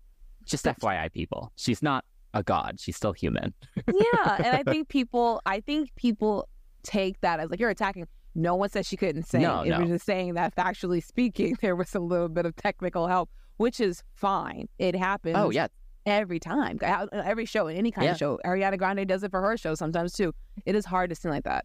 just 0.44 0.64
FYI, 0.66 1.10
people, 1.10 1.50
she's 1.56 1.82
not 1.82 2.04
a 2.34 2.42
god. 2.42 2.78
She's 2.78 2.96
still 2.96 3.12
human. 3.14 3.54
Yeah. 3.76 4.36
And 4.36 4.56
I 4.56 4.62
think 4.70 4.88
people 4.88 5.40
I 5.46 5.60
think 5.60 5.94
people 5.96 6.48
take 6.82 7.20
that 7.22 7.40
as 7.40 7.50
like 7.50 7.58
you're 7.60 7.70
attacking. 7.70 8.06
No 8.36 8.54
one 8.54 8.68
said 8.68 8.84
she 8.84 8.96
couldn't 8.98 9.24
sing. 9.24 9.40
No, 9.40 9.62
it 9.62 9.70
no. 9.70 9.80
was 9.80 9.88
just 9.88 10.04
saying 10.06 10.34
that 10.34 10.54
factually 10.54 11.02
speaking, 11.02 11.56
there 11.62 11.74
was 11.74 11.94
a 11.94 12.00
little 12.00 12.28
bit 12.28 12.44
of 12.46 12.54
technical 12.54 13.06
help, 13.08 13.30
which 13.56 13.80
is 13.80 14.02
fine. 14.14 14.68
It 14.78 14.94
happens. 14.94 15.36
Oh 15.38 15.50
yeah, 15.50 15.68
every 16.04 16.38
time, 16.38 16.78
every 16.82 17.46
show, 17.46 17.66
any 17.66 17.90
kind 17.90 18.04
Yeah. 18.04 18.12
of 18.12 18.18
show. 18.18 18.38
Ariana 18.44 18.78
Grande 18.78 19.08
does 19.08 19.22
it 19.24 19.30
for 19.30 19.40
her 19.40 19.56
show 19.56 19.74
sometimes 19.74 20.12
too. 20.12 20.34
It 20.66 20.74
is 20.74 20.84
hard 20.84 21.08
to 21.10 21.16
sing 21.16 21.30
like 21.30 21.44
that 21.44 21.64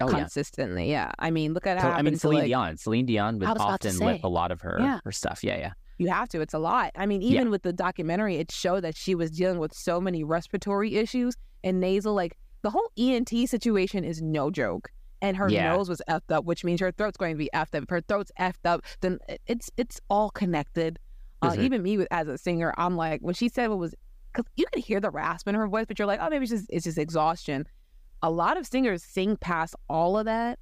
oh 0.00 0.06
consistently. 0.06 0.88
Yeah, 0.90 1.10
I 1.18 1.32
mean, 1.32 1.54
look 1.54 1.66
at 1.66 1.78
how 1.78 1.90
I 1.90 2.02
mean, 2.02 2.16
Celine 2.16 2.38
like, 2.38 2.46
Dion. 2.46 2.76
Celine 2.76 3.06
Dion 3.06 3.38
was 3.40 3.48
was 3.48 3.58
often 3.58 3.98
with 4.04 4.22
a 4.22 4.28
lot 4.28 4.52
of 4.52 4.60
her 4.60 4.76
Yeah. 4.78 5.00
her 5.04 5.12
stuff. 5.12 5.42
Yeah, 5.42 5.58
yeah. 5.58 5.72
You 5.98 6.08
have 6.08 6.28
to. 6.30 6.40
It's 6.40 6.54
a 6.54 6.58
lot. 6.58 6.92
I 6.96 7.06
mean, 7.06 7.20
Yeah. 7.20 7.32
even 7.32 7.50
with 7.50 7.62
the 7.62 7.72
documentary, 7.72 8.36
it 8.36 8.50
showed 8.52 8.82
that 8.84 8.96
she 8.96 9.14
was 9.14 9.30
dealing 9.32 9.58
with 9.58 9.74
so 9.74 10.00
many 10.00 10.22
respiratory 10.24 10.94
issues 10.96 11.34
and 11.64 11.80
nasal. 11.80 12.14
Like 12.14 12.36
the 12.62 12.70
whole 12.70 12.90
ENT 12.96 13.48
situation 13.48 14.04
is 14.04 14.22
no 14.22 14.50
joke. 14.52 14.90
And 15.22 15.36
her 15.36 15.48
Yeah. 15.48 15.72
nose 15.72 15.88
was 15.88 16.02
effed 16.08 16.30
up, 16.30 16.44
which 16.44 16.64
means 16.64 16.80
her 16.80 16.92
throat's 16.92 17.16
going 17.16 17.32
to 17.32 17.38
be 17.38 17.48
effed 17.54 17.74
up. 17.74 17.84
If 17.84 17.88
her 17.90 18.00
throat's 18.02 18.32
effed 18.38 18.66
up, 18.66 18.84
then 19.00 19.18
it's 19.46 19.70
it's 19.78 20.00
all 20.10 20.28
connected. 20.30 20.98
Uh. 21.40 21.54
Even 21.58 21.82
me, 21.82 21.96
with, 21.96 22.08
as 22.10 22.28
a 22.28 22.36
singer, 22.36 22.74
I'm 22.76 22.96
like 22.96 23.20
when 23.22 23.34
she 23.34 23.48
said 23.48 23.70
what 23.70 23.78
was 23.78 23.94
because 24.32 24.50
you 24.56 24.66
can 24.72 24.82
hear 24.82 25.00
the 25.00 25.10
rasp 25.10 25.48
in 25.48 25.54
her 25.54 25.66
voice, 25.68 25.86
but 25.86 25.98
you're 25.98 26.06
like, 26.06 26.20
oh, 26.20 26.28
maybe 26.28 26.42
it's 26.42 26.50
just 26.52 26.66
it's 26.68 26.84
just 26.84 26.98
exhaustion. 26.98 27.66
A 28.22 28.30
lot 28.30 28.56
of 28.56 28.66
singers 28.66 29.02
sing 29.02 29.36
past 29.36 29.74
all 29.88 30.18
of 30.18 30.26
that, 30.26 30.58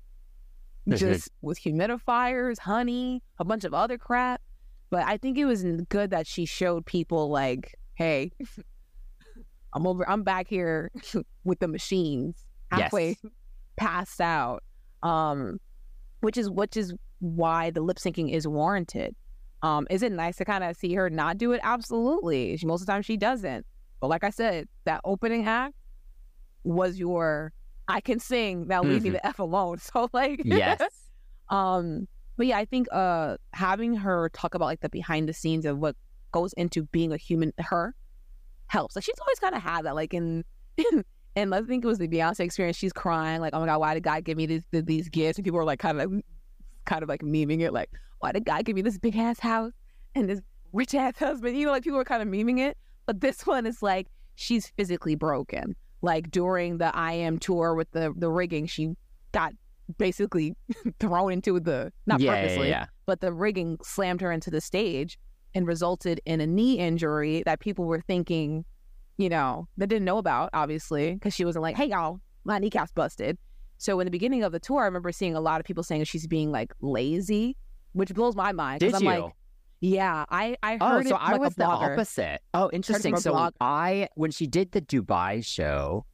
just 0.88 1.30
with 1.42 1.60
humidifiers, 1.60 2.58
honey, 2.58 3.22
a 3.38 3.44
bunch 3.44 3.64
of 3.64 3.74
other 3.74 3.98
crap. 3.98 4.40
But 4.90 5.04
I 5.06 5.16
think 5.18 5.38
it 5.38 5.44
was 5.44 5.62
good 5.88 6.10
that 6.10 6.26
she 6.26 6.44
showed 6.46 6.84
people 6.84 7.30
like, 7.30 7.74
hey, 7.94 8.32
I'm 9.72 9.86
over, 9.86 10.08
I'm 10.08 10.22
back 10.22 10.48
here 10.48 10.90
with 11.44 11.60
the 11.60 11.68
machines 11.68 12.44
halfway 12.70 13.08
Yes. 13.22 13.32
Passed 13.80 14.20
out. 14.20 14.62
Um, 15.02 15.58
which 16.20 16.36
is 16.36 16.50
which 16.50 16.76
is 16.76 16.92
why 17.20 17.70
the 17.70 17.80
lip 17.80 17.96
syncing 17.96 18.30
is 18.32 18.46
warranted. 18.46 19.16
Um, 19.62 19.86
is 19.90 20.02
it 20.02 20.12
nice 20.12 20.36
to 20.36 20.44
kind 20.44 20.62
of 20.62 20.76
see 20.76 20.94
her 20.94 21.08
not 21.10 21.38
do 21.38 21.52
it? 21.52 21.60
Absolutely. 21.62 22.56
She, 22.58 22.66
most 22.66 22.82
of 22.82 22.86
the 22.86 22.92
time 22.92 23.02
she 23.02 23.16
doesn't. 23.16 23.64
But 24.00 24.08
like 24.08 24.22
I 24.24 24.30
said, 24.30 24.68
that 24.84 25.00
opening 25.04 25.46
act 25.46 25.74
was 26.64 26.98
your 26.98 27.52
I 27.88 28.00
can 28.00 28.20
sing, 28.20 28.66
now 28.68 28.82
leave 28.82 29.02
me 29.02 29.10
Mhm. 29.10 29.14
the 29.14 29.26
F 29.26 29.38
alone. 29.38 29.78
So 29.92 30.08
like 30.12 30.42
Yes. 30.44 30.80
um, 31.48 32.06
but 32.36 32.46
yeah, 32.46 32.58
I 32.58 32.64
think 32.66 32.86
uh 32.92 33.36
having 33.54 33.94
her 33.96 34.28
talk 34.34 34.54
about 34.54 34.66
like 34.66 34.80
the 34.80 34.88
behind 34.90 35.28
the 35.28 35.32
scenes 35.34 35.64
of 35.64 35.78
what 35.78 35.96
goes 36.32 36.52
into 36.54 36.84
being 36.84 37.12
a 37.12 37.16
human 37.16 37.52
her 37.58 37.94
helps. 38.68 38.94
Like 38.94 39.04
she's 39.04 39.18
always 39.20 39.38
kind 39.38 39.54
of 39.54 39.62
had 39.62 39.84
that. 39.86 39.94
Like 39.94 40.12
in, 40.14 40.44
in 40.76 41.04
and 41.36 41.54
I 41.54 41.62
think 41.62 41.84
it 41.84 41.86
was 41.86 41.98
the 41.98 42.08
Beyonce 42.08 42.40
experience. 42.40 42.76
She's 42.76 42.92
crying 42.92 43.40
like, 43.40 43.54
"Oh 43.54 43.60
my 43.60 43.66
god, 43.66 43.78
why 43.78 43.94
did 43.94 44.02
God 44.02 44.24
give 44.24 44.36
me 44.36 44.46
these 44.46 44.62
these 44.72 45.08
gifts?" 45.08 45.38
And 45.38 45.44
people 45.44 45.58
were 45.58 45.64
like, 45.64 45.78
kind 45.78 46.00
of 46.00 46.10
like, 46.10 46.24
kind 46.84 47.02
of 47.02 47.08
like 47.08 47.22
memeing 47.22 47.60
it, 47.60 47.72
like, 47.72 47.90
"Why 48.18 48.32
did 48.32 48.44
God 48.44 48.64
give 48.64 48.76
me 48.76 48.82
this 48.82 48.98
big 48.98 49.16
ass 49.16 49.38
house 49.38 49.72
and 50.14 50.28
this 50.28 50.40
rich 50.72 50.94
ass 50.94 51.18
husband?" 51.18 51.56
You 51.56 51.66
know, 51.66 51.72
like 51.72 51.84
people 51.84 51.98
were 51.98 52.04
kind 52.04 52.22
of 52.22 52.28
memeing 52.28 52.58
it. 52.58 52.76
But 53.06 53.20
this 53.20 53.46
one 53.46 53.66
is 53.66 53.82
like 53.82 54.08
she's 54.34 54.66
physically 54.76 55.14
broken. 55.14 55.76
Like 56.02 56.30
during 56.30 56.78
the 56.78 56.94
I 56.96 57.12
Am 57.12 57.38
tour 57.38 57.74
with 57.74 57.90
the 57.92 58.12
the 58.16 58.30
rigging, 58.30 58.66
she 58.66 58.94
got 59.32 59.52
basically 59.98 60.56
thrown 61.00 61.32
into 61.32 61.60
the 61.60 61.92
not 62.06 62.20
yeah, 62.20 62.32
yeah, 62.32 62.42
purposely, 62.42 62.68
yeah. 62.68 62.86
but 63.06 63.20
the 63.20 63.32
rigging 63.32 63.78
slammed 63.82 64.20
her 64.20 64.32
into 64.32 64.50
the 64.50 64.60
stage 64.60 65.18
and 65.54 65.66
resulted 65.66 66.20
in 66.26 66.40
a 66.40 66.46
knee 66.46 66.78
injury 66.78 67.42
that 67.44 67.60
people 67.60 67.84
were 67.84 68.00
thinking, 68.00 68.64
you 69.20 69.28
know, 69.28 69.68
that 69.76 69.88
didn't 69.88 70.04
know 70.06 70.18
about, 70.18 70.50
obviously, 70.52 71.14
because 71.14 71.34
she 71.34 71.44
wasn't 71.44 71.62
like, 71.62 71.76
hey, 71.76 71.86
y'all, 71.86 72.20
my 72.44 72.58
kneecap's 72.58 72.92
busted. 72.92 73.36
So 73.78 74.00
in 74.00 74.04
the 74.06 74.10
beginning 74.10 74.42
of 74.42 74.52
the 74.52 74.60
tour, 74.60 74.82
I 74.82 74.84
remember 74.86 75.12
seeing 75.12 75.34
a 75.36 75.40
lot 75.40 75.60
of 75.60 75.66
people 75.66 75.82
saying 75.82 76.04
she's 76.04 76.26
being 76.26 76.50
like 76.50 76.72
lazy, 76.80 77.56
which 77.92 78.12
blows 78.14 78.34
my 78.34 78.52
mind. 78.52 78.80
Did 78.80 78.94
I'm 78.94 79.02
you? 79.02 79.08
like, 79.08 79.32
yeah, 79.82 80.24
I, 80.28 80.56
I 80.62 80.76
Oh, 80.80 80.88
heard 80.88 81.06
so 81.08 81.16
it 81.16 81.18
I 81.18 81.32
like 81.32 81.40
was 81.40 81.54
the 81.54 81.64
opposite. 81.64 82.40
Oh, 82.52 82.70
interesting. 82.72 83.16
So. 83.16 83.50
I, 83.60 84.08
when 84.14 84.30
she 84.30 84.46
did 84.46 84.72
the 84.72 84.82
Dubai 84.82 85.44
show, 85.44 86.04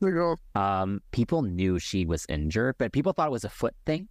um, 0.55 1.01
people 1.11 1.43
knew 1.43 1.79
she 1.79 2.07
was 2.07 2.27
injured, 2.29 2.77
but 2.79 2.93
people 2.93 3.13
thought 3.13 3.29
it 3.29 3.33
was 3.33 3.45
a 3.45 3.49
foot 3.49 3.75
thing. 3.85 4.09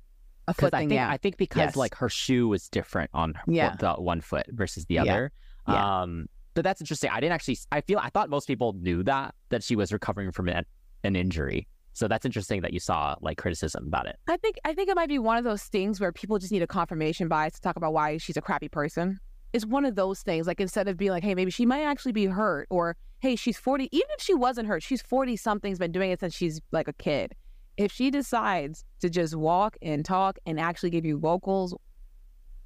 A 0.47 0.53
foot 0.53 0.73
I 0.73 0.79
thing, 0.79 0.89
think 0.89 0.99
yeah. 0.99 1.09
I 1.09 1.17
think 1.17 1.37
because 1.37 1.59
Yes. 1.59 1.75
like 1.75 1.95
her 1.95 2.09
shoe 2.09 2.47
was 2.47 2.69
different 2.69 3.09
on 3.13 3.33
her, 3.33 3.43
Yeah. 3.47 3.75
the 3.79 3.93
one 3.93 4.21
foot 4.21 4.45
versus 4.49 4.85
the 4.85 4.95
Yeah. 4.95 5.01
other. 5.03 5.31
Yeah. 5.67 6.01
Um, 6.01 6.27
but 6.55 6.63
that's 6.63 6.81
interesting. 6.81 7.11
I 7.11 7.19
didn't 7.19 7.33
actually. 7.33 7.59
I 7.71 7.81
feel 7.81 7.99
I 7.99 8.09
thought 8.09 8.29
most 8.29 8.47
people 8.47 8.73
knew 8.73 9.03
that 9.03 9.35
that 9.49 9.63
she 9.63 9.75
was 9.75 9.93
recovering 9.93 10.31
from 10.31 10.49
an, 10.49 10.65
an 11.03 11.15
injury. 11.15 11.67
So 11.93 12.09
that's 12.09 12.25
interesting 12.25 12.61
that 12.61 12.73
you 12.73 12.79
saw 12.79 13.15
like 13.21 13.37
criticism 13.37 13.85
about 13.87 14.07
it. 14.07 14.17
I 14.27 14.37
think 14.37 14.57
I 14.65 14.73
think 14.73 14.89
it 14.89 14.95
might 14.95 15.09
be 15.09 15.19
one 15.19 15.37
of 15.37 15.43
those 15.43 15.63
things 15.63 15.99
where 15.99 16.11
people 16.11 16.39
just 16.39 16.51
need 16.51 16.61
a 16.61 16.67
confirmation 16.67 17.27
bias 17.27 17.53
to 17.53 17.61
talk 17.61 17.75
about 17.75 17.93
why 17.93 18.17
she's 18.17 18.37
a 18.37 18.41
crappy 18.41 18.69
person. 18.69 19.19
It's 19.53 19.65
one 19.65 19.85
of 19.85 19.95
those 19.95 20.21
things. 20.21 20.47
Like 20.47 20.59
instead 20.59 20.87
of 20.87 20.97
being 20.97 21.11
like, 21.11 21.23
hey, 21.23 21.35
maybe 21.35 21.51
she 21.51 21.65
might 21.65 21.83
actually 21.83 22.11
be 22.11 22.25
hurt, 22.25 22.67
or 22.69 22.97
hey, 23.19 23.35
she's 23.35 23.57
forty. 23.57 23.87
Even 23.95 24.07
if 24.17 24.21
she 24.21 24.33
wasn't 24.33 24.67
hurt, 24.67 24.81
she's 24.81 25.01
forty 25.01 25.35
something's 25.35 25.79
been 25.79 25.91
doing 25.91 26.11
it 26.11 26.19
since 26.19 26.33
she's 26.33 26.59
like 26.71 26.87
a 26.87 26.93
kid. 26.93 27.33
If 27.77 27.91
she 27.91 28.09
decides 28.09 28.85
to 29.01 29.09
just 29.09 29.35
walk 29.35 29.77
and 29.81 30.05
talk 30.05 30.37
and 30.45 30.59
actually 30.59 30.89
give 30.89 31.05
you 31.05 31.17
vocals, 31.19 31.75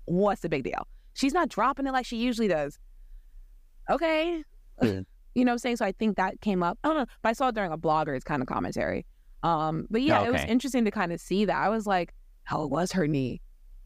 what's 0.05 0.41
the 0.41 0.49
big 0.49 0.63
deal? 0.63 0.87
She's 1.13 1.33
not 1.33 1.49
dropping 1.49 1.87
it 1.87 1.91
like 1.91 2.05
she 2.05 2.17
usually 2.17 2.47
does. 2.47 2.79
Okay. 3.89 4.43
Yeah. 4.81 5.01
You 5.35 5.43
know 5.45 5.51
what 5.51 5.55
I'm 5.55 5.59
saying? 5.59 5.75
So 5.77 5.85
I 5.85 5.91
think 5.91 6.15
that 6.15 6.39
came 6.41 6.63
up. 6.63 6.79
I 6.83 6.87
don't 6.87 6.97
know, 6.99 7.05
but 7.21 7.29
I 7.29 7.33
saw 7.33 7.49
it 7.49 7.55
during 7.55 7.71
a 7.73 7.77
blogger's 7.77 8.23
kind 8.23 8.41
of 8.41 8.47
commentary. 8.47 9.05
Um, 9.43 9.87
but 9.89 10.01
yeah, 10.01 10.23
it 10.25 10.31
was 10.31 10.41
interesting 10.47 10.85
to 10.85 10.91
kind 10.91 11.11
of 11.11 11.19
see 11.19 11.43
that. 11.45 11.55
I 11.55 11.67
was 11.69 11.85
like, 11.85 12.13
how 12.43 12.63
it 12.63 12.69
was 12.69 12.91
her 12.93 13.05
knee. 13.07 13.41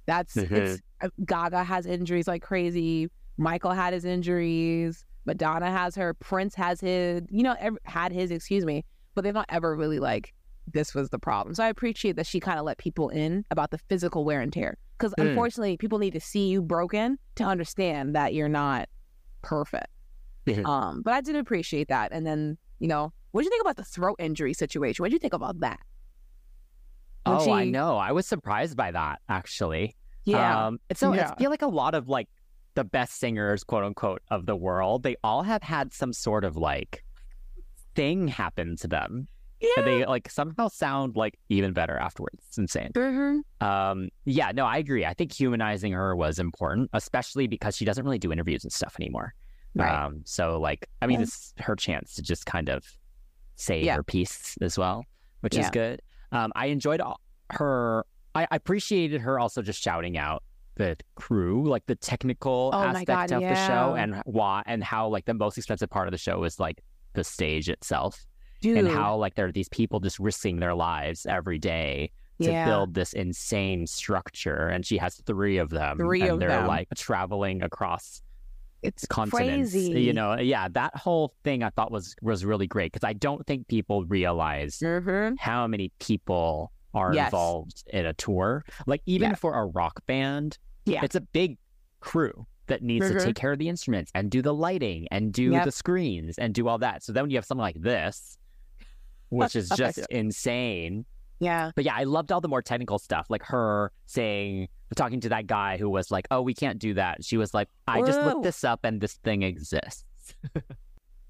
That's 0.05 0.37
it's 0.37 0.81
uh, 1.01 1.09
Gaga 1.25 1.63
has 1.63 1.85
injuries 1.87 2.27
like 2.27 2.43
crazy. 2.43 3.09
Michael 3.37 3.71
had 3.71 3.91
his 3.93 4.05
injuries. 4.05 5.03
Madonna 5.25 5.71
has 5.71 5.95
her. 5.95 6.13
Prince 6.13 6.53
has 6.55 6.79
his. 6.79 7.23
You 7.29 7.41
know, 7.43 7.55
ev- 7.59 7.77
had 7.85 8.11
his. 8.11 8.29
Excuse 8.31 8.63
me. 8.65 8.85
But 9.15 9.23
they've 9.23 9.33
not 9.33 9.47
ever 9.49 9.75
really 9.75 9.99
like 9.99 10.33
this 10.71 10.93
was 10.93 11.09
the 11.09 11.19
problem. 11.19 11.55
So 11.55 11.63
I 11.63 11.67
appreciate 11.69 12.15
that 12.17 12.25
she 12.27 12.39
kind 12.39 12.57
of 12.59 12.65
let 12.65 12.77
people 12.77 13.09
in 13.09 13.45
about 13.51 13.71
the 13.71 13.77
physical 13.89 14.23
wear 14.25 14.41
and 14.41 14.53
tear. 14.53 14.77
Because 14.97 15.13
Mm. 15.19 15.29
unfortunately, 15.29 15.75
people 15.77 15.97
need 15.99 16.13
to 16.13 16.21
see 16.21 16.47
you 16.49 16.61
broken 16.61 17.17
to 17.35 17.43
understand 17.43 18.15
that 18.15 18.33
you're 18.35 18.47
not 18.47 18.87
perfect. 19.41 19.87
Um, 20.65 21.01
but 21.01 21.13
I 21.13 21.21
did 21.21 21.35
appreciate 21.35 21.87
that. 21.87 22.11
And 22.11 22.25
then, 22.25 22.57
you 22.79 22.87
know, 22.87 23.13
what 23.31 23.41
did 23.41 23.45
you 23.45 23.49
think 23.51 23.61
about 23.61 23.77
the 23.77 23.83
throat 23.83 24.15
injury 24.19 24.53
situation? 24.53 25.03
What 25.03 25.09
did 25.09 25.13
you 25.13 25.19
think 25.19 25.33
about 25.33 25.59
that? 25.61 25.79
When 27.25 27.37
oh, 27.37 27.51
I 27.51 27.65
know. 27.65 27.97
I 27.97 28.11
was 28.11 28.27
surprised 28.27 28.75
by 28.75 28.91
that 28.91 29.21
actually. 29.29 29.95
Yeah. 30.25 30.67
Um, 30.67 30.79
it's 30.89 30.99
so 30.99 31.13
Yeah. 31.13 31.31
I 31.31 31.35
feel 31.35 31.49
like 31.49 31.61
a 31.61 31.67
lot 31.67 31.95
of 31.95 32.09
like 32.09 32.27
the 32.75 32.83
best 32.83 33.19
singers, 33.19 33.63
quote 33.63 33.83
unquote, 33.83 34.21
of 34.29 34.45
the 34.45 34.55
world, 34.55 35.03
they 35.03 35.15
all 35.23 35.43
have 35.43 35.63
had 35.63 35.93
some 35.93 36.11
sort 36.11 36.43
of 36.43 36.57
like 36.57 37.03
thing 37.95 38.27
happen 38.27 38.75
to 38.77 38.87
them. 38.87 39.27
And 39.77 39.87
they 39.87 40.05
like 40.05 40.29
somehow 40.29 40.67
sound 40.67 41.15
like 41.15 41.39
even 41.47 41.71
better 41.71 41.97
afterwards. 41.97 42.43
It's 42.49 42.57
insane. 42.57 42.91
Mhm. 42.93 43.41
Um, 43.61 44.09
yeah, 44.25 44.51
no, 44.53 44.65
I 44.65 44.77
agree. 44.77 45.05
I 45.05 45.13
think 45.13 45.31
humanizing 45.31 45.93
her 45.93 46.15
was 46.17 46.37
important, 46.37 46.89
especially 46.91 47.47
because 47.47 47.77
she 47.77 47.85
doesn't 47.85 48.03
really 48.03 48.19
do 48.19 48.33
interviews 48.33 48.65
and 48.65 48.73
stuff 48.73 48.97
anymore. 48.99 49.33
Right. 49.75 50.05
Um, 50.05 50.21
so 50.25 50.59
like, 50.59 50.87
I 51.01 51.07
mean, 51.07 51.19
Yeah. 51.19 51.23
it's 51.23 51.53
her 51.59 51.75
chance 51.75 52.13
to 52.15 52.21
just 52.21 52.45
kind 52.45 52.69
of 52.69 52.83
say 53.55 53.83
Yeah. 53.83 53.95
her 53.95 54.03
piece 54.03 54.57
as 54.61 54.77
well, 54.77 55.05
which 55.41 55.55
is 55.57 55.69
good. 55.71 56.01
Um, 56.31 56.51
I 56.55 56.67
enjoyed 56.67 57.01
all- 57.01 57.19
her. 57.51 58.05
I 58.35 58.43
I 58.49 58.55
appreciated 58.55 59.21
her 59.21 59.39
also 59.39 59.61
just 59.61 59.81
shouting 59.81 60.17
out 60.17 60.41
the 60.75 60.97
crew, 61.15 61.67
like 61.69 61.85
the 61.85 61.95
technical 61.95 62.71
Oh 62.73 62.83
aspect 62.83 63.07
God, 63.07 63.31
of 63.31 63.41
the 63.41 63.55
show, 63.67 63.95
and 63.95 64.21
why 64.25 64.63
and 64.65 64.83
how 64.83 65.07
like 65.07 65.25
the 65.25 65.35
most 65.35 65.57
expensive 65.57 65.89
part 65.89 66.07
of 66.07 66.11
the 66.11 66.17
show 66.17 66.43
is 66.43 66.59
like 66.59 66.81
the 67.13 67.23
stage 67.23 67.69
itself, 67.69 68.25
Dude. 68.61 68.77
and 68.79 68.87
how 68.87 69.15
like 69.17 69.35
there 69.35 69.45
are 69.45 69.51
these 69.51 69.69
people 69.69 69.99
just 69.99 70.17
risking 70.17 70.59
their 70.59 70.73
lives 70.73 71.27
every 71.27 71.59
day 71.59 72.11
to 72.41 72.49
yeah. 72.51 72.65
build 72.65 72.95
this 72.95 73.13
insane 73.13 73.85
structure, 73.85 74.67
and 74.67 74.83
she 74.83 74.97
has 74.97 75.21
three 75.27 75.57
of 75.57 75.69
them, 75.69 75.97
Three 75.97 76.21
and 76.23 76.31
of 76.31 76.39
they're 76.39 76.49
them. 76.49 76.65
like 76.67 76.87
traveling 76.95 77.61
across 77.61 78.23
it's 78.83 79.05
crazy. 79.07 80.01
You 80.01 80.13
know, 80.13 80.37
yeah, 80.39 80.67
that 80.69 80.95
whole 80.95 81.33
thing 81.43 81.63
I 81.63 81.69
thought 81.69 81.91
was 81.91 82.15
was 82.21 82.43
really 82.45 82.67
great 82.67 82.91
because 82.91 83.07
I 83.07 83.13
don't 83.13 83.45
think 83.47 83.67
people 83.67 84.05
realize 84.05 84.79
Mhm. 84.79 85.35
how 85.39 85.67
many 85.67 85.91
people 85.99 86.71
are 86.93 87.13
Yes. 87.13 87.27
involved 87.27 87.83
in 87.87 88.05
a 88.05 88.13
tour. 88.13 88.63
Like 88.85 89.01
even 89.05 89.29
Yeah. 89.31 89.35
for 89.35 89.53
a 89.55 89.65
rock 89.65 90.05
band, 90.05 90.57
Yeah. 90.85 91.01
it's 91.03 91.15
a 91.15 91.21
big 91.21 91.57
crew 92.01 92.45
that 92.67 92.81
needs 92.83 93.05
Mhm. 93.09 93.17
to 93.19 93.25
take 93.25 93.35
care 93.35 93.51
of 93.53 93.59
the 93.59 93.67
instruments 93.69 94.11
and 94.13 94.29
do 94.29 94.41
the 94.41 94.53
lighting 94.53 95.07
and 95.11 95.33
do 95.33 95.51
Yep. 95.51 95.65
the 95.65 95.71
screens 95.71 96.37
and 96.37 96.53
do 96.53 96.67
all 96.67 96.77
that. 96.79 97.03
So 97.03 97.11
then 97.11 97.23
when 97.23 97.31
you 97.31 97.37
have 97.37 97.45
something 97.45 97.61
like 97.61 97.81
this, 97.81 98.37
which 99.29 99.55
is 99.55 99.69
just 99.77 99.99
insane. 100.09 101.05
Yeah. 101.39 101.71
But 101.75 101.83
yeah, 101.85 101.95
I 101.95 102.03
loved 102.03 102.31
all 102.31 102.41
the 102.41 102.47
more 102.47 102.61
technical 102.61 102.99
stuff, 102.99 103.27
like 103.29 103.43
her 103.43 103.91
saying, 104.05 104.67
talking 104.95 105.19
to 105.21 105.29
that 105.29 105.47
guy 105.47 105.77
who 105.77 105.89
was 105.89 106.11
like, 106.11 106.27
"Oh, 106.31 106.41
we 106.41 106.53
can't 106.53 106.79
do 106.79 106.93
that." 106.93 107.23
She 107.23 107.37
was 107.37 107.53
like, 107.53 107.67
"I 107.87 108.01
just 108.01 108.19
looked 108.21 108.43
this 108.43 108.63
up 108.63 108.81
and 108.83 109.01
this 109.01 109.13
thing 109.15 109.41
exists." 109.43 110.05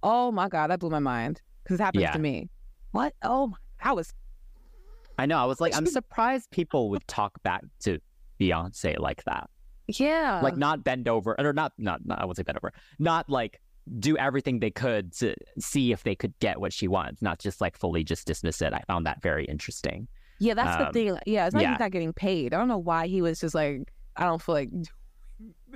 Oh 0.05 0.31
my 0.33 0.49
god, 0.49 0.69
that 0.69 0.79
blew 0.79 0.89
my 0.89 0.99
mind 0.99 1.41
because 1.63 1.79
it 1.79 1.83
happens 1.83 2.01
Yeah. 2.01 2.11
to 2.11 2.19
me. 2.19 2.49
What? 2.91 3.13
Oh, 3.23 3.47
my, 3.47 3.57
that 3.83 3.95
was 3.95 4.13
I 5.17 5.25
know. 5.25 5.37
I 5.37 5.45
was 5.45 5.61
like, 5.61 5.73
I'm 5.75 5.85
surprised 5.99 6.51
people 6.51 6.89
would 6.89 7.07
talk 7.07 7.41
back 7.43 7.61
to 7.81 7.99
Beyonce 8.39 8.99
like 8.99 9.23
that. 9.23 9.49
yeah. 9.87 10.41
like 10.43 10.57
not 10.57 10.83
bend 10.83 11.07
over 11.07 11.39
or 11.39 11.53
not 11.53 11.71
not, 11.77 12.05
not 12.05 12.21
I 12.21 12.25
would 12.25 12.35
say 12.35 12.43
bend 12.43 12.57
over 12.57 12.73
not 12.99 13.29
like 13.29 13.61
do 13.99 14.17
everything 14.17 14.59
they 14.59 14.71
could 14.71 15.11
to 15.13 15.35
see 15.59 15.91
if 15.91 16.03
they 16.03 16.15
could 16.15 16.33
get 16.39 16.59
what 16.61 16.71
she 16.71 16.87
wants 16.87 17.21
not 17.21 17.39
just 17.39 17.59
like 17.61 17.77
fully 17.77 18.03
just 18.03 18.25
dismiss 18.25 18.61
it 18.61 18.73
I 18.73 18.81
found 18.87 19.05
that 19.05 19.21
very 19.21 19.45
interesting 19.45 20.07
yeah, 20.39 20.53
that's 20.55 20.77
the 20.77 20.87
um, 20.87 20.93
thing. 20.93 21.17
Yeah, 21.25 21.45
it's 21.45 21.53
not 21.53 21.63
yeah. 21.63 21.71
he's 21.71 21.79
not 21.79 21.91
getting 21.91 22.11
paid. 22.11 22.53
I 22.53 22.57
don't 22.57 22.67
know 22.67 22.77
why 22.77 23.07
he 23.07 23.21
was 23.21 23.39
just 23.39 23.55
like, 23.55 23.93
I 24.17 24.25
don't 24.25 24.41
feel 24.41 24.55
like 24.55 24.69
doing 24.71 24.83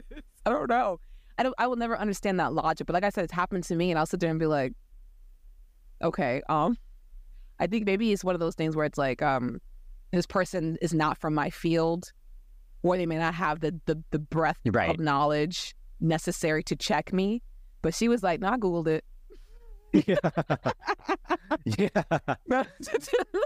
this. 0.09 0.21
I 0.45 0.49
don't 0.49 0.69
know. 0.69 0.99
I 1.37 1.43
don't. 1.43 1.55
I 1.57 1.67
will 1.67 1.75
never 1.75 1.97
understand 1.97 2.39
that 2.39 2.53
logic. 2.53 2.87
But 2.87 2.93
like 2.93 3.03
I 3.03 3.09
said, 3.09 3.23
it's 3.23 3.33
happened 3.33 3.63
to 3.65 3.75
me, 3.75 3.91
and 3.91 3.99
I'll 3.99 4.05
sit 4.05 4.19
there 4.19 4.29
and 4.29 4.39
be 4.39 4.45
like, 4.45 4.73
okay, 6.01 6.41
um, 6.49 6.77
I 7.59 7.67
think 7.67 7.85
maybe 7.85 8.11
it's 8.11 8.23
one 8.23 8.35
of 8.35 8.39
those 8.39 8.55
things 8.55 8.75
where 8.75 8.85
it's 8.85 8.97
like, 8.97 9.21
um, 9.21 9.61
this 10.11 10.25
person 10.25 10.77
is 10.81 10.93
not 10.93 11.17
from 11.17 11.33
my 11.33 11.49
field, 11.49 12.11
or 12.83 12.97
they 12.97 13.05
may 13.05 13.17
not 13.17 13.35
have 13.35 13.59
the 13.61 13.79
the, 13.85 14.03
the 14.11 14.19
breadth 14.19 14.59
Right. 14.65 14.89
of 14.89 14.99
knowledge 14.99 15.75
necessary 15.99 16.63
to 16.63 16.75
check 16.75 17.13
me. 17.13 17.41
But 17.81 17.93
she 17.93 18.07
was 18.07 18.23
like, 18.23 18.39
no, 18.41 18.49
I 18.49 18.57
googled 18.57 18.87
it. 18.87 19.03
yeah 19.93 20.17
yeah 21.65 21.89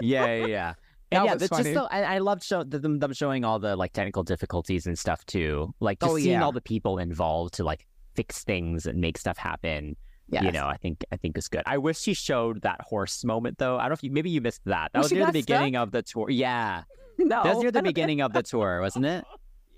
yeah 0.00 0.34
yeah 0.34 0.74
That 1.10 1.24
yeah, 1.24 1.34
that's 1.36 1.48
funny. 1.48 1.64
just 1.64 1.74
so, 1.74 1.86
I, 1.90 2.02
I 2.14 2.18
loved 2.18 2.42
show, 2.42 2.64
them, 2.64 2.98
them 2.98 3.12
showing 3.12 3.44
all 3.44 3.58
the 3.58 3.76
like 3.76 3.92
technical 3.92 4.22
difficulties 4.22 4.86
and 4.86 4.98
stuff 4.98 5.24
too. 5.26 5.74
Like 5.80 6.00
just 6.00 6.12
Oh, 6.12 6.16
seeing 6.16 6.32
yeah. 6.32 6.42
all 6.44 6.52
the 6.52 6.60
people 6.60 6.98
involved 6.98 7.54
to 7.54 7.64
like 7.64 7.86
fix 8.14 8.42
things 8.44 8.86
and 8.86 9.00
make 9.00 9.18
stuff 9.18 9.36
happen. 9.38 9.96
You 10.30 10.50
know, 10.50 10.64
I 10.66 10.78
think 10.78 11.04
I 11.12 11.16
think 11.18 11.36
is 11.36 11.46
good. 11.48 11.62
I 11.66 11.76
wish 11.76 12.00
she 12.00 12.14
showed 12.14 12.62
that 12.62 12.80
horse 12.80 13.22
moment 13.22 13.58
though. 13.58 13.76
I 13.76 13.82
don't 13.82 13.90
know 13.90 13.94
if 13.94 14.02
you 14.02 14.10
maybe 14.10 14.30
you 14.30 14.40
missed 14.40 14.62
that. 14.64 14.90
That 14.92 15.00
Well, 15.00 15.02
was 15.02 15.12
near 15.12 15.26
the 15.26 15.32
beginning 15.32 15.76
of 15.76 15.90
the 15.92 16.00
tour. 16.02 16.30
Yeah, 16.30 16.84
no, 17.18 17.42
that 17.42 17.54
was 17.54 17.62
near 17.62 17.70
the 17.70 17.82
beginning 17.92 18.22
of 18.22 18.32
the 18.32 18.42
tour, 18.42 18.80
wasn't 18.80 19.04
it? 19.04 19.24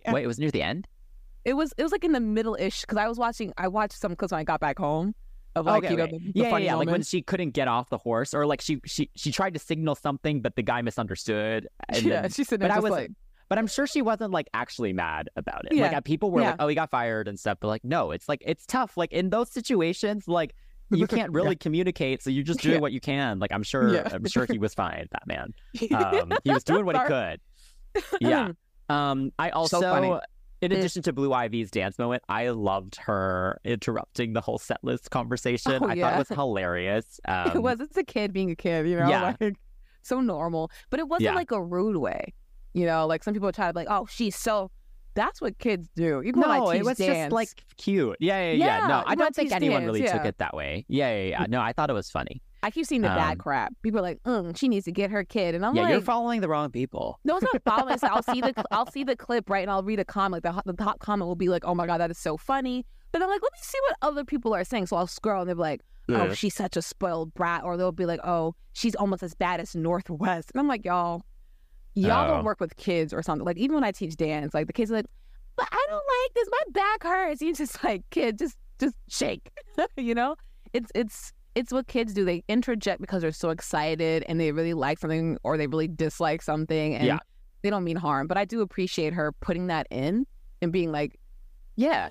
Yeah. 0.05 0.13
Wait, 0.13 0.23
it 0.23 0.29
was 0.29 0.39
near 0.39 0.53
the 0.53 0.63
end. 0.63 0.87
It 1.45 1.55
was 1.55 1.73
it 1.77 1.83
was 1.83 1.93
like 1.93 2.05
in 2.05 2.13
the 2.13 2.21
middle 2.21 2.57
ish 2.59 2.81
because 2.83 2.99
I 2.99 3.09
was 3.09 3.19
watching. 3.19 3.53
I 3.59 3.69
watched 3.69 3.99
some 3.99 4.17
clips 4.17 4.33
when 4.33 4.41
I 4.41 4.45
got 4.45 4.61
back 4.61 4.79
home 4.79 5.15
of 5.57 5.67
like 5.67 5.85
you 5.91 5.97
know 5.97 6.07
the, 6.07 6.13
the 6.19 6.33
yeah, 6.35 6.45
yeah, 6.45 6.51
funny 6.51 6.65
yeah. 6.65 6.75
Like 6.75 6.89
when 6.89 7.03
she 7.03 7.23
couldn't 7.23 7.51
get 7.51 7.69
off 7.69 7.91
the 7.91 7.99
horse, 7.99 8.35
or 8.35 8.47
like 8.47 8.61
she 8.61 8.81
she 8.87 9.11
she 9.15 9.31
tried 9.31 9.55
to 9.55 9.61
signal 9.61 9.95
something, 9.95 10.41
but 10.41 10.57
the 10.57 10.63
guy 10.63 10.81
misunderstood. 10.83 11.69
And 11.91 12.03
yeah, 12.03 12.23
then- 12.23 12.31
she's 12.31 12.49
sitting 12.49 12.67
but 12.67 12.75
I 12.75 12.81
was 12.81 12.91
like, 12.91 13.11
but 13.49 13.59
I'm 13.59 13.67
sure 13.67 13.87
she 13.87 14.01
wasn't 14.03 14.33
like 14.33 14.49
actually 14.55 14.93
mad 14.95 15.29
about 15.37 15.67
it. 15.67 15.73
Like 15.79 15.93
Yeah. 15.93 15.99
uh, 15.99 16.01
people 16.01 16.31
were 16.31 16.41
Yeah. 16.41 16.51
like, 16.53 16.57
"Oh, 16.61 16.69
he 16.69 16.75
got 16.75 16.91
fired" 16.91 17.29
and 17.29 17.39
stuff. 17.39 17.59
But 17.61 17.69
like, 17.69 17.85
no, 17.85 18.11
it's 18.11 18.29
like 18.29 18.43
it's 18.47 18.65
tough. 18.67 18.97
Like 18.97 19.13
in 19.13 19.29
those 19.31 19.51
situations, 19.51 20.27
like 20.27 20.55
you 20.91 21.07
can't 21.07 21.31
really 21.39 21.57
communicate, 21.57 22.23
so 22.23 22.31
you're 22.31 22.43
just 22.43 22.61
doing 22.61 22.77
Yeah. 22.77 22.81
what 22.81 22.93
you 22.93 23.01
can. 23.01 23.39
Like 23.39 23.53
I'm 23.53 23.63
sure, 23.63 23.93
Yeah. 23.95 24.09
I'm 24.11 24.27
sure 24.27 24.47
he 24.51 24.59
was 24.67 24.73
fine. 24.75 25.07
That 25.13 25.27
man, 25.27 25.53
um, 25.93 26.33
he 26.43 26.51
was 26.53 26.65
doing 26.65 26.85
what 26.87 26.97
he 26.97 27.05
could. 27.07 27.41
Yeah. 28.21 28.53
Um, 28.89 29.31
I 29.39 29.51
also, 29.51 29.81
funny. 29.81 30.19
In 30.61 30.73
addition 30.73 31.03
to 31.03 31.13
Blue 31.13 31.33
Ivy's 31.33 31.71
dance 31.71 31.99
moment, 31.99 32.23
I 32.29 32.49
loved 32.51 32.97
her 32.97 33.59
interrupting 33.65 34.33
the 34.33 34.41
whole 34.41 34.59
set 34.59 34.83
list 34.83 35.11
conversation. 35.11 35.79
Oh, 35.83 35.87
I 35.89 36.01
thought 36.01 36.15
it 36.15 36.19
was 36.19 36.29
hilarious. 36.37 37.21
Um, 37.27 37.51
it 37.55 37.63
was. 37.63 37.81
It's 37.81 37.97
a 37.97 38.05
kid 38.05 38.33
being 38.33 38.51
a 38.51 38.57
kid, 38.57 38.89
you 38.89 38.97
know, 38.97 39.09
Yeah. 39.09 39.35
like 39.41 39.55
so 40.03 40.21
normal. 40.21 40.71
But 40.91 41.01
it 41.01 41.09
wasn't 41.09 41.25
Yeah. 41.25 41.35
like 41.35 41.51
a 41.51 41.63
rude 41.63 41.97
way, 41.97 42.33
you 42.73 42.87
know. 42.87 43.07
Like 43.07 43.25
some 43.25 43.35
people 43.35 43.51
try 43.53 43.67
to 43.69 43.73
be 43.73 43.81
like, 43.81 43.89
oh, 43.91 44.07
she's 44.11 44.37
so. 44.37 44.71
That's 45.15 45.41
what 45.41 45.59
kids 45.59 45.89
do. 45.95 46.23
I 46.27 46.31
No, 46.35 46.71
it 46.71 46.85
was 46.85 46.99
dance, 46.99 47.17
just 47.27 47.33
like 47.33 47.49
cute. 47.77 48.17
Yeah, 48.19 48.47
yeah, 48.47 48.53
yeah. 48.53 48.79
Yeah, 48.81 48.87
No, 48.89 49.03
I 49.07 49.15
don't 49.15 49.33
think 49.33 49.53
anyone 49.53 49.83
dance, 49.83 49.93
really 49.95 50.09
took 50.09 50.25
it 50.25 50.39
that 50.39 50.55
way. 50.55 50.85
Yeah, 50.89 51.15
yeah, 51.17 51.23
yeah. 51.29 51.47
No, 51.49 51.61
I 51.61 51.73
thought 51.73 51.89
it 51.89 51.93
was 51.93 52.11
funny. 52.11 52.43
I 52.65 52.71
keep 52.71 52.87
seeing 52.87 53.03
the 53.03 53.09
bad 53.09 53.33
um, 53.33 53.39
crap. 53.39 53.73
People 53.83 54.01
are 54.01 54.03
like, 54.03 54.23
mm, 54.25 54.57
she 54.57 54.69
needs 54.69 54.85
to 54.87 54.93
get 54.93 55.11
her 55.11 55.23
kid, 55.25 55.55
and 55.55 55.65
I'm 55.65 55.73
like, 55.73 55.77
yeah, 55.77 55.83
like, 55.85 55.91
you're 55.93 56.01
following 56.01 56.41
the 56.41 56.49
wrong 56.49 56.71
people. 56.71 57.21
No, 57.25 57.37
it's 57.37 57.45
not 57.53 57.62
following. 57.65 57.99
Like, 58.01 58.11
I'll 58.11 58.23
see 58.23 58.41
the 58.41 58.55
I'll 58.71 58.91
see 58.91 59.05
the 59.05 59.15
clip 59.17 59.49
right, 59.51 59.62
and 59.62 59.71
I'll 59.71 59.83
read 59.83 60.01
a 60.01 60.05
comment. 60.05 60.43
The, 60.43 60.61
the 60.65 60.73
top 60.73 60.99
comment 61.01 61.29
will 61.29 61.37
be 61.37 61.49
like, 61.49 61.65
"Oh 61.65 61.75
my 61.75 61.87
god, 61.87 61.99
that 61.99 62.11
is 62.11 62.19
so 62.19 62.37
funny." 62.37 62.85
But 63.12 63.23
I'm 63.23 63.29
like, 63.29 63.43
let 63.43 63.53
me 63.53 63.59
see 63.61 63.79
what 63.89 63.97
other 64.03 64.25
people 64.25 64.55
are 64.55 64.65
saying. 64.65 64.87
So 64.87 64.97
I'll 64.97 65.07
scroll, 65.07 65.43
and 65.43 65.49
they'll 65.49 65.55
be 65.57 65.61
like, 65.61 65.83
"Oh, 66.09 66.27
Yeah. 66.27 66.35
she's 66.35 66.55
such 66.55 66.77
a 66.77 66.83
spoiled 66.83 67.33
brat," 67.35 67.62
or 67.65 67.77
they'll 67.77 67.93
be 67.93 68.07
like, 68.07 68.21
"Oh, 68.25 68.55
she's 68.73 68.95
almost 68.97 69.23
as 69.23 69.35
bad 69.35 69.61
as 69.61 69.77
North 69.77 70.11
West." 70.11 70.51
And 70.55 70.61
I'm 70.61 70.67
like, 70.67 70.85
y'all, 70.85 71.23
y'all 71.95 72.25
Oh. 72.25 72.35
don't 72.35 72.45
work 72.45 72.61
with 72.61 72.77
kids 72.77 73.12
or 73.12 73.23
something. 73.23 73.45
Like 73.45 73.57
even 73.59 73.75
when 73.75 73.85
I 73.85 73.93
teach 73.93 74.17
dance, 74.17 74.55
like 74.55 74.67
the 74.67 74.73
kids 74.73 74.91
are 74.91 74.95
like, 74.97 75.07
"But 75.57 75.69
I 75.71 75.87
don't 75.89 75.97
like 75.97 76.35
this. 76.35 76.49
My 76.51 76.62
back 76.73 77.03
hurts." 77.05 77.41
You 77.43 77.55
just 77.55 77.85
like, 77.85 78.03
kid, 78.11 78.39
just 78.39 78.57
just 78.81 78.95
shake. 79.09 79.51
you 79.97 80.15
know, 80.15 80.35
it's 80.73 80.91
it's 80.95 81.33
it's 81.55 81.73
what 81.73 81.87
kids 81.87 82.13
do. 82.15 82.25
They 82.25 82.43
interject 82.49 83.01
because 83.01 83.23
they're 83.23 83.33
so 83.33 83.51
excited 83.51 84.25
and 84.29 84.41
they 84.41 84.53
really 84.53 84.75
like 84.75 84.99
something 84.99 85.39
or 85.45 85.57
they 85.57 85.67
really 85.67 85.89
dislike 85.89 86.43
something. 86.43 86.95
And 86.95 87.07
Yeah. 87.07 87.19
they 87.63 87.71
don't 87.71 87.85
mean 87.85 87.97
harm. 87.97 88.27
But 88.27 88.37
I 88.37 88.45
do 88.45 88.61
appreciate 88.61 89.13
her 89.15 89.33
putting 89.41 89.69
that 89.69 89.87
in 89.91 90.27
and 90.63 90.73
being 90.73 90.91
like, 90.93 91.19
yeah, 91.77 92.09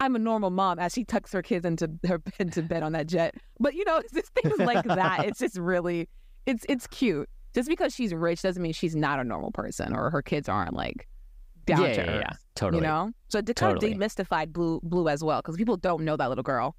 I'm 0.00 0.16
a 0.16 0.18
normal 0.18 0.50
mom 0.50 0.78
as 0.78 0.92
she 0.92 1.04
tucks 1.04 1.32
her 1.32 1.42
kids 1.42 1.64
into 1.64 1.90
her 2.06 2.20
into 2.38 2.62
bed 2.62 2.82
on 2.82 2.92
that 2.92 3.06
jet. 3.06 3.34
But 3.60 3.74
you 3.74 3.84
know, 3.84 3.98
it's 3.98 4.12
just 4.12 4.32
things 4.34 4.58
like 4.58 4.84
that. 4.84 5.24
It's 5.24 5.38
just 5.38 5.56
really, 5.58 6.08
it's 6.46 6.64
it's 6.68 6.86
cute. 6.88 7.28
Just 7.54 7.68
because 7.68 7.94
she's 7.94 8.12
rich 8.12 8.42
doesn't 8.42 8.60
mean 8.62 8.72
she's 8.72 8.96
not 8.96 9.20
a 9.20 9.24
normal 9.24 9.52
person 9.52 9.94
or 9.94 10.10
her 10.10 10.22
kids 10.22 10.48
aren't 10.48 10.74
like 10.74 11.06
down 11.66 11.82
yeah, 11.82 11.92
to 11.94 12.00
yeah, 12.02 12.10
earth. 12.10 12.22
yeah, 12.26 12.36
totally. 12.56 12.82
You 12.82 12.88
know, 12.88 13.12
so 13.28 13.38
it 13.38 13.46
kind 13.46 13.56
Totally. 13.56 13.92
of 13.92 13.98
demystified 13.98 14.52
Blue 14.52 14.80
Blue 14.82 15.08
as 15.08 15.22
well 15.22 15.40
because 15.40 15.56
people 15.56 15.76
don't 15.76 16.04
know 16.04 16.16
that 16.16 16.28
little 16.28 16.42
girl. 16.42 16.74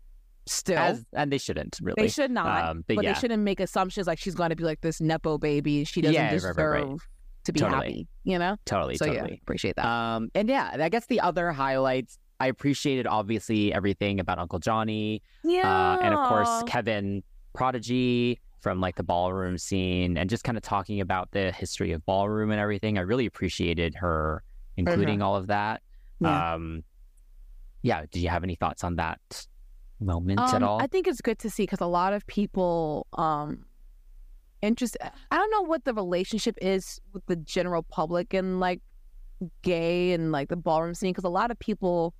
Still, 0.47 0.77
As, 0.77 1.03
and 1.13 1.31
they 1.31 1.37
shouldn't 1.39 1.79
really. 1.81 1.95
they 1.97 2.07
should 2.07 2.29
not, 2.31 2.69
Um, 2.69 2.83
but, 2.87 2.97
but 2.97 3.03
yeah. 3.05 3.13
they 3.13 3.19
shouldn't 3.19 3.41
make 3.43 3.59
assumptions 3.59 4.05
like 4.07 4.19
she's 4.19 4.35
going 4.35 4.51
to 4.51 4.55
be 4.55 4.63
like 4.63 4.81
this 4.81 5.01
nepo 5.01 5.37
baby. 5.39 5.83
She 5.85 6.01
doesn't 6.01 6.13
Yeah, 6.13 6.29
deserve 6.29 6.57
right, 6.57 6.83
right. 6.83 6.97
to 7.45 7.51
be 7.53 7.59
Totally. 7.59 7.77
happy. 7.87 8.07
You 8.25 8.37
know, 8.37 8.55
Totally, 8.65 8.95
so 8.95 9.05
yeah, 9.05 9.21
totally. 9.21 9.39
appreciate 9.41 9.75
that. 9.75 9.85
Um, 9.85 10.29
and 10.35 10.47
yeah, 10.47 10.75
I 10.79 10.89
guess 10.89 11.07
the 11.07 11.19
other 11.21 11.51
highlights, 11.51 12.19
I 12.39 12.47
appreciated 12.47 13.07
obviously 13.07 13.73
everything 13.73 14.19
about 14.19 14.37
Uncle 14.39 14.59
Johnny, 14.59 15.21
yeah, 15.43 15.95
uh, 15.95 15.97
and 16.01 16.13
of 16.13 16.27
course 16.27 16.63
Kevin 16.67 17.23
Prodigy 17.53 18.39
from 18.59 18.81
like 18.81 18.95
the 18.97 19.03
ballroom 19.03 19.57
scene, 19.57 20.17
and 20.17 20.29
just 20.29 20.43
kind 20.43 20.57
of 20.57 20.63
talking 20.63 20.99
about 21.01 21.31
the 21.31 21.51
history 21.51 21.91
of 21.91 22.05
ballroom 22.05 22.51
and 22.51 22.59
everything. 22.59 22.97
I 22.97 23.01
really 23.01 23.25
appreciated 23.25 23.95
her 23.95 24.43
including 24.77 25.21
all 25.21 25.35
of 25.37 25.47
that. 25.47 25.81
Mm-hmm. 26.21 26.25
Yeah. 26.25 26.53
Um, 26.53 26.83
yeah. 27.81 28.01
Did 28.11 28.19
you 28.21 28.29
have 28.29 28.43
any 28.43 28.55
thoughts 28.55 28.83
on 28.83 28.97
that 28.97 29.19
moment 29.99 30.39
at 30.39 30.55
Um, 30.55 30.63
all? 30.63 30.81
I 30.81 30.87
think 30.87 31.07
it's 31.07 31.21
good 31.21 31.39
to 31.39 31.49
see 31.49 31.63
because 31.63 31.81
a 31.81 31.85
lot 31.85 32.13
of 32.13 32.25
people 32.27 33.07
um 33.13 33.65
interest 34.61 34.97
I 35.31 35.37
don't 35.37 35.51
know 35.51 35.61
what 35.63 35.85
the 35.85 35.93
relationship 35.93 36.57
is 36.61 36.99
with 37.13 37.25
the 37.27 37.35
general 37.35 37.83
public 37.83 38.33
and 38.33 38.59
like 38.59 38.81
gay 39.61 40.13
and 40.13 40.31
like 40.31 40.49
the 40.49 40.55
ballroom 40.55 40.93
scene 40.93 41.11
because 41.11 41.23
a 41.23 41.29
lot 41.29 41.51
of 41.51 41.59
people 41.59 42.13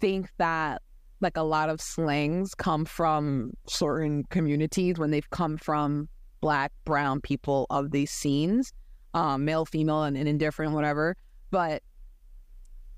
think 0.00 0.30
that 0.38 0.82
like 1.20 1.36
a 1.36 1.42
lot 1.42 1.68
of 1.70 1.80
slangs 1.80 2.54
come 2.54 2.84
from 2.84 3.52
certain 3.66 4.24
communities 4.24 4.98
when 4.98 5.10
they've 5.10 5.30
come 5.30 5.56
from 5.56 6.08
black 6.40 6.72
brown 6.84 7.20
people 7.20 7.66
of 7.70 7.92
these 7.92 8.10
scenes 8.10 8.72
um 9.14 9.44
male 9.44 9.64
female 9.64 10.02
and, 10.02 10.16
and 10.16 10.28
indifferent 10.28 10.72
whatever 10.72 11.16
but 11.50 11.82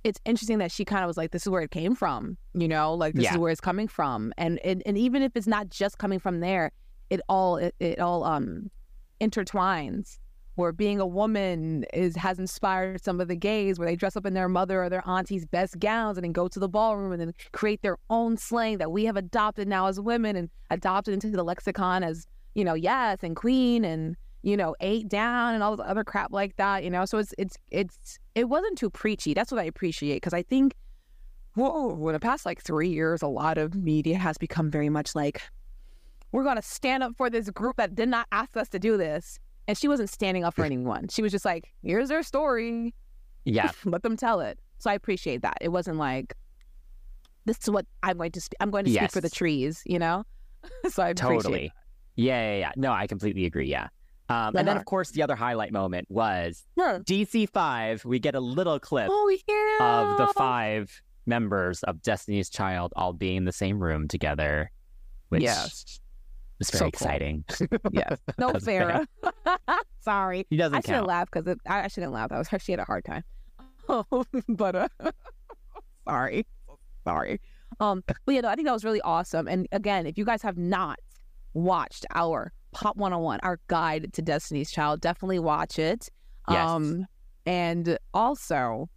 it's 0.06 0.20
interesting 0.24 0.58
that 0.58 0.70
she 0.70 0.84
kind 0.84 1.02
of 1.02 1.08
was 1.08 1.16
like, 1.16 1.32
"This 1.32 1.42
is 1.46 1.50
where 1.50 1.62
it 1.62 1.70
came 1.70 1.94
from," 1.94 2.38
you 2.54 2.68
know, 2.68 2.94
like 2.94 3.14
this 3.14 3.24
Yeah. 3.24 3.32
is 3.32 3.38
where 3.38 3.50
it's 3.50 3.60
coming 3.60 3.88
from, 3.88 4.32
and 4.38 4.58
and, 4.64 4.82
and 4.86 4.96
even 4.96 5.22
if 5.22 5.32
it's 5.34 5.46
not 5.48 5.68
just 5.68 5.98
coming 5.98 6.18
from 6.20 6.40
there, 6.40 6.70
it 7.10 7.20
all 7.28 7.56
it, 7.56 7.74
it 7.80 7.98
all 7.98 8.22
um 8.24 8.70
intertwines 9.20 10.18
where 10.54 10.72
being 10.72 11.00
a 11.00 11.06
woman 11.06 11.84
is 11.92 12.16
has 12.16 12.38
inspired 12.38 13.02
some 13.04 13.20
of 13.20 13.28
the 13.28 13.36
gays 13.36 13.78
where 13.78 13.86
they 13.86 13.96
dress 13.96 14.16
up 14.16 14.24
in 14.24 14.32
their 14.34 14.48
mother 14.48 14.82
or 14.82 14.88
their 14.88 15.06
auntie's 15.06 15.44
best 15.44 15.78
gowns 15.78 16.16
and 16.16 16.24
then 16.24 16.32
go 16.32 16.48
to 16.48 16.58
the 16.58 16.68
ballroom 16.68 17.12
and 17.12 17.20
then 17.20 17.34
create 17.52 17.82
their 17.82 17.98
own 18.08 18.36
slang 18.36 18.78
that 18.78 18.90
we 18.90 19.04
have 19.04 19.16
adopted 19.16 19.68
now 19.68 19.86
as 19.86 20.00
women 20.00 20.36
and 20.36 20.48
adopted 20.70 21.12
into 21.12 21.30
the 21.30 21.42
lexicon 21.42 22.02
as 22.02 22.26
you 22.54 22.64
know 22.64 22.74
yes 22.74 23.18
and 23.22 23.36
queen 23.36 23.84
and 23.84 24.16
you 24.46 24.56
know 24.56 24.74
ate 24.80 25.08
down 25.08 25.54
and 25.54 25.62
all 25.62 25.76
this 25.76 25.84
other 25.86 26.04
crap 26.04 26.32
like 26.32 26.54
that 26.56 26.84
you 26.84 26.90
know 26.90 27.04
so 27.04 27.18
it's 27.18 27.34
it's 27.36 27.56
it's 27.70 28.18
it 28.34 28.44
wasn't 28.44 28.78
too 28.78 28.88
preachy 28.88 29.34
that's 29.34 29.50
what 29.50 29.60
i 29.60 29.64
appreciate 29.64 30.16
because 30.16 30.32
i 30.32 30.42
think 30.42 30.74
whoa 31.54 32.06
in 32.06 32.12
the 32.12 32.20
past 32.20 32.46
like 32.46 32.62
three 32.62 32.88
years 32.88 33.22
a 33.22 33.26
lot 33.26 33.58
of 33.58 33.74
media 33.74 34.16
has 34.16 34.38
become 34.38 34.70
very 34.70 34.88
much 34.88 35.14
like 35.14 35.42
we're 36.32 36.44
going 36.44 36.56
to 36.56 36.62
stand 36.62 37.02
up 37.02 37.12
for 37.16 37.30
this 37.30 37.48
group 37.50 37.76
that 37.76 37.94
did 37.94 38.08
not 38.08 38.26
ask 38.30 38.56
us 38.56 38.68
to 38.68 38.78
do 38.78 38.96
this 38.96 39.38
and 39.68 39.76
she 39.76 39.88
wasn't 39.88 40.10
standing 40.10 40.44
up 40.44 40.54
for 40.54 40.64
anyone. 40.64 41.08
She 41.08 41.22
was 41.22 41.32
just 41.32 41.44
like, 41.44 41.72
here's 41.82 42.08
their 42.08 42.22
story. 42.22 42.94
Yeah. 43.44 43.70
Let 43.84 44.02
them 44.02 44.16
tell 44.16 44.40
it. 44.40 44.58
So 44.78 44.90
I 44.90 44.94
appreciate 44.94 45.42
that. 45.42 45.58
It 45.60 45.70
wasn't 45.70 45.96
like, 45.96 46.34
this 47.46 47.58
is 47.62 47.70
what 47.70 47.86
I'm 48.02 48.18
going 48.18 48.32
to 48.32 48.40
speak. 48.40 48.56
I'm 48.60 48.70
going 48.70 48.84
to 48.84 48.92
speak 48.92 49.10
for 49.10 49.20
the 49.20 49.30
trees, 49.30 49.82
you 49.86 49.98
know? 49.98 50.24
so 50.90 51.02
I 51.02 51.08
appreciate 51.08 51.42
Totally. 51.42 51.72
Yeah, 52.16 52.52
yeah, 52.52 52.58
yeah. 52.58 52.72
No, 52.76 52.92
I 52.92 53.06
completely 53.06 53.44
agree. 53.44 53.68
Yeah. 53.68 53.88
Um, 54.28 54.56
and 54.56 54.66
then, 54.66 54.76
of 54.76 54.84
course, 54.84 55.10
the 55.12 55.22
other 55.22 55.36
highlight 55.36 55.72
moment 55.72 56.06
was 56.10 56.64
that. 56.76 57.04
DC5. 57.04 58.04
We 58.04 58.18
get 58.18 58.34
a 58.34 58.40
little 58.40 58.80
clip 58.80 59.08
Oh, 59.10 59.36
yeah. 59.46 60.10
of 60.10 60.18
the 60.18 60.26
five 60.34 61.00
members 61.26 61.82
of 61.84 62.02
Destiny's 62.02 62.48
Child 62.50 62.92
all 62.96 63.12
being 63.12 63.36
in 63.38 63.44
the 63.44 63.52
same 63.52 63.80
room 63.82 64.08
together, 64.08 64.70
which 65.28 65.42
Yes. 65.42 66.00
was 66.58 66.70
very 66.70 66.78
So 66.78 66.84
cool. 66.84 66.88
exciting. 66.88 67.44
Yes. 67.92 68.18
No. 68.38 68.50
Farrah. 68.54 69.06
Sorry. 70.00 70.46
He 70.50 70.56
doesn't 70.56 70.76
I 70.76 70.80
shouldn't 70.80 71.06
laugh 71.06 71.28
because 71.32 71.56
I, 71.66 71.84
I 71.84 71.88
shouldn't 71.88 72.12
laugh. 72.12 72.32
I 72.32 72.38
was 72.38 72.48
she 72.60 72.72
had 72.72 72.80
a 72.80 72.84
hard 72.84 73.04
time. 73.04 73.22
but 74.48 74.74
uh, 74.74 74.88
sorry, 76.08 76.46
sorry. 77.04 77.40
Um, 77.80 78.02
but 78.06 78.16
yeah, 78.26 78.40
no, 78.40 78.48
I 78.48 78.54
think 78.54 78.66
that 78.66 78.72
was 78.72 78.84
really 78.84 79.00
awesome. 79.02 79.46
And 79.48 79.66
again, 79.72 80.06
if 80.06 80.16
you 80.18 80.24
guys 80.24 80.42
have 80.42 80.56
not 80.56 80.98
watched 81.54 82.06
our 82.14 82.52
Pop 82.76 82.94
101, 82.98 83.40
our 83.42 83.58
guide 83.68 84.12
to 84.12 84.20
Destiny's 84.20 84.70
Child, 84.70 85.00
definitely 85.00 85.38
watch 85.38 85.78
it. 85.78 86.10
Yes. 86.50 86.68
Um, 86.68 87.06
and 87.46 87.98
also 88.12 88.90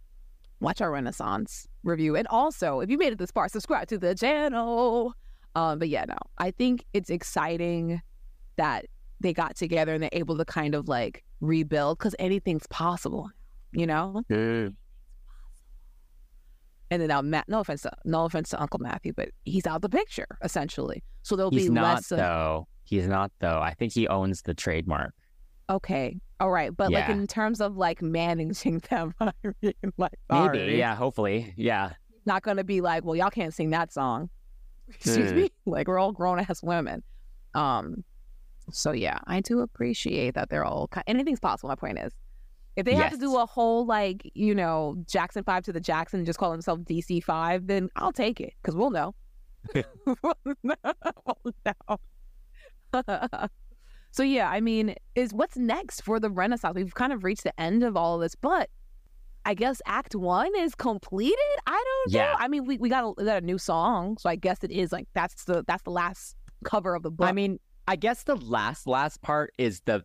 watch 0.60 0.82
our 0.82 0.90
Renaissance 0.90 1.66
review. 1.82 2.14
And 2.14 2.28
also, 2.28 2.80
if 2.80 2.90
you 2.90 2.98
made 2.98 3.14
it 3.14 3.18
this 3.18 3.30
far, 3.30 3.48
subscribe 3.48 3.88
to 3.88 3.96
the 3.96 4.14
channel. 4.14 5.14
Um, 5.54 5.78
but 5.78 5.88
yeah, 5.88 6.04
no, 6.06 6.18
I 6.36 6.50
think 6.50 6.84
it's 6.92 7.08
exciting 7.08 8.02
that 8.56 8.84
they 9.18 9.32
got 9.32 9.56
together 9.56 9.94
and 9.94 10.02
they're 10.02 10.10
able 10.12 10.36
to 10.36 10.44
kind 10.44 10.74
of 10.74 10.86
like 10.86 11.24
rebuild 11.40 11.96
because 11.96 12.14
anything's 12.18 12.66
possible, 12.66 13.30
you 13.72 13.86
know. 13.86 14.22
Mm. 14.30 14.74
And 16.90 17.00
then 17.00 17.08
now, 17.08 17.22
Matt, 17.22 17.48
no 17.48 17.60
offense, 17.60 17.80
to, 17.82 17.92
no 18.04 18.26
offense 18.26 18.50
to 18.50 18.60
Uncle 18.60 18.80
Matthew, 18.80 19.14
but 19.14 19.30
he's 19.46 19.66
out 19.66 19.80
the 19.80 19.88
picture 19.88 20.26
essentially. 20.44 21.02
So 21.22 21.34
there'll 21.34 21.50
He's 21.50 21.68
be 21.68 21.70
not 21.70 21.94
less. 21.94 22.12
Of, 22.12 22.18
though. 22.18 22.68
He's 22.90 23.06
not 23.06 23.30
though. 23.38 23.60
I 23.60 23.72
think 23.74 23.92
he 23.94 24.06
owns 24.08 24.42
the 24.42 24.52
trademark. 24.52 25.14
okay, 25.70 26.20
all 26.40 26.50
right, 26.50 26.76
but 26.76 26.90
like 26.90 27.08
in 27.08 27.26
terms 27.28 27.60
of 27.60 27.76
like 27.76 28.02
managing 28.02 28.78
them, 28.90 29.14
I 29.20 29.32
mean, 29.62 29.74
like 29.96 30.12
Maybe. 30.30 30.76
Yeah. 30.76 30.94
Hopefully. 30.96 31.54
Yeah. 31.56 31.92
not 32.26 32.42
gonna 32.42 32.64
be 32.64 32.80
like, 32.80 33.04
well, 33.04 33.14
y'all 33.16 33.30
can't 33.30 33.54
sing 33.54 33.70
that 33.70 33.92
song. 33.92 34.28
Excuse 34.88 35.30
Mm. 35.32 35.36
me. 35.36 35.50
Like 35.66 35.86
we're 35.88 35.98
all 36.00 36.12
grown 36.12 36.38
ass 36.40 36.62
women. 36.62 37.02
Um. 37.54 38.02
So 38.72 38.90
yeah, 38.92 39.18
I 39.26 39.40
do 39.40 39.60
appreciate 39.60 40.34
that 40.34 40.50
they're 40.50 40.64
all. 40.64 40.88
Anything's 41.06 41.40
possible. 41.40 41.68
My 41.68 41.74
point 41.76 41.98
is, 41.98 42.12
if 42.76 42.84
they 42.86 42.94
have 42.94 43.10
to 43.12 43.18
do 43.18 43.36
a 43.36 43.46
whole 43.46 43.86
like 43.86 44.28
you 44.34 44.54
know 44.54 44.96
Jackson 45.06 45.44
Five 45.44 45.62
to 45.64 45.72
the 45.72 45.80
Jackson, 45.80 46.18
and 46.20 46.26
just 46.26 46.38
call 46.40 46.50
themselves 46.50 46.82
DC 46.84 47.22
Five, 47.22 47.66
then 47.68 47.88
I'll 47.96 48.12
take 48.12 48.40
it 48.40 48.52
because 48.60 48.74
we'll 48.74 48.90
know. 48.90 49.14
we'll 49.74 50.34
know. 50.64 51.96
so 54.12 54.22
yeah, 54.22 54.48
I 54.48 54.60
mean, 54.60 54.94
is 55.14 55.32
what's 55.32 55.56
next 55.56 56.02
for 56.02 56.18
the 56.20 56.30
Renaissance? 56.30 56.74
We've 56.74 56.94
kind 56.94 57.12
of 57.12 57.24
reached 57.24 57.44
the 57.44 57.58
end 57.60 57.82
of 57.82 57.96
all 57.96 58.16
of 58.16 58.20
this, 58.22 58.34
but 58.34 58.70
I 59.44 59.54
guess 59.54 59.80
Act 59.86 60.14
One 60.14 60.50
is 60.58 60.74
completed. 60.74 61.38
I 61.66 61.72
don't 62.04 62.12
know. 62.14 62.20
Yeah. 62.20 62.36
I 62.38 62.48
mean, 62.48 62.66
we, 62.66 62.76
we 62.78 62.88
got 62.88 63.04
a, 63.04 63.10
we 63.16 63.24
got 63.24 63.42
a 63.42 63.46
new 63.46 63.58
song, 63.58 64.16
so 64.18 64.28
I 64.28 64.36
guess 64.36 64.62
it 64.62 64.70
is 64.70 64.92
like 64.92 65.06
that's 65.14 65.44
the 65.44 65.64
that's 65.66 65.82
the 65.84 65.90
last 65.90 66.36
cover 66.64 66.94
of 66.94 67.02
the 67.02 67.10
book. 67.10 67.26
I 67.28 67.32
mean, 67.32 67.58
I 67.88 67.96
guess 67.96 68.24
the 68.24 68.36
last 68.36 68.86
last 68.86 69.22
part 69.22 69.52
is 69.58 69.80
the 69.86 70.04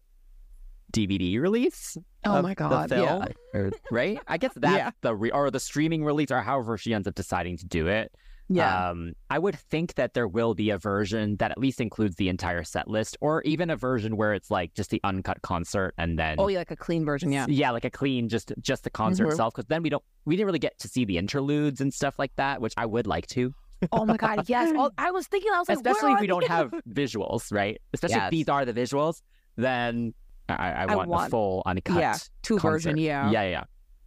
DVD 0.94 1.40
release. 1.40 1.98
oh 2.26 2.42
my 2.42 2.50
the 2.52 2.56
god, 2.56 2.90
film, 2.90 3.28
yeah, 3.54 3.70
right? 3.92 4.20
I 4.28 4.38
guess 4.38 4.52
that's 4.56 4.78
Yeah. 4.78 4.92
the 5.02 5.14
re- 5.16 5.32
or 5.32 5.52
the 5.52 5.60
streaming 5.60 6.06
release, 6.06 6.32
or 6.32 6.42
however 6.42 6.78
she 6.78 6.94
ends 6.94 7.08
up 7.08 7.16
deciding 7.16 7.58
to 7.58 7.66
do 7.66 7.88
it. 7.88 8.14
Yeah, 8.48 8.90
Um, 8.92 9.14
I 9.30 9.40
would 9.40 9.56
think 9.56 9.96
that 9.96 10.14
there 10.14 10.28
will 10.28 10.54
be 10.54 10.70
a 10.70 10.78
version 10.78 11.36
that 11.38 11.50
at 11.52 11.58
least 11.58 11.82
includes 11.82 12.16
the 12.18 12.30
entire 12.30 12.64
set 12.64 12.88
list, 12.88 13.18
or 13.22 13.42
even 13.44 13.70
a 13.70 13.76
version 13.76 14.18
where 14.18 14.34
it's 14.34 14.52
like 14.52 14.74
just 14.76 14.90
the 14.92 15.02
uncut 15.04 15.42
concert 15.42 15.94
and 15.98 16.20
then 16.20 16.36
oh 16.38 16.48
yeah, 16.48 16.60
like 16.60 16.72
a 16.72 16.76
clean 16.76 17.06
version, 17.06 17.32
yeah. 17.32 17.46
yeah, 17.50 17.72
like 17.72 17.86
a 17.86 17.90
clean 17.90 18.30
just 18.30 18.54
just 18.62 18.84
the 18.84 18.90
concert 18.92 19.28
Mhm. 19.28 19.32
itself. 19.32 19.54
Because 19.56 19.68
then 19.68 19.82
we 19.82 19.90
don't 19.90 20.04
we 20.26 20.36
didn't 20.36 20.46
really 20.46 20.60
get 20.60 20.78
to 20.80 20.88
see 20.88 21.06
the 21.06 21.18
interludes 21.18 21.82
and 21.82 21.94
stuff 21.94 22.20
like 22.20 22.36
that, 22.36 22.62
which 22.62 22.74
I 22.78 22.86
would 22.86 23.08
like 23.08 23.26
to, 23.28 23.54
Oh 23.92 24.06
my 24.06 24.16
god, 24.18 24.44
yes. 24.48 24.74
I 24.98 25.12
was 25.12 25.28
thinking, 25.28 25.52
I 25.54 25.60
was 25.60 25.68
like, 25.70 25.78
especially 25.78 26.14
if 26.14 26.20
we 26.20 26.28
don't 26.28 26.48
have 26.48 26.72
visuals, 26.90 27.52
right? 27.52 27.80
Especially 27.94 28.16
Yes. 28.18 28.26
if 28.28 28.32
these 28.32 28.50
are 28.50 28.64
the 28.66 28.74
visuals, 28.74 29.22
then 29.58 30.14
I, 30.48 30.54
I, 30.54 30.86
I 30.90 30.96
want, 30.96 31.28
a 31.28 31.30
full 31.32 31.64
uncut 31.66 31.98
yeah 31.98 32.16
two 32.44 32.60
version, 32.60 32.92
concert. 32.92 33.02
yeah, 33.02 33.32
yeah, 33.32 33.44
yeah. 33.44 33.64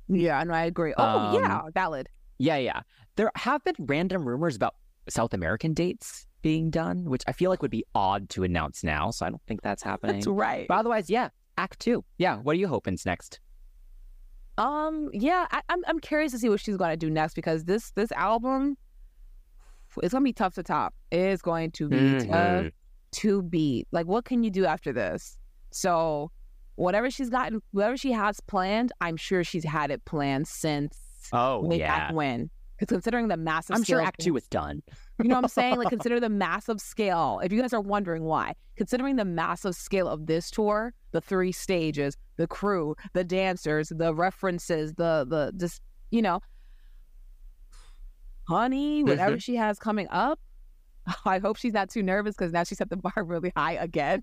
yeah, 0.09 0.41
and 0.41 0.55
I 0.55 0.65
agree. 0.67 0.95
Oh 0.97 1.05
Um, 1.05 1.35
yeah, 1.35 1.63
valid. 1.75 2.09
Yeah, 2.39 2.57
yeah. 2.59 2.83
There 3.19 3.33
have 3.35 3.65
been 3.65 3.75
random 3.81 4.25
rumors 4.25 4.55
about 4.55 4.77
South 5.09 5.35
American 5.35 5.75
dates 5.75 6.25
being 6.41 6.71
done, 6.71 7.05
which 7.05 7.25
I 7.27 7.33
feel 7.33 7.51
like 7.51 7.63
would 7.63 7.71
be 7.73 7.85
odd 7.93 8.29
to 8.31 8.45
announce 8.45 8.85
now. 8.85 9.11
So 9.11 9.27
I 9.27 9.31
don't 9.31 9.43
think 9.49 9.61
that's 9.61 9.83
happening. 9.83 10.19
That's 10.21 10.29
right. 10.29 10.69
But 10.69 10.79
otherwise, 10.79 11.11
yeah, 11.11 11.31
Act 11.59 11.81
Two. 11.81 12.05
Yeah, 12.19 12.37
what 12.37 12.53
are 12.53 12.59
you 12.61 12.69
hoping's 12.69 13.05
next? 13.05 13.41
Um, 14.57 15.09
yeah, 15.13 15.47
I, 15.51 15.63
I'm 15.69 15.83
I'm 15.89 15.99
curious 15.99 16.31
to 16.31 16.39
see 16.39 16.49
what 16.49 16.61
she's 16.61 16.77
gonna 16.77 16.97
do 16.97 17.11
next 17.11 17.35
because 17.35 17.65
this 17.65 17.91
this 17.97 18.13
album, 18.13 18.77
it's 20.01 20.13
gonna 20.13 20.23
be 20.25 20.33
tough 20.33 20.55
to 20.55 20.63
top. 20.63 20.95
It 21.11 21.19
is 21.19 21.43
going 21.43 21.73
to 21.73 21.89
be 21.89 21.97
tough 22.25 22.67
Mhm. 22.67 22.73
to 23.13 23.43
beat. 23.43 23.89
Like, 23.91 24.07
what 24.07 24.27
can 24.27 24.45
you 24.45 24.51
do 24.53 24.65
after 24.65 24.93
this? 24.93 25.39
So, 25.73 26.31
whatever 26.77 27.11
she's 27.11 27.31
gotten, 27.31 27.63
whatever 27.73 27.97
she 27.97 28.13
has 28.13 28.39
planned, 28.41 28.93
I'm 29.01 29.17
sure 29.17 29.43
she's 29.43 29.65
had 29.65 29.91
it 29.91 30.05
planned 30.05 30.47
since 30.47 30.97
Oh 31.33 31.65
way 31.67 31.81
yeah, 31.81 31.99
back 32.09 32.15
when. 32.15 32.51
Considering 32.87 33.29
the 33.29 33.37
massive, 33.37 33.75
I'm 33.75 33.83
sure 33.83 34.01
Act 34.01 34.21
Two 34.21 34.37
is 34.37 34.47
done. 34.47 34.83
You 35.21 35.29
know 35.29 35.37
what 35.37 35.45
I'm 35.45 35.49
saying? 35.49 35.77
Like, 35.77 35.89
consider 35.89 36.21
the 36.21 36.29
massive 36.29 36.81
scale. 36.81 37.41
If 37.43 37.53
you 37.53 37.61
guys 37.61 37.73
are 37.73 37.81
wondering 37.81 38.23
why, 38.23 38.55
considering 38.77 39.17
the 39.17 39.25
massive 39.25 39.75
scale 39.75 40.07
of 40.07 40.27
this 40.27 40.51
tour, 40.51 40.95
the 41.11 41.21
three 41.21 41.51
stages, 41.51 42.17
the 42.37 42.47
crew, 42.47 42.95
the 43.15 43.25
dancers, 43.25 43.89
the 43.89 44.15
references, 44.15 44.95
the 44.95 45.27
the 45.29 45.53
just 45.57 45.83
you 46.11 46.23
know, 46.23 46.41
honey, 48.49 49.03
whatever 49.03 49.33
mm-hmm. 49.33 49.39
she 49.39 49.57
has 49.57 49.79
coming 49.79 50.07
up, 50.11 50.39
I 51.25 51.39
hope 51.39 51.57
she's 51.57 51.73
not 51.73 51.91
too 51.91 52.03
nervous 52.03 52.37
because 52.37 52.53
now 52.53 52.65
she 52.65 52.75
set 52.75 52.91
the 52.91 52.97
bar 52.97 53.13
really 53.25 53.53
high 53.57 53.73
again. 53.73 54.23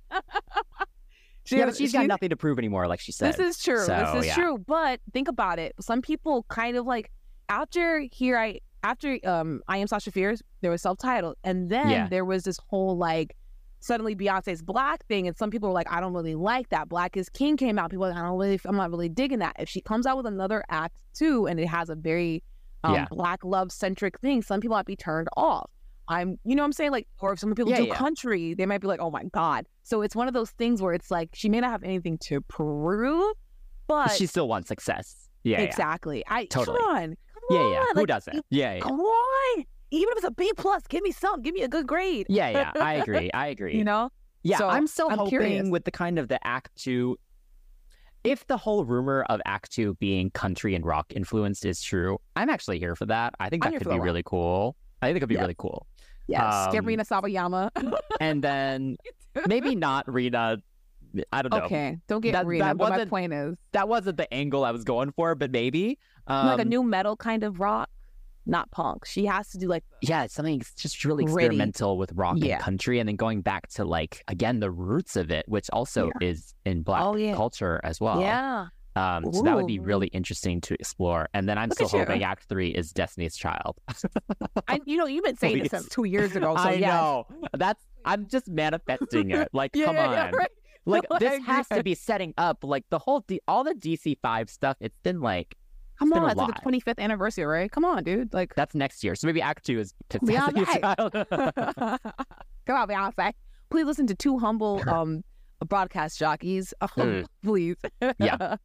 She- 1.45 1.58
yeah, 1.58 1.66
but 1.66 1.76
she's 1.76 1.93
got 1.93 2.08
nothing 2.08 2.30
to 2.30 2.38
prove 2.38 2.58
anymore, 2.58 2.88
like 2.88 2.99
she 2.99 3.12
said. 3.12 3.34
this 3.34 3.58
is 3.58 3.64
true. 3.64 3.86
So, 3.86 3.95
this 3.95 4.24
is 4.24 4.28
yeah. 4.28 4.36
true. 4.36 4.58
But 4.58 4.99
think 5.14 5.28
about 5.28 5.60
it. 5.60 5.76
Some 5.80 6.01
people 6.01 6.45
kind 6.49 6.76
of 6.76 6.86
like 6.86 7.12
after 7.50 8.00
here 8.12 8.38
I 8.38 8.60
after 8.84 9.18
um 9.24 9.62
I 9.68 9.78
am 9.78 9.88
Sasha 9.88 10.12
Fierce, 10.12 10.41
there 10.62 10.72
was 10.72 10.82
self 10.82 10.98
titled, 10.98 11.36
and 11.43 11.70
then 11.70 11.89
Yeah. 11.89 12.08
there 12.10 12.26
was 12.26 12.43
this 12.43 12.58
whole 12.70 12.98
like 12.98 13.36
suddenly 13.80 14.16
Beyonce's 14.16 14.62
black 14.64 15.06
thing, 15.08 15.28
and 15.28 15.38
some 15.38 15.52
people 15.52 15.70
were 15.70 15.76
like, 15.76 15.91
I 15.91 16.00
don't 16.00 16.14
really 16.14 16.34
like 16.36 16.70
that. 16.70 16.89
Black 16.89 17.16
is 17.18 17.30
King 17.30 17.56
came 17.56 17.78
out. 17.78 17.91
People 17.91 18.02
were 18.02 18.10
like, 18.14 18.18
I 18.18 18.24
don't 18.24 18.38
really, 18.39 18.60
I'm 18.66 18.76
not 18.78 18.89
really 18.89 19.10
digging 19.10 19.39
that. 19.39 19.56
If 19.60 19.70
she 19.70 19.80
comes 19.82 20.08
out 20.08 20.18
with 20.18 20.26
another 20.26 20.64
act 20.70 20.96
too 21.14 21.46
and 21.46 21.60
it 21.60 21.68
has 21.68 21.89
a 21.89 21.96
very 21.96 22.41
um, 22.84 22.93
Yeah. 22.96 23.06
black 23.12 23.43
love 23.46 23.72
centric 23.72 24.20
thing, 24.20 24.41
some 24.41 24.60
people 24.60 24.76
might 24.76 24.86
be 24.88 24.96
turned 24.96 25.28
off. 25.38 25.70
I'm, 26.08 26.38
you 26.43 26.56
know 26.56 26.62
what 26.64 26.68
I'm 26.68 26.74
saying? 26.74 26.91
Like, 26.91 27.08
or 27.20 27.34
if 27.34 27.39
some 27.39 27.54
people 27.56 27.72
Yeah, 27.72 27.78
do 27.78 27.86
yeah. 27.86 27.96
country, 27.96 28.54
they 28.56 28.66
might 28.68 28.80
be 28.82 28.88
like, 28.88 29.00
oh 29.00 29.10
my 29.12 29.24
God. 29.26 29.66
So 29.84 30.02
it's 30.02 30.16
one 30.16 30.28
of 30.28 30.34
those 30.36 30.52
things 30.52 30.82
where 30.82 30.93
it's 30.93 31.10
like, 31.12 31.30
she 31.34 31.50
may 31.50 31.60
not 31.60 31.70
have 31.72 31.84
anything 31.84 32.18
to 32.20 32.41
prove, 32.41 33.36
but 33.88 34.10
she 34.12 34.26
still 34.28 34.48
wants 34.48 34.68
success. 34.68 35.30
Yeah, 35.43 35.60
yeah. 35.60 35.64
exactly. 35.66 36.24
I, 36.28 36.46
Totally. 36.46 36.78
come 36.80 36.96
on. 36.96 37.18
Yeah, 37.50 37.60
yeah. 37.72 37.80
on. 37.80 37.88
Who 37.93 38.00
like, 38.02 38.08
doesn't? 38.08 38.46
Yeah, 38.50 38.74
yeah. 38.76 38.80
Come 38.80 39.00
on. 39.00 39.66
Even 39.91 40.10
if 40.12 40.18
it's 40.18 40.28
a 40.28 40.32
B 40.32 40.52
plus, 40.58 40.84
give 40.88 41.04
me 41.04 41.12
some. 41.12 41.41
Give 41.41 41.54
me 41.54 41.62
a 41.62 41.68
good 41.68 41.88
grade. 41.88 42.26
Yeah, 42.30 42.50
yeah. 42.50 42.72
I 42.76 42.93
agree. 43.06 43.30
I 43.34 43.48
agree. 43.48 43.78
You 43.78 43.84
know? 43.84 44.10
Yeah, 44.43 44.58
So, 44.58 44.68
I'm 44.68 44.88
still 44.88 45.10
I'm 45.10 45.18
hoping 45.18 45.30
curious. 45.30 45.70
with 45.70 45.86
the 45.86 45.91
kind 45.91 46.20
of 46.20 46.28
the 46.28 46.46
Act 46.46 46.70
Two. 46.76 47.18
If 48.24 48.46
the 48.48 48.58
whole 48.58 48.84
rumor 48.86 49.24
of 49.30 49.39
Act 49.46 49.72
Two 49.72 49.93
being 49.96 50.32
country 50.32 50.74
and 50.76 50.86
rock 50.86 51.14
influenced 51.16 51.66
is 51.66 51.82
true, 51.82 52.18
I'm 52.36 52.50
actually 52.50 52.80
here 52.80 52.96
for 52.96 53.06
that. 53.06 53.34
I 53.39 53.50
think 53.50 53.64
that 53.64 53.74
could 53.74 53.84
be 53.88 53.96
that 53.96 54.02
really 54.02 54.24
cool. 54.24 54.76
I 55.02 55.08
think 55.08 55.18
it 55.18 55.20
could 55.20 55.30
be 55.30 55.36
Yeah. 55.36 55.41
really 55.41 55.56
cool. 55.58 55.86
Yes. 56.28 56.68
Get 56.72 56.80
Um, 56.80 56.86
Rina 56.88 57.06
Sawayama. 57.06 57.70
And 58.20 58.43
then 58.43 58.98
maybe 59.48 59.76
not 59.76 60.12
Rita 60.12 60.62
I 61.32 61.41
don't 61.41 61.51
know. 61.53 61.66
Okay, 61.66 61.97
don't 62.07 62.22
get 62.22 62.34
That- 62.34 62.45
real. 62.45 62.59
that 62.66 62.78
But 62.78 62.89
my 62.91 63.05
point 63.05 63.34
is, 63.34 63.55
That 63.72 63.88
wasn't 63.88 64.18
the 64.18 64.32
angle 64.34 64.63
I 64.66 64.72
was 64.72 64.84
going 64.84 65.11
for, 65.11 65.36
but 65.36 65.51
maybe. 65.51 65.97
Um, 66.28 66.47
like 66.47 66.59
a 66.59 66.66
new 66.66 66.84
metal 66.84 67.16
kind 67.16 67.43
of 67.43 67.59
rock, 67.59 67.89
not 68.47 68.70
punk. 68.72 69.05
She 69.05 69.26
has 69.26 69.49
to 69.49 69.57
do 69.57 69.68
like 69.68 69.84
yeah, 70.01 70.28
something 70.28 70.61
just 70.78 71.03
really 71.05 71.26
Gritty. 71.26 71.45
experimental 71.47 71.97
with 71.97 72.11
rock 72.13 72.38
Yeah. 72.39 72.55
and 72.55 72.63
country, 72.63 72.99
and 72.99 73.07
then 73.09 73.16
going 73.16 73.41
back 73.41 73.68
to 73.70 73.86
like 73.86 74.24
again 74.28 74.59
the 74.59 74.72
roots 74.72 75.16
of 75.16 75.30
it, 75.32 75.47
which 75.47 75.70
also 75.72 76.11
is 76.22 76.53
in 76.66 76.82
Black 76.84 77.01
Oh, 77.03 77.16
yeah. 77.16 77.36
culture 77.36 77.80
as 77.84 77.99
well. 78.01 78.20
yeah. 78.22 78.68
Um, 78.97 79.26
so 79.34 79.41
that 79.41 79.57
would 79.57 79.68
be 79.68 79.78
really 79.80 80.07
interesting 80.07 80.61
to 80.61 80.74
explore. 80.76 81.28
And 81.34 81.49
then 81.49 81.57
I'm 81.57 81.68
Look 81.68 81.76
still 81.80 81.88
at 81.88 81.93
you. 81.93 81.99
hoping 81.99 82.24
Act 82.24 82.45
Three 82.47 82.70
is 82.70 82.93
Destiny's 82.93 83.36
Child. 83.36 83.76
I, 84.70 84.80
you 84.86 84.95
know, 84.95 85.05
you've 85.05 85.26
been 85.26 85.36
saying 85.36 85.59
this 85.59 85.70
since 85.72 85.89
two 85.89 86.05
years 86.05 86.34
ago. 86.36 86.55
So 86.57 86.63
I 86.70 86.74
yes. 86.76 86.82
know 86.93 87.28
that's 87.53 87.84
I'm 88.05 88.26
just 88.28 88.47
manifesting 88.47 89.32
it. 89.32 89.49
Like, 89.51 89.72
Yeah, 89.76 89.86
come 89.88 89.95
yeah, 89.95 90.05
on. 90.07 90.11
yeah, 90.13 90.32
right. 90.34 90.49
Like 90.86 91.04
I 91.12 91.20
this 91.20 91.44
has 91.46 91.68
to 91.70 91.84
be 91.84 91.96
setting 91.96 92.34
up 92.38 92.64
like 92.64 92.86
the 92.90 93.00
whole 93.00 93.22
D- 93.22 93.42
all 93.48 93.64
the 93.64 93.74
DC 93.74 94.18
five 94.22 94.50
stuff. 94.50 94.78
It's 94.80 94.98
been 95.04 95.22
like 95.22 95.56
Come 96.00 96.10
been 96.10 96.24
on, 96.24 96.30
it's 96.32 96.38
like 96.38 96.62
the 96.62 96.70
25th 96.72 97.00
anniversary, 97.00 97.46
right? 97.46 97.72
Come 97.72 97.86
on, 97.86 98.04
dude. 98.04 98.34
Like, 98.34 98.54
that's 98.54 98.76
next 98.76 99.02
year. 99.02 99.16
So 99.16 99.28
maybe 99.28 99.42
Act 99.42 99.66
Two 99.66 99.80
is 99.80 99.94
Beyonce. 100.10 100.82
Come 102.66 102.76
on, 102.76 102.88
Beyonce. 102.88 103.34
Please 103.70 103.86
listen 103.86 104.06
to 104.08 104.16
two 104.16 104.38
humble 104.40 104.82
um 104.90 105.24
broadcast 105.66 106.20
jockeys. 106.20 106.74
Um, 106.82 106.90
Mm. 106.98 107.26
Please. 107.44 107.76
Yeah. 108.20 108.58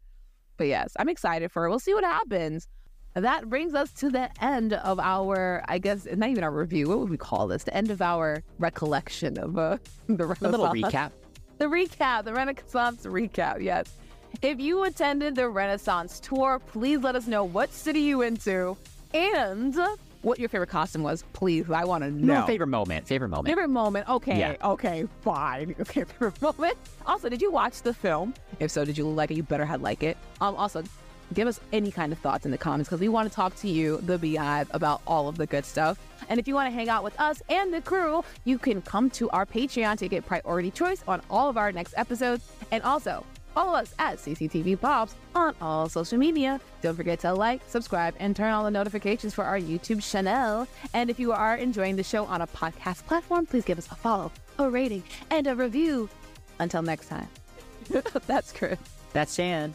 but 0.56 0.66
yes, 0.66 0.92
I'm 0.98 1.08
excited 1.08 1.50
for 1.52 1.64
it. 1.66 1.70
We'll 1.70 1.78
see 1.78 1.94
what 1.94 2.04
happens. 2.04 2.66
That 3.14 3.48
brings 3.48 3.74
us 3.74 3.92
to 3.94 4.08
the 4.10 4.28
end 4.42 4.72
of 4.74 5.00
our, 5.00 5.64
I 5.66 5.78
guess, 5.78 6.06
not 6.14 6.28
even 6.28 6.44
our 6.44 6.52
review. 6.52 6.88
What 6.88 6.98
would 7.00 7.10
we 7.10 7.16
call 7.16 7.48
this? 7.48 7.64
The 7.64 7.74
end 7.76 7.90
of 7.90 8.00
our 8.02 8.42
recollection 8.58 9.36
of 9.38 9.58
uh, 9.58 9.78
the 10.06 10.24
a 10.26 10.48
little 10.48 10.66
recap. 10.68 11.10
The 11.60 11.66
recap, 11.66 12.24
the 12.24 12.32
Renaissance 12.32 13.04
recap, 13.04 13.62
yes. 13.62 13.92
If 14.40 14.58
you 14.58 14.84
attended 14.84 15.34
the 15.34 15.46
Renaissance 15.46 16.18
tour, 16.18 16.58
please 16.58 17.00
let 17.00 17.16
us 17.16 17.26
know 17.26 17.44
what 17.44 17.70
city 17.70 18.00
you 18.00 18.16
went 18.16 18.40
to 18.44 18.78
and 19.12 19.76
what 20.22 20.38
your 20.38 20.48
favorite 20.48 20.70
costume 20.70 21.02
was. 21.02 21.22
Please, 21.34 21.70
I 21.70 21.84
want 21.84 22.02
to 22.02 22.10
know. 22.10 22.40
No 22.40 22.46
favorite 22.46 22.68
moment. 22.68 23.06
Favorite 23.06 23.28
moment. 23.28 23.48
Favorite 23.48 23.68
moment. 23.68 24.08
Okay. 24.08 24.38
Yeah. 24.38 24.56
Okay. 24.64 25.06
Fine. 25.20 25.74
Okay. 25.80 26.04
Favorite 26.04 26.40
moment. 26.40 26.78
Also, 27.04 27.28
did 27.28 27.42
you 27.42 27.50
watch 27.50 27.82
the 27.82 27.92
film? 27.92 28.32
If 28.58 28.70
so, 28.70 28.86
did 28.86 28.96
you 28.96 29.06
like 29.06 29.30
it? 29.30 29.34
You 29.34 29.42
better 29.42 29.66
had 29.66 29.82
like 29.82 30.02
it. 30.02 30.16
Um. 30.40 30.54
Also, 30.56 30.82
give 31.34 31.46
us 31.46 31.60
any 31.74 31.90
kind 31.90 32.10
of 32.10 32.18
thoughts 32.20 32.46
in 32.46 32.52
the 32.52 32.58
comments 32.58 32.88
because 32.88 33.00
we 33.00 33.10
want 33.10 33.28
to 33.28 33.36
talk 33.36 33.54
to 33.56 33.68
you, 33.68 33.98
the 33.98 34.18
BeyHive, 34.18 34.68
about 34.70 35.02
all 35.06 35.28
of 35.28 35.36
the 35.36 35.46
good 35.46 35.66
stuff. 35.66 35.98
And 36.30 36.38
if 36.38 36.48
you 36.48 36.54
want 36.54 36.68
to 36.68 36.70
hang 36.70 36.88
out 36.88 37.04
with 37.04 37.18
us 37.20 37.42
and 37.50 37.74
the 37.74 37.80
crew, 37.80 38.24
you 38.44 38.56
can 38.56 38.80
come 38.82 39.10
to 39.10 39.28
our 39.30 39.44
Patreon 39.44 39.98
to 39.98 40.08
get 40.08 40.24
priority 40.24 40.70
choice 40.70 41.02
on 41.06 41.20
all 41.28 41.50
of 41.50 41.58
our 41.58 41.72
next 41.72 41.92
episodes. 41.96 42.48
And 42.70 42.82
also, 42.84 43.26
follow 43.52 43.76
us 43.76 43.92
at 43.98 44.18
CCTV 44.18 44.80
Pops 44.80 45.16
on 45.34 45.54
all 45.60 45.88
social 45.88 46.18
media. 46.18 46.60
Don't 46.82 46.94
forget 46.94 47.18
to 47.20 47.34
like, 47.34 47.60
subscribe, 47.66 48.14
and 48.20 48.34
turn 48.34 48.52
on 48.52 48.64
the 48.64 48.70
notifications 48.70 49.34
for 49.34 49.44
our 49.44 49.58
YouTube 49.58 50.08
channel. 50.08 50.68
And 50.94 51.10
if 51.10 51.18
you 51.18 51.32
are 51.32 51.56
enjoying 51.56 51.96
the 51.96 52.04
show 52.04 52.24
on 52.26 52.40
a 52.40 52.46
podcast 52.46 53.04
platform, 53.06 53.44
please 53.44 53.64
give 53.64 53.76
us 53.76 53.90
a 53.90 53.96
follow, 53.96 54.30
a 54.58 54.70
rating, 54.70 55.02
and 55.30 55.48
a 55.48 55.56
review. 55.56 56.08
Until 56.60 56.82
next 56.82 57.08
time. 57.08 57.28
That's 58.26 58.52
Chris. 58.52 58.78
That's 59.12 59.34
Shan. 59.34 59.74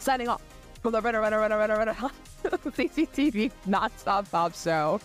Signing 0.00 0.28
off 0.28 0.42
from 0.80 0.92
the 0.92 1.00
Runner, 1.00 1.20
Runner, 1.20 1.38
Runner, 1.38 1.58
Runner, 1.58 1.76
Runner, 1.76 1.94
CCTV 2.44 3.50
Not 3.66 3.98
Stop 3.98 4.30
Pop 4.30 4.54
Show. 4.54 5.00